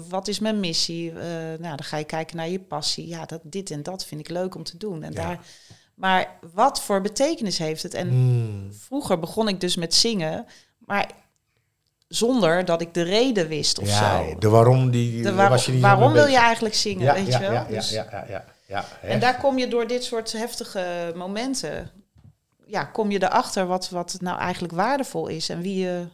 wat 0.09 0.27
is 0.27 0.39
mijn 0.39 0.59
missie? 0.59 1.11
Nou, 1.59 1.59
dan 1.59 1.83
ga 1.83 1.97
je 1.97 2.03
kijken 2.03 2.37
naar 2.37 2.49
je 2.49 2.59
passie. 2.59 3.07
Ja, 3.07 3.25
dat, 3.25 3.41
dit 3.43 3.71
en 3.71 3.83
dat 3.83 4.05
vind 4.05 4.21
ik 4.21 4.29
leuk 4.29 4.55
om 4.55 4.63
te 4.63 4.77
doen. 4.77 5.03
En 5.03 5.13
daar, 5.13 5.39
maar 5.99 6.37
wat 6.53 6.81
voor 6.81 7.01
betekenis 7.01 7.57
heeft 7.57 7.83
het? 7.83 7.93
En 7.93 8.07
Hmm. 8.09 8.73
vroeger 8.73 9.19
begon 9.19 9.47
ik 9.47 9.59
dus 9.61 9.75
met 9.75 9.93
zingen, 9.93 10.45
maar 10.77 11.09
zonder 12.07 12.65
dat 12.65 12.81
ik 12.81 12.93
de 12.93 13.01
reden 13.01 13.47
wist 13.47 13.79
of 13.79 13.87
ja, 13.87 14.17
zo. 14.27 14.35
de 14.39 14.49
waarom 14.49 14.91
die 14.91 15.21
De 15.21 15.33
was 15.33 15.65
je 15.65 15.71
niet 15.71 15.81
waarom 15.81 16.11
wil 16.13 16.25
je 16.27 16.37
eigenlijk 16.37 16.75
zingen, 16.75 17.03
ja, 17.03 17.13
weet 17.13 17.27
ja, 17.27 17.37
je 17.39 17.43
wel? 17.43 17.51
Ja, 17.53 17.65
ja, 17.69 17.75
Dus- 17.75 17.89
ja, 17.89 18.07
ja, 18.11 18.25
ja, 18.29 18.45
ja, 18.65 18.85
En 19.01 19.19
daar 19.19 19.37
kom 19.39 19.57
je 19.57 19.67
door 19.67 19.87
dit 19.87 20.03
soort 20.03 20.31
heftige 20.31 21.13
momenten, 21.15 21.91
ja, 22.65 22.83
kom 22.83 23.11
je 23.11 23.23
erachter 23.23 23.65
wat, 23.67 23.89
wat 23.89 24.17
nou 24.21 24.39
eigenlijk 24.39 24.73
waardevol 24.73 25.27
is 25.27 25.49
en 25.49 25.61
wie 25.61 25.77
je, 25.85 26.07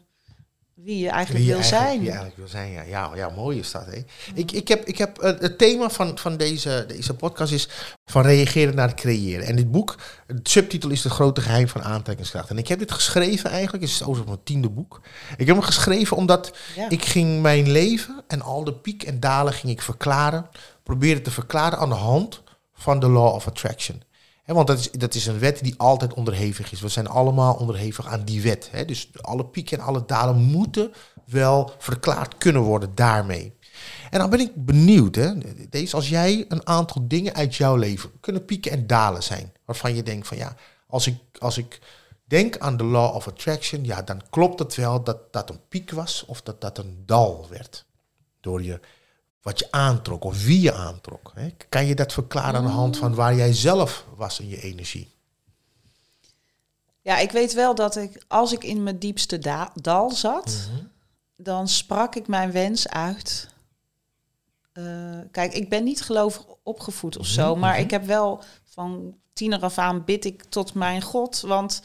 wie 0.75 0.99
je 0.99 1.09
eigenlijk 1.09 1.45
Wie 1.45 1.53
je 1.55 1.61
wil 1.61 1.61
eigenlijk- 1.71 1.83
zijn. 1.87 1.99
Wie 1.99 2.05
je 2.09 2.17
eigenlijk 2.17 2.37
wil 2.37 2.47
zijn, 2.47 2.71
ja. 2.71 2.81
Ja, 2.81 3.11
ja 3.15 3.29
mooi 3.29 3.59
is 3.59 3.71
dat, 3.71 3.85
hè. 3.85 4.01
Ik, 4.33 4.51
ik 4.51 4.67
heb, 4.67 4.85
ik 4.85 4.97
heb 4.97 5.17
eh, 5.17 5.39
het 5.39 5.57
thema 5.57 5.89
van, 5.89 6.17
van 6.17 6.37
deze, 6.37 6.85
deze 6.87 7.13
podcast 7.13 7.51
is 7.53 7.69
van 8.05 8.21
reageren 8.21 8.75
naar 8.75 8.87
het 8.87 8.99
creëren. 8.99 9.45
En 9.45 9.55
dit 9.55 9.71
boek, 9.71 9.95
het 10.27 10.49
subtitel 10.49 10.89
is 10.89 11.03
Het 11.03 11.13
grote 11.13 11.41
geheim 11.41 11.67
van 11.67 11.83
aantrekkingskracht. 11.83 12.49
En 12.49 12.57
ik 12.57 12.67
heb 12.67 12.79
dit 12.79 12.91
geschreven 12.91 13.49
eigenlijk, 13.49 13.83
het 13.83 13.91
is 13.91 14.01
overigens 14.01 14.27
mijn 14.29 14.43
tiende 14.43 14.69
boek. 14.69 15.01
Ik 15.37 15.47
heb 15.47 15.55
hem 15.55 15.65
geschreven 15.65 16.17
omdat 16.17 16.57
Ja. 16.75 16.89
ik 16.89 17.05
ging 17.05 17.41
mijn 17.41 17.71
leven 17.71 18.23
en 18.27 18.41
al 18.41 18.63
de 18.63 18.73
piek 18.73 19.03
en 19.03 19.19
dalen 19.19 19.53
ging 19.53 19.71
ik 19.71 19.81
verklaren, 19.81 20.49
proberen 20.83 21.23
te 21.23 21.31
verklaren 21.31 21.77
aan 21.79 21.89
de 21.89 21.95
hand 21.95 22.43
van 22.73 22.99
de 22.99 23.07
law 23.09 23.33
of 23.33 23.47
attraction. 23.47 24.01
Want 24.45 24.67
dat 24.67 24.79
is, 24.79 24.91
dat 24.91 25.13
is 25.13 25.25
een 25.25 25.39
wet 25.39 25.59
die 25.63 25.73
altijd 25.77 26.13
onderhevig 26.13 26.71
is. 26.71 26.81
We 26.81 26.87
zijn 26.87 27.07
allemaal 27.07 27.55
onderhevig 27.55 28.07
aan 28.07 28.23
die 28.23 28.41
wet. 28.41 28.71
Dus 28.85 29.09
alle 29.21 29.45
pieken 29.45 29.77
en 29.77 29.83
alle 29.83 30.03
dalen 30.05 30.35
moeten 30.35 30.93
wel 31.25 31.71
verklaard 31.77 32.37
kunnen 32.37 32.61
worden 32.61 32.95
daarmee. 32.95 33.53
En 34.09 34.19
dan 34.19 34.29
ben 34.29 34.39
ik 34.39 34.51
benieuwd, 34.55 35.19
deze, 35.69 35.95
als 35.95 36.09
jij 36.09 36.45
een 36.47 36.67
aantal 36.67 37.07
dingen 37.07 37.33
uit 37.33 37.55
jouw 37.55 37.75
leven 37.75 38.11
kunnen 38.19 38.45
pieken 38.45 38.71
en 38.71 38.87
dalen 38.87 39.23
zijn, 39.23 39.53
waarvan 39.65 39.95
je 39.95 40.03
denkt 40.03 40.27
van 40.27 40.37
ja, 40.37 40.55
als 40.87 41.07
ik, 41.07 41.17
als 41.39 41.57
ik 41.57 41.79
denk 42.25 42.57
aan 42.57 42.77
de 42.77 42.83
law 42.83 43.15
of 43.15 43.27
attraction, 43.27 43.83
ja, 43.83 44.01
dan 44.01 44.21
klopt 44.29 44.59
het 44.59 44.75
wel 44.75 45.03
dat 45.03 45.33
dat 45.33 45.49
een 45.49 45.59
piek 45.69 45.91
was 45.91 46.25
of 46.25 46.41
dat 46.41 46.61
dat 46.61 46.77
een 46.77 47.03
dal 47.05 47.45
werd. 47.49 47.85
Door 48.41 48.63
je, 48.63 48.79
wat 49.45 49.59
je 49.59 49.67
aantrok 49.71 50.23
of 50.23 50.43
wie 50.43 50.61
je 50.61 50.73
aantrok. 50.73 51.31
Hè. 51.35 51.49
Kan 51.69 51.85
je 51.85 51.95
dat 51.95 52.13
verklaren 52.13 52.59
aan 52.59 52.65
de 52.65 52.71
hand 52.71 52.97
van 52.97 53.15
waar 53.15 53.35
jij 53.35 53.53
zelf 53.53 54.05
was 54.15 54.39
in 54.39 54.47
je 54.49 54.61
energie? 54.61 55.13
Ja, 57.01 57.17
ik 57.17 57.31
weet 57.31 57.53
wel 57.53 57.75
dat 57.75 57.95
ik, 57.95 58.23
als 58.27 58.51
ik 58.53 58.63
in 58.63 58.83
mijn 58.83 58.99
diepste 58.99 59.39
da- 59.39 59.71
dal 59.81 60.11
zat, 60.11 60.67
Mhm. 60.71 60.83
dan 61.35 61.67
sprak 61.67 62.15
ik 62.15 62.27
mijn 62.27 62.51
wens 62.51 62.87
uit. 62.87 63.49
Eh, 64.71 64.83
kijk, 65.31 65.53
ik 65.53 65.69
ben 65.69 65.83
niet 65.83 66.01
gelovig 66.01 66.43
opgevoed 66.63 67.17
of 67.17 67.25
zo, 67.27 67.51
Mhm, 67.51 67.59
maar 67.59 67.73
mhm. 67.73 67.81
ik 67.83 67.91
heb 67.91 68.05
wel 68.05 68.43
van 68.63 69.15
tiener 69.33 69.59
af 69.61 69.77
aan 69.77 70.03
bid 70.03 70.25
ik 70.25 70.43
tot 70.43 70.73
mijn 70.73 71.01
God, 71.01 71.41
want 71.41 71.81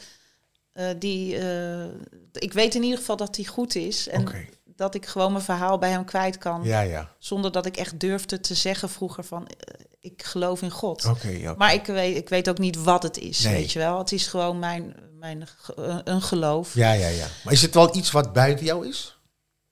eh, 0.71 0.89
die, 0.99 1.37
eh, 1.37 1.85
ik 2.33 2.53
weet 2.53 2.75
in 2.75 2.83
ieder 2.83 2.97
geval 2.99 3.15
dat 3.17 3.35
die 3.35 3.47
goed 3.47 3.75
is 3.75 4.07
en 4.07 4.21
Oké. 4.21 4.45
Dat 4.81 4.95
ik 4.95 5.05
gewoon 5.05 5.31
mijn 5.31 5.43
verhaal 5.43 5.77
bij 5.77 5.89
hem 5.89 6.05
kwijt 6.05 6.37
kan, 6.37 6.61
Ja, 6.63 6.81
ja. 6.81 7.09
zonder 7.19 7.51
dat 7.51 7.65
ik 7.65 7.77
echt 7.77 7.99
durfde 7.99 8.39
te 8.39 8.53
zeggen 8.53 8.89
vroeger 8.89 9.23
van 9.23 9.47
eh, 9.47 9.85
ik 9.99 10.23
geloof 10.23 10.61
in 10.61 10.71
God. 10.71 11.05
Oké. 11.05 11.53
Maar 11.57 11.73
ik 11.73 11.85
weet, 11.85 12.15
ik 12.17 12.29
weet 12.29 12.49
ook 12.49 12.57
niet 12.57 12.83
wat 12.83 13.03
het 13.03 13.17
is, 13.17 13.39
Nee. 13.39 13.53
weet 13.53 13.71
je 13.71 13.79
wel. 13.79 13.97
Het 13.97 14.11
is 14.11 14.27
gewoon 14.27 14.59
mijn, 14.59 14.95
mijn 15.19 15.47
ge- 15.57 16.01
een- 16.03 16.21
geloof. 16.21 16.73
Ja, 16.73 16.91
ja, 16.91 17.07
ja. 17.07 17.27
Maar 17.43 17.53
is 17.53 17.61
het 17.61 17.73
wel 17.73 17.95
iets 17.95 18.11
wat 18.11 18.33
buiten 18.33 18.65
jou 18.65 18.87
is? 18.87 19.19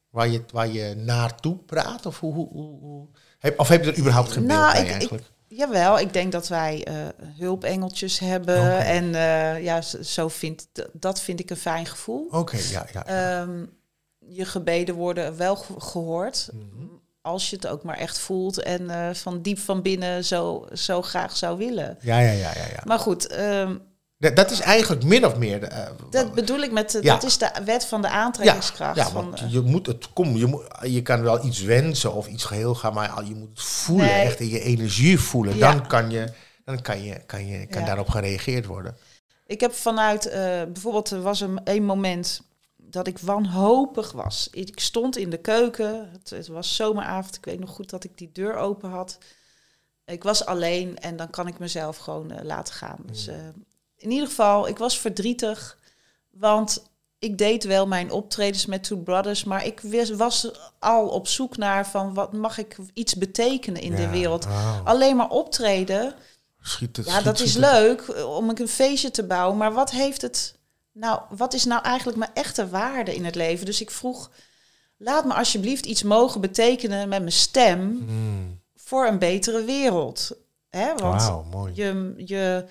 Waar 0.09 0.27
je, 0.27 0.43
waar 0.51 0.67
je 0.67 0.95
naartoe 0.95 1.57
praat? 1.57 2.05
Of, 2.05 2.19
hoe, 2.19 2.33
hoe, 2.33 2.49
hoe, 2.51 2.79
hoe- 2.79 3.07
Heb, 3.39 3.59
of 3.59 3.67
heb 3.67 3.83
je 3.83 3.91
er 3.91 3.97
überhaupt 3.99 4.31
geen 4.31 4.47
beeld 4.47 4.59
Nou, 4.59 4.71
bij 4.71 4.81
ik- 4.81 4.87
ik- 4.87 4.93
eigenlijk? 4.93 5.23
Jawel, 5.47 5.99
ik 5.99 6.13
denk 6.13 6.31
dat 6.31 6.47
wij 6.47 6.83
eh, 6.83 6.93
hulpengeltjes 7.37 8.19
hebben. 8.19 8.79
En 8.85 9.15
eh, 9.15 9.63
ja, 9.63 9.81
zo 10.01 10.27
vind, 10.27 10.67
dat 10.93 11.21
vind 11.21 11.39
ik 11.39 11.49
een 11.49 11.57
fijn 11.57 11.85
gevoel. 11.85 12.27
Oké, 12.31 12.57
ja, 12.57 12.85
ja. 12.93 13.03
ja. 13.07 13.41
Ehm, 13.41 13.65
je 14.29 14.45
gebeden 14.45 14.95
worden 14.95 15.37
wel 15.37 15.55
ge- 15.55 15.73
gehoord. 15.79 16.49
Mhm. 16.53 16.85
Als 17.21 17.49
je 17.49 17.55
het 17.55 17.67
ook 17.67 17.83
maar 17.83 17.97
echt 17.97 18.19
voelt 18.19 18.61
en 18.63 18.89
eh, 18.89 19.13
van 19.13 19.41
diep 19.41 19.59
van 19.59 19.81
binnen 19.81 20.25
zo, 20.25 20.65
zo 20.73 21.01
graag 21.01 21.37
zou 21.37 21.57
willen. 21.57 21.97
ja, 22.01 22.19
ja, 22.19 22.31
ja, 22.31 22.51
ja, 22.55 22.65
ja. 22.71 22.81
Maar 22.83 22.99
goed, 22.99 23.27
ehm, 23.27 23.75
Dat, 24.17 24.35
dat 24.35 24.51
is 24.51 24.59
eigenlijk 24.59 25.03
min 25.03 25.25
of 25.25 25.35
meer... 25.37 25.59
De, 25.59 25.65
eh, 25.65 25.87
dat 26.09 26.33
bedoel 26.33 26.59
ik 26.59 26.71
met, 26.71 26.91
de, 26.91 26.99
Ja. 27.03 27.13
dat 27.13 27.23
is 27.23 27.37
de 27.37 27.51
wet 27.65 27.85
van 27.85 28.01
de 28.01 28.07
ja, 28.07 28.13
aantrekkingskracht. 28.13 28.95
ja, 28.95 29.09
van, 29.09 29.25
want 29.25 29.41
eh, 29.41 29.51
je 29.51 29.59
moet 29.61 29.85
het 29.85 30.13
kom, 30.13 30.35
je, 30.35 30.45
moet, 30.45 30.63
je 30.81 31.01
kan 31.01 31.21
wel 31.21 31.45
iets 31.45 31.61
wensen 31.61 32.13
of 32.13 32.27
iets 32.27 32.43
geheel 32.43 32.75
gaan, 32.75 32.93
maar 32.93 33.23
je 33.25 33.35
moet 33.35 33.49
het 33.49 33.61
voelen, 33.61 34.05
Nee. 34.05 34.21
echt 34.25 34.39
in 34.39 34.49
je 34.49 34.59
energie 34.61 35.19
voelen. 35.19 35.57
Ja. 35.57 35.71
Dan 35.73 35.87
kan 35.87 36.09
je, 36.09 36.27
dan 36.65 36.81
kan 36.81 37.03
je, 37.03 37.19
kan 37.25 37.47
je, 37.47 37.65
kan 37.67 37.79
Ja. 37.81 37.87
daarop 37.87 38.09
gereageerd 38.09 38.65
worden. 38.65 38.95
Ik 39.45 39.59
heb 39.59 39.73
vanuit, 39.73 40.25
eh, 40.25 40.41
bijvoorbeeld, 40.73 41.09
er 41.11 41.21
was 41.21 41.41
een, 41.41 41.59
een 41.63 41.83
moment 41.85 42.41
dat 42.89 43.07
ik 43.07 43.17
wanhopig 43.19 44.11
was. 44.11 44.47
Ik 44.51 44.79
stond 44.79 45.17
in 45.17 45.29
de 45.29 45.37
keuken, 45.37 46.09
het, 46.11 46.29
het 46.29 46.47
was 46.47 46.75
zomeravond, 46.75 47.35
ik 47.35 47.45
weet 47.45 47.59
nog 47.59 47.69
goed 47.69 47.89
dat 47.89 48.03
ik 48.03 48.17
die 48.17 48.29
deur 48.33 48.55
open 48.55 48.89
had. 48.89 49.17
Ik 50.05 50.23
was 50.23 50.45
alleen 50.45 50.97
en 50.99 51.15
dan 51.15 51.29
kan 51.29 51.47
ik 51.47 51.59
mezelf 51.59 51.97
gewoon 51.97 52.31
eh, 52.31 52.43
laten 52.45 52.73
gaan. 52.73 52.97
Dus 53.05 53.27
eh, 53.27 53.35
in 53.97 54.11
ieder 54.11 54.27
geval, 54.27 54.67
ik 54.67 54.77
was 54.77 54.99
verdrietig, 54.99 55.77
want 56.31 56.83
ik 57.19 57.37
deed 57.37 57.63
wel 57.63 57.87
mijn 57.87 58.11
optredens 58.11 58.65
met 58.65 58.83
Two 58.83 58.97
Brothers, 58.97 59.43
maar 59.43 59.65
ik 59.65 59.81
was 60.15 60.51
al 60.79 61.07
op 61.07 61.27
zoek 61.27 61.57
naar 61.57 61.87
van 61.87 62.13
wat 62.13 62.33
mag 62.33 62.57
ik 62.57 62.77
iets 62.93 63.15
betekenen 63.15 63.81
in 63.81 63.95
de 63.95 64.09
wereld. 64.09 64.47
Alleen 64.83 65.15
maar 65.15 65.29
optreden, 65.29 66.13
Schiet 66.61 66.97
het, 66.97 67.05
ja, 67.05 67.11
schiet- 67.11 67.23
dat 67.25 67.39
is 67.39 67.53
het- 67.53 67.63
leuk 67.63 68.01
eh, 68.01 68.35
om 68.35 68.49
een 68.49 68.67
feestje 68.67 69.11
te 69.11 69.23
bouwen. 69.23 69.57
Maar 69.57 69.73
wat 69.73 69.91
heeft 69.91 70.21
het 70.21 70.55
nou, 70.91 71.21
wat 71.29 71.53
is 71.53 71.65
nou 71.65 71.83
eigenlijk 71.83 72.17
mijn 72.17 72.31
echte 72.33 72.69
waarde 72.69 73.15
in 73.15 73.25
het 73.25 73.35
leven? 73.35 73.65
Dus 73.65 73.81
ik 73.81 73.91
vroeg, 73.91 74.31
laat 74.97 75.25
me 75.25 75.33
alsjeblieft 75.33 75.85
iets 75.85 76.03
mogen 76.03 76.41
betekenen 76.41 77.09
met 77.09 77.19
mijn 77.19 77.31
stem 77.31 77.79
Mm, 78.07 78.59
voor 78.75 79.07
een 79.07 79.19
betere 79.19 79.63
wereld. 79.63 80.31
Hè? 80.69 80.87
Want 80.95 81.21
Wauw, 81.21 81.43
mooi. 81.43 81.71
je, 81.75 82.13
je, 82.17 82.65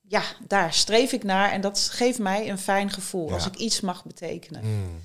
ja, 0.00 0.22
daar 0.48 0.72
streef 0.72 1.12
ik 1.12 1.24
naar 1.24 1.50
en 1.50 1.60
dat 1.60 1.78
geeft 1.92 2.18
mij 2.18 2.50
een 2.50 2.58
fijn 2.58 2.90
gevoel 2.90 3.28
Ja. 3.28 3.34
als 3.34 3.46
ik 3.46 3.54
iets 3.56 3.80
mag 3.80 4.04
betekenen. 4.04 4.62
Mm. 4.64 5.00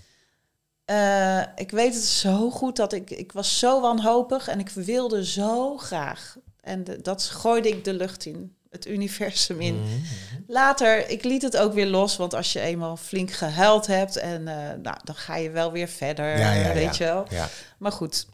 Eh, 0.85 1.41
ik 1.55 1.71
weet 1.71 1.93
het 1.93 2.03
zo 2.03 2.49
goed 2.49 2.75
dat 2.75 2.93
ik, 2.93 3.09
ik 3.09 3.31
was 3.31 3.59
zo 3.59 3.81
wanhopig 3.81 4.47
en 4.47 4.59
ik 4.59 4.69
wilde 4.69 5.25
zo 5.25 5.77
graag. 5.77 6.37
En 6.61 6.83
de- 6.83 7.01
dat 7.01 7.23
gooide 7.23 7.69
ik 7.69 7.83
de 7.83 7.93
lucht 7.93 8.25
in, 8.25 8.55
het 8.71 8.87
universum 8.87 9.61
in. 9.61 9.75
Mm. 9.75 10.03
Later, 10.47 11.09
ik 11.09 11.23
liet 11.23 11.41
het 11.41 11.57
ook 11.57 11.73
weer 11.73 11.87
los, 11.87 12.17
want 12.17 12.33
als 12.33 12.53
je 12.53 12.59
eenmaal 12.59 12.97
flink 12.97 13.31
gehuild 13.31 13.87
hebt, 13.87 14.15
en 14.15 14.47
eh, 14.47 14.55
nou, 14.81 14.97
dan 15.03 15.15
ga 15.15 15.35
je 15.35 15.49
wel 15.49 15.71
weer 15.71 15.87
verder, 15.87 16.37
Ja, 16.37 16.53
ja, 16.53 16.73
weet 16.73 16.97
ja. 16.97 17.05
je 17.05 17.13
wel. 17.13 17.47
Maar 17.77 17.91
goed, 17.91 18.27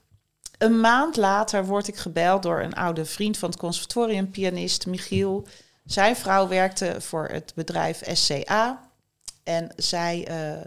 een 0.58 0.80
maand 0.80 1.16
later 1.16 1.66
word 1.66 1.88
ik 1.88 1.96
gebeld 1.96 2.44
door 2.44 2.62
een 2.62 2.74
oude 2.74 3.06
vriend 3.06 3.38
van 3.38 3.50
het 3.50 3.60
conservatorium, 3.60 4.32
pianist 4.32 4.86
Michiel. 4.86 5.48
Zijn 5.86 6.16
vrouw 6.16 6.48
werkte 6.48 6.96
voor 7.00 7.28
het 7.32 7.52
bedrijf 7.56 8.02
SCA 8.14 8.90
en 9.44 9.72
zij 9.76 10.28
eh, 10.28 10.66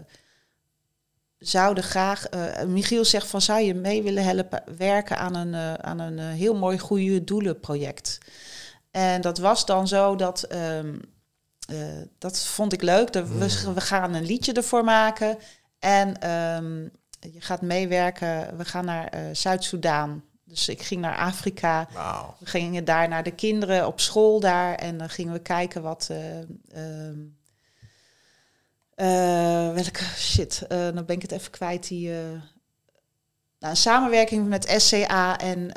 zouden 1.37 1.83
graag, 1.83 2.27
eh, 2.27 2.63
Michiel 2.63 3.05
zegt 3.05 3.27
van 3.27 3.41
zou 3.41 3.61
je 3.61 3.73
mee 3.73 4.03
willen 4.03 4.23
helpen 4.23 4.63
werken 4.77 5.17
aan 5.17 5.35
een, 5.35 5.83
aan 5.83 5.99
een 5.99 6.19
heel 6.19 6.55
mooi 6.55 6.79
goede 6.79 7.23
doelenproject. 7.23 8.17
En 8.91 9.21
dat 9.21 9.37
was 9.37 9.65
dan 9.65 9.87
zo 9.87 10.15
dat, 10.15 10.43
ehm, 10.43 10.95
eh, 11.67 11.77
dat 12.17 12.45
vond 12.45 12.73
ik 12.73 12.81
leuk. 12.81 13.13
Dat 13.13 13.27
we, 13.27 13.71
we 13.73 13.81
gaan 13.81 14.13
een 14.13 14.25
liedje 14.25 14.53
ervoor 14.53 14.83
maken 14.83 15.37
en 15.79 16.19
ehm, 16.21 16.81
je 17.33 17.41
gaat 17.41 17.61
meewerken. 17.61 18.57
We 18.57 18.65
gaan 18.65 18.85
naar 18.85 19.07
eh, 19.07 19.21
Zuid-Soedan. 19.31 20.23
Dus 20.43 20.69
ik 20.69 20.81
ging 20.81 21.01
naar 21.01 21.15
Afrika. 21.17 21.87
We 22.39 22.45
gingen 22.45 22.85
daar 22.85 23.07
naar 23.07 23.23
de 23.23 23.31
kinderen 23.35 23.87
op 23.87 23.99
school 23.99 24.39
daar 24.39 24.75
en 24.75 24.97
dan 24.97 25.09
gingen 25.09 25.33
we 25.33 25.39
kijken 25.39 25.81
wat. 25.81 26.07
eh, 26.11 26.39
ehm, 26.39 27.19
eh, 28.95 29.73
welke 29.73 30.03
shit, 30.15 30.65
dan 30.69 31.05
ben 31.05 31.15
ik 31.15 31.21
het 31.21 31.31
even 31.31 31.51
kwijt. 31.51 31.87
Die 31.87 32.09
nou, 33.59 33.73
een 33.73 33.77
samenwerking 33.77 34.47
met 34.47 34.73
SCA 34.77 35.37
en 35.39 35.71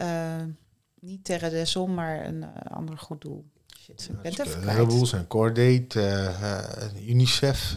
niet 1.04 1.24
Terre 1.24 1.50
des 1.50 1.70
Zon, 1.70 1.94
maar 1.94 2.26
een 2.26 2.42
eh, 2.42 2.76
ander 2.76 2.98
goed 2.98 3.20
doel. 3.20 3.44
Shit, 3.78 4.08
ik 4.10 4.22
ben 4.22 4.30
het 4.30 4.40
even 4.40 4.54
Een 4.54 4.60
kwijt. 4.60 4.76
heleboel 4.76 5.06
zijn 5.06 5.26
Cordate, 5.26 6.00
eh, 6.00 6.26
eh, 6.86 7.08
UNICEF. 7.08 7.74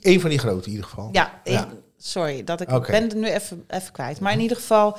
Een 0.00 0.20
van 0.20 0.30
die 0.30 0.38
grote 0.38 0.64
in 0.66 0.70
ieder 0.70 0.86
geval. 0.86 1.08
Ja, 1.12 1.40
Ja. 1.44 1.64
ik- 1.66 1.76
sorry, 1.96 2.44
dat 2.44 2.60
ik 2.60 2.68
ben 2.68 3.02
het 3.02 3.14
nu 3.14 3.24
even, 3.26 3.64
even 3.68 3.92
kwijt. 3.92 4.20
Maar 4.20 4.32
in 4.32 4.40
ieder 4.40 4.56
geval, 4.56 4.96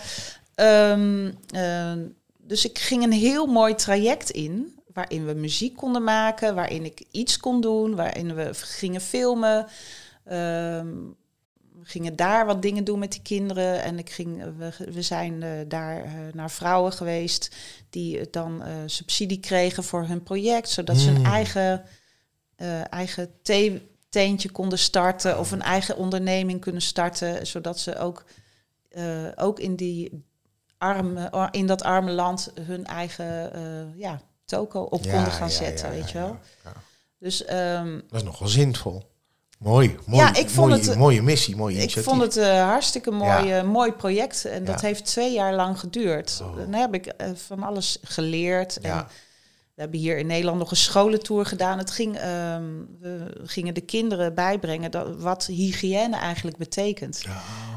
ehm, 0.56 1.32
eh, 1.53 1.94
dus 2.38 2.65
ik 2.65 2.80
ging 2.80 3.03
een 3.03 3.11
heel 3.11 3.45
mooi 3.45 3.76
traject 3.76 4.30
in, 4.30 4.80
waarin 4.94 5.26
we 5.26 5.34
muziek 5.34 5.76
konden 5.76 6.03
maken, 6.03 6.56
waarin 6.56 6.86
ik 6.86 7.03
iets 7.11 7.38
kon 7.38 7.61
doen, 7.61 7.95
waarin 7.95 8.36
we 8.36 8.49
gingen 8.53 9.02
filmen. 9.02 9.68
Ehm, 10.26 10.88
we 11.83 11.89
gingen 11.89 12.15
daar 12.15 12.45
wat 12.45 12.61
dingen 12.61 12.83
doen 12.83 12.99
met 12.99 13.11
die 13.11 13.21
kinderen. 13.21 13.81
En 13.83 13.99
ik 13.99 14.09
ging, 14.09 14.43
we, 14.57 14.71
we 14.91 15.01
zijn 15.01 15.43
eh, 15.43 15.49
daar 15.67 16.03
eh, 16.03 16.11
naar 16.33 16.51
vrouwen 16.51 16.93
geweest 16.93 17.55
die 17.89 18.29
dan 18.29 18.63
eh, 18.63 18.73
subsidie 18.85 19.39
kregen 19.39 19.83
voor 19.83 20.03
hun 20.05 20.23
project, 20.23 20.69
zodat 20.69 20.97
ze 20.97 21.09
Hmm. 21.09 21.15
een 21.15 21.31
eigen, 21.31 21.83
eh, 22.55 22.93
eigen 22.93 23.29
thee 23.41 23.89
teentje 24.09 24.51
konden 24.51 24.79
starten 24.79 25.39
of 25.39 25.51
een 25.51 25.61
eigen 25.61 25.97
onderneming 25.97 26.61
kunnen 26.61 26.81
starten, 26.81 27.47
zodat 27.47 27.79
ze 27.79 27.97
ook, 27.97 28.23
ook 29.35 29.59
in, 29.59 29.75
die 29.75 30.25
arme, 30.77 31.47
in 31.51 31.67
dat 31.67 31.83
arme 31.83 32.11
land 32.11 32.51
hun 32.61 32.85
eigen 32.85 33.51
ja, 33.97 34.21
toko 34.45 34.81
op 34.81 35.03
Ja, 35.03 35.13
konden 35.13 35.31
gaan 35.31 35.47
ja, 35.47 35.53
zetten, 35.53 35.89
weet 35.89 36.11
je 36.11 36.17
wel. 36.17 36.39
Dus 37.19 37.45
ehm, 37.45 37.99
Dat 38.09 38.19
is 38.19 38.23
nogal 38.23 38.47
zinvol. 38.47 39.10
Mooi. 39.61 39.97
mooi 40.05 40.21
Ja, 40.23 40.35
ik 40.35 40.49
vond 40.49 40.69
mooie, 40.69 40.81
het- 40.83 40.97
mooie 40.97 41.21
missie, 41.21 41.55
mooie 41.55 41.77
ik 41.81 41.91
vond 41.91 42.21
het 42.21 42.35
een 42.35 42.57
hartstikke 42.57 43.11
mooi, 43.11 43.45
Ja. 43.47 43.59
eh, 43.59 43.63
mooi 43.67 43.91
project 43.91 44.45
en 44.45 44.65
dat 44.65 44.81
Ja. 44.81 44.88
heeft 44.88 45.05
twee 45.05 45.33
jaar 45.33 45.53
lang 45.55 45.79
geduurd. 45.79 46.39
Oh. 46.43 46.55
Dan 46.57 46.73
heb 46.73 46.93
ik 46.93 47.05
eh, 47.05 47.27
van 47.35 47.63
alles 47.63 47.97
geleerd. 48.03 48.77
En 48.79 49.07
we 49.75 49.81
hebben 49.81 49.99
hier 49.99 50.17
in 50.17 50.27
Nederland 50.27 50.59
nog 50.59 50.71
een 50.71 50.77
scholentour 50.77 51.45
gedaan. 51.45 51.77
Het 51.77 51.91
ging, 51.91 52.17
ehm, 52.17 52.63
we 52.99 53.31
gingen 53.43 53.73
de 53.73 53.81
kinderen 53.81 54.33
bijbrengen 54.35 54.91
dat, 54.91 55.15
wat 55.21 55.45
hygiëne 55.45 56.15
eigenlijk 56.17 56.57
betekent. 56.57 57.21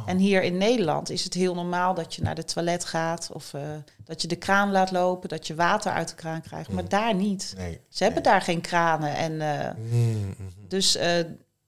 En 0.07 0.19
hier 0.19 0.43
in 0.43 0.57
Nederland 0.59 1.11
is 1.11 1.25
het 1.25 1.35
heel 1.35 1.55
normaal 1.55 1.95
dat 1.95 2.15
je 2.15 2.23
naar 2.23 2.35
de 2.35 2.45
toilet 2.45 2.85
gaat 2.85 3.31
of 3.33 3.55
eh, 3.55 3.61
dat 4.05 4.23
je 4.23 4.29
de 4.29 4.37
kraan 4.37 4.71
laat 4.71 4.91
lopen, 4.91 5.29
dat 5.29 5.47
je 5.47 5.55
water 5.55 5.93
uit 5.93 6.09
de 6.09 6.15
kraan 6.15 6.41
krijgt. 6.43 6.71
Maar 6.73 6.89
daar 6.89 7.15
niet. 7.15 7.55
Nee. 7.57 7.81
Ze 7.89 8.05
hebben 8.05 8.23
daar 8.23 8.41
geen 8.43 8.61
kranen. 8.61 9.15
En, 9.17 9.41
eh, 9.41 9.71
Mm, 9.91 10.19
mhm. 10.21 10.69
dus 10.69 10.97
eh, 10.97 11.09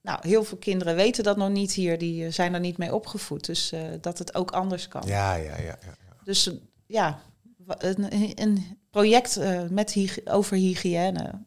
nou, 0.06 0.18
heel 0.22 0.44
veel 0.44 0.56
kinderen 0.58 0.96
weten 0.96 1.24
dat 1.24 1.36
nog 1.36 1.50
niet 1.50 1.72
hier. 1.72 1.98
Die 1.98 2.24
eh, 2.24 2.32
zijn 2.32 2.54
er 2.54 2.60
niet 2.60 2.78
mee 2.78 2.94
opgevoed. 2.94 3.46
Dus 3.46 3.72
eh, 3.72 3.80
dat 4.00 4.18
het 4.18 4.34
ook 4.34 4.50
anders 4.50 4.88
kan. 4.88 5.02
Ja, 5.06 5.34
ja, 5.34 5.56
ja. 5.56 5.56
ja, 5.56 5.78
ja. 5.80 6.16
Dus 6.24 6.48
eh, 6.48 6.54
ja, 6.86 7.20
een, 7.66 8.08
een 8.34 8.78
project 8.90 9.40
met 9.70 9.92
hyg- 9.92 10.26
over 10.26 10.56
hygiëne. 10.56 11.44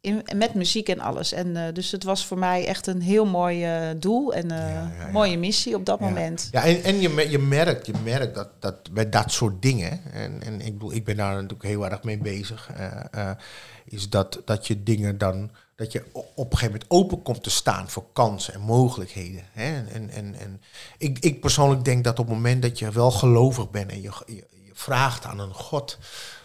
in, 0.00 0.22
met 0.36 0.54
muziek 0.54 0.88
en 0.88 1.00
alles. 1.00 1.32
En 1.32 1.74
dus 1.74 1.90
het 1.90 2.02
was 2.04 2.26
voor 2.26 2.38
mij 2.38 2.66
echt 2.66 2.86
een 2.86 3.00
heel 3.02 3.26
mooi 3.26 3.66
doel 3.98 4.34
en 4.34 4.48
Ja, 4.48 5.08
mooie 5.12 5.38
missie 5.38 5.74
op 5.74 5.86
dat 5.86 6.00
moment. 6.00 6.48
Ja, 6.50 6.64
en, 6.64 6.82
en 6.82 7.00
je, 7.00 7.30
je 7.30 7.38
merkt, 7.38 7.86
je 7.86 7.94
merkt 8.04 8.34
dat, 8.34 8.48
dat 8.62 8.92
bij 8.92 9.08
dat 9.08 9.32
soort 9.32 9.62
dingen, 9.62 10.00
en, 10.12 10.42
en 10.42 10.60
ik 10.60 10.72
bedoel, 10.72 10.92
ik 10.92 11.04
ben 11.04 11.16
daar 11.16 11.34
natuurlijk 11.34 11.62
heel 11.62 11.84
erg 11.90 12.02
mee 12.02 12.18
bezig, 12.18 12.70
is 13.84 14.10
dat, 14.10 14.42
dat 14.44 14.66
je 14.66 14.82
dingen 14.82 15.18
dan, 15.18 15.50
dat 15.76 15.92
je 15.92 16.04
op 16.12 16.52
een 16.52 16.58
gegeven 16.58 16.72
moment 16.72 16.90
open 16.90 17.22
komt 17.22 17.42
te 17.42 17.50
staan 17.50 17.90
voor 17.90 18.04
kansen 18.12 18.54
en 18.54 18.60
mogelijkheden. 18.60 19.44
Hè? 19.52 19.84
En, 19.86 20.10
en, 20.10 20.34
en 20.34 20.62
ik, 20.98 21.18
ik 21.18 21.40
persoonlijk 21.40 21.84
denk 21.84 22.04
dat 22.04 22.18
op 22.18 22.26
het 22.26 22.34
moment 22.34 22.62
dat 22.62 22.78
je 22.78 22.90
wel 22.90 23.10
gelovig 23.10 23.70
bent 23.70 23.90
en 23.90 24.02
je, 24.02 24.12
je, 24.26 24.34
je 24.64 24.70
vraagt 24.72 25.24
aan 25.24 25.38
een 25.38 25.54
God 25.54 25.98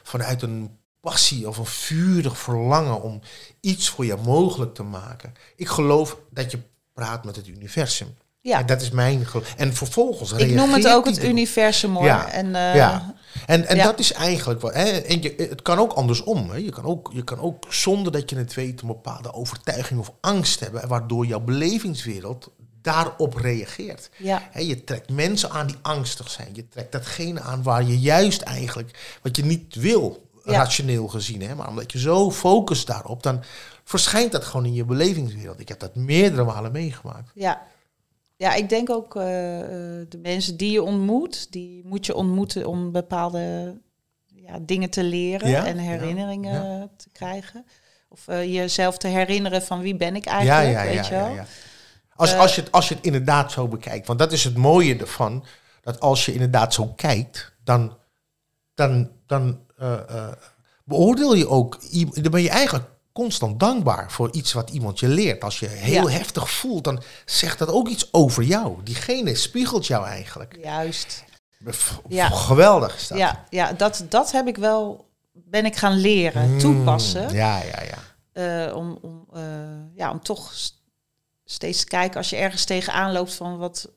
vanuit 0.04 0.42
een 0.42 0.78
passie 1.00 1.48
of 1.48 1.58
een 1.58 1.66
vurig 1.66 2.38
verlangen 2.38 3.02
om 3.02 3.22
iets 3.60 3.90
voor 3.90 4.06
je 4.06 4.16
mogelijk 4.16 4.74
te 4.74 4.84
maken. 4.84 5.34
Ik 5.56 5.68
geloof 5.68 6.18
dat 6.30 6.52
je 6.52 6.60
praat 6.94 7.24
met 7.24 7.36
het 7.36 7.48
universum. 7.48 8.16
Ja. 8.44 8.60
En 8.60 8.66
dat 8.66 8.82
is 8.82 8.90
mijn 8.90 9.26
geloof. 9.26 9.54
En 9.58 9.74
vervolgens 9.74 10.32
Ik 10.32 10.52
noem 10.52 10.74
het 10.74 10.88
ook 10.88 11.06
het 11.06 11.24
universum 11.24 11.96
hoor. 11.96 12.06
Ja, 12.06 12.32
En, 12.32 12.56
eh, 12.56 12.76
ja. 12.76 13.16
En, 13.46 13.68
en 13.68 13.76
ja. 13.76 13.84
dat 13.84 14.00
is 14.00 14.12
eigenlijk 14.14 14.62
wat. 14.62 14.74
Hè, 14.74 14.84
en 14.90 15.22
je, 15.22 15.34
het 15.50 15.62
kan 15.62 15.78
ook 15.78 15.92
andersom. 15.94 16.50
Hè. 16.50 16.58
Je, 16.58 16.70
kan 16.72 16.84
ook, 16.84 17.10
je 17.14 17.24
kan 17.24 17.40
ook 17.40 17.66
zonder 17.70 18.12
dat 18.12 18.30
je 18.30 18.36
het 18.38 18.54
weet 18.54 18.82
een 18.82 18.88
bepaalde 18.88 19.34
overtuiging 19.34 20.00
of 20.00 20.12
angst 20.22 20.60
hebben, 20.60 20.88
waardoor 20.88 21.26
jouw 21.26 21.40
belevingswereld 21.40 22.52
daarop 22.82 23.36
reageert. 23.36 24.10
ja. 24.18 24.48
Hè, 24.52 24.60
je 24.62 24.84
trekt 24.84 25.10
mensen 25.10 25.50
aan 25.52 25.68
die 25.68 25.76
angstig 25.82 26.30
zijn. 26.30 26.50
Je 26.54 26.68
trekt 26.68 26.92
datgene 26.92 27.40
aan 27.42 27.64
waar 27.64 27.84
je 27.84 28.00
juist 28.00 28.42
eigenlijk 28.42 29.18
wat 29.22 29.36
je 29.36 29.46
niet 29.46 29.76
wil, 29.76 30.30
Ja. 30.46 30.52
rationeel 30.52 31.08
gezien. 31.08 31.42
Hè, 31.42 31.56
maar 31.56 31.68
omdat 31.68 31.92
je 31.92 32.00
zo 32.00 32.32
focust 32.32 32.88
daarop, 32.88 33.24
dan 33.24 33.44
verschijnt 33.84 34.32
dat 34.32 34.44
gewoon 34.46 34.66
in 34.66 34.74
je 34.74 34.86
belevingswereld. 34.86 35.60
Ik 35.60 35.68
heb 35.68 35.80
dat 35.80 35.96
meerdere 35.96 36.44
malen 36.44 36.72
meegemaakt. 36.72 37.30
Ja. 37.34 37.62
Ja, 38.42 38.54
ik 38.54 38.70
denk 38.70 38.90
ook 38.90 39.16
eh, 39.16 39.24
de 40.10 40.20
mensen 40.22 40.58
die 40.58 40.72
je 40.72 40.84
ontmoet, 40.84 41.52
die 41.52 41.82
moet 41.86 42.06
je 42.06 42.16
ontmoeten 42.16 42.66
om 42.66 42.92
bepaalde 42.92 43.76
ja, 44.26 44.60
dingen 44.62 44.90
te 44.90 45.04
leren 45.04 45.50
Ja, 45.50 45.66
en 45.66 45.76
ja, 45.76 45.82
herinneringen 45.82 46.90
te 46.98 47.10
krijgen. 47.12 47.66
Of 48.10 48.28
eh, 48.28 48.54
jezelf 48.54 48.98
te 48.98 49.08
herinneren 49.08 49.62
van 49.62 49.80
wie 49.80 49.96
ben 49.96 50.16
ik 50.16 50.26
eigenlijk, 50.26 50.90
weet 50.90 51.08
je 51.08 51.14
wel. 51.14 51.46
Als, 52.16 52.36
als, 52.36 52.56
je 52.56 52.62
het, 52.62 52.72
als 52.72 52.88
je 52.88 52.96
het 52.96 53.06
inderdaad 53.06 53.52
zo 53.52 53.68
bekijkt, 53.68 54.08
want 54.08 54.20
dat 54.20 54.32
is 54.32 54.44
het 54.44 54.58
mooie 54.58 54.98
ervan, 54.98 55.46
dat 55.82 56.00
als 56.00 56.26
je 56.26 56.34
inderdaad 56.34 56.74
zo 56.74 56.88
kijkt, 56.96 57.54
dan, 57.64 57.98
dan, 58.74 59.12
dan 59.26 59.60
beoordeel 60.84 61.34
je 61.34 61.48
ook, 61.48 61.80
dan 62.14 62.32
ben 62.32 62.42
je 62.42 62.50
eigenlijk 62.50 62.86
constant 63.14 63.60
dankbaar 63.60 64.12
voor 64.12 64.32
iets 64.32 64.54
wat 64.54 64.70
iemand 64.70 65.00
je 65.00 65.08
leert. 65.08 65.44
Als 65.44 65.60
je 65.60 65.68
heel 65.68 66.10
Ja. 66.10 66.16
heftig 66.18 66.50
voelt, 66.52 66.84
dan 66.84 67.02
zegt 67.26 67.60
dat 67.60 67.70
ook 67.70 67.88
iets 67.88 68.14
over 68.14 68.44
jou. 68.44 68.78
Diegene 68.84 69.36
spiegelt 69.36 69.88
jou 69.88 70.06
eigenlijk. 70.06 70.58
Juist. 70.62 71.24
Ja. 72.08 72.30
Geweldig 72.30 72.96
is 72.96 73.08
dat. 73.08 73.18
Ja, 73.18 73.46
ja 73.50 73.74
dat, 73.74 74.06
dat 74.10 74.32
heb 74.32 74.48
ik 74.48 74.58
wel, 74.58 75.10
ben 75.32 75.66
ik 75.66 75.76
gaan 75.76 75.94
leren, 75.98 76.50
Mm, 76.52 76.60
toepassen. 76.60 77.34
Ja, 77.34 77.62
ja, 77.64 77.82
ja. 77.84 78.68
eh, 78.68 78.76
om, 78.76 78.98
om, 79.02 79.26
eh, 79.34 79.42
ja, 79.96 80.12
om 80.12 80.24
toch 80.24 80.54
steeds 81.46 81.80
te 81.80 81.86
kijken 81.86 82.18
als 82.18 82.30
je 82.30 82.36
ergens 82.36 82.64
tegenaan 82.66 83.12
loopt 83.12 83.34
van 83.34 83.58
wat, 83.58 83.90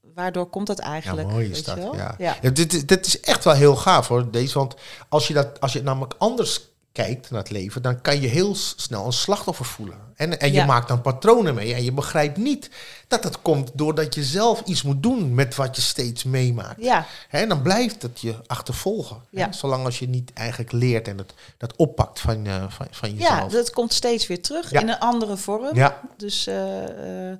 waardoor 0.00 0.46
komt 0.46 0.66
dat 0.66 0.78
eigenlijk? 0.78 1.26
Ja, 1.28 1.32
mooi 1.34 1.50
is 1.50 1.64
dat. 1.64 1.78
Ja. 1.94 2.14
Ja. 2.18 2.50
Dit, 2.50 2.72
is- 2.74 2.86
dit 2.86 3.06
is 3.06 3.20
echt 3.20 3.44
wel 3.44 3.54
heel 3.54 3.76
gaaf 3.76 4.08
hoor, 4.08 4.30
deze. 4.30 4.58
Want 4.58 4.74
als 5.08 5.26
je, 5.28 5.34
dat, 5.34 5.60
als 5.60 5.72
je 5.72 5.82
namelijk 5.82 6.14
anders 6.18 6.60
kijkt 6.96 7.30
naar 7.30 7.40
het 7.40 7.50
leven, 7.50 7.82
dan 7.82 8.00
kan 8.00 8.20
je 8.20 8.26
heel 8.28 8.54
snel 8.54 9.06
een 9.06 9.12
slachtoffer 9.12 9.64
voelen. 9.64 9.98
En, 10.14 10.40
en 10.40 10.48
je 10.48 10.54
Ja. 10.54 10.64
maakt 10.64 10.88
dan 10.88 11.00
patronen 11.00 11.54
mee. 11.54 11.74
En 11.74 11.84
je 11.84 11.92
begrijpt 11.92 12.36
niet 12.36 12.70
dat 13.08 13.24
het 13.24 13.42
komt 13.42 13.70
doordat 13.74 14.14
je 14.14 14.24
zelf 14.24 14.62
iets 14.64 14.82
moet 14.82 15.02
doen 15.02 15.34
met 15.34 15.54
wat 15.54 15.76
je 15.76 15.82
steeds 15.82 16.24
meemaakt. 16.24 16.82
ja, 16.82 17.06
en 17.30 17.48
dan 17.48 17.62
blijft 17.62 18.02
het 18.02 18.20
je 18.20 18.34
achtervolgen. 18.46 19.16
Ja. 19.30 19.52
Zolang 19.52 19.84
als 19.84 19.98
je 19.98 20.08
niet 20.08 20.32
eigenlijk 20.34 20.72
leert 20.72 21.08
en 21.08 21.18
het, 21.18 21.34
dat 21.58 21.76
oppakt 21.76 22.20
van, 22.20 22.46
eh, 22.46 22.64
van, 22.68 22.86
van 22.90 23.10
ja, 23.10 23.16
jezelf. 23.16 23.52
dat 23.52 23.70
komt 23.70 23.92
steeds 23.92 24.26
weer 24.26 24.42
terug 24.42 24.70
Ja. 24.70 24.80
in 24.80 24.88
een 24.88 24.98
andere 24.98 25.36
vorm. 25.36 25.74
Ja, 25.76 26.00
Dus 26.16 26.46
eh, 26.46 27.30
eh, 27.30 27.38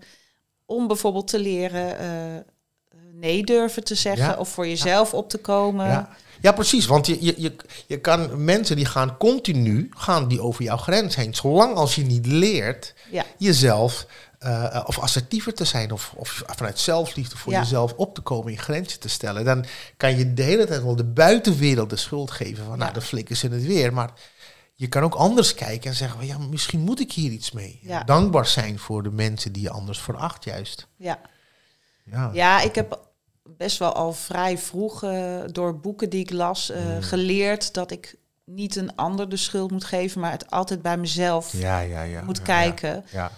om 0.65 0.87
bijvoorbeeld 0.87 1.28
te 1.28 1.39
leren 1.39 1.99
nee 3.21 3.45
durven 3.45 3.85
te 3.85 3.95
zeggen 3.95 4.25
Ja. 4.27 4.37
of 4.37 4.49
voor 4.49 4.67
jezelf 4.69 5.15
op 5.15 5.29
te 5.31 5.39
komen. 5.39 5.87
Ja. 5.87 6.17
ja, 6.41 6.53
precies. 6.53 6.87
Want 6.87 7.07
je, 7.07 7.17
je, 7.25 7.35
je, 7.37 7.57
je 7.87 8.01
kan 8.01 8.45
mensen 8.45 8.77
die 8.77 8.85
gaan 8.87 9.17
continu 9.17 9.91
gaan 9.97 10.29
die 10.29 10.41
over 10.41 10.65
jouw 10.65 10.77
grens 10.77 11.15
heen. 11.17 11.35
Zolang 11.35 11.75
als 11.77 11.95
je 11.95 12.03
niet 12.05 12.27
leert 12.27 12.95
Ja. 13.11 13.25
jezelf 13.39 14.07
eh, 14.39 14.83
of 14.87 14.99
assertiever 14.99 15.55
te 15.55 15.65
zijn 15.65 15.93
of, 15.93 16.13
of 16.17 16.43
vanuit 16.47 16.79
zelfliefde 16.79 17.37
voor 17.37 17.53
jezelf 17.53 17.93
op 17.93 18.15
te 18.15 18.21
komen, 18.21 18.53
je 18.53 18.59
grenzen 18.59 19.01
te 19.01 19.09
stellen, 19.09 19.45
dan 19.45 19.65
kan 19.97 20.17
je 20.19 20.35
de 20.35 20.43
hele 20.43 20.67
tijd 20.67 20.83
wel 20.83 20.97
de 20.97 21.05
buitenwereld 21.05 21.91
de 21.91 21.97
schuld 21.97 22.31
geven 22.31 22.65
van 22.65 22.79
nou 22.79 22.93
de 22.93 23.01
flikkers 23.01 23.45
in 23.45 23.53
het 23.53 23.67
weer. 23.67 23.93
Maar 23.93 24.11
je 24.75 24.87
kan 24.89 25.03
ook 25.03 25.15
anders 25.15 25.55
kijken 25.55 25.91
en 25.91 25.97
zeggen 25.97 26.19
van 26.19 26.27
ja, 26.27 26.39
misschien 26.39 26.81
moet 26.81 27.01
ik 27.01 27.13
hier 27.13 27.31
iets 27.31 27.53
mee. 27.53 27.79
Ja. 27.83 28.03
Dankbaar 28.05 28.47
zijn 28.47 28.79
voor 28.79 29.03
de 29.03 29.11
mensen 29.11 29.53
die 29.53 29.63
je 29.63 29.71
anders 29.71 29.99
veracht 30.01 30.45
juist. 30.45 30.87
Ja. 30.97 31.19
Ja. 32.11 32.31
Ja, 32.33 32.61
ik 32.61 32.74
heb 32.74 33.05
best 33.57 33.78
wel 33.78 33.93
al 33.93 34.12
vrij 34.12 34.59
vroeg 34.59 35.03
eh, 35.03 35.41
door 35.53 35.81
boeken 35.81 36.11
die 36.11 36.20
ik 36.20 36.31
las 36.31 36.70
eh, 36.70 36.85
Mm. 36.85 37.03
geleerd 37.03 37.74
dat 37.74 37.91
ik 37.91 38.16
niet 38.45 38.77
een 38.77 38.95
ander 38.97 39.28
de 39.28 39.37
schuld 39.37 39.70
moet 39.70 39.85
geven, 39.85 40.20
maar 40.20 40.31
het 40.31 40.51
altijd 40.51 40.83
bij 40.83 40.97
mezelf 40.97 41.53
Ja, 41.53 41.81
ja, 41.81 42.03
ja. 42.03 42.23
moet 42.23 42.37
ja, 42.37 42.43
kijken. 42.43 43.05
Ja. 43.12 43.31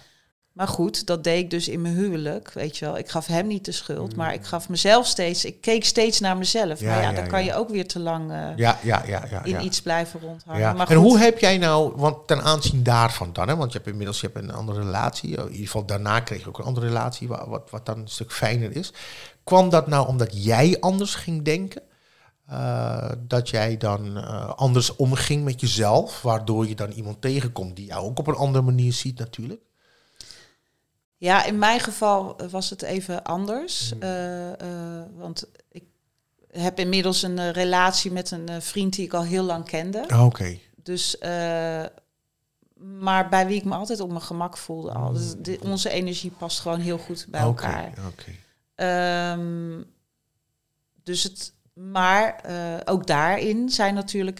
Maar 0.53 0.67
goed, 0.67 1.05
dat 1.05 1.23
deed 1.23 1.43
ik 1.43 1.49
dus 1.49 1.67
in 1.67 1.81
mijn 1.81 1.93
huwelijk, 1.93 2.51
weet 2.53 2.77
je 2.77 2.85
wel. 2.85 2.97
Ik 2.97 3.09
gaf 3.09 3.27
hem 3.27 3.47
niet 3.47 3.65
de 3.65 3.71
schuld, 3.71 4.11
Mm. 4.11 4.17
maar 4.17 4.33
ik 4.33 4.43
gaf 4.45 4.69
mezelf 4.69 5.05
steeds, 5.07 5.45
ik 5.45 5.61
keek 5.61 5.85
steeds 5.85 6.19
naar 6.19 6.37
mezelf. 6.37 6.79
Ja, 6.79 6.87
maar 6.93 7.01
ja, 7.01 7.09
ja, 7.09 7.15
dan 7.15 7.27
kan 7.27 7.43
je 7.43 7.53
ook 7.55 7.69
weer 7.69 7.87
te 7.87 7.99
lang 7.99 8.31
eh, 8.31 8.37
Ja, 8.55 8.79
ja, 8.83 9.03
ja, 9.07 9.23
ja. 9.29 9.43
in 9.43 9.63
iets 9.63 9.81
blijven 9.81 10.19
rondhangen. 10.19 10.75
Maar 10.75 10.89
en 10.89 10.95
hoe 10.97 11.19
heb 11.19 11.39
jij 11.39 11.57
nou, 11.57 11.93
want 11.95 12.27
ten 12.27 12.41
aanzien 12.41 12.83
daarvan 12.83 13.33
dan, 13.33 13.47
hè, 13.47 13.55
want 13.55 13.71
je 13.71 13.77
hebt 13.77 13.89
inmiddels 13.89 14.21
je 14.21 14.29
hebt 14.33 14.43
een 14.47 14.51
andere 14.53 14.79
relatie, 14.79 15.29
in 15.37 15.43
ieder 15.49 15.65
geval 15.65 15.85
daarna 15.85 16.19
kreeg 16.19 16.41
je 16.41 16.47
ook 16.47 16.59
een 16.59 16.65
andere 16.65 16.87
relatie, 16.87 17.27
wa- 17.27 17.47
wat, 17.49 17.69
wat 17.69 17.85
dan 17.85 17.99
een 17.99 18.07
stuk 18.07 18.31
fijner 18.31 18.75
is. 18.75 18.93
Kwam 19.43 19.69
dat 19.69 19.87
nou 19.87 20.07
omdat 20.07 20.43
jij 20.43 20.77
anders 20.79 21.15
ging 21.15 21.43
denken? 21.45 21.81
Eh, 22.47 23.11
dat 23.27 23.49
jij 23.49 23.77
dan 23.77 24.17
eh, 24.17 24.49
anders 24.55 24.95
omging 24.95 25.43
met 25.43 25.59
jezelf, 25.61 26.21
waardoor 26.21 26.67
je 26.67 26.75
dan 26.75 26.91
iemand 26.91 27.21
tegenkomt 27.21 27.75
die 27.75 27.85
jou 27.85 28.05
ook 28.05 28.19
op 28.19 28.27
een 28.27 28.35
andere 28.35 28.63
manier 28.63 28.93
ziet 28.93 29.19
natuurlijk? 29.19 29.61
Ja, 31.19 31.43
in 31.45 31.57
mijn 31.59 31.79
geval 31.79 32.37
eh, 32.37 32.47
was 32.49 32.69
het 32.69 32.81
even 32.81 33.23
anders. 33.23 33.89
Hmm. 33.91 34.01
Eh, 34.01 34.51
eh, 34.51 35.05
want 35.15 35.45
ik 35.71 35.83
heb 36.51 36.79
inmiddels 36.79 37.21
een 37.21 37.51
relatie 37.51 38.11
met 38.11 38.31
een 38.31 38.61
vriend 38.61 38.93
die 38.95 39.05
ik 39.05 39.13
al 39.13 39.23
heel 39.23 39.43
lang 39.43 39.65
kende. 39.65 40.05
Oké. 40.23 40.57
Dus, 40.83 41.17
maar 42.75 43.29
bij 43.29 43.47
wie 43.47 43.57
ik 43.57 43.65
me 43.65 43.75
altijd 43.75 43.99
op 43.99 44.09
mijn 44.09 44.21
gemak 44.21 44.57
voelde. 44.57 44.91
Al. 44.91 45.13
Dus 45.13 45.33
de- 45.37 45.59
onze 45.63 45.89
energie 45.89 46.31
past 46.31 46.59
gewoon 46.59 46.79
heel 46.79 46.97
goed 46.97 47.25
bij 47.29 47.43
Oké, 47.43 47.63
elkaar. 47.65 47.93
oké. 48.07 48.31
Ehm, 48.75 49.81
dus 51.03 51.23
het, 51.23 51.53
maar 51.73 52.43
ook 52.85 53.07
daarin 53.07 53.69
zijn 53.69 53.93
natuurlijk 53.93 54.39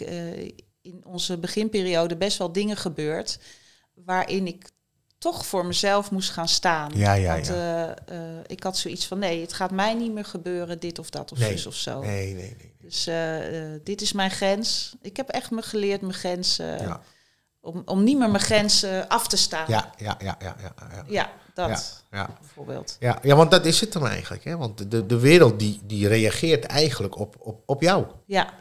in 0.82 1.02
onze 1.06 1.38
beginperiode 1.38 2.18
best 2.18 2.38
wel 2.38 2.52
dingen 2.52 2.78
gebeurd 2.78 3.40
waarin 3.94 4.48
ik 4.48 4.70
toch 5.20 5.46
voor 5.46 5.66
mezelf 5.66 6.12
moest 6.12 6.30
gaan 6.30 6.48
staan. 6.48 6.92
Ja, 6.96 7.14
ja, 7.14 7.34
Want 7.34 7.50
eh, 7.50 7.90
eh, 7.90 7.96
ik 8.48 8.64
had 8.64 8.78
zoiets 8.78 9.06
van 9.08 9.20
nee, 9.20 9.42
het 9.42 9.54
gaat 9.54 9.72
mij 9.72 9.94
niet 9.94 10.12
meer 10.14 10.26
gebeuren, 10.26 10.80
dit 10.80 11.00
of 11.00 11.10
dat 11.10 11.32
of 11.32 11.38
Nee, 11.38 11.52
zus 11.52 11.66
of 11.66 11.76
zo. 11.76 12.02
Nee, 12.02 12.34
nee, 12.34 12.56
nee. 12.58 12.74
Dus 12.82 13.08
eh, 13.08 13.38
dit 13.84 14.02
is 14.02 14.12
mijn 14.14 14.32
grens. 14.32 14.96
Ik 15.02 15.18
heb 15.18 15.30
echt 15.30 15.52
me 15.52 15.62
geleerd 15.62 16.02
mijn 16.02 16.14
grens 16.14 16.60
eh, 16.60 16.80
Ja. 16.80 17.02
om, 17.62 17.82
om 17.86 18.04
niet 18.04 18.18
meer 18.18 18.30
mijn 18.30 18.44
grens 18.44 18.84
eh, 18.84 19.00
af 19.08 19.28
te 19.28 19.38
staan. 19.38 19.66
Ja, 19.68 19.92
ja, 19.98 20.16
ja, 20.20 20.36
ja, 20.40 20.56
ja. 20.62 20.76
ja. 20.92 21.04
Ja, 21.08 21.30
dat 21.54 22.04
Ja, 22.12 22.18
ja. 22.18 22.30
bijvoorbeeld. 22.40 22.98
Ja, 23.00 23.20
ja, 23.22 23.36
want 23.36 23.52
dat 23.52 23.66
is 23.66 23.82
het 23.82 23.94
dan 23.94 24.08
eigenlijk. 24.08 24.44
Hè? 24.44 24.58
Want 24.58 24.92
de, 24.92 25.06
de 25.06 25.20
wereld 25.20 25.60
die, 25.60 25.80
die 25.84 26.08
reageert 26.08 26.66
eigenlijk 26.66 27.18
op, 27.18 27.36
op, 27.40 27.64
op 27.66 27.82
jou. 27.82 28.06
Ja, 28.06 28.14
Ja, 28.26 28.54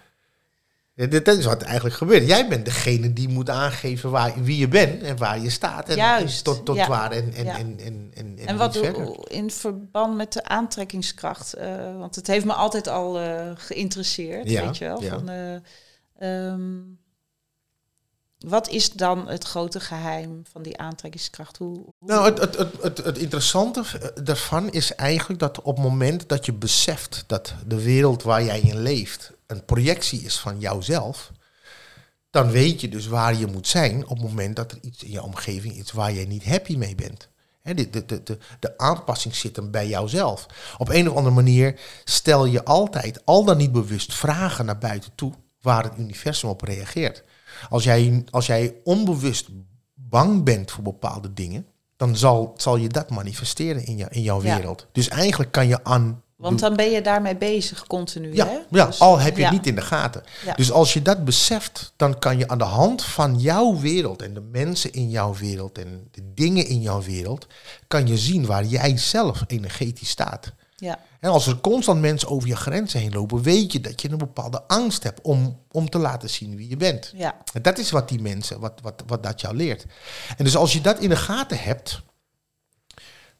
Dit 1.07 1.25
dat 1.25 1.39
is 1.39 1.45
wat 1.45 1.62
eigenlijk 1.62 1.97
gebeurt. 1.97 2.27
Jij 2.27 2.49
bent 2.49 2.65
degene 2.65 3.12
die 3.12 3.29
moet 3.29 3.51
aangeven 3.51 4.11
waar, 4.11 4.43
wie 4.43 4.59
je 4.59 4.69
bent 4.69 5.03
en 5.03 5.16
waar 5.16 5.41
je 5.41 5.51
staat. 5.51 5.89
En, 5.89 5.97
Juist, 5.97 6.45
tot, 6.45 6.65
tot 6.65 6.77
ja. 6.77 6.89
waar 6.89 7.11
en, 7.11 7.33
en, 7.35 7.45
Ja. 7.45 7.59
en, 7.59 7.79
en, 7.85 8.11
en, 8.15 8.39
En 8.47 8.57
wat 8.57 8.77
verder. 8.77 9.31
in 9.31 9.51
verband 9.51 10.16
met 10.16 10.33
de 10.33 10.45
aantrekkingskracht, 10.45 11.55
eh, 11.55 11.99
want 11.99 12.15
het 12.15 12.27
heeft 12.27 12.45
me 12.45 12.53
altijd 12.53 12.89
al 12.89 13.19
eh, 13.19 13.51
geïnteresseerd, 13.55 14.51
Ja, 14.51 14.65
weet 14.65 14.77
je 14.79 14.85
wel. 14.85 15.01
Van, 15.03 15.29
eh, 15.29 15.55
ehm, 16.19 16.62
wat 18.39 18.69
is 18.69 18.91
dan 18.93 19.29
het 19.29 19.45
grote 19.45 19.81
geheim 19.81 20.43
van 20.51 20.62
die 20.62 20.79
aantrekkingskracht? 20.79 21.57
Hoe, 21.57 21.75
hoe- 21.77 21.93
Nou, 22.01 22.25
het, 22.25 22.39
het, 22.41 22.57
het, 22.57 22.83
het, 22.83 22.99
het 23.05 23.19
interessante 23.19 23.83
daarvan 24.25 24.70
is 24.73 24.95
eigenlijk 24.95 25.41
dat 25.41 25.62
op 25.62 25.77
het 25.77 25.85
moment 25.85 26.29
dat 26.29 26.47
je 26.47 26.53
beseft 26.53 27.25
dat 27.27 27.55
de 27.66 27.83
wereld 27.83 28.23
waar 28.23 28.45
jij 28.45 28.61
in 28.61 28.79
leeft 28.83 29.37
een 29.49 29.65
projectie 29.65 30.20
is 30.20 30.39
van 30.39 30.61
jouzelf, 30.61 31.33
dan 32.31 32.51
weet 32.51 32.81
je 32.81 32.89
dus 32.89 33.07
waar 33.07 33.35
je 33.35 33.47
moet 33.47 33.69
zijn 33.69 34.03
op 34.07 34.16
het 34.19 34.27
moment 34.27 34.57
dat 34.57 34.73
er 34.73 34.79
iets 34.81 35.03
in 35.03 35.11
je 35.11 35.23
omgeving 35.23 35.75
is 35.77 35.93
waar 35.93 36.12
jij 36.12 36.25
niet 36.25 36.45
happy 36.45 36.77
mee 36.77 36.95
bent. 36.95 37.29
De, 37.62 37.91
de, 37.91 38.07
de, 38.07 38.39
de, 38.61 38.79
aanpassing 38.79 39.35
zit 39.35 39.57
hem 39.57 39.70
bij 39.70 39.89
jouzelf. 39.89 40.47
Op 40.79 40.89
een 40.89 41.11
of 41.11 41.16
andere 41.16 41.35
manier 41.35 41.81
stel 42.05 42.45
je 42.45 42.65
altijd, 42.65 43.25
al 43.25 43.45
dan 43.45 43.57
niet 43.57 43.73
bewust, 43.73 44.15
vragen 44.15 44.65
naar 44.65 44.79
buiten 44.79 45.15
toe 45.15 45.33
waar 45.61 45.85
het 45.85 45.99
universum 45.99 46.49
op 46.49 46.62
reageert. 46.62 47.25
Als 47.69 47.85
jij, 47.85 48.25
als 48.31 48.47
jij 48.47 48.75
onbewust 48.85 49.49
bang 49.95 50.45
bent 50.45 50.70
voor 50.70 50.83
bepaalde 50.83 51.33
dingen, 51.33 51.66
dan 51.97 52.16
zal, 52.16 52.55
zal 52.57 52.77
je 52.77 52.89
dat 52.89 53.11
manifesteren 53.11 53.85
in, 53.87 53.97
jou, 53.97 54.11
in 54.12 54.23
jouw 54.23 54.43
Ja. 54.43 54.57
wereld. 54.57 54.87
Dus 54.93 55.09
eigenlijk 55.09 55.53
kan 55.53 55.69
je 55.69 55.85
aan. 55.85 56.23
Want 56.39 56.59
dan 56.60 56.77
ben 56.77 56.90
je 56.90 57.02
daarmee 57.02 57.36
bezig 57.36 57.86
continu. 57.86 58.35
Ja, 58.35 58.47
hè? 58.47 58.59
ja 58.70 58.86
Dus- 58.86 59.01
al 59.01 59.19
heb 59.19 59.35
je 59.36 59.40
ja. 59.43 59.48
het 59.48 59.56
niet 59.56 59.66
in 59.66 59.74
de 59.74 59.81
gaten. 59.81 60.23
Ja. 60.44 60.55
Dus 60.55 60.73
als 60.73 60.93
je 60.93 61.02
dat 61.02 61.24
beseft, 61.24 61.93
dan 61.97 62.19
kan 62.19 62.39
je 62.39 62.48
aan 62.48 62.59
de 62.59 62.65
hand 62.65 63.05
van 63.05 63.39
jouw 63.39 63.78
wereld 63.78 64.23
en 64.23 64.35
de 64.35 64.40
mensen 64.40 64.93
in 64.93 65.10
jouw 65.10 65.35
wereld 65.35 65.78
en 65.78 66.09
de 66.10 66.32
dingen 66.35 66.66
in 66.66 66.81
jouw 66.81 67.02
wereld, 67.02 67.47
kan 67.89 68.06
je 68.06 68.19
zien 68.19 68.47
waar 68.47 68.65
jij 68.65 68.97
zelf 68.97 69.43
energetisch 69.47 70.09
staat. 70.09 70.52
Ja, 70.77 70.98
En 71.20 71.31
als 71.31 71.47
er 71.47 71.60
constant 71.60 72.01
mensen 72.01 72.28
over 72.28 72.48
je 72.48 72.56
grenzen 72.56 73.01
heen 73.01 73.12
lopen, 73.12 73.43
weet 73.43 73.73
je 73.73 73.81
dat 73.81 74.02
je 74.02 74.10
een 74.10 74.19
bepaalde 74.19 74.62
angst 74.62 75.02
hebt 75.02 75.20
om, 75.20 75.60
om 75.70 75.90
te 75.90 75.98
laten 75.98 76.31
zien 76.31 76.56
wie 76.56 76.69
je 76.69 76.77
bent. 76.77 77.12
ja, 77.16 77.36
En 77.52 77.62
dat 77.62 77.78
is 77.78 77.90
wat 77.90 78.09
die 78.09 78.20
mensen, 78.20 78.60
wat, 78.60 78.81
wat, 78.82 79.02
wat 79.06 79.23
dat 79.23 79.40
jou 79.40 79.55
leert. 79.56 79.86
En 80.36 80.44
dus 80.44 80.56
als 80.56 80.73
je 80.73 80.81
dat 80.81 80.98
in 80.98 81.09
de 81.09 81.16
gaten 81.16 81.59
hebt, 81.59 82.02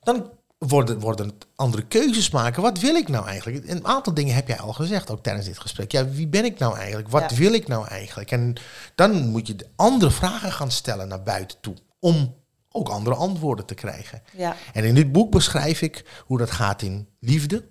dan 0.01 0.31
worden, 0.59 0.99
worden 1.01 1.33
andere 1.55 1.87
keuzes 1.87 2.31
maken. 2.31 2.63
Wat 2.63 2.81
wil 2.81 2.95
ik 2.95 3.09
nou 3.09 3.27
eigenlijk? 3.27 3.69
Een 3.71 3.87
aantal 3.87 4.15
dingen 4.15 4.35
heb 4.35 4.49
jij 4.49 4.59
al 4.59 4.73
gezegd, 4.73 5.11
ook 5.11 5.23
tijdens 5.23 5.47
dit 5.47 5.59
gesprek. 5.59 5.93
Ja, 5.93 6.09
wie 6.09 6.27
ben 6.29 6.45
ik 6.45 6.59
nou 6.59 6.77
eigenlijk? 6.77 7.09
Wat 7.09 7.31
Ja. 7.31 7.37
wil 7.37 7.53
ik 7.53 7.69
nou 7.69 7.87
eigenlijk? 7.87 8.31
En 8.31 8.55
dan 8.95 9.29
moet 9.29 9.47
je 9.47 9.57
de 9.57 9.69
andere 9.77 10.11
vragen 10.11 10.53
gaan 10.53 10.71
stellen 10.71 11.09
naar 11.09 11.23
buiten 11.23 11.61
toe. 11.61 11.75
Om 12.01 12.35
ook 12.71 12.89
andere 12.89 13.17
antwoorden 13.17 13.65
te 13.67 13.75
krijgen. 13.75 14.23
ja, 14.37 14.57
En 14.73 14.85
in 14.85 14.95
dit 14.95 15.13
boek 15.13 15.31
beschrijf 15.31 15.83
ik 15.83 16.05
hoe 16.27 16.39
dat 16.39 16.51
gaat 16.51 16.83
in 16.83 17.09
liefde, 17.21 17.69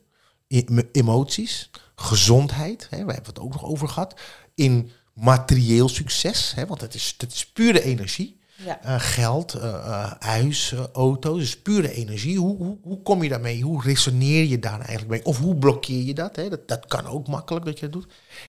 in 0.48 0.90
emoties, 0.92 1.70
gezondheid, 1.96 2.88
hè, 2.90 3.06
we 3.06 3.12
hebben 3.14 3.34
het 3.34 3.40
ook 3.40 3.54
nog 3.54 3.66
over 3.66 3.88
gehad, 3.88 4.20
in 4.56 4.92
materieel 5.14 5.90
succes, 5.90 6.54
hè, 6.56 6.66
want 6.66 6.82
het 6.82 6.94
is, 6.94 7.14
het 7.18 7.34
is 7.34 7.46
pure 7.52 7.84
energie. 7.84 8.37
Ja. 8.58 8.84
Eh, 8.84 8.96
geld, 9.00 9.54
eh, 9.54 9.74
eh, 9.74 10.12
huis, 10.20 10.74
auto's, 10.94 11.40
dus 11.40 11.62
pure 11.62 11.94
energie. 11.94 12.38
Hoe, 12.38 12.58
hoe, 12.58 12.78
hoe 12.82 13.02
kom 13.02 13.24
je 13.24 13.30
daarmee? 13.30 13.62
Hoe 13.62 13.82
resoneer 13.82 14.46
je 14.46 14.60
daar 14.60 14.80
eigenlijk 14.80 15.10
mee? 15.10 15.26
Of 15.26 15.40
hoe 15.40 15.56
blokkeer 15.56 16.04
je 16.04 16.14
dat? 16.14 16.36
Hè? 16.36 16.50
Dat, 16.50 16.68
dat 16.68 16.86
kan 16.86 17.06
ook 17.06 17.28
makkelijk 17.28 17.66
dat 17.66 17.80
je 17.80 17.90
dat 17.90 18.02
doet. 18.02 18.14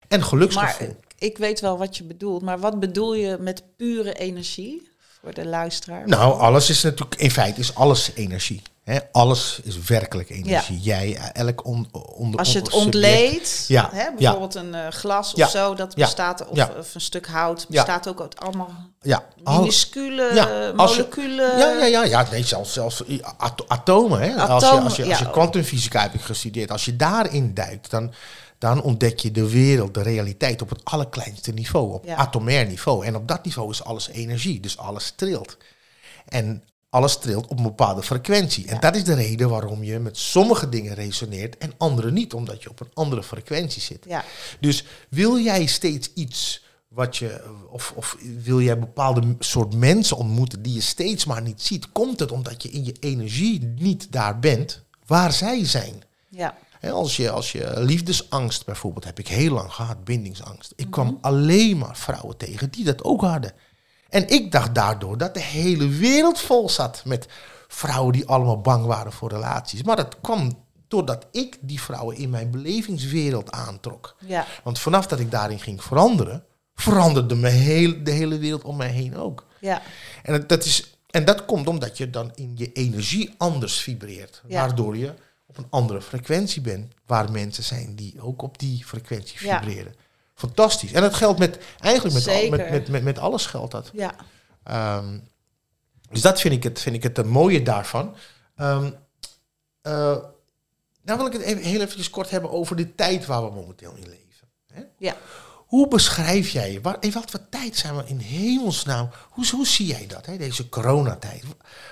En 0.09 0.23
geluksgevoel. 0.23 0.87
Maar 0.87 0.97
ik 1.19 1.39
weet 1.39 1.61
wel 1.61 1.79
wat 1.79 1.97
je 1.97 2.05
bedoelt. 2.05 2.43
Maar 2.43 2.59
wat 2.59 2.81
bedoel 2.81 3.15
je 3.15 3.37
met 3.41 3.65
pure 3.77 4.15
energie 4.15 4.92
voor 5.23 5.35
de 5.35 5.47
luisteraar? 5.47 6.09
Nou, 6.09 6.41
alles 6.41 6.71
is 6.71 6.83
natuurlijk, 6.83 7.15
in 7.15 7.31
feite 7.31 7.61
is 7.61 7.75
alles 7.75 8.11
energie. 8.15 8.63
Hè? 8.85 8.99
Alles 9.13 9.61
is 9.63 9.79
werkelijk 9.79 10.31
energie. 10.31 10.81
Jij, 10.81 11.17
eh, 11.17 11.43
elk 11.43 11.67
on, 11.67 11.89
onder, 12.15 12.39
Als 12.39 12.53
je 12.53 12.59
het 12.59 12.71
ontleedt, 12.73 13.65
Ja, 13.69 13.89
hè, 13.93 14.03
ja. 14.03 14.13
bijvoorbeeld 14.15 14.55
een 14.55 14.75
eh, 14.75 14.89
glas 14.89 15.33
Ja, 15.35 15.45
of 15.45 15.51
zo, 15.51 15.75
dat 15.75 15.93
ja, 15.97 16.05
bestaat, 16.05 16.49
of, 16.49 16.57
ja. 16.57 16.71
of 16.79 16.95
een 16.95 17.01
stuk 17.01 17.27
hout, 17.27 17.61
Ja. 17.61 17.67
bestaat 17.69 18.09
ook 18.09 18.21
uit 18.21 18.41
allemaal 18.41 18.71
Ja, 19.01 19.25
minuscule 19.45 20.31
Ja, 20.35 20.73
moleculen. 20.77 21.59
ja, 21.59 21.71
ja, 21.73 21.85
ja, 21.85 22.05
ja. 22.05 22.27
Nee, 22.31 22.45
zelfs, 22.45 22.73
zelfs 22.73 23.03
atomen. 23.67 24.21
Hè? 24.21 24.35
als 24.35 24.63
je, 24.63 24.71
als 24.71 24.97
je, 24.97 25.05
als 25.09 25.19
je 25.19 25.25
ja. 25.25 25.31
kwantumfysica 25.31 26.01
heb 26.03 26.15
ik 26.15 26.21
gestudeerd. 26.21 26.71
Als 26.71 26.85
je 26.85 26.97
daarin 26.97 27.55
duikt, 27.55 27.91
dan, 27.91 28.13
dan 28.63 28.83
ontdek 28.83 29.19
je 29.19 29.31
de 29.31 29.51
wereld, 29.51 29.95
de 29.95 30.03
realiteit 30.03 30.63
op 30.63 30.69
het 30.71 30.85
allerkleinste 30.85 31.53
niveau. 31.53 31.93
Op 31.93 32.05
Ja. 32.05 32.17
atomair 32.17 32.67
niveau. 32.67 33.07
En 33.07 33.17
op 33.17 33.29
dat 33.29 33.45
niveau 33.45 33.71
is 33.71 33.85
alles 33.85 34.09
energie. 34.09 34.61
Dus 34.61 34.79
alles 34.79 35.13
trilt. 35.17 35.57
En 36.29 36.65
alles 36.91 37.19
trilt 37.19 37.47
op 37.47 37.57
een 37.57 37.63
bepaalde 37.63 38.03
frequentie. 38.03 38.67
En 38.67 38.75
Ja. 38.75 38.81
dat 38.81 38.97
is 38.97 39.05
de 39.05 39.15
reden 39.15 39.49
waarom 39.49 39.85
je 39.85 39.99
met 39.99 40.17
sommige 40.19 40.69
dingen 40.69 40.95
resoneert 40.95 41.59
en 41.59 41.73
andere 41.79 42.11
niet. 42.11 42.35
Omdat 42.35 42.63
je 42.63 42.71
op 42.71 42.81
een 42.81 42.91
andere 42.95 43.23
frequentie 43.23 43.83
zit. 43.83 44.05
Ja, 44.09 44.25
Dus 44.61 44.85
wil 45.09 45.39
jij 45.39 45.67
steeds 45.67 46.11
iets 46.15 46.65
wat 46.89 47.17
je, 47.17 47.45
of, 47.71 47.93
of 47.97 48.17
wil 48.43 48.61
jij 48.61 48.79
bepaalde 48.79 49.37
soort 49.39 49.75
mensen 49.75 50.17
ontmoeten 50.17 50.63
die 50.63 50.75
je 50.75 50.81
steeds 50.81 51.25
maar 51.25 51.43
niet 51.43 51.63
ziet, 51.63 51.93
komt 51.93 52.21
het 52.21 52.33
omdat 52.33 52.63
je 52.63 52.69
in 52.69 52.85
je 52.85 52.95
energie 53.01 53.63
niet 53.79 54.07
daar 54.13 54.39
bent 54.39 54.83
waar 55.07 55.33
zij 55.33 55.67
zijn. 55.67 56.03
ja, 56.29 56.57
als, 56.91 57.17
je, 57.17 57.31
als 57.31 57.53
je 57.53 57.73
liefdesangst 57.77 58.65
bijvoorbeeld, 58.67 59.05
heb 59.05 59.19
ik 59.19 59.29
heel 59.29 59.53
lang 59.53 59.73
gehad, 59.73 60.05
bindingsangst. 60.05 60.73
Ik 60.77 60.91
kwam 60.91 61.19
alleen 61.21 61.79
maar 61.79 61.97
vrouwen 61.97 62.37
tegen 62.37 62.71
die 62.71 62.85
dat 62.85 63.05
ook 63.05 63.21
hadden. 63.21 63.53
En 64.09 64.29
ik 64.29 64.53
dacht 64.53 64.75
daardoor 64.75 65.19
dat 65.19 65.35
de 65.35 65.41
hele 65.41 65.89
wereld 65.89 66.41
vol 66.41 66.69
zat 66.69 67.03
met 67.05 67.27
vrouwen 67.69 68.13
die 68.13 68.27
allemaal 68.27 68.61
bang 68.61 68.85
waren 68.87 69.13
voor 69.13 69.31
relaties. 69.31 69.83
Maar 69.83 69.97
dat 69.97 70.17
kwam 70.21 70.65
doordat 70.89 71.27
ik 71.31 71.59
die 71.61 71.81
vrouwen 71.81 72.17
in 72.17 72.31
mijn 72.31 72.51
belevingswereld 72.51 73.51
aantrok. 73.51 74.17
ja, 74.27 74.47
Want 74.65 74.79
vanaf 74.79 75.07
dat 75.07 75.19
ik 75.19 75.31
daarin 75.31 75.59
ging 75.61 75.83
veranderen, 75.83 76.45
veranderde 76.75 77.35
mijn 77.35 77.55
heel, 77.55 77.95
de 78.05 78.11
hele 78.11 78.39
wereld 78.39 78.63
om 78.63 78.77
mij 78.77 78.91
heen 78.91 79.17
ook. 79.17 79.47
ja, 79.61 79.83
En 80.23 80.33
dat, 80.33 80.49
dat 80.49 80.65
is, 80.65 80.97
en 81.11 81.25
dat 81.25 81.45
komt 81.45 81.69
omdat 81.69 81.97
je 81.99 82.11
dan 82.11 82.31
in 82.35 82.53
je 82.57 82.73
energie 82.73 83.35
anders 83.39 83.81
vibreert. 83.81 84.43
Ja. 84.47 84.61
Waardoor 84.61 84.97
je 84.97 85.15
op 85.53 85.65
een 85.65 85.71
andere 85.71 86.03
frequentie 86.03 86.63
bent. 86.63 86.93
Waar 87.07 87.31
mensen 87.31 87.65
zijn 87.65 87.95
die 87.95 88.21
ook 88.21 88.43
op 88.43 88.59
die 88.59 88.85
frequentie 88.85 89.47
Ja. 89.47 89.59
vibreren. 89.63 89.95
Fantastisch. 90.35 90.93
En 90.93 91.03
dat 91.03 91.15
geldt 91.15 91.39
met, 91.39 91.59
eigenlijk 91.81 92.15
met, 92.15 92.29
al- 92.29 92.49
met, 92.49 92.71
met, 92.71 92.89
met, 92.89 93.03
met 93.03 93.19
alles 93.19 93.47
geldt 93.47 93.73
dat. 93.73 93.91
ja. 93.93 94.15
Ehm, 94.65 95.19
dus 96.11 96.21
dat 96.21 96.41
vind 96.41 96.55
ik 96.55 96.63
het, 96.63 96.81
vind 96.81 96.97
ik 96.97 97.03
het 97.03 97.19
eh, 97.19 97.25
mooie 97.25 97.63
daarvan. 97.63 98.15
Eh, 98.55 100.17
nou 101.03 101.19
wil 101.19 101.27
ik 101.27 101.33
het 101.33 101.43
even, 101.43 101.63
heel 101.63 101.81
eventjes 101.81 102.11
kort 102.11 102.31
hebben 102.31 102.51
over 102.51 102.77
de 102.77 102.95
tijd 102.95 103.27
waar 103.27 103.45
we 103.45 103.51
momenteel 103.55 103.95
in 103.97 104.03
leven. 104.09 104.49
Hè? 104.73 104.83
Ja. 104.99 105.17
Hoe 105.67 105.89
beschrijf 105.89 106.49
jij, 106.49 106.79
waar, 106.83 106.97
in 107.01 107.13
wat 107.13 107.31
voor 107.31 107.41
tijd 107.51 107.77
zijn 107.77 107.97
we 107.97 108.03
in 108.07 108.19
hemelsnaam? 108.19 109.11
Hoe, 109.31 109.47
hoe 109.51 109.67
zie 109.67 109.87
jij 109.87 110.07
dat, 110.07 110.27
hè, 110.27 110.37
deze 110.37 110.69
coronatijd? 110.69 111.43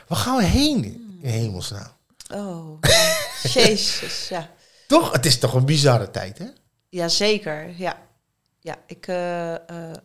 Waar 0.09 0.19
gaan 0.19 0.37
we 0.37 0.45
heen 0.45 0.85
in 1.21 1.29
hemelsnaam? 1.31 1.91
Oh. 2.33 2.79
jezus, 3.43 4.29
ja. 4.29 4.51
Toch? 4.87 5.13
Het 5.13 5.27
is 5.27 5.39
toch 5.39 5.55
een 5.55 5.65
bizarre 5.65 6.11
tijd, 6.11 6.39
hè? 6.39 6.47
Ja, 6.89 7.09
zeker. 7.09 7.75
Ja, 7.77 7.97
ja 8.61 8.77
ik, 8.87 9.07
eh, 9.07 9.55
eh, 9.55 9.97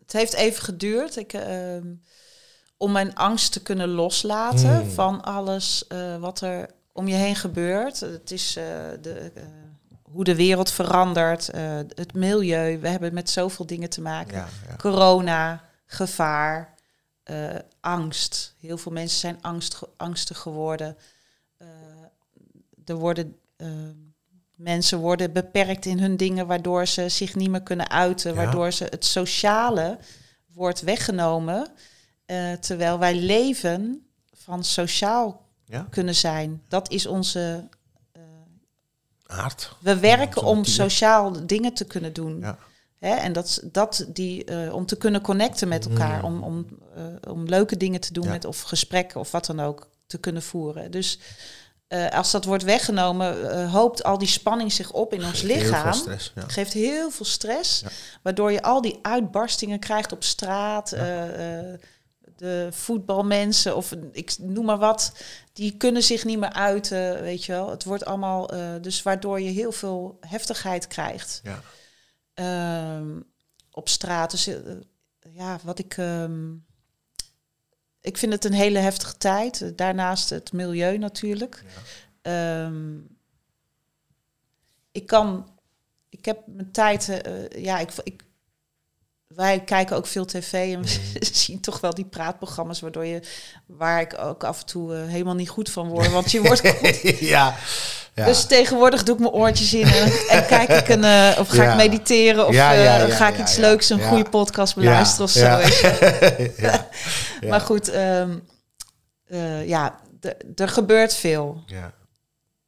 het 0.00 0.12
heeft 0.12 0.32
even 0.32 0.62
geduurd 0.62 1.16
ik, 1.16 1.32
ehm, 1.32 1.94
om 2.76 2.92
mijn 2.92 3.14
angst 3.14 3.52
te 3.52 3.62
kunnen 3.62 3.88
loslaten 3.88 4.76
Hmm. 4.76 4.90
van 4.90 5.22
alles 5.22 5.86
eh, 5.86 6.16
wat 6.16 6.40
er 6.40 6.70
om 6.92 7.08
je 7.08 7.14
heen 7.14 7.36
gebeurt. 7.36 8.00
Het 8.00 8.30
is 8.30 8.52
de, 8.52 9.32
hoe 10.02 10.24
de 10.24 10.34
wereld 10.34 10.70
verandert, 10.70 11.46
het 11.94 12.14
milieu. 12.14 12.78
We 12.78 12.88
hebben 12.88 13.14
met 13.14 13.30
zoveel 13.30 13.66
dingen 13.66 13.90
te 13.90 14.00
maken. 14.00 14.36
Ja, 14.36 14.48
ja. 14.68 14.76
Corona, 14.76 15.64
gevaar, 15.86 16.74
angst. 17.80 18.54
Heel 18.60 18.78
veel 18.78 18.92
mensen 18.92 19.18
zijn 19.18 19.38
angst, 19.40 19.78
angstig 19.96 20.38
geworden. 20.38 20.96
Eh, 22.84 22.94
er 22.94 23.00
worden, 23.00 23.36
eh, 23.56 23.68
mensen 24.54 24.98
worden 24.98 25.32
beperkt 25.32 25.86
in 25.86 25.98
hun 25.98 26.16
dingen, 26.16 26.46
waardoor 26.46 26.86
ze 26.86 27.08
zich 27.08 27.34
niet 27.34 27.50
meer 27.50 27.62
kunnen 27.62 27.90
uiten, 27.90 28.30
Ja. 28.30 28.36
waardoor 28.36 28.72
ze 28.72 28.84
het 28.84 29.04
sociale 29.04 29.98
wordt 30.52 30.80
weggenomen. 30.80 31.68
eh, 32.26 32.52
terwijl 32.52 32.98
wij 32.98 33.14
leven 33.14 34.06
van 34.32 34.64
sociaal 34.64 35.46
ja? 35.64 35.86
kunnen 35.90 36.14
zijn. 36.14 36.62
Dat 36.68 36.90
is 36.90 37.06
onze. 37.06 37.68
Aard. 39.26 39.76
We 39.80 39.98
werken 39.98 40.42
om 40.44 40.64
sociaal 40.64 41.46
dingen 41.46 41.74
te 41.74 41.84
kunnen 41.84 42.12
doen. 42.12 42.40
Ja. 42.40 42.58
Hè, 42.98 43.14
en 43.14 43.32
dat, 43.32 43.62
dat 43.72 44.06
die, 44.08 44.44
eh, 44.44 44.74
om 44.74 44.86
te 44.86 44.96
kunnen 44.96 45.20
connecten 45.20 45.68
met 45.68 45.86
elkaar, 45.88 46.24
om, 46.24 46.42
om, 46.42 46.66
eh, 46.96 47.32
om 47.32 47.44
leuke 47.44 47.76
dingen 47.76 48.00
te 48.00 48.12
doen 48.12 48.24
Ja. 48.24 48.30
met 48.30 48.44
of 48.44 48.60
gesprekken 48.60 49.20
of 49.20 49.30
wat 49.30 49.46
dan 49.46 49.60
ook 49.60 49.88
te 50.06 50.18
kunnen 50.18 50.42
voeren. 50.42 50.90
Dus 50.90 51.18
eh, 51.92 52.08
als 52.08 52.30
dat 52.30 52.44
wordt 52.44 52.62
weggenomen, 52.64 53.50
eh, 53.50 53.72
hoopt 53.72 54.02
al 54.04 54.18
die 54.18 54.28
spanning 54.28 54.72
zich 54.72 54.90
op 54.92 55.12
in 55.14 55.24
ons 55.24 55.40
heel 55.40 55.56
lichaam. 55.56 55.92
stress, 55.92 56.32
ja. 56.34 56.42
Geeft 56.46 56.72
heel 56.72 57.10
veel 57.10 57.24
stress, 57.26 57.80
Ja. 57.80 57.88
waardoor 58.22 58.52
je 58.52 58.62
al 58.62 58.80
die 58.80 58.98
uitbarstingen 59.02 59.78
krijgt 59.78 60.12
op 60.12 60.22
straat. 60.24 60.92
eh, 60.92 61.02
de 62.36 62.68
voetbalmensen 62.70 63.76
of 63.76 63.92
ik 64.12 64.34
noem 64.38 64.64
maar 64.64 64.78
wat, 64.78 65.12
die 65.52 65.76
kunnen 65.76 66.02
zich 66.02 66.24
niet 66.24 66.38
meer 66.38 66.52
uiten, 66.52 67.22
weet 67.22 67.44
je 67.44 67.52
wel. 67.52 67.70
Het 67.70 67.84
wordt 67.84 68.04
allemaal, 68.04 68.50
dus 68.80 69.02
waardoor 69.02 69.40
je 69.40 69.50
heel 69.50 69.72
veel 69.72 70.16
heftigheid 70.20 70.86
krijgt 70.86 71.40
Ja. 71.42 71.62
ehm, 72.34 73.20
op 73.70 73.88
straat. 73.88 74.30
Dus, 74.30 74.48
ja, 75.32 75.58
wat 75.62 75.78
ik. 75.78 75.96
ehm, 75.96 76.50
ik 78.02 78.18
vind 78.18 78.32
het 78.32 78.44
een 78.44 78.52
hele 78.52 78.78
heftige 78.78 79.16
tijd. 79.16 79.72
Daarnaast 79.78 80.30
het 80.30 80.52
milieu 80.52 80.98
natuurlijk. 80.98 81.64
Ehm, 82.22 82.98
ik 84.92 85.06
kan. 85.06 85.50
Ik 86.08 86.24
heb 86.24 86.42
mijn 86.46 86.70
tijd. 86.72 87.08
eh, 87.08 87.62
ja, 87.64 87.78
ik, 87.78 87.92
ik. 88.02 88.22
Wij 89.36 89.60
kijken 89.60 89.96
ook 89.96 90.06
veel 90.06 90.24
tv 90.24 90.52
en 90.74 90.82
we 90.82 90.98
zien 91.32 91.60
toch 91.60 91.80
wel 91.80 91.94
die 91.94 92.04
praatprogramma's 92.04 92.80
waardoor 92.80 93.04
je, 93.06 93.22
waar 93.66 94.00
ik 94.00 94.18
ook 94.18 94.44
af 94.44 94.60
en 94.60 94.66
toe 94.66 94.94
eh, 94.94 95.06
helemaal 95.06 95.34
niet 95.34 95.48
goed 95.48 95.70
van 95.70 95.88
word, 95.88 96.10
want 96.10 96.30
je 96.30 96.40
wordt 96.42 96.62
ja. 97.20 97.54
ja. 98.14 98.24
dus 98.24 98.44
tegenwoordig 98.46 99.02
doe 99.02 99.14
ik 99.14 99.20
mijn 99.20 99.32
oortjes 99.32 99.74
in 99.74 99.86
en, 99.86 100.12
en 100.36 100.46
kijk 100.46 100.68
ik 100.68 100.88
een, 100.88 101.04
eh, 101.04 101.36
of 101.38 101.48
ga 101.48 101.62
Ja. 101.62 101.70
ik 101.70 101.76
mediteren 101.76 102.46
of 102.46 102.54
Ja, 102.54 102.74
eh, 103.04 103.16
ga 103.16 103.28
ik 103.28 103.38
iets 103.38 103.56
leuks, 103.56 103.90
een 103.90 104.02
goede 104.02 104.30
podcast 104.30 104.74
beluisteren 104.74 105.24
of 105.24 105.30
zo. 105.30 105.44
Ja. 105.44 105.56
weet 105.58 105.78
je. 105.78 106.52
ja. 106.56 106.88
Ja. 107.40 107.48
Maar 107.48 107.60
goed, 107.60 107.88
eh, 107.88 109.68
ja, 109.68 110.00
er 110.54 110.68
gebeurt 110.68 111.14
veel. 111.14 111.62
Ja. 111.66 111.92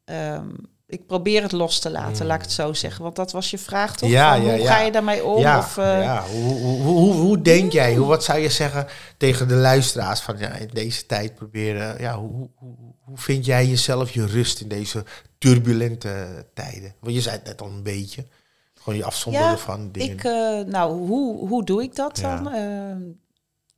Ehm, 0.05 0.49
ik 0.95 1.07
probeer 1.07 1.43
het 1.43 1.53
los 1.53 1.79
te 1.79 1.91
laten, 1.91 2.27
laat 2.27 2.37
ik 2.37 2.43
het 2.43 2.53
zo 2.53 2.73
zeggen. 2.73 3.03
Want 3.03 3.16
dat 3.16 3.33
was 3.33 3.51
je 3.51 3.59
vraag 3.59 3.97
toch? 3.97 4.09
Mm. 4.09 4.15
Ja, 4.15 4.37
Van 4.37 4.45
ja, 4.45 4.51
hoe 4.51 4.61
ja. 4.61 4.75
ga 4.75 4.81
je 4.81 4.93
daarmee 4.93 5.25
om? 5.25 5.41
ja, 5.41 5.59
of, 5.59 5.79
eh, 5.79 6.03
ja. 6.03 6.25
Hoe, 6.27 6.53
hoe, 6.53 6.83
hoe, 6.83 7.12
hoe, 7.12 7.43
denk 7.43 7.73
jij, 7.73 7.95
hoe, 7.95 8.07
wat 8.07 8.25
zou 8.25 8.39
je 8.39 8.49
zeggen 8.49 8.87
tegen 9.16 9.49
de 9.49 9.55
luisteraars 9.55 10.21
van 10.21 10.39
ja, 10.39 10.53
in 10.53 10.71
deze 10.73 11.07
tijd 11.07 11.35
proberen, 11.35 12.01
ja, 12.01 12.19
hoe, 12.19 12.49
hoe, 12.55 12.75
hoe, 13.05 13.19
vind 13.19 13.45
jij 13.45 13.66
jezelf 13.66 14.11
je 14.11 14.27
rust 14.27 14.61
in 14.61 14.69
deze 14.69 15.05
turbulente 15.39 16.47
tijden? 16.55 16.95
Want 17.01 17.15
je 17.15 17.21
zei 17.21 17.37
het 17.37 17.45
net 17.45 17.61
al 17.61 17.69
een 17.69 17.83
beetje, 17.83 18.27
gewoon 18.75 18.99
je 18.99 19.05
afzonderen 19.05 19.59
van 19.59 19.93
dingen. 19.93 20.16
Ik, 20.16 20.25
eh, 20.25 20.61
nou, 20.73 21.07
hoe, 21.07 21.49
hoe 21.49 21.65
doe 21.65 21.83
ik 21.83 21.95
dat 21.95 22.16
dan? 22.16 22.53
Ehm, 22.53 23.03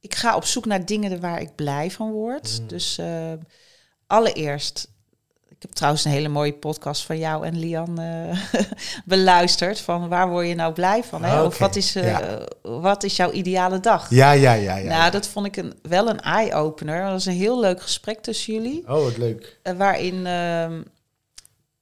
ik 0.00 0.14
ga 0.14 0.36
op 0.36 0.44
zoek 0.44 0.66
naar 0.66 0.86
dingen 0.86 1.20
waar 1.20 1.40
ik 1.40 1.54
blij 1.54 1.90
van 1.90 2.10
word. 2.10 2.58
Mm. 2.60 2.68
Dus 2.68 2.98
eh, 2.98 3.32
allereerst, 4.06 4.88
ik 5.56 5.62
heb 5.62 5.70
trouwens 5.70 6.04
een 6.04 6.10
hele 6.10 6.28
mooie 6.28 6.52
podcast 6.52 7.04
van 7.04 7.18
jou 7.18 7.46
en 7.46 7.58
Lian 7.58 7.98
eh, 7.98 8.60
beluisterd. 9.04 9.80
Van 9.80 10.08
waar 10.08 10.28
word 10.28 10.48
je 10.48 10.54
nou 10.54 10.72
blij 10.72 11.04
van? 11.04 11.24
Hè? 11.24 11.42
Of 11.42 11.58
wat 11.58 11.76
is, 11.76 11.96
eh, 11.96 12.10
ja. 12.10 12.40
wat 12.62 13.02
is 13.02 13.16
jouw 13.16 13.30
ideale 13.30 13.80
dag? 13.80 14.10
ja, 14.10 14.32
ja, 14.32 14.52
ja, 14.52 14.76
ja. 14.76 14.88
Nou, 14.88 15.10
dat 15.10 15.28
vond 15.28 15.46
ik 15.46 15.56
een, 15.56 15.74
wel 15.82 16.08
een 16.08 16.20
eye-opener. 16.20 17.02
Dat 17.02 17.12
was 17.12 17.26
een 17.26 17.32
heel 17.32 17.60
leuk 17.60 17.82
gesprek 17.82 18.22
tussen 18.22 18.54
jullie. 18.54 18.82
Oh, 18.88 19.02
wat 19.02 19.16
leuk. 19.16 19.58
Eh, 19.62 19.76
waarin 19.76 20.26
ehm, 20.26 20.82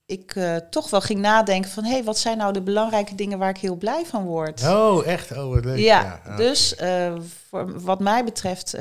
ik 0.07 0.35
eh, 0.35 0.57
toch 0.71 0.91
wel 0.91 1.01
ging 1.01 1.21
nadenken 1.21 1.71
van... 1.71 1.85
hé, 1.85 1.93
hey, 1.93 2.05
wat 2.05 2.19
zijn 2.19 2.39
nou 2.39 2.53
de 2.53 2.63
belangrijke 2.63 3.15
dingen 3.15 3.39
waar 3.39 3.51
ik 3.51 3.59
heel 3.59 3.77
blij 3.77 4.05
van 4.07 4.25
word? 4.25 4.63
Oh, 4.67 5.07
echt? 5.07 5.33
Oh, 5.33 5.55
wat 5.55 5.65
leuk. 5.65 5.79
ja, 5.79 6.21
dus 6.37 6.75
eh, 6.75 7.13
voor 7.49 7.81
wat 7.81 8.01
mij 8.01 8.25
betreft... 8.25 8.77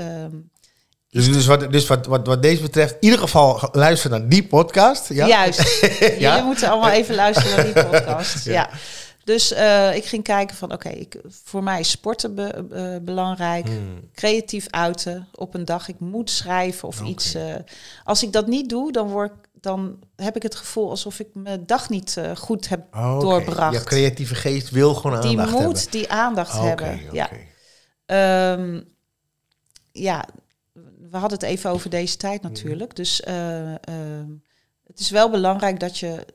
Dus, 1.13 1.31
dus, 1.31 1.45
wat, 1.45 1.71
dus 1.71 1.87
wat, 1.87 2.05
wat, 2.05 2.27
wat 2.27 2.41
deze 2.41 2.61
betreft, 2.61 2.91
in 2.93 2.97
ieder 2.99 3.19
geval 3.19 3.69
luister 3.71 4.09
naar 4.09 4.27
die 4.29 4.47
podcast. 4.47 5.09
Ja? 5.09 5.27
Juist. 5.27 5.81
Ja? 6.19 6.29
Jullie 6.29 6.43
moeten 6.43 6.69
allemaal 6.69 6.89
even 6.89 7.15
luisteren 7.15 7.55
naar 7.55 7.73
die 7.73 7.83
podcast. 7.85 8.43
Ja. 8.45 8.51
ja. 8.51 8.69
Dus 9.23 9.51
eh, 9.53 9.95
ik 9.95 10.05
ging 10.05 10.23
kijken 10.23 10.55
van, 10.55 10.73
oké, 10.73 10.89
voor 11.43 11.63
mij 11.63 11.79
is 11.79 11.89
sporten 11.89 12.35
be- 12.35 12.65
eh, 12.71 12.95
belangrijk. 13.01 13.65
Hmm. 13.67 13.99
Creatief 14.13 14.67
uiten 14.69 15.27
op 15.33 15.53
een 15.53 15.65
dag. 15.65 15.87
Ik 15.87 15.99
moet 15.99 16.29
schrijven 16.29 16.87
of 16.87 17.01
iets. 17.01 17.33
eh, 17.33 17.43
als 18.03 18.23
ik 18.23 18.31
dat 18.31 18.47
niet 18.47 18.69
doe, 18.69 18.91
dan, 18.91 19.07
word, 19.09 19.31
ik- 19.31 19.49
dan 19.61 19.99
heb 20.15 20.35
ik 20.35 20.43
het 20.43 20.55
gevoel 20.55 20.89
alsof 20.89 21.19
ik 21.19 21.27
mijn 21.33 21.65
dag 21.65 21.89
niet 21.89 22.17
goed 22.37 22.69
heb 22.69 22.81
Oh, 22.95 23.19
doorbracht. 23.19 23.73
Je 23.77 23.83
creatieve 23.83 24.35
geest 24.35 24.69
wil 24.69 24.93
gewoon 24.93 25.21
Die 25.21 25.29
aandacht 25.29 25.51
moet 25.51 25.61
hebben. 25.61 25.91
die 25.91 26.11
aandacht 26.11 26.53
hebben. 26.59 26.99
Ja. 27.11 27.29
Ehm, 28.05 28.81
ja, 29.91 30.25
we 31.13 31.19
hadden 31.19 31.39
het 31.39 31.47
even 31.47 31.69
over 31.69 31.89
deze 31.89 32.17
tijd 32.17 32.41
Mhm. 32.41 32.51
natuurlijk. 32.51 32.95
Dus 32.95 33.21
eh, 33.21 33.71
ehm, 33.73 34.29
het 34.87 34.99
is 34.99 35.09
wel 35.09 35.29
belangrijk 35.29 35.79
dat 35.79 35.97
je 35.97 36.25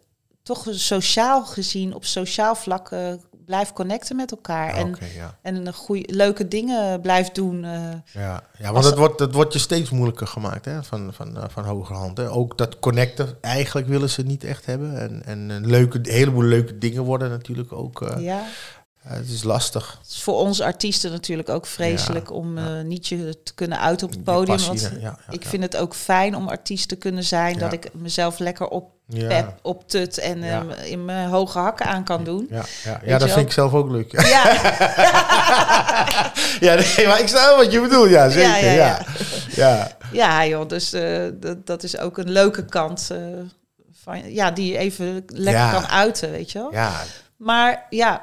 toch 0.43 0.67
sociaal 0.71 1.45
gezien 1.45 1.95
op 1.95 2.05
sociaal 2.05 2.55
vlak 2.55 2.91
eh, 2.91 3.13
blijft 3.45 3.73
connecten 3.73 4.17
met 4.17 4.31
elkaar. 4.31 4.75
En 4.75 4.97
ja. 5.17 5.39
en 5.43 5.67
een 5.67 5.73
goeie, 5.73 6.15
leuke 6.15 6.49
dingen 6.49 7.01
blijft 7.01 7.35
doen. 7.35 7.65
eh. 7.65 7.81
Ja, 8.13 8.43
ja 8.59 8.73
want 8.73 8.85
het 8.85 8.97
wordt, 8.99 9.21
het 9.21 9.35
wordt 9.35 9.53
je 9.53 9.59
steeds 9.59 9.91
moeilijker 9.91 10.27
gemaakt 10.27 10.65
hè, 10.65 10.83
van, 10.83 11.13
van, 11.15 11.39
van 11.51 11.65
hogerhand. 11.65 12.17
Hè. 12.17 12.31
Ook 12.31 12.59
dat 12.59 12.79
connecten, 12.79 13.37
eigenlijk 13.41 13.87
willen 13.87 14.11
ze 14.11 14.23
niet 14.23 14.45
echt 14.45 14.67
hebben. 14.67 15.01
En, 15.01 15.23
en 15.25 15.39
een 15.49 15.67
leuke, 15.67 15.99
een 15.99 16.11
heleboel 16.13 16.43
leuke 16.43 16.79
dingen 16.79 17.03
worden 17.03 17.31
natuurlijk 17.31 17.73
ook. 17.73 18.15
ja. 18.19 18.43
Eh, 19.09 19.16
het 19.16 19.28
is 19.28 19.43
lastig. 19.43 19.98
Het 20.02 20.10
is 20.10 20.22
voor 20.22 20.35
ons 20.39 20.60
artiesten 20.60 21.10
natuurlijk 21.10 21.48
ook 21.48 21.66
vreselijk 21.66 22.28
Ja, 22.28 22.35
om 22.35 22.59
ja. 22.59 22.78
eh, 22.78 22.85
niet 22.85 23.06
je 23.06 23.43
te 23.43 23.55
kunnen 23.55 23.80
uiten 23.80 24.06
op 24.06 24.12
het 24.12 24.24
podium. 24.24 24.56
passie, 24.56 24.89
want 24.89 25.01
ja, 25.02 25.18
ik 25.30 25.44
vind 25.47 25.62
het 25.62 25.76
ook 25.76 25.94
fijn 25.94 26.36
om 26.36 26.48
artiest 26.48 26.89
te 26.89 26.97
kunnen 26.97 27.24
zijn. 27.24 27.59
Dat 27.59 27.72
ik 27.72 27.94
mezelf 27.94 28.39
lekker 28.39 28.68
op 28.68 28.90
pep, 29.28 29.59
op 29.62 29.89
tut 29.89 30.18
en 30.18 30.43
ehm, 30.43 30.70
in 30.70 31.05
mijn 31.05 31.28
hoge 31.28 31.59
hakken 31.59 31.86
aan 31.86 32.05
kan 32.05 32.24
doen. 32.24 32.47
ja, 32.51 32.64
ja, 33.05 33.18
dat 33.18 33.30
vind 33.30 33.47
ik 33.47 33.52
zelf 33.52 33.72
ook 33.74 33.90
leuk. 33.90 34.12
Ja, 34.12 34.44
Ja, 36.60 36.74
nee, 36.74 37.06
maar 37.06 37.20
ik 37.20 37.28
snap 37.28 37.56
wat 37.56 37.72
je 37.72 37.80
bedoelt. 37.80 38.10
Ja, 38.10 38.28
zeker. 38.28 38.72
Ja, 38.72 39.01
Ja, 39.55 39.90
ja, 40.12 40.47
joh, 40.47 40.68
dus 40.68 40.93
eh, 40.93 41.26
dat, 41.35 41.66
dat 41.66 41.82
is 41.82 41.98
ook 41.98 42.18
een 42.18 42.30
leuke 42.30 42.64
kant 42.64 43.09
eh, 43.10 43.18
van, 44.02 44.32
ja, 44.32 44.51
die 44.51 44.72
je 44.72 44.78
even 44.78 45.24
lekker 45.26 45.70
kan 45.70 45.86
uiten, 45.86 46.30
weet 46.30 46.52
je 46.52 46.59
wel. 46.59 46.72
Ja, 46.72 46.93
Maar 47.36 47.86
ja, 47.90 48.22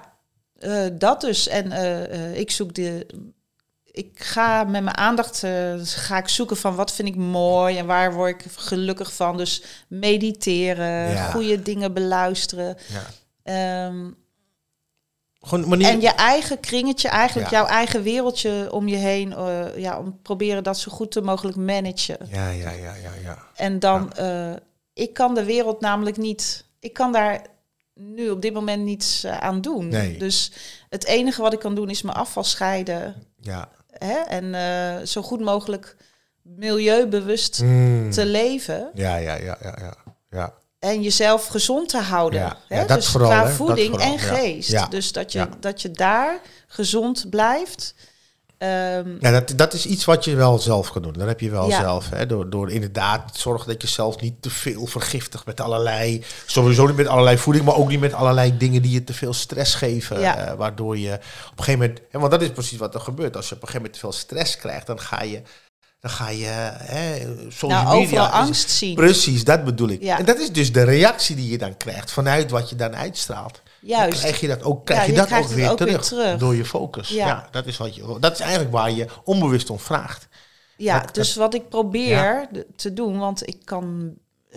eh, 0.66 0.92
dat 0.94 1.22
dus. 1.22 1.48
En 1.48 1.72
eh, 1.72 2.04
eh, 2.32 2.38
ik 2.40 2.52
zoek 2.52 2.74
de. 2.74 3.08
Ik 3.92 4.24
ga 4.24 4.64
met 4.64 4.84
mijn 4.84 4.98
aandacht 4.98 5.44
ga 5.84 6.18
ik 6.18 6.28
zoeken 6.28 6.58
van 6.58 6.76
wat 6.76 6.92
vind 6.94 7.08
ik 7.08 7.16
mooi 7.16 7.78
en 7.78 7.86
waar 7.86 8.14
word 8.14 8.30
ik 8.46 8.52
gelukkig 8.56 9.14
van. 9.14 9.38
Dus 9.38 9.64
mediteren, 9.88 11.12
Ja. 11.12 11.32
goede 11.32 11.62
dingen 11.62 11.94
beluisteren. 11.94 12.78
ja. 12.88 13.04
Ehm, 13.44 14.12
Gewoon 15.40 15.68
manier... 15.70 15.88
en 15.88 16.02
je 16.02 16.10
eigen 16.14 16.60
kringetje, 16.60 17.08
eigenlijk 17.08 17.50
Ja. 17.50 17.58
jouw 17.58 17.68
eigen 17.68 18.04
wereldje 18.04 18.68
om 18.72 18.88
je 18.88 18.96
heen. 18.96 19.30
ja, 19.76 20.00
om 20.00 20.20
proberen 20.22 20.64
dat 20.64 20.80
zo 20.80 20.92
goed 20.92 21.22
mogelijk 21.24 21.58
managen. 21.58 22.18
Ja, 22.32 22.50
ja, 22.50 22.70
ja, 22.70 22.94
ja, 22.96 23.12
ja. 23.24 23.38
En 23.56 23.80
dan, 23.80 24.14
eh, 24.14 24.54
ik 24.94 25.14
kan 25.14 25.36
de 25.36 25.44
wereld 25.44 25.82
namelijk 25.82 26.18
niet, 26.18 26.66
ik 26.80 26.94
kan 26.94 27.12
daar 27.12 27.42
nu 27.96 28.30
op 28.30 28.42
dit 28.42 28.54
moment 28.54 28.84
niets 28.84 29.24
eh, 29.24 29.38
aan 29.38 29.62
doen. 29.62 29.88
Nee. 29.88 30.18
Dus 30.18 30.52
het 30.90 31.06
enige 31.06 31.42
wat 31.42 31.54
ik 31.54 31.60
kan 31.60 31.76
doen 31.76 31.90
is 31.90 32.02
mijn 32.02 32.18
afval 32.18 32.44
scheiden. 32.44 33.16
ja. 33.42 33.70
Hè? 33.98 34.14
En 34.20 34.56
eh, 34.56 35.06
zo 35.06 35.22
goed 35.22 35.40
mogelijk 35.40 35.96
milieubewust 36.42 37.62
Mm. 37.62 38.12
te 38.12 38.26
leven. 38.26 38.90
Ja, 38.94 39.16
ja, 39.16 39.36
ja, 39.36 39.58
ja, 39.62 39.78
ja. 39.82 39.94
ja. 40.30 40.54
En 40.80 41.02
jezelf 41.02 41.48
gezond 41.48 41.90
te 41.90 41.98
houden. 41.98 42.40
Ja, 42.40 42.58
Hè? 42.68 42.80
ja, 42.80 42.86
dat 42.86 42.98
dus 42.98 43.08
vooral, 43.08 43.30
qua 43.30 43.40
hè, 43.42 43.48
dat 43.48 43.56
voeding 43.56 43.90
vooral, 43.90 44.08
en 44.08 44.14
ja. 44.14 44.18
geest. 44.18 44.92
Dus 44.92 45.12
dat 45.12 45.32
je, 45.32 45.48
dat 45.60 45.82
je 45.82 45.92
daar 45.92 46.40
gezond 46.68 47.30
blijft. 47.30 47.96
Ehm, 48.66 49.16
Ja, 49.20 49.32
dat, 49.32 49.54
dat 49.56 49.74
is 49.74 49.86
iets 49.86 50.06
wat 50.06 50.26
je 50.26 50.36
wel 50.36 50.60
zelf 50.60 50.92
kan 50.92 51.02
doen. 51.02 51.14
Dat 51.14 51.28
heb 51.28 51.40
je 51.40 51.50
wel 51.50 51.70
Ja. 51.70 51.80
zelf. 51.82 52.10
Hè? 52.10 52.26
Door, 52.26 52.50
door 52.50 52.72
inderdaad 52.72 53.38
zorgen 53.38 53.68
dat 53.68 53.82
je 53.82 53.88
zelf 53.88 54.22
niet 54.22 54.42
te 54.42 54.50
veel 54.50 54.86
vergiftigt 54.86 55.46
met 55.46 55.62
allerlei... 55.62 56.24
Sowieso 56.46 56.88
niet 56.88 56.96
met 56.96 57.08
allerlei 57.08 57.38
voeding, 57.38 57.66
maar 57.66 57.76
ook 57.76 57.90
niet 57.90 58.00
met 58.00 58.14
allerlei 58.14 58.58
dingen 58.58 58.82
die 58.82 58.92
je 58.92 59.04
te 59.04 59.14
veel 59.14 59.34
stress 59.34 59.76
geven. 59.76 60.20
Ja. 60.20 60.38
eh, 60.38 60.54
waardoor 60.58 60.98
je 60.98 61.14
op 61.14 61.58
een 61.58 61.64
gegeven 61.64 61.80
moment... 61.80 62.00
Hè, 62.12 62.20
want 62.20 62.32
dat 62.32 62.42
is 62.42 62.50
precies 62.52 62.78
wat 62.80 62.94
er 62.94 63.02
gebeurt. 63.02 63.36
Als 63.36 63.50
je 63.50 63.56
op 63.56 63.62
een 63.62 63.68
gegeven 63.68 63.92
moment 63.92 63.94
te 63.94 64.00
veel 64.00 64.12
stress 64.20 64.58
krijgt, 64.58 64.88
dan 64.88 65.00
ga 65.00 65.24
je... 65.24 65.42
Dan 66.00 66.12
ga 66.14 66.30
je 66.30 66.46
hè, 66.78 67.20
social 67.50 67.72
nou, 67.72 67.86
media... 67.86 68.02
overal 68.04 68.26
is- 68.42 68.48
angst 68.48 68.70
zien. 68.70 68.96
Precies, 68.96 69.44
dat 69.44 69.64
bedoel 69.64 69.90
ik. 69.90 70.02
Ja. 70.04 70.18
En 70.20 70.26
dat 70.26 70.40
is 70.40 70.52
dus 70.52 70.72
de 70.72 70.84
reactie 70.84 71.36
die 71.36 71.50
je 71.52 71.58
dan 71.58 71.78
krijgt 71.78 72.12
vanuit 72.12 72.52
wat 72.52 72.70
je 72.70 72.76
dan 72.76 72.96
uitstraalt. 72.96 73.62
Dan 73.88 73.98
Juist. 73.98 74.20
krijg 74.20 74.40
je 74.40 74.48
dat 74.48 74.64
ook, 74.64 74.86
krijg 74.86 75.00
Ja, 75.02 75.06
je 75.06 75.12
je 75.12 75.18
dat 75.18 75.32
ook 75.44 75.48
weer, 75.48 75.72
ook 75.72 75.80
weer 75.80 76.00
terug, 76.00 76.38
door 76.40 76.56
je 76.56 76.66
focus. 76.66 77.10
Ja. 77.10 77.28
Ja. 77.28 77.48
dat, 77.52 77.66
is 77.66 77.78
wat 77.78 77.96
je, 77.96 78.18
dat 78.20 78.32
is 78.34 78.40
eigenlijk 78.40 78.72
waar 78.72 78.92
je 78.92 79.06
onbewust 79.24 79.70
om 79.70 79.80
vraagt. 79.80 80.28
Ja, 80.78 81.00
Dat- 81.00 81.16
dus 81.16 81.36
wat 81.36 81.54
ik 81.54 81.70
probeer 81.70 82.48
te 82.76 82.94
doen, 82.94 83.18
want 83.18 83.48
ik 83.48 83.58
kan 83.64 84.14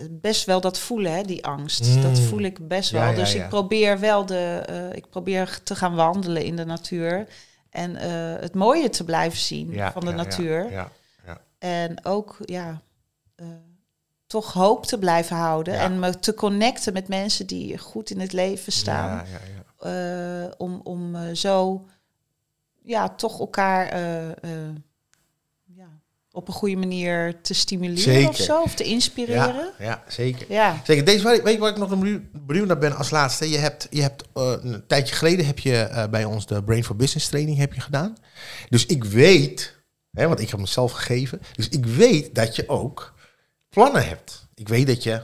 best 0.09 0.45
wel 0.45 0.61
dat 0.61 0.79
voelen, 0.79 1.13
hè, 1.13 1.23
die 1.23 1.45
angst. 1.45 1.95
Mm. 1.95 2.01
Dat 2.01 2.19
voel 2.19 2.39
ik 2.39 2.67
best 2.67 2.91
wel. 2.91 3.13
Dus 3.15 3.33
ik 3.35 3.49
probeer 3.49 3.99
wel 3.99 4.25
de, 4.25 4.63
eh, 4.65 4.95
ik 4.95 5.09
probeer 5.09 5.59
te 5.63 5.75
gaan 5.75 5.95
wandelen 5.95 6.43
in 6.43 6.55
de 6.55 6.65
natuur 6.65 7.27
en 7.69 7.95
eh, 7.95 8.41
het 8.41 8.55
mooie 8.55 8.89
te 8.89 9.03
blijven 9.03 9.39
zien 9.39 9.65
van 9.91 10.01
de 10.01 10.09
ja, 10.09 10.15
natuur. 10.15 10.71
Ja, 10.71 10.91
ja, 11.25 11.41
En 11.59 12.05
ook, 12.05 12.37
ja, 12.45 12.81
eh, 13.35 13.45
toch 14.29 14.53
hoop 14.53 14.85
te 14.85 14.97
blijven 14.99 15.35
houden 15.35 15.73
Ja. 15.73 15.79
en 15.79 15.99
me 15.99 16.19
te 16.19 16.33
connecten 16.33 16.93
met 16.93 17.07
mensen 17.07 17.47
die 17.47 17.77
goed 17.77 18.09
in 18.09 18.19
het 18.19 18.33
leven 18.33 18.71
staan. 18.71 19.07
Ja, 19.07 19.25
ja, 19.31 19.39
ja. 19.89 20.45
eh, 20.45 20.51
om 20.57 20.81
om 20.83 21.15
eh, 21.15 21.35
zo, 21.35 21.85
ja, 22.83 23.09
toch 23.09 23.39
elkaar, 23.39 23.97
ja, 25.75 25.87
op 26.31 26.47
een 26.47 26.53
goede 26.53 26.75
manier 26.75 27.41
te 27.41 27.53
stimuleren 27.53 28.13
Zeker. 28.13 28.29
of 28.29 28.35
zo, 28.35 28.61
of 28.61 28.75
te 28.75 28.83
inspireren. 28.83 29.71
Ja, 29.79 29.85
ja, 29.85 30.03
zeker. 30.07 30.45
Ja. 30.51 30.81
Zeker. 30.83 31.05
Deze, 31.05 31.41
weet 31.43 31.53
je 31.53 31.59
waar 31.59 31.69
ik 31.71 31.77
nog 31.77 31.89
benieuwd- 31.89 32.45
benieuwd 32.45 32.67
naar 32.67 32.77
ben 32.77 32.95
als 32.95 33.09
laatste? 33.09 33.49
Je 33.49 33.57
hebt, 33.57 33.87
je 33.89 34.01
hebt 34.01 34.23
een 34.33 34.83
tijdje 34.87 35.15
geleden 35.15 35.45
heb 35.45 35.59
je 35.59 36.07
bij 36.11 36.25
ons 36.25 36.45
de 36.45 36.63
Brain 36.63 36.83
for 36.83 36.95
Business 36.95 37.27
training 37.27 37.57
heb 37.57 37.73
je 37.73 37.81
gedaan. 37.81 38.15
Dus 38.69 38.85
ik 38.85 39.03
weet, 39.03 39.77
hè, 40.11 40.27
want 40.27 40.39
ik 40.39 40.49
heb 40.49 40.57
hem 40.57 40.67
zelf 40.67 40.91
gegeven, 40.91 41.41
dus 41.55 41.69
ik 41.69 41.85
weet 41.85 42.35
dat 42.35 42.55
je 42.55 42.69
ook 42.69 43.17
plannen 43.69 44.07
hebt. 44.07 44.47
Ik 44.55 44.67
weet 44.67 44.87
dat 44.87 45.03
je 45.03 45.21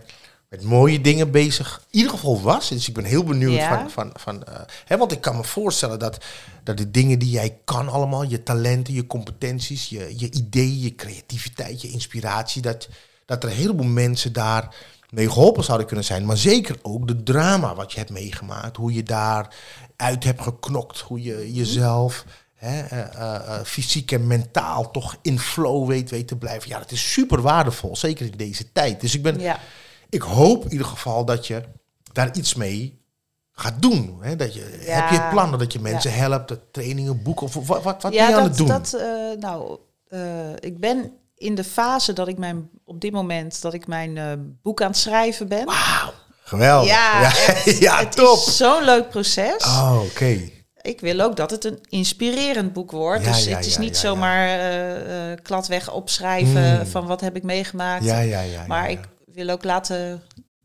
met 0.50 0.64
mooie 0.64 1.02
dingen 1.02 1.32
bezig 1.32 1.82
in 1.90 1.98
ieder 1.98 2.12
geval 2.12 2.42
was. 2.42 2.70
Dus 2.70 2.88
ik 2.88 2.94
ben 2.94 3.04
heel 3.04 3.24
benieuwd 3.24 3.54
Ja. 3.54 3.78
van, 3.80 3.90
van, 3.90 4.12
van 4.14 4.44
eh, 4.44 4.62
hè, 4.86 4.98
want 4.98 5.12
ik 5.12 5.22
kan 5.22 5.36
me 5.36 5.44
voorstellen 5.44 6.00
dat, 6.00 6.18
dat 6.64 6.78
de 6.78 6.92
dingen 6.92 7.20
die 7.20 7.30
jij 7.30 7.58
kan 7.64 7.90
allemaal, 7.90 8.24
je 8.24 8.44
talenten, 8.44 8.94
je 8.94 9.08
competenties, 9.08 9.90
je, 9.90 10.14
je 10.18 10.32
ideeën, 10.32 10.80
je 10.80 10.96
creativiteit, 10.96 11.82
je 11.82 11.90
inspiratie, 11.90 12.62
dat, 12.62 12.88
dat 13.26 13.44
er 13.44 13.50
een 13.50 13.56
heleboel 13.56 13.86
mensen 13.86 14.34
daar 14.34 14.76
mee 15.10 15.30
geholpen 15.30 15.64
zouden 15.64 15.88
kunnen 15.88 16.06
zijn. 16.06 16.26
Maar 16.26 16.38
zeker 16.38 16.76
ook 16.82 17.08
de 17.08 17.24
drama 17.24 17.76
wat 17.76 17.92
je 17.92 17.98
hebt 17.98 18.12
meegemaakt, 18.12 18.78
hoe 18.78 18.94
je 18.94 19.04
daar 19.04 19.56
uit 19.96 20.24
hebt 20.24 20.42
geknokt, 20.42 21.00
hoe 21.00 21.22
je 21.22 21.54
jezelf 21.54 22.26
eh, 22.66 23.02
eh, 23.02 23.36
eh, 23.36 23.64
fysiek 23.64 24.12
en 24.12 24.28
mentaal 24.28 24.92
toch 24.92 25.18
in 25.22 25.40
flow 25.40 25.88
weet, 25.88 26.10
weet 26.10 26.28
te 26.28 26.36
blijven. 26.36 26.70
Ja, 26.70 26.80
dat 26.80 26.92
is 26.92 27.12
super 27.12 27.42
waardevol, 27.42 27.96
zeker 27.96 28.26
in 28.26 28.38
deze 28.38 28.72
tijd. 28.72 29.02
Dus 29.02 29.16
ik 29.16 29.24
ben, 29.24 29.40
Ja. 29.40 29.60
ik 30.10 30.22
hoop 30.22 30.66
in 30.66 30.72
ieder 30.72 30.88
geval 30.88 31.26
dat 31.26 31.48
je 31.48 31.62
daar 32.14 32.36
iets 32.36 32.56
mee 32.56 33.02
gaat 33.52 33.82
doen. 33.82 34.18
Hè? 34.22 34.36
Dat 34.36 34.54
je, 34.54 34.80
Ja. 34.86 35.02
Heb 35.02 35.10
je 35.10 35.28
plannen 35.32 35.60
dat 35.60 35.74
je 35.74 35.80
mensen 35.80 36.14
helpt, 36.14 36.58
trainingen, 36.72 37.24
boeken? 37.24 37.46
Of 37.46 37.54
wat, 37.54 37.68
wat, 37.68 37.84
wat 37.84 38.02
ben 38.02 38.14
je 38.14 38.36
aan 38.36 38.44
het 38.44 38.58
doen? 38.58 38.68
dat 38.68 38.94
eh, 38.94 39.08
nou, 39.40 39.80
ik 40.60 40.80
ben 40.80 41.12
in 41.36 41.56
de 41.56 41.64
fase 41.64 42.14
dat 42.14 42.28
ik 42.28 42.38
mijn, 42.38 42.70
op 42.86 43.02
dit 43.02 43.12
moment, 43.12 43.62
dat 43.62 43.74
ik 43.74 43.88
mijn 43.88 44.60
boek 44.62 44.82
aan 44.82 44.88
het 44.88 44.98
schrijven 44.98 45.48
ben. 45.48 45.66
Wauw, 45.66 46.14
geweldig. 46.44 46.90
Ja, 46.90 47.22
ja, 47.22 47.28
echt, 47.28 47.78
ja, 47.88 48.00
het 48.00 48.16
top. 48.16 48.38
zo'n 48.38 48.84
leuk 48.84 49.10
proces. 49.10 49.64
Oh, 49.66 50.00
oké. 50.06 50.54
Ik 50.86 51.00
wil 51.02 51.20
ook 51.20 51.36
dat 51.36 51.52
het 51.52 51.66
een 51.66 51.80
inspirerend 51.90 52.74
boek 52.74 52.92
wordt. 52.92 53.26
Ja, 53.26 53.32
dus 53.32 53.44
ja, 53.46 53.56
het 53.56 53.66
is 53.66 53.74
ja, 53.74 53.80
niet 53.80 53.98
zomaar 53.98 54.48
eh, 54.48 55.32
eh, 55.32 55.38
kladweg 55.44 55.92
opschrijven 55.92 56.78
Mm. 56.80 56.86
van 56.86 57.06
wat 57.06 57.22
heb 57.22 57.36
ik 57.36 57.44
meegemaakt. 57.44 58.04
Ja, 58.04 58.20
ja, 58.20 58.42
ja. 58.42 58.66
maar 58.68 58.90
ik 58.90 59.00
wil 59.26 59.50
ook 59.50 59.64
laten 59.64 60.24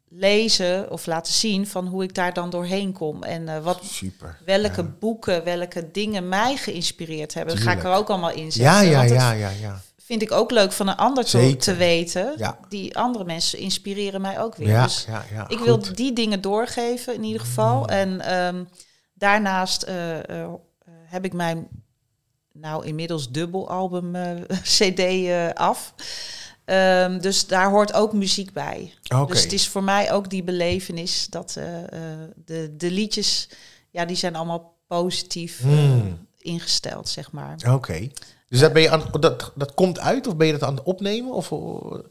lezen 0.08 0.90
of 0.90 1.06
laten 1.06 1.32
zien 1.32 1.66
van 1.66 1.86
hoe 1.86 2.02
ik 2.02 2.14
daar 2.14 2.32
dan 2.32 2.50
doorheen 2.50 2.92
kom. 2.92 3.22
En 3.22 3.48
eh, 3.48 3.62
wat, 3.62 3.80
Super. 3.84 4.38
welke 4.44 4.82
boeken, 4.84 5.44
welke 5.44 5.90
dingen 5.92 6.28
mij 6.28 6.56
geïnspireerd 6.56 7.34
hebben. 7.34 7.54
Dat 7.54 7.64
ga 7.64 7.72
ik 7.72 7.84
er 7.84 7.92
ook 7.92 8.08
allemaal 8.10 8.32
in 8.32 8.52
zetten. 8.52 8.62
Ja, 8.62 8.80
ja, 8.80 9.02
ja, 9.02 9.32
ja, 9.32 9.50
ja. 9.60 9.80
vind 10.04 10.22
ik 10.22 10.32
ook 10.32 10.50
leuk 10.50 10.72
van 10.72 10.88
een 10.88 10.96
ander 10.96 11.24
te, 11.24 11.30
Zeker. 11.30 11.58
te 11.58 11.74
weten. 11.74 12.34
Ja. 12.36 12.58
Die 12.68 12.96
andere 12.96 13.24
mensen 13.24 13.58
inspireren 13.58 14.20
mij 14.20 14.40
ook 14.40 14.56
weer. 14.56 14.68
Ja, 14.68 14.84
Dus 14.84 15.06
ik 15.48 15.58
wil 15.58 15.78
die 15.94 16.12
dingen 16.12 16.40
doorgeven 16.40 17.14
in 17.14 17.24
ieder 17.24 17.40
geval. 17.40 17.88
En 17.88 18.20
ehm, 18.20 18.62
daarnaast 19.20 19.82
eh, 19.82 20.42
eh, 20.42 20.52
heb 20.88 21.24
ik 21.24 21.32
mijn, 21.32 21.68
nou 22.52 22.86
inmiddels 22.86 23.30
dubbelalbum 23.30 24.14
eh, 24.14 24.58
CD 24.78 25.30
af. 25.54 25.94
Ehm, 26.64 27.18
dus 27.20 27.46
daar 27.46 27.70
hoort 27.70 27.92
ook 27.92 28.12
muziek 28.12 28.52
bij. 28.52 28.94
Dus 29.26 29.42
het 29.42 29.52
is 29.52 29.68
voor 29.68 29.82
mij 29.82 30.12
ook 30.12 30.30
die 30.30 30.42
belevenis 30.42 31.26
dat 31.26 31.52
de, 32.44 32.74
de 32.76 32.90
liedjes, 32.90 33.48
ja, 33.90 34.04
die 34.04 34.16
zijn 34.16 34.36
allemaal 34.36 34.78
positief 34.86 35.60
Hmm. 35.60 36.26
ingesteld, 36.38 37.08
zeg 37.08 37.32
maar. 37.32 37.56
Oké. 37.68 38.08
Dus 38.50 38.60
dat, 38.60 38.72
ben 38.72 38.82
je 38.82 38.90
aan, 38.90 39.02
dat, 39.20 39.52
dat 39.54 39.74
komt 39.74 39.98
uit 40.00 40.26
of 40.26 40.36
ben 40.36 40.46
je 40.46 40.52
dat 40.52 40.62
aan 40.62 40.74
het 40.74 40.82
opnemen? 40.84 41.32
Of, 41.32 41.50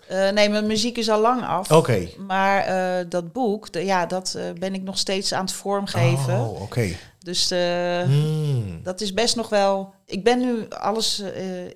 Eh, 0.07 0.29
nee, 0.29 0.49
mijn 0.49 0.67
muziek 0.67 0.97
is 0.97 1.09
al 1.09 1.21
lang 1.21 1.45
af. 1.45 1.71
Oké. 1.71 2.07
Maar 2.27 2.59
eh, 2.63 3.05
dat 3.09 3.31
boek, 3.31 3.71
de- 3.71 3.85
ja, 3.85 4.05
dat 4.05 4.33
eh, 4.37 4.43
ben 4.59 4.73
ik 4.73 4.81
nog 4.83 4.97
steeds 4.97 5.33
aan 5.33 5.41
het 5.45 5.51
vormgeven. 5.53 6.39
Oh, 6.39 6.61
oké. 6.61 6.89
Dus 7.19 7.51
eh, 7.51 8.01
Hmm. 8.01 8.79
dat 8.83 9.01
is 9.01 9.13
best 9.13 9.35
nog 9.35 9.49
wel. 9.49 9.93
Ik 10.05 10.23
ben 10.23 10.39
nu 10.39 10.67
alles 10.69 11.19
eh, 11.19 11.65
eh, 11.65 11.71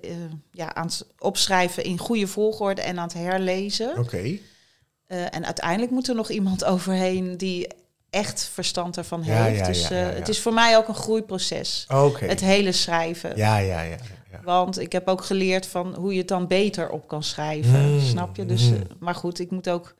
ja, 0.52 0.74
aan 0.74 0.86
het 0.86 1.06
opschrijven 1.18 1.84
in 1.84 1.98
goede 1.98 2.26
volgorde 2.26 2.80
en 2.82 2.98
aan 2.98 3.04
het 3.08 3.14
herlezen. 3.16 3.98
Oké. 3.98 4.22
Eh, 5.06 5.34
en 5.34 5.44
uiteindelijk 5.44 5.90
moet 5.92 6.08
er 6.08 6.14
nog 6.14 6.30
iemand 6.30 6.64
overheen 6.74 7.36
die 7.36 7.68
echt 8.10 8.48
verstand 8.52 8.96
ervan 8.96 9.22
Ja, 9.24 9.42
heeft. 9.44 9.58
ja, 9.58 9.66
dus 9.66 9.82
ja, 9.88 9.90
eh, 9.90 10.00
ja, 10.00 10.08
ja. 10.08 10.14
het 10.14 10.28
is 10.28 10.40
voor 10.40 10.52
mij 10.54 10.76
ook 10.76 10.88
een 10.88 10.94
groeiproces. 10.94 11.86
Oké. 11.92 12.24
Het 12.26 12.40
hele 12.40 12.72
schrijven. 12.72 13.36
Ja, 13.36 13.56
ja, 13.58 13.80
ja. 13.80 13.96
Ja. 14.34 14.44
Want 14.44 14.78
ik 14.78 14.92
heb 14.92 15.08
ook 15.08 15.24
geleerd 15.24 15.66
van 15.66 15.94
hoe 15.94 16.12
je 16.12 16.18
het 16.18 16.28
dan 16.28 16.46
beter 16.46 16.90
op 16.90 17.08
kan 17.08 17.22
schrijven. 17.22 17.92
Mm, 17.92 18.00
Snap 18.00 18.36
je? 18.36 18.46
Dus, 18.46 18.68
mm. 18.68 18.74
eh, 18.74 18.80
maar 18.98 19.14
goed, 19.14 19.38
ik 19.38 19.50
moet 19.50 19.68
ook 19.68 19.94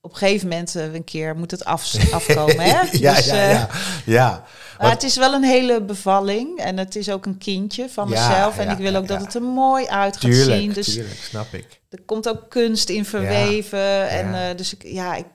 op 0.00 0.12
een 0.12 0.18
gegeven 0.18 0.48
moment 0.48 0.74
eh, 0.74 0.94
een 0.94 1.04
keer 1.04 1.36
moet 1.36 1.50
het 1.50 1.64
af, 1.64 1.94
afkomen. 2.12 2.60
Hè? 2.60 2.80
ja, 2.90 3.14
Dus, 3.14 3.26
ja, 3.26 3.34
eh, 3.34 3.52
ja, 3.52 3.68
ja. 4.04 4.44
Maar 4.78 4.90
het 4.90 5.02
is 5.02 5.16
wel 5.16 5.32
een 5.32 5.44
hele 5.44 5.82
bevalling 5.82 6.58
en 6.58 6.76
het 6.78 6.96
is 6.96 7.10
ook 7.10 7.26
een 7.26 7.38
kindje 7.38 7.88
van 7.88 8.08
Ja, 8.08 8.28
mezelf. 8.28 8.58
En 8.58 8.70
ik 8.70 8.78
wil 8.78 8.94
ook 8.94 9.08
dat 9.08 9.20
het 9.20 9.34
er 9.34 9.42
mooi 9.42 9.86
uit 9.86 10.16
gaat 10.16 10.30
Tuurlijk, 10.30 10.60
zien. 10.60 10.72
Dus 10.72 10.94
tuurlijk, 10.94 11.20
snap 11.20 11.52
ik. 11.52 11.80
er 11.88 12.02
komt 12.02 12.28
ook 12.28 12.48
kunst 12.48 12.88
in 12.88 13.04
verweven. 13.04 14.08
En 14.08 14.56
dus 14.56 14.74
ik, 14.74 14.82
ja, 14.82 15.14
ik, 15.14 15.26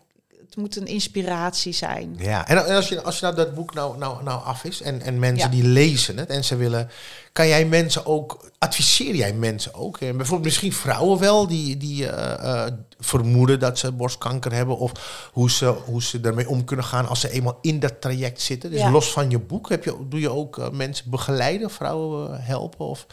moet 0.61 0.75
een 0.75 0.85
inspiratie 0.87 1.73
zijn. 1.73 2.15
Ja, 2.19 2.47
en, 2.47 2.65
en 2.65 2.75
als 2.75 2.89
je, 2.89 3.01
als 3.01 3.19
je 3.19 3.25
nou 3.25 3.35
dat 3.37 3.53
boek 3.55 3.73
nou, 3.73 3.97
nou, 3.97 4.23
nou 4.23 4.43
af 4.43 4.63
is 4.63 4.81
en, 4.81 5.01
en 5.01 5.19
mensen 5.19 5.49
Ja. 5.49 5.55
die 5.55 5.63
lezen 5.67 6.17
het 6.17 6.29
en 6.29 6.43
ze 6.43 6.55
willen, 6.55 6.89
kan 7.33 7.47
jij 7.47 7.65
mensen 7.65 8.05
ook, 8.05 8.49
adviseer 8.57 9.15
jij 9.15 9.33
mensen 9.33 9.73
ook? 9.73 9.97
En 9.97 10.17
bijvoorbeeld 10.17 10.43
misschien 10.43 10.73
vrouwen 10.73 11.19
wel 11.19 11.47
die, 11.47 11.77
die 11.77 12.07
eh, 12.07 12.65
eh, 12.65 12.73
vermoeden 12.99 13.59
dat 13.59 13.79
ze 13.79 13.91
borstkanker 13.91 14.53
hebben 14.53 14.77
of 14.77 14.91
hoe 15.33 15.51
ze, 15.51 15.65
hoe 15.65 16.03
ze 16.03 16.19
ermee 16.21 16.49
om 16.49 16.63
kunnen 16.63 16.85
gaan 16.85 17.07
als 17.07 17.19
ze 17.19 17.29
eenmaal 17.31 17.57
in 17.61 17.79
dat 17.79 18.01
traject 18.01 18.41
zitten. 18.41 18.71
Dus 18.71 18.79
Ja. 18.79 18.91
los 18.91 19.11
van 19.11 19.29
je 19.29 19.39
boek, 19.39 19.69
heb 19.69 19.83
je, 19.83 19.95
doe 20.09 20.19
je 20.19 20.29
ook 20.31 20.57
eh, 20.57 20.69
mensen 20.69 21.09
begeleiden, 21.09 21.69
vrouwen 21.69 22.33
eh, 22.33 22.47
helpen? 22.47 22.85
Of? 22.85 23.05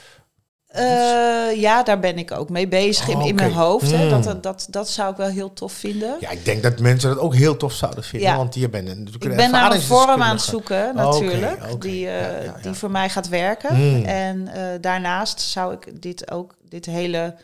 Eh, 0.69 1.61
ja, 1.61 1.83
daar 1.83 1.99
ben 2.01 2.19
ik 2.19 2.31
ook 2.33 2.49
mee 2.49 2.69
bezig 2.69 3.09
in, 3.09 3.17
Oh, 3.17 3.33
mijn 3.33 3.53
hoofd. 3.53 3.91
Hè. 3.91 4.05
Mm. 4.05 4.23
Dat, 4.23 4.43
dat, 4.43 4.67
dat 4.71 4.89
zou 4.89 5.11
ik 5.11 5.17
wel 5.17 5.29
heel 5.29 5.53
tof 5.53 5.73
vinden. 5.73 6.17
Ja, 6.21 6.31
ik 6.31 6.45
denk 6.45 6.63
dat 6.63 6.81
mensen 6.81 7.09
dat 7.09 7.19
ook 7.19 7.35
heel 7.35 7.57
tof 7.57 7.73
zouden 7.73 8.05
vinden, 8.05 8.29
Ja. 8.29 8.37
want 8.37 8.55
je 8.55 8.69
bent 8.69 8.87
natuurlijk 8.87 9.25
Ik 9.25 9.37
ben 9.37 9.51
naar 9.51 9.73
een 9.73 9.81
vorm 9.81 10.23
aan 10.23 10.35
het 10.37 10.41
zoeken, 10.45 10.95
natuurlijk. 10.95 11.81
Die, 11.81 12.07
eh, 12.09 12.21
Ja, 12.21 12.29
ja, 12.37 12.43
ja. 12.43 12.57
die 12.63 12.73
voor 12.73 12.91
mij 12.91 13.09
gaat 13.09 13.29
werken. 13.29 13.75
Hmm. 13.77 14.05
En 14.05 14.49
eh, 14.49 14.63
daarnaast 14.81 15.41
zou 15.41 15.73
ik 15.75 16.03
dit 16.03 16.31
ook, 16.31 16.55
dit 16.69 16.87
hele, 16.87 17.35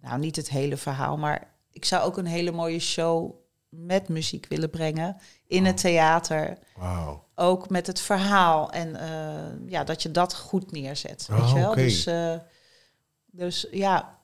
nou 0.00 0.18
niet 0.18 0.36
het 0.36 0.48
hele 0.50 0.76
verhaal, 0.76 1.16
maar 1.16 1.48
ik 1.72 1.84
zou 1.84 2.02
ook 2.04 2.16
een 2.16 2.26
hele 2.26 2.52
mooie 2.52 2.80
show 2.80 3.32
met 3.68 4.08
muziek 4.08 4.46
willen 4.48 4.70
brengen 4.70 5.16
in 5.46 5.60
Oh. 5.60 5.66
het 5.66 5.76
theater. 5.76 6.58
Wauw. 6.76 7.24
Ook 7.40 7.68
met 7.70 7.86
het 7.86 8.00
verhaal 8.00 8.70
en 8.70 8.96
eh, 8.96 9.70
ja, 9.70 9.84
dat 9.84 10.02
je 10.02 10.10
dat 10.10 10.34
goed 10.34 10.72
neerzet. 10.72 11.26
Weet 11.30 11.40
Oh, 11.40 11.48
je 11.48 11.54
wel? 11.54 11.74
Dus, 11.74 12.06
eh, 12.06 12.34
dus 13.26 13.66
ja, 13.70 14.18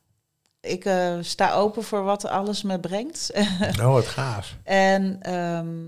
ik 0.60 0.84
eh, 0.84 1.16
sta 1.20 1.52
open 1.54 1.82
voor 1.82 2.02
wat 2.02 2.24
alles 2.26 2.62
me 2.62 2.80
brengt. 2.80 3.30
Oh, 3.80 3.92
wat 3.92 4.06
gaaf. 4.06 4.56
En 4.64 5.22
ehm, 5.22 5.86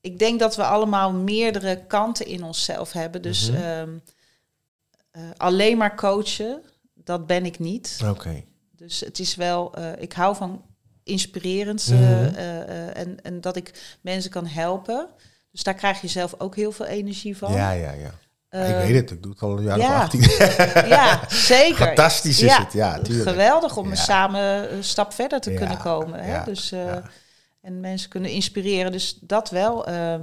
ik 0.00 0.18
denk 0.18 0.40
dat 0.40 0.56
we 0.56 0.64
allemaal 0.64 1.12
meerdere 1.12 1.86
kanten 1.86 2.26
in 2.26 2.44
onszelf 2.44 2.92
hebben. 2.92 3.22
Dus 3.22 3.50
Mhm. 3.50 3.60
ehm, 3.62 3.98
eh, 5.10 5.22
alleen 5.36 5.76
maar 5.78 5.96
coachen, 5.96 6.62
dat 6.94 7.26
ben 7.26 7.44
ik 7.44 7.58
niet. 7.58 8.00
Oké. 8.08 8.44
Dus 8.76 9.00
het 9.00 9.18
is 9.18 9.34
wel, 9.34 9.78
ik 9.98 10.12
hou 10.12 10.36
van 10.36 10.64
inspirerend 11.02 11.88
Mhm. 11.88 12.34
en, 12.94 13.22
en 13.22 13.40
dat 13.40 13.56
ik 13.56 13.96
mensen 14.00 14.30
kan 14.30 14.46
helpen. 14.46 15.08
Dus 15.50 15.62
daar 15.62 15.74
krijg 15.74 16.00
je 16.00 16.08
zelf 16.08 16.34
ook 16.38 16.56
heel 16.56 16.72
veel 16.72 16.86
energie 16.86 17.36
van. 17.36 17.52
Ja, 17.52 17.70
ja, 17.70 17.92
ja. 17.92 18.06
ik 18.08 18.12
Eh, 18.48 18.78
weet 18.78 18.94
het, 18.94 19.10
ik 19.10 19.22
doe 19.22 19.32
het 19.32 19.42
al 19.42 19.56
een 19.58 19.62
jaar 19.64 19.78
ja. 19.78 19.96
of 19.96 20.02
18. 20.02 20.20
Ja, 20.88 21.20
zeker. 21.28 21.86
Fantastisch 21.86 22.42
is 22.42 22.52
het, 22.56 22.72
ja, 22.72 22.98
tuurlijk. 23.00 23.28
Geweldig 23.28 23.76
om 23.76 23.88
Ja. 23.88 23.94
samen 23.94 24.72
een 24.72 24.84
stap 24.84 25.12
verder 25.12 25.40
te 25.40 25.52
kunnen 25.54 25.78
komen. 25.78 26.20
Hè? 26.24 26.44
Dus, 26.44 26.72
eh. 26.72 26.96
En 27.60 27.80
mensen 27.80 28.08
kunnen 28.10 28.30
inspireren, 28.30 28.92
dus 28.92 29.18
dat 29.20 29.50
wel. 29.50 29.86
ehm. 29.86 30.22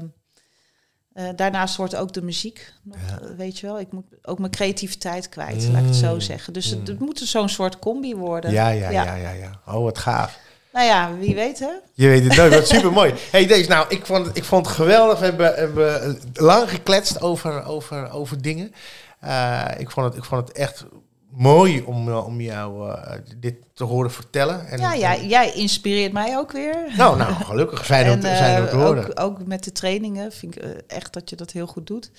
Eh, 1.14 1.30
daarnaast 1.36 1.76
wordt 1.76 1.96
ook 1.96 2.14
de 2.14 2.22
muziek, 2.22 2.74
nog, 2.84 2.98
Ja. 3.22 3.36
weet 3.36 3.60
je 3.60 3.66
wel. 3.68 3.80
Ik 3.80 3.92
moet 3.92 4.06
ook 4.22 4.40
mijn 4.40 4.52
creativiteit 4.52 5.30
kwijt, 5.30 5.68
laat 5.68 5.82
ik 5.82 5.86
het 5.88 5.96
zo 5.96 6.14
Mm, 6.14 6.20
zeggen. 6.22 6.54
Dus 6.54 6.66
het, 6.66 6.80
mm. 6.80 6.86
het 6.86 7.00
moet 7.00 7.20
zo'n 7.20 7.50
soort 7.50 7.80
combi 7.80 8.16
worden. 8.16 8.52
Ja, 8.52 8.70
ja, 8.70 8.90
Ja. 8.90 9.04
ja, 9.04 9.16
ja, 9.16 9.32
ja. 9.32 9.62
Oh, 9.66 9.84
wat 9.84 9.98
gaaf. 9.98 10.40
Nou 10.78 10.90
ja, 10.90 11.16
wie 11.20 11.36
weet 11.36 11.60
hè. 11.60 11.70
Je 11.94 12.08
weet 12.08 12.24
het 12.24 12.36
nooit, 12.36 12.54
wat 12.54 12.68
super 12.68 12.92
mooi. 12.92 13.14
Hey, 13.32 13.46
deze, 13.48 13.70
nou, 13.70 13.86
ik 13.90 14.06
vond, 14.06 14.30
ik 14.38 14.44
vond 14.44 14.66
het 14.66 14.76
geweldig. 14.76 15.20
We 15.20 15.26
hebben, 15.26 15.56
hebben 15.56 16.20
lang 16.34 16.70
gekletst 16.70 17.22
over, 17.22 17.64
over, 17.66 18.12
over 18.12 18.42
dingen. 18.42 18.72
Eh, 19.20 19.66
ik, 19.78 19.92
vond 19.92 20.06
het, 20.08 20.16
ik 20.16 20.24
vond 20.24 20.48
het 20.48 20.58
echt 20.58 20.86
mooi 21.30 21.82
om, 21.86 22.08
eh, 22.10 22.26
om 22.26 22.42
jou 22.42 22.92
eh, 22.92 23.12
dit 23.38 23.56
te 23.74 23.84
horen 23.84 24.12
vertellen. 24.12 24.68
En, 24.68 24.80
ja, 24.80 24.96
jij, 24.96 25.26
jij 25.26 25.52
inspireert 25.54 26.12
mij 26.14 26.38
ook 26.38 26.52
weer. 26.52 26.76
Nou, 26.98 27.18
nou, 27.18 27.34
gelukkig. 27.34 27.86
Fijn 27.86 28.06
om, 28.06 28.12
en 28.12 28.20
te- 28.20 28.28
eh, 28.28 28.72
horen. 28.74 29.08
ook, 29.18 29.20
ook 29.20 29.46
met 29.48 29.64
de 29.64 29.72
trainingen 29.72 30.32
vind 30.32 30.56
ik 30.56 30.64
eh, 30.64 30.70
echt 30.88 31.14
dat 31.14 31.30
je 31.30 31.36
dat 31.36 31.52
heel 31.52 31.68
goed 31.68 31.88
doet. 31.88 32.12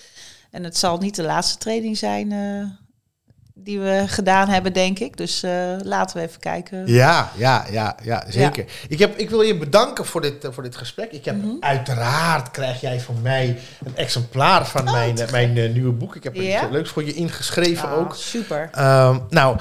En 0.51 0.65
het 0.65 0.77
zal 0.77 0.99
niet 0.99 1.15
de 1.17 1.23
laatste 1.25 1.59
training 1.59 1.97
zijn 1.99 2.33
eh, 2.33 2.65
die 3.65 3.81
we 3.81 4.05
gedaan 4.07 4.49
hebben, 4.49 4.73
denk 4.73 4.99
ik. 4.99 5.17
Dus 5.17 5.43
eh, 5.43 5.53
laten 5.83 6.17
we 6.17 6.23
even 6.23 6.41
kijken. 6.41 6.87
Ja, 6.87 7.31
ja, 7.37 7.65
ja, 7.71 7.97
ja 8.03 8.25
zeker. 8.29 8.65
Ik, 8.89 8.99
heb, 8.99 9.17
ik 9.19 9.31
wil 9.31 9.43
je 9.43 9.57
bedanken 9.57 10.07
voor 10.07 10.21
dit, 10.21 10.45
eh, 10.45 10.51
voor 10.53 10.63
dit 10.63 10.77
gesprek. 10.77 11.13
Ik 11.13 11.25
heb 11.25 11.37
Mhm. 11.37 11.49
uiteraard 11.61 12.51
krijg 12.51 12.81
jij 12.81 13.01
van 13.01 13.23
mij 13.23 13.59
een 13.85 13.97
exemplaar 13.97 14.67
van 14.67 14.87
Oh, 14.87 14.93
mijn, 14.93 15.19
mijn 15.31 15.57
eh, 15.57 15.73
nieuwe 15.73 15.93
boek. 15.93 16.17
Ik 16.17 16.25
heb 16.25 16.37
er 16.37 16.43
iets 16.43 16.71
leuks 16.71 16.91
voor 16.91 17.05
je 17.05 17.15
ingeschreven 17.15 17.89
Ah, 17.89 17.99
ook. 17.99 18.15
Super. 18.15 18.69
Ehm, 18.73 19.19
nou, 19.29 19.59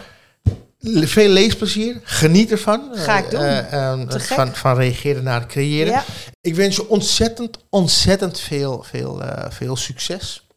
veel 1.02 1.30
leesplezier. 1.30 2.00
Geniet 2.04 2.52
ervan. 2.52 2.90
Ga 2.94 3.18
ik 3.18 3.30
doen. 3.30 4.22
Van, 4.22 4.56
van 4.56 4.76
reageren 4.78 5.24
naar 5.24 5.40
het 5.40 5.50
creëren. 5.50 5.92
Ja, 5.94 6.04
Ik 6.42 6.56
wens 6.56 6.76
je 6.76 6.90
ontzettend, 6.90 7.58
ontzettend 7.70 8.40
veel, 8.40 8.84
veel, 8.84 9.22
veel 9.50 9.76
succes. 9.76 10.48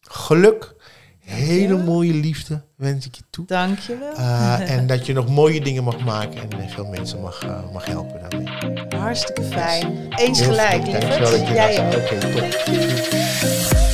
Geluk. 0.00 0.74
Hele 1.30 1.76
mooie 1.76 2.14
liefde 2.14 2.62
wens 2.76 3.06
ik 3.06 3.14
je 3.14 3.22
toe. 3.30 3.46
dankjewel. 3.46 4.12
Uh, 4.18 4.70
en 4.70 4.86
dat 4.86 5.06
je 5.06 5.12
nog 5.12 5.28
mooie 5.28 5.60
dingen 5.68 5.84
mag 5.84 5.98
maken 6.04 6.40
en 6.40 6.68
veel 6.70 6.86
mensen 6.86 7.20
mag, 7.20 7.44
uh, 7.44 7.72
mag 7.72 7.84
helpen 7.84 8.20
daarmee. 8.20 8.48
Hartstikke 9.00 9.42
fijn. 9.42 10.06
Eens 10.16 10.38
Heel 10.40 10.48
gelijk. 10.48 10.90
Dankjewel 10.90 11.30
dat 11.30 11.30
lieverd. 11.30 11.48
je 11.48 11.54
Jij. 11.54 11.96
Oké, 11.96 12.18
top. 12.18 13.89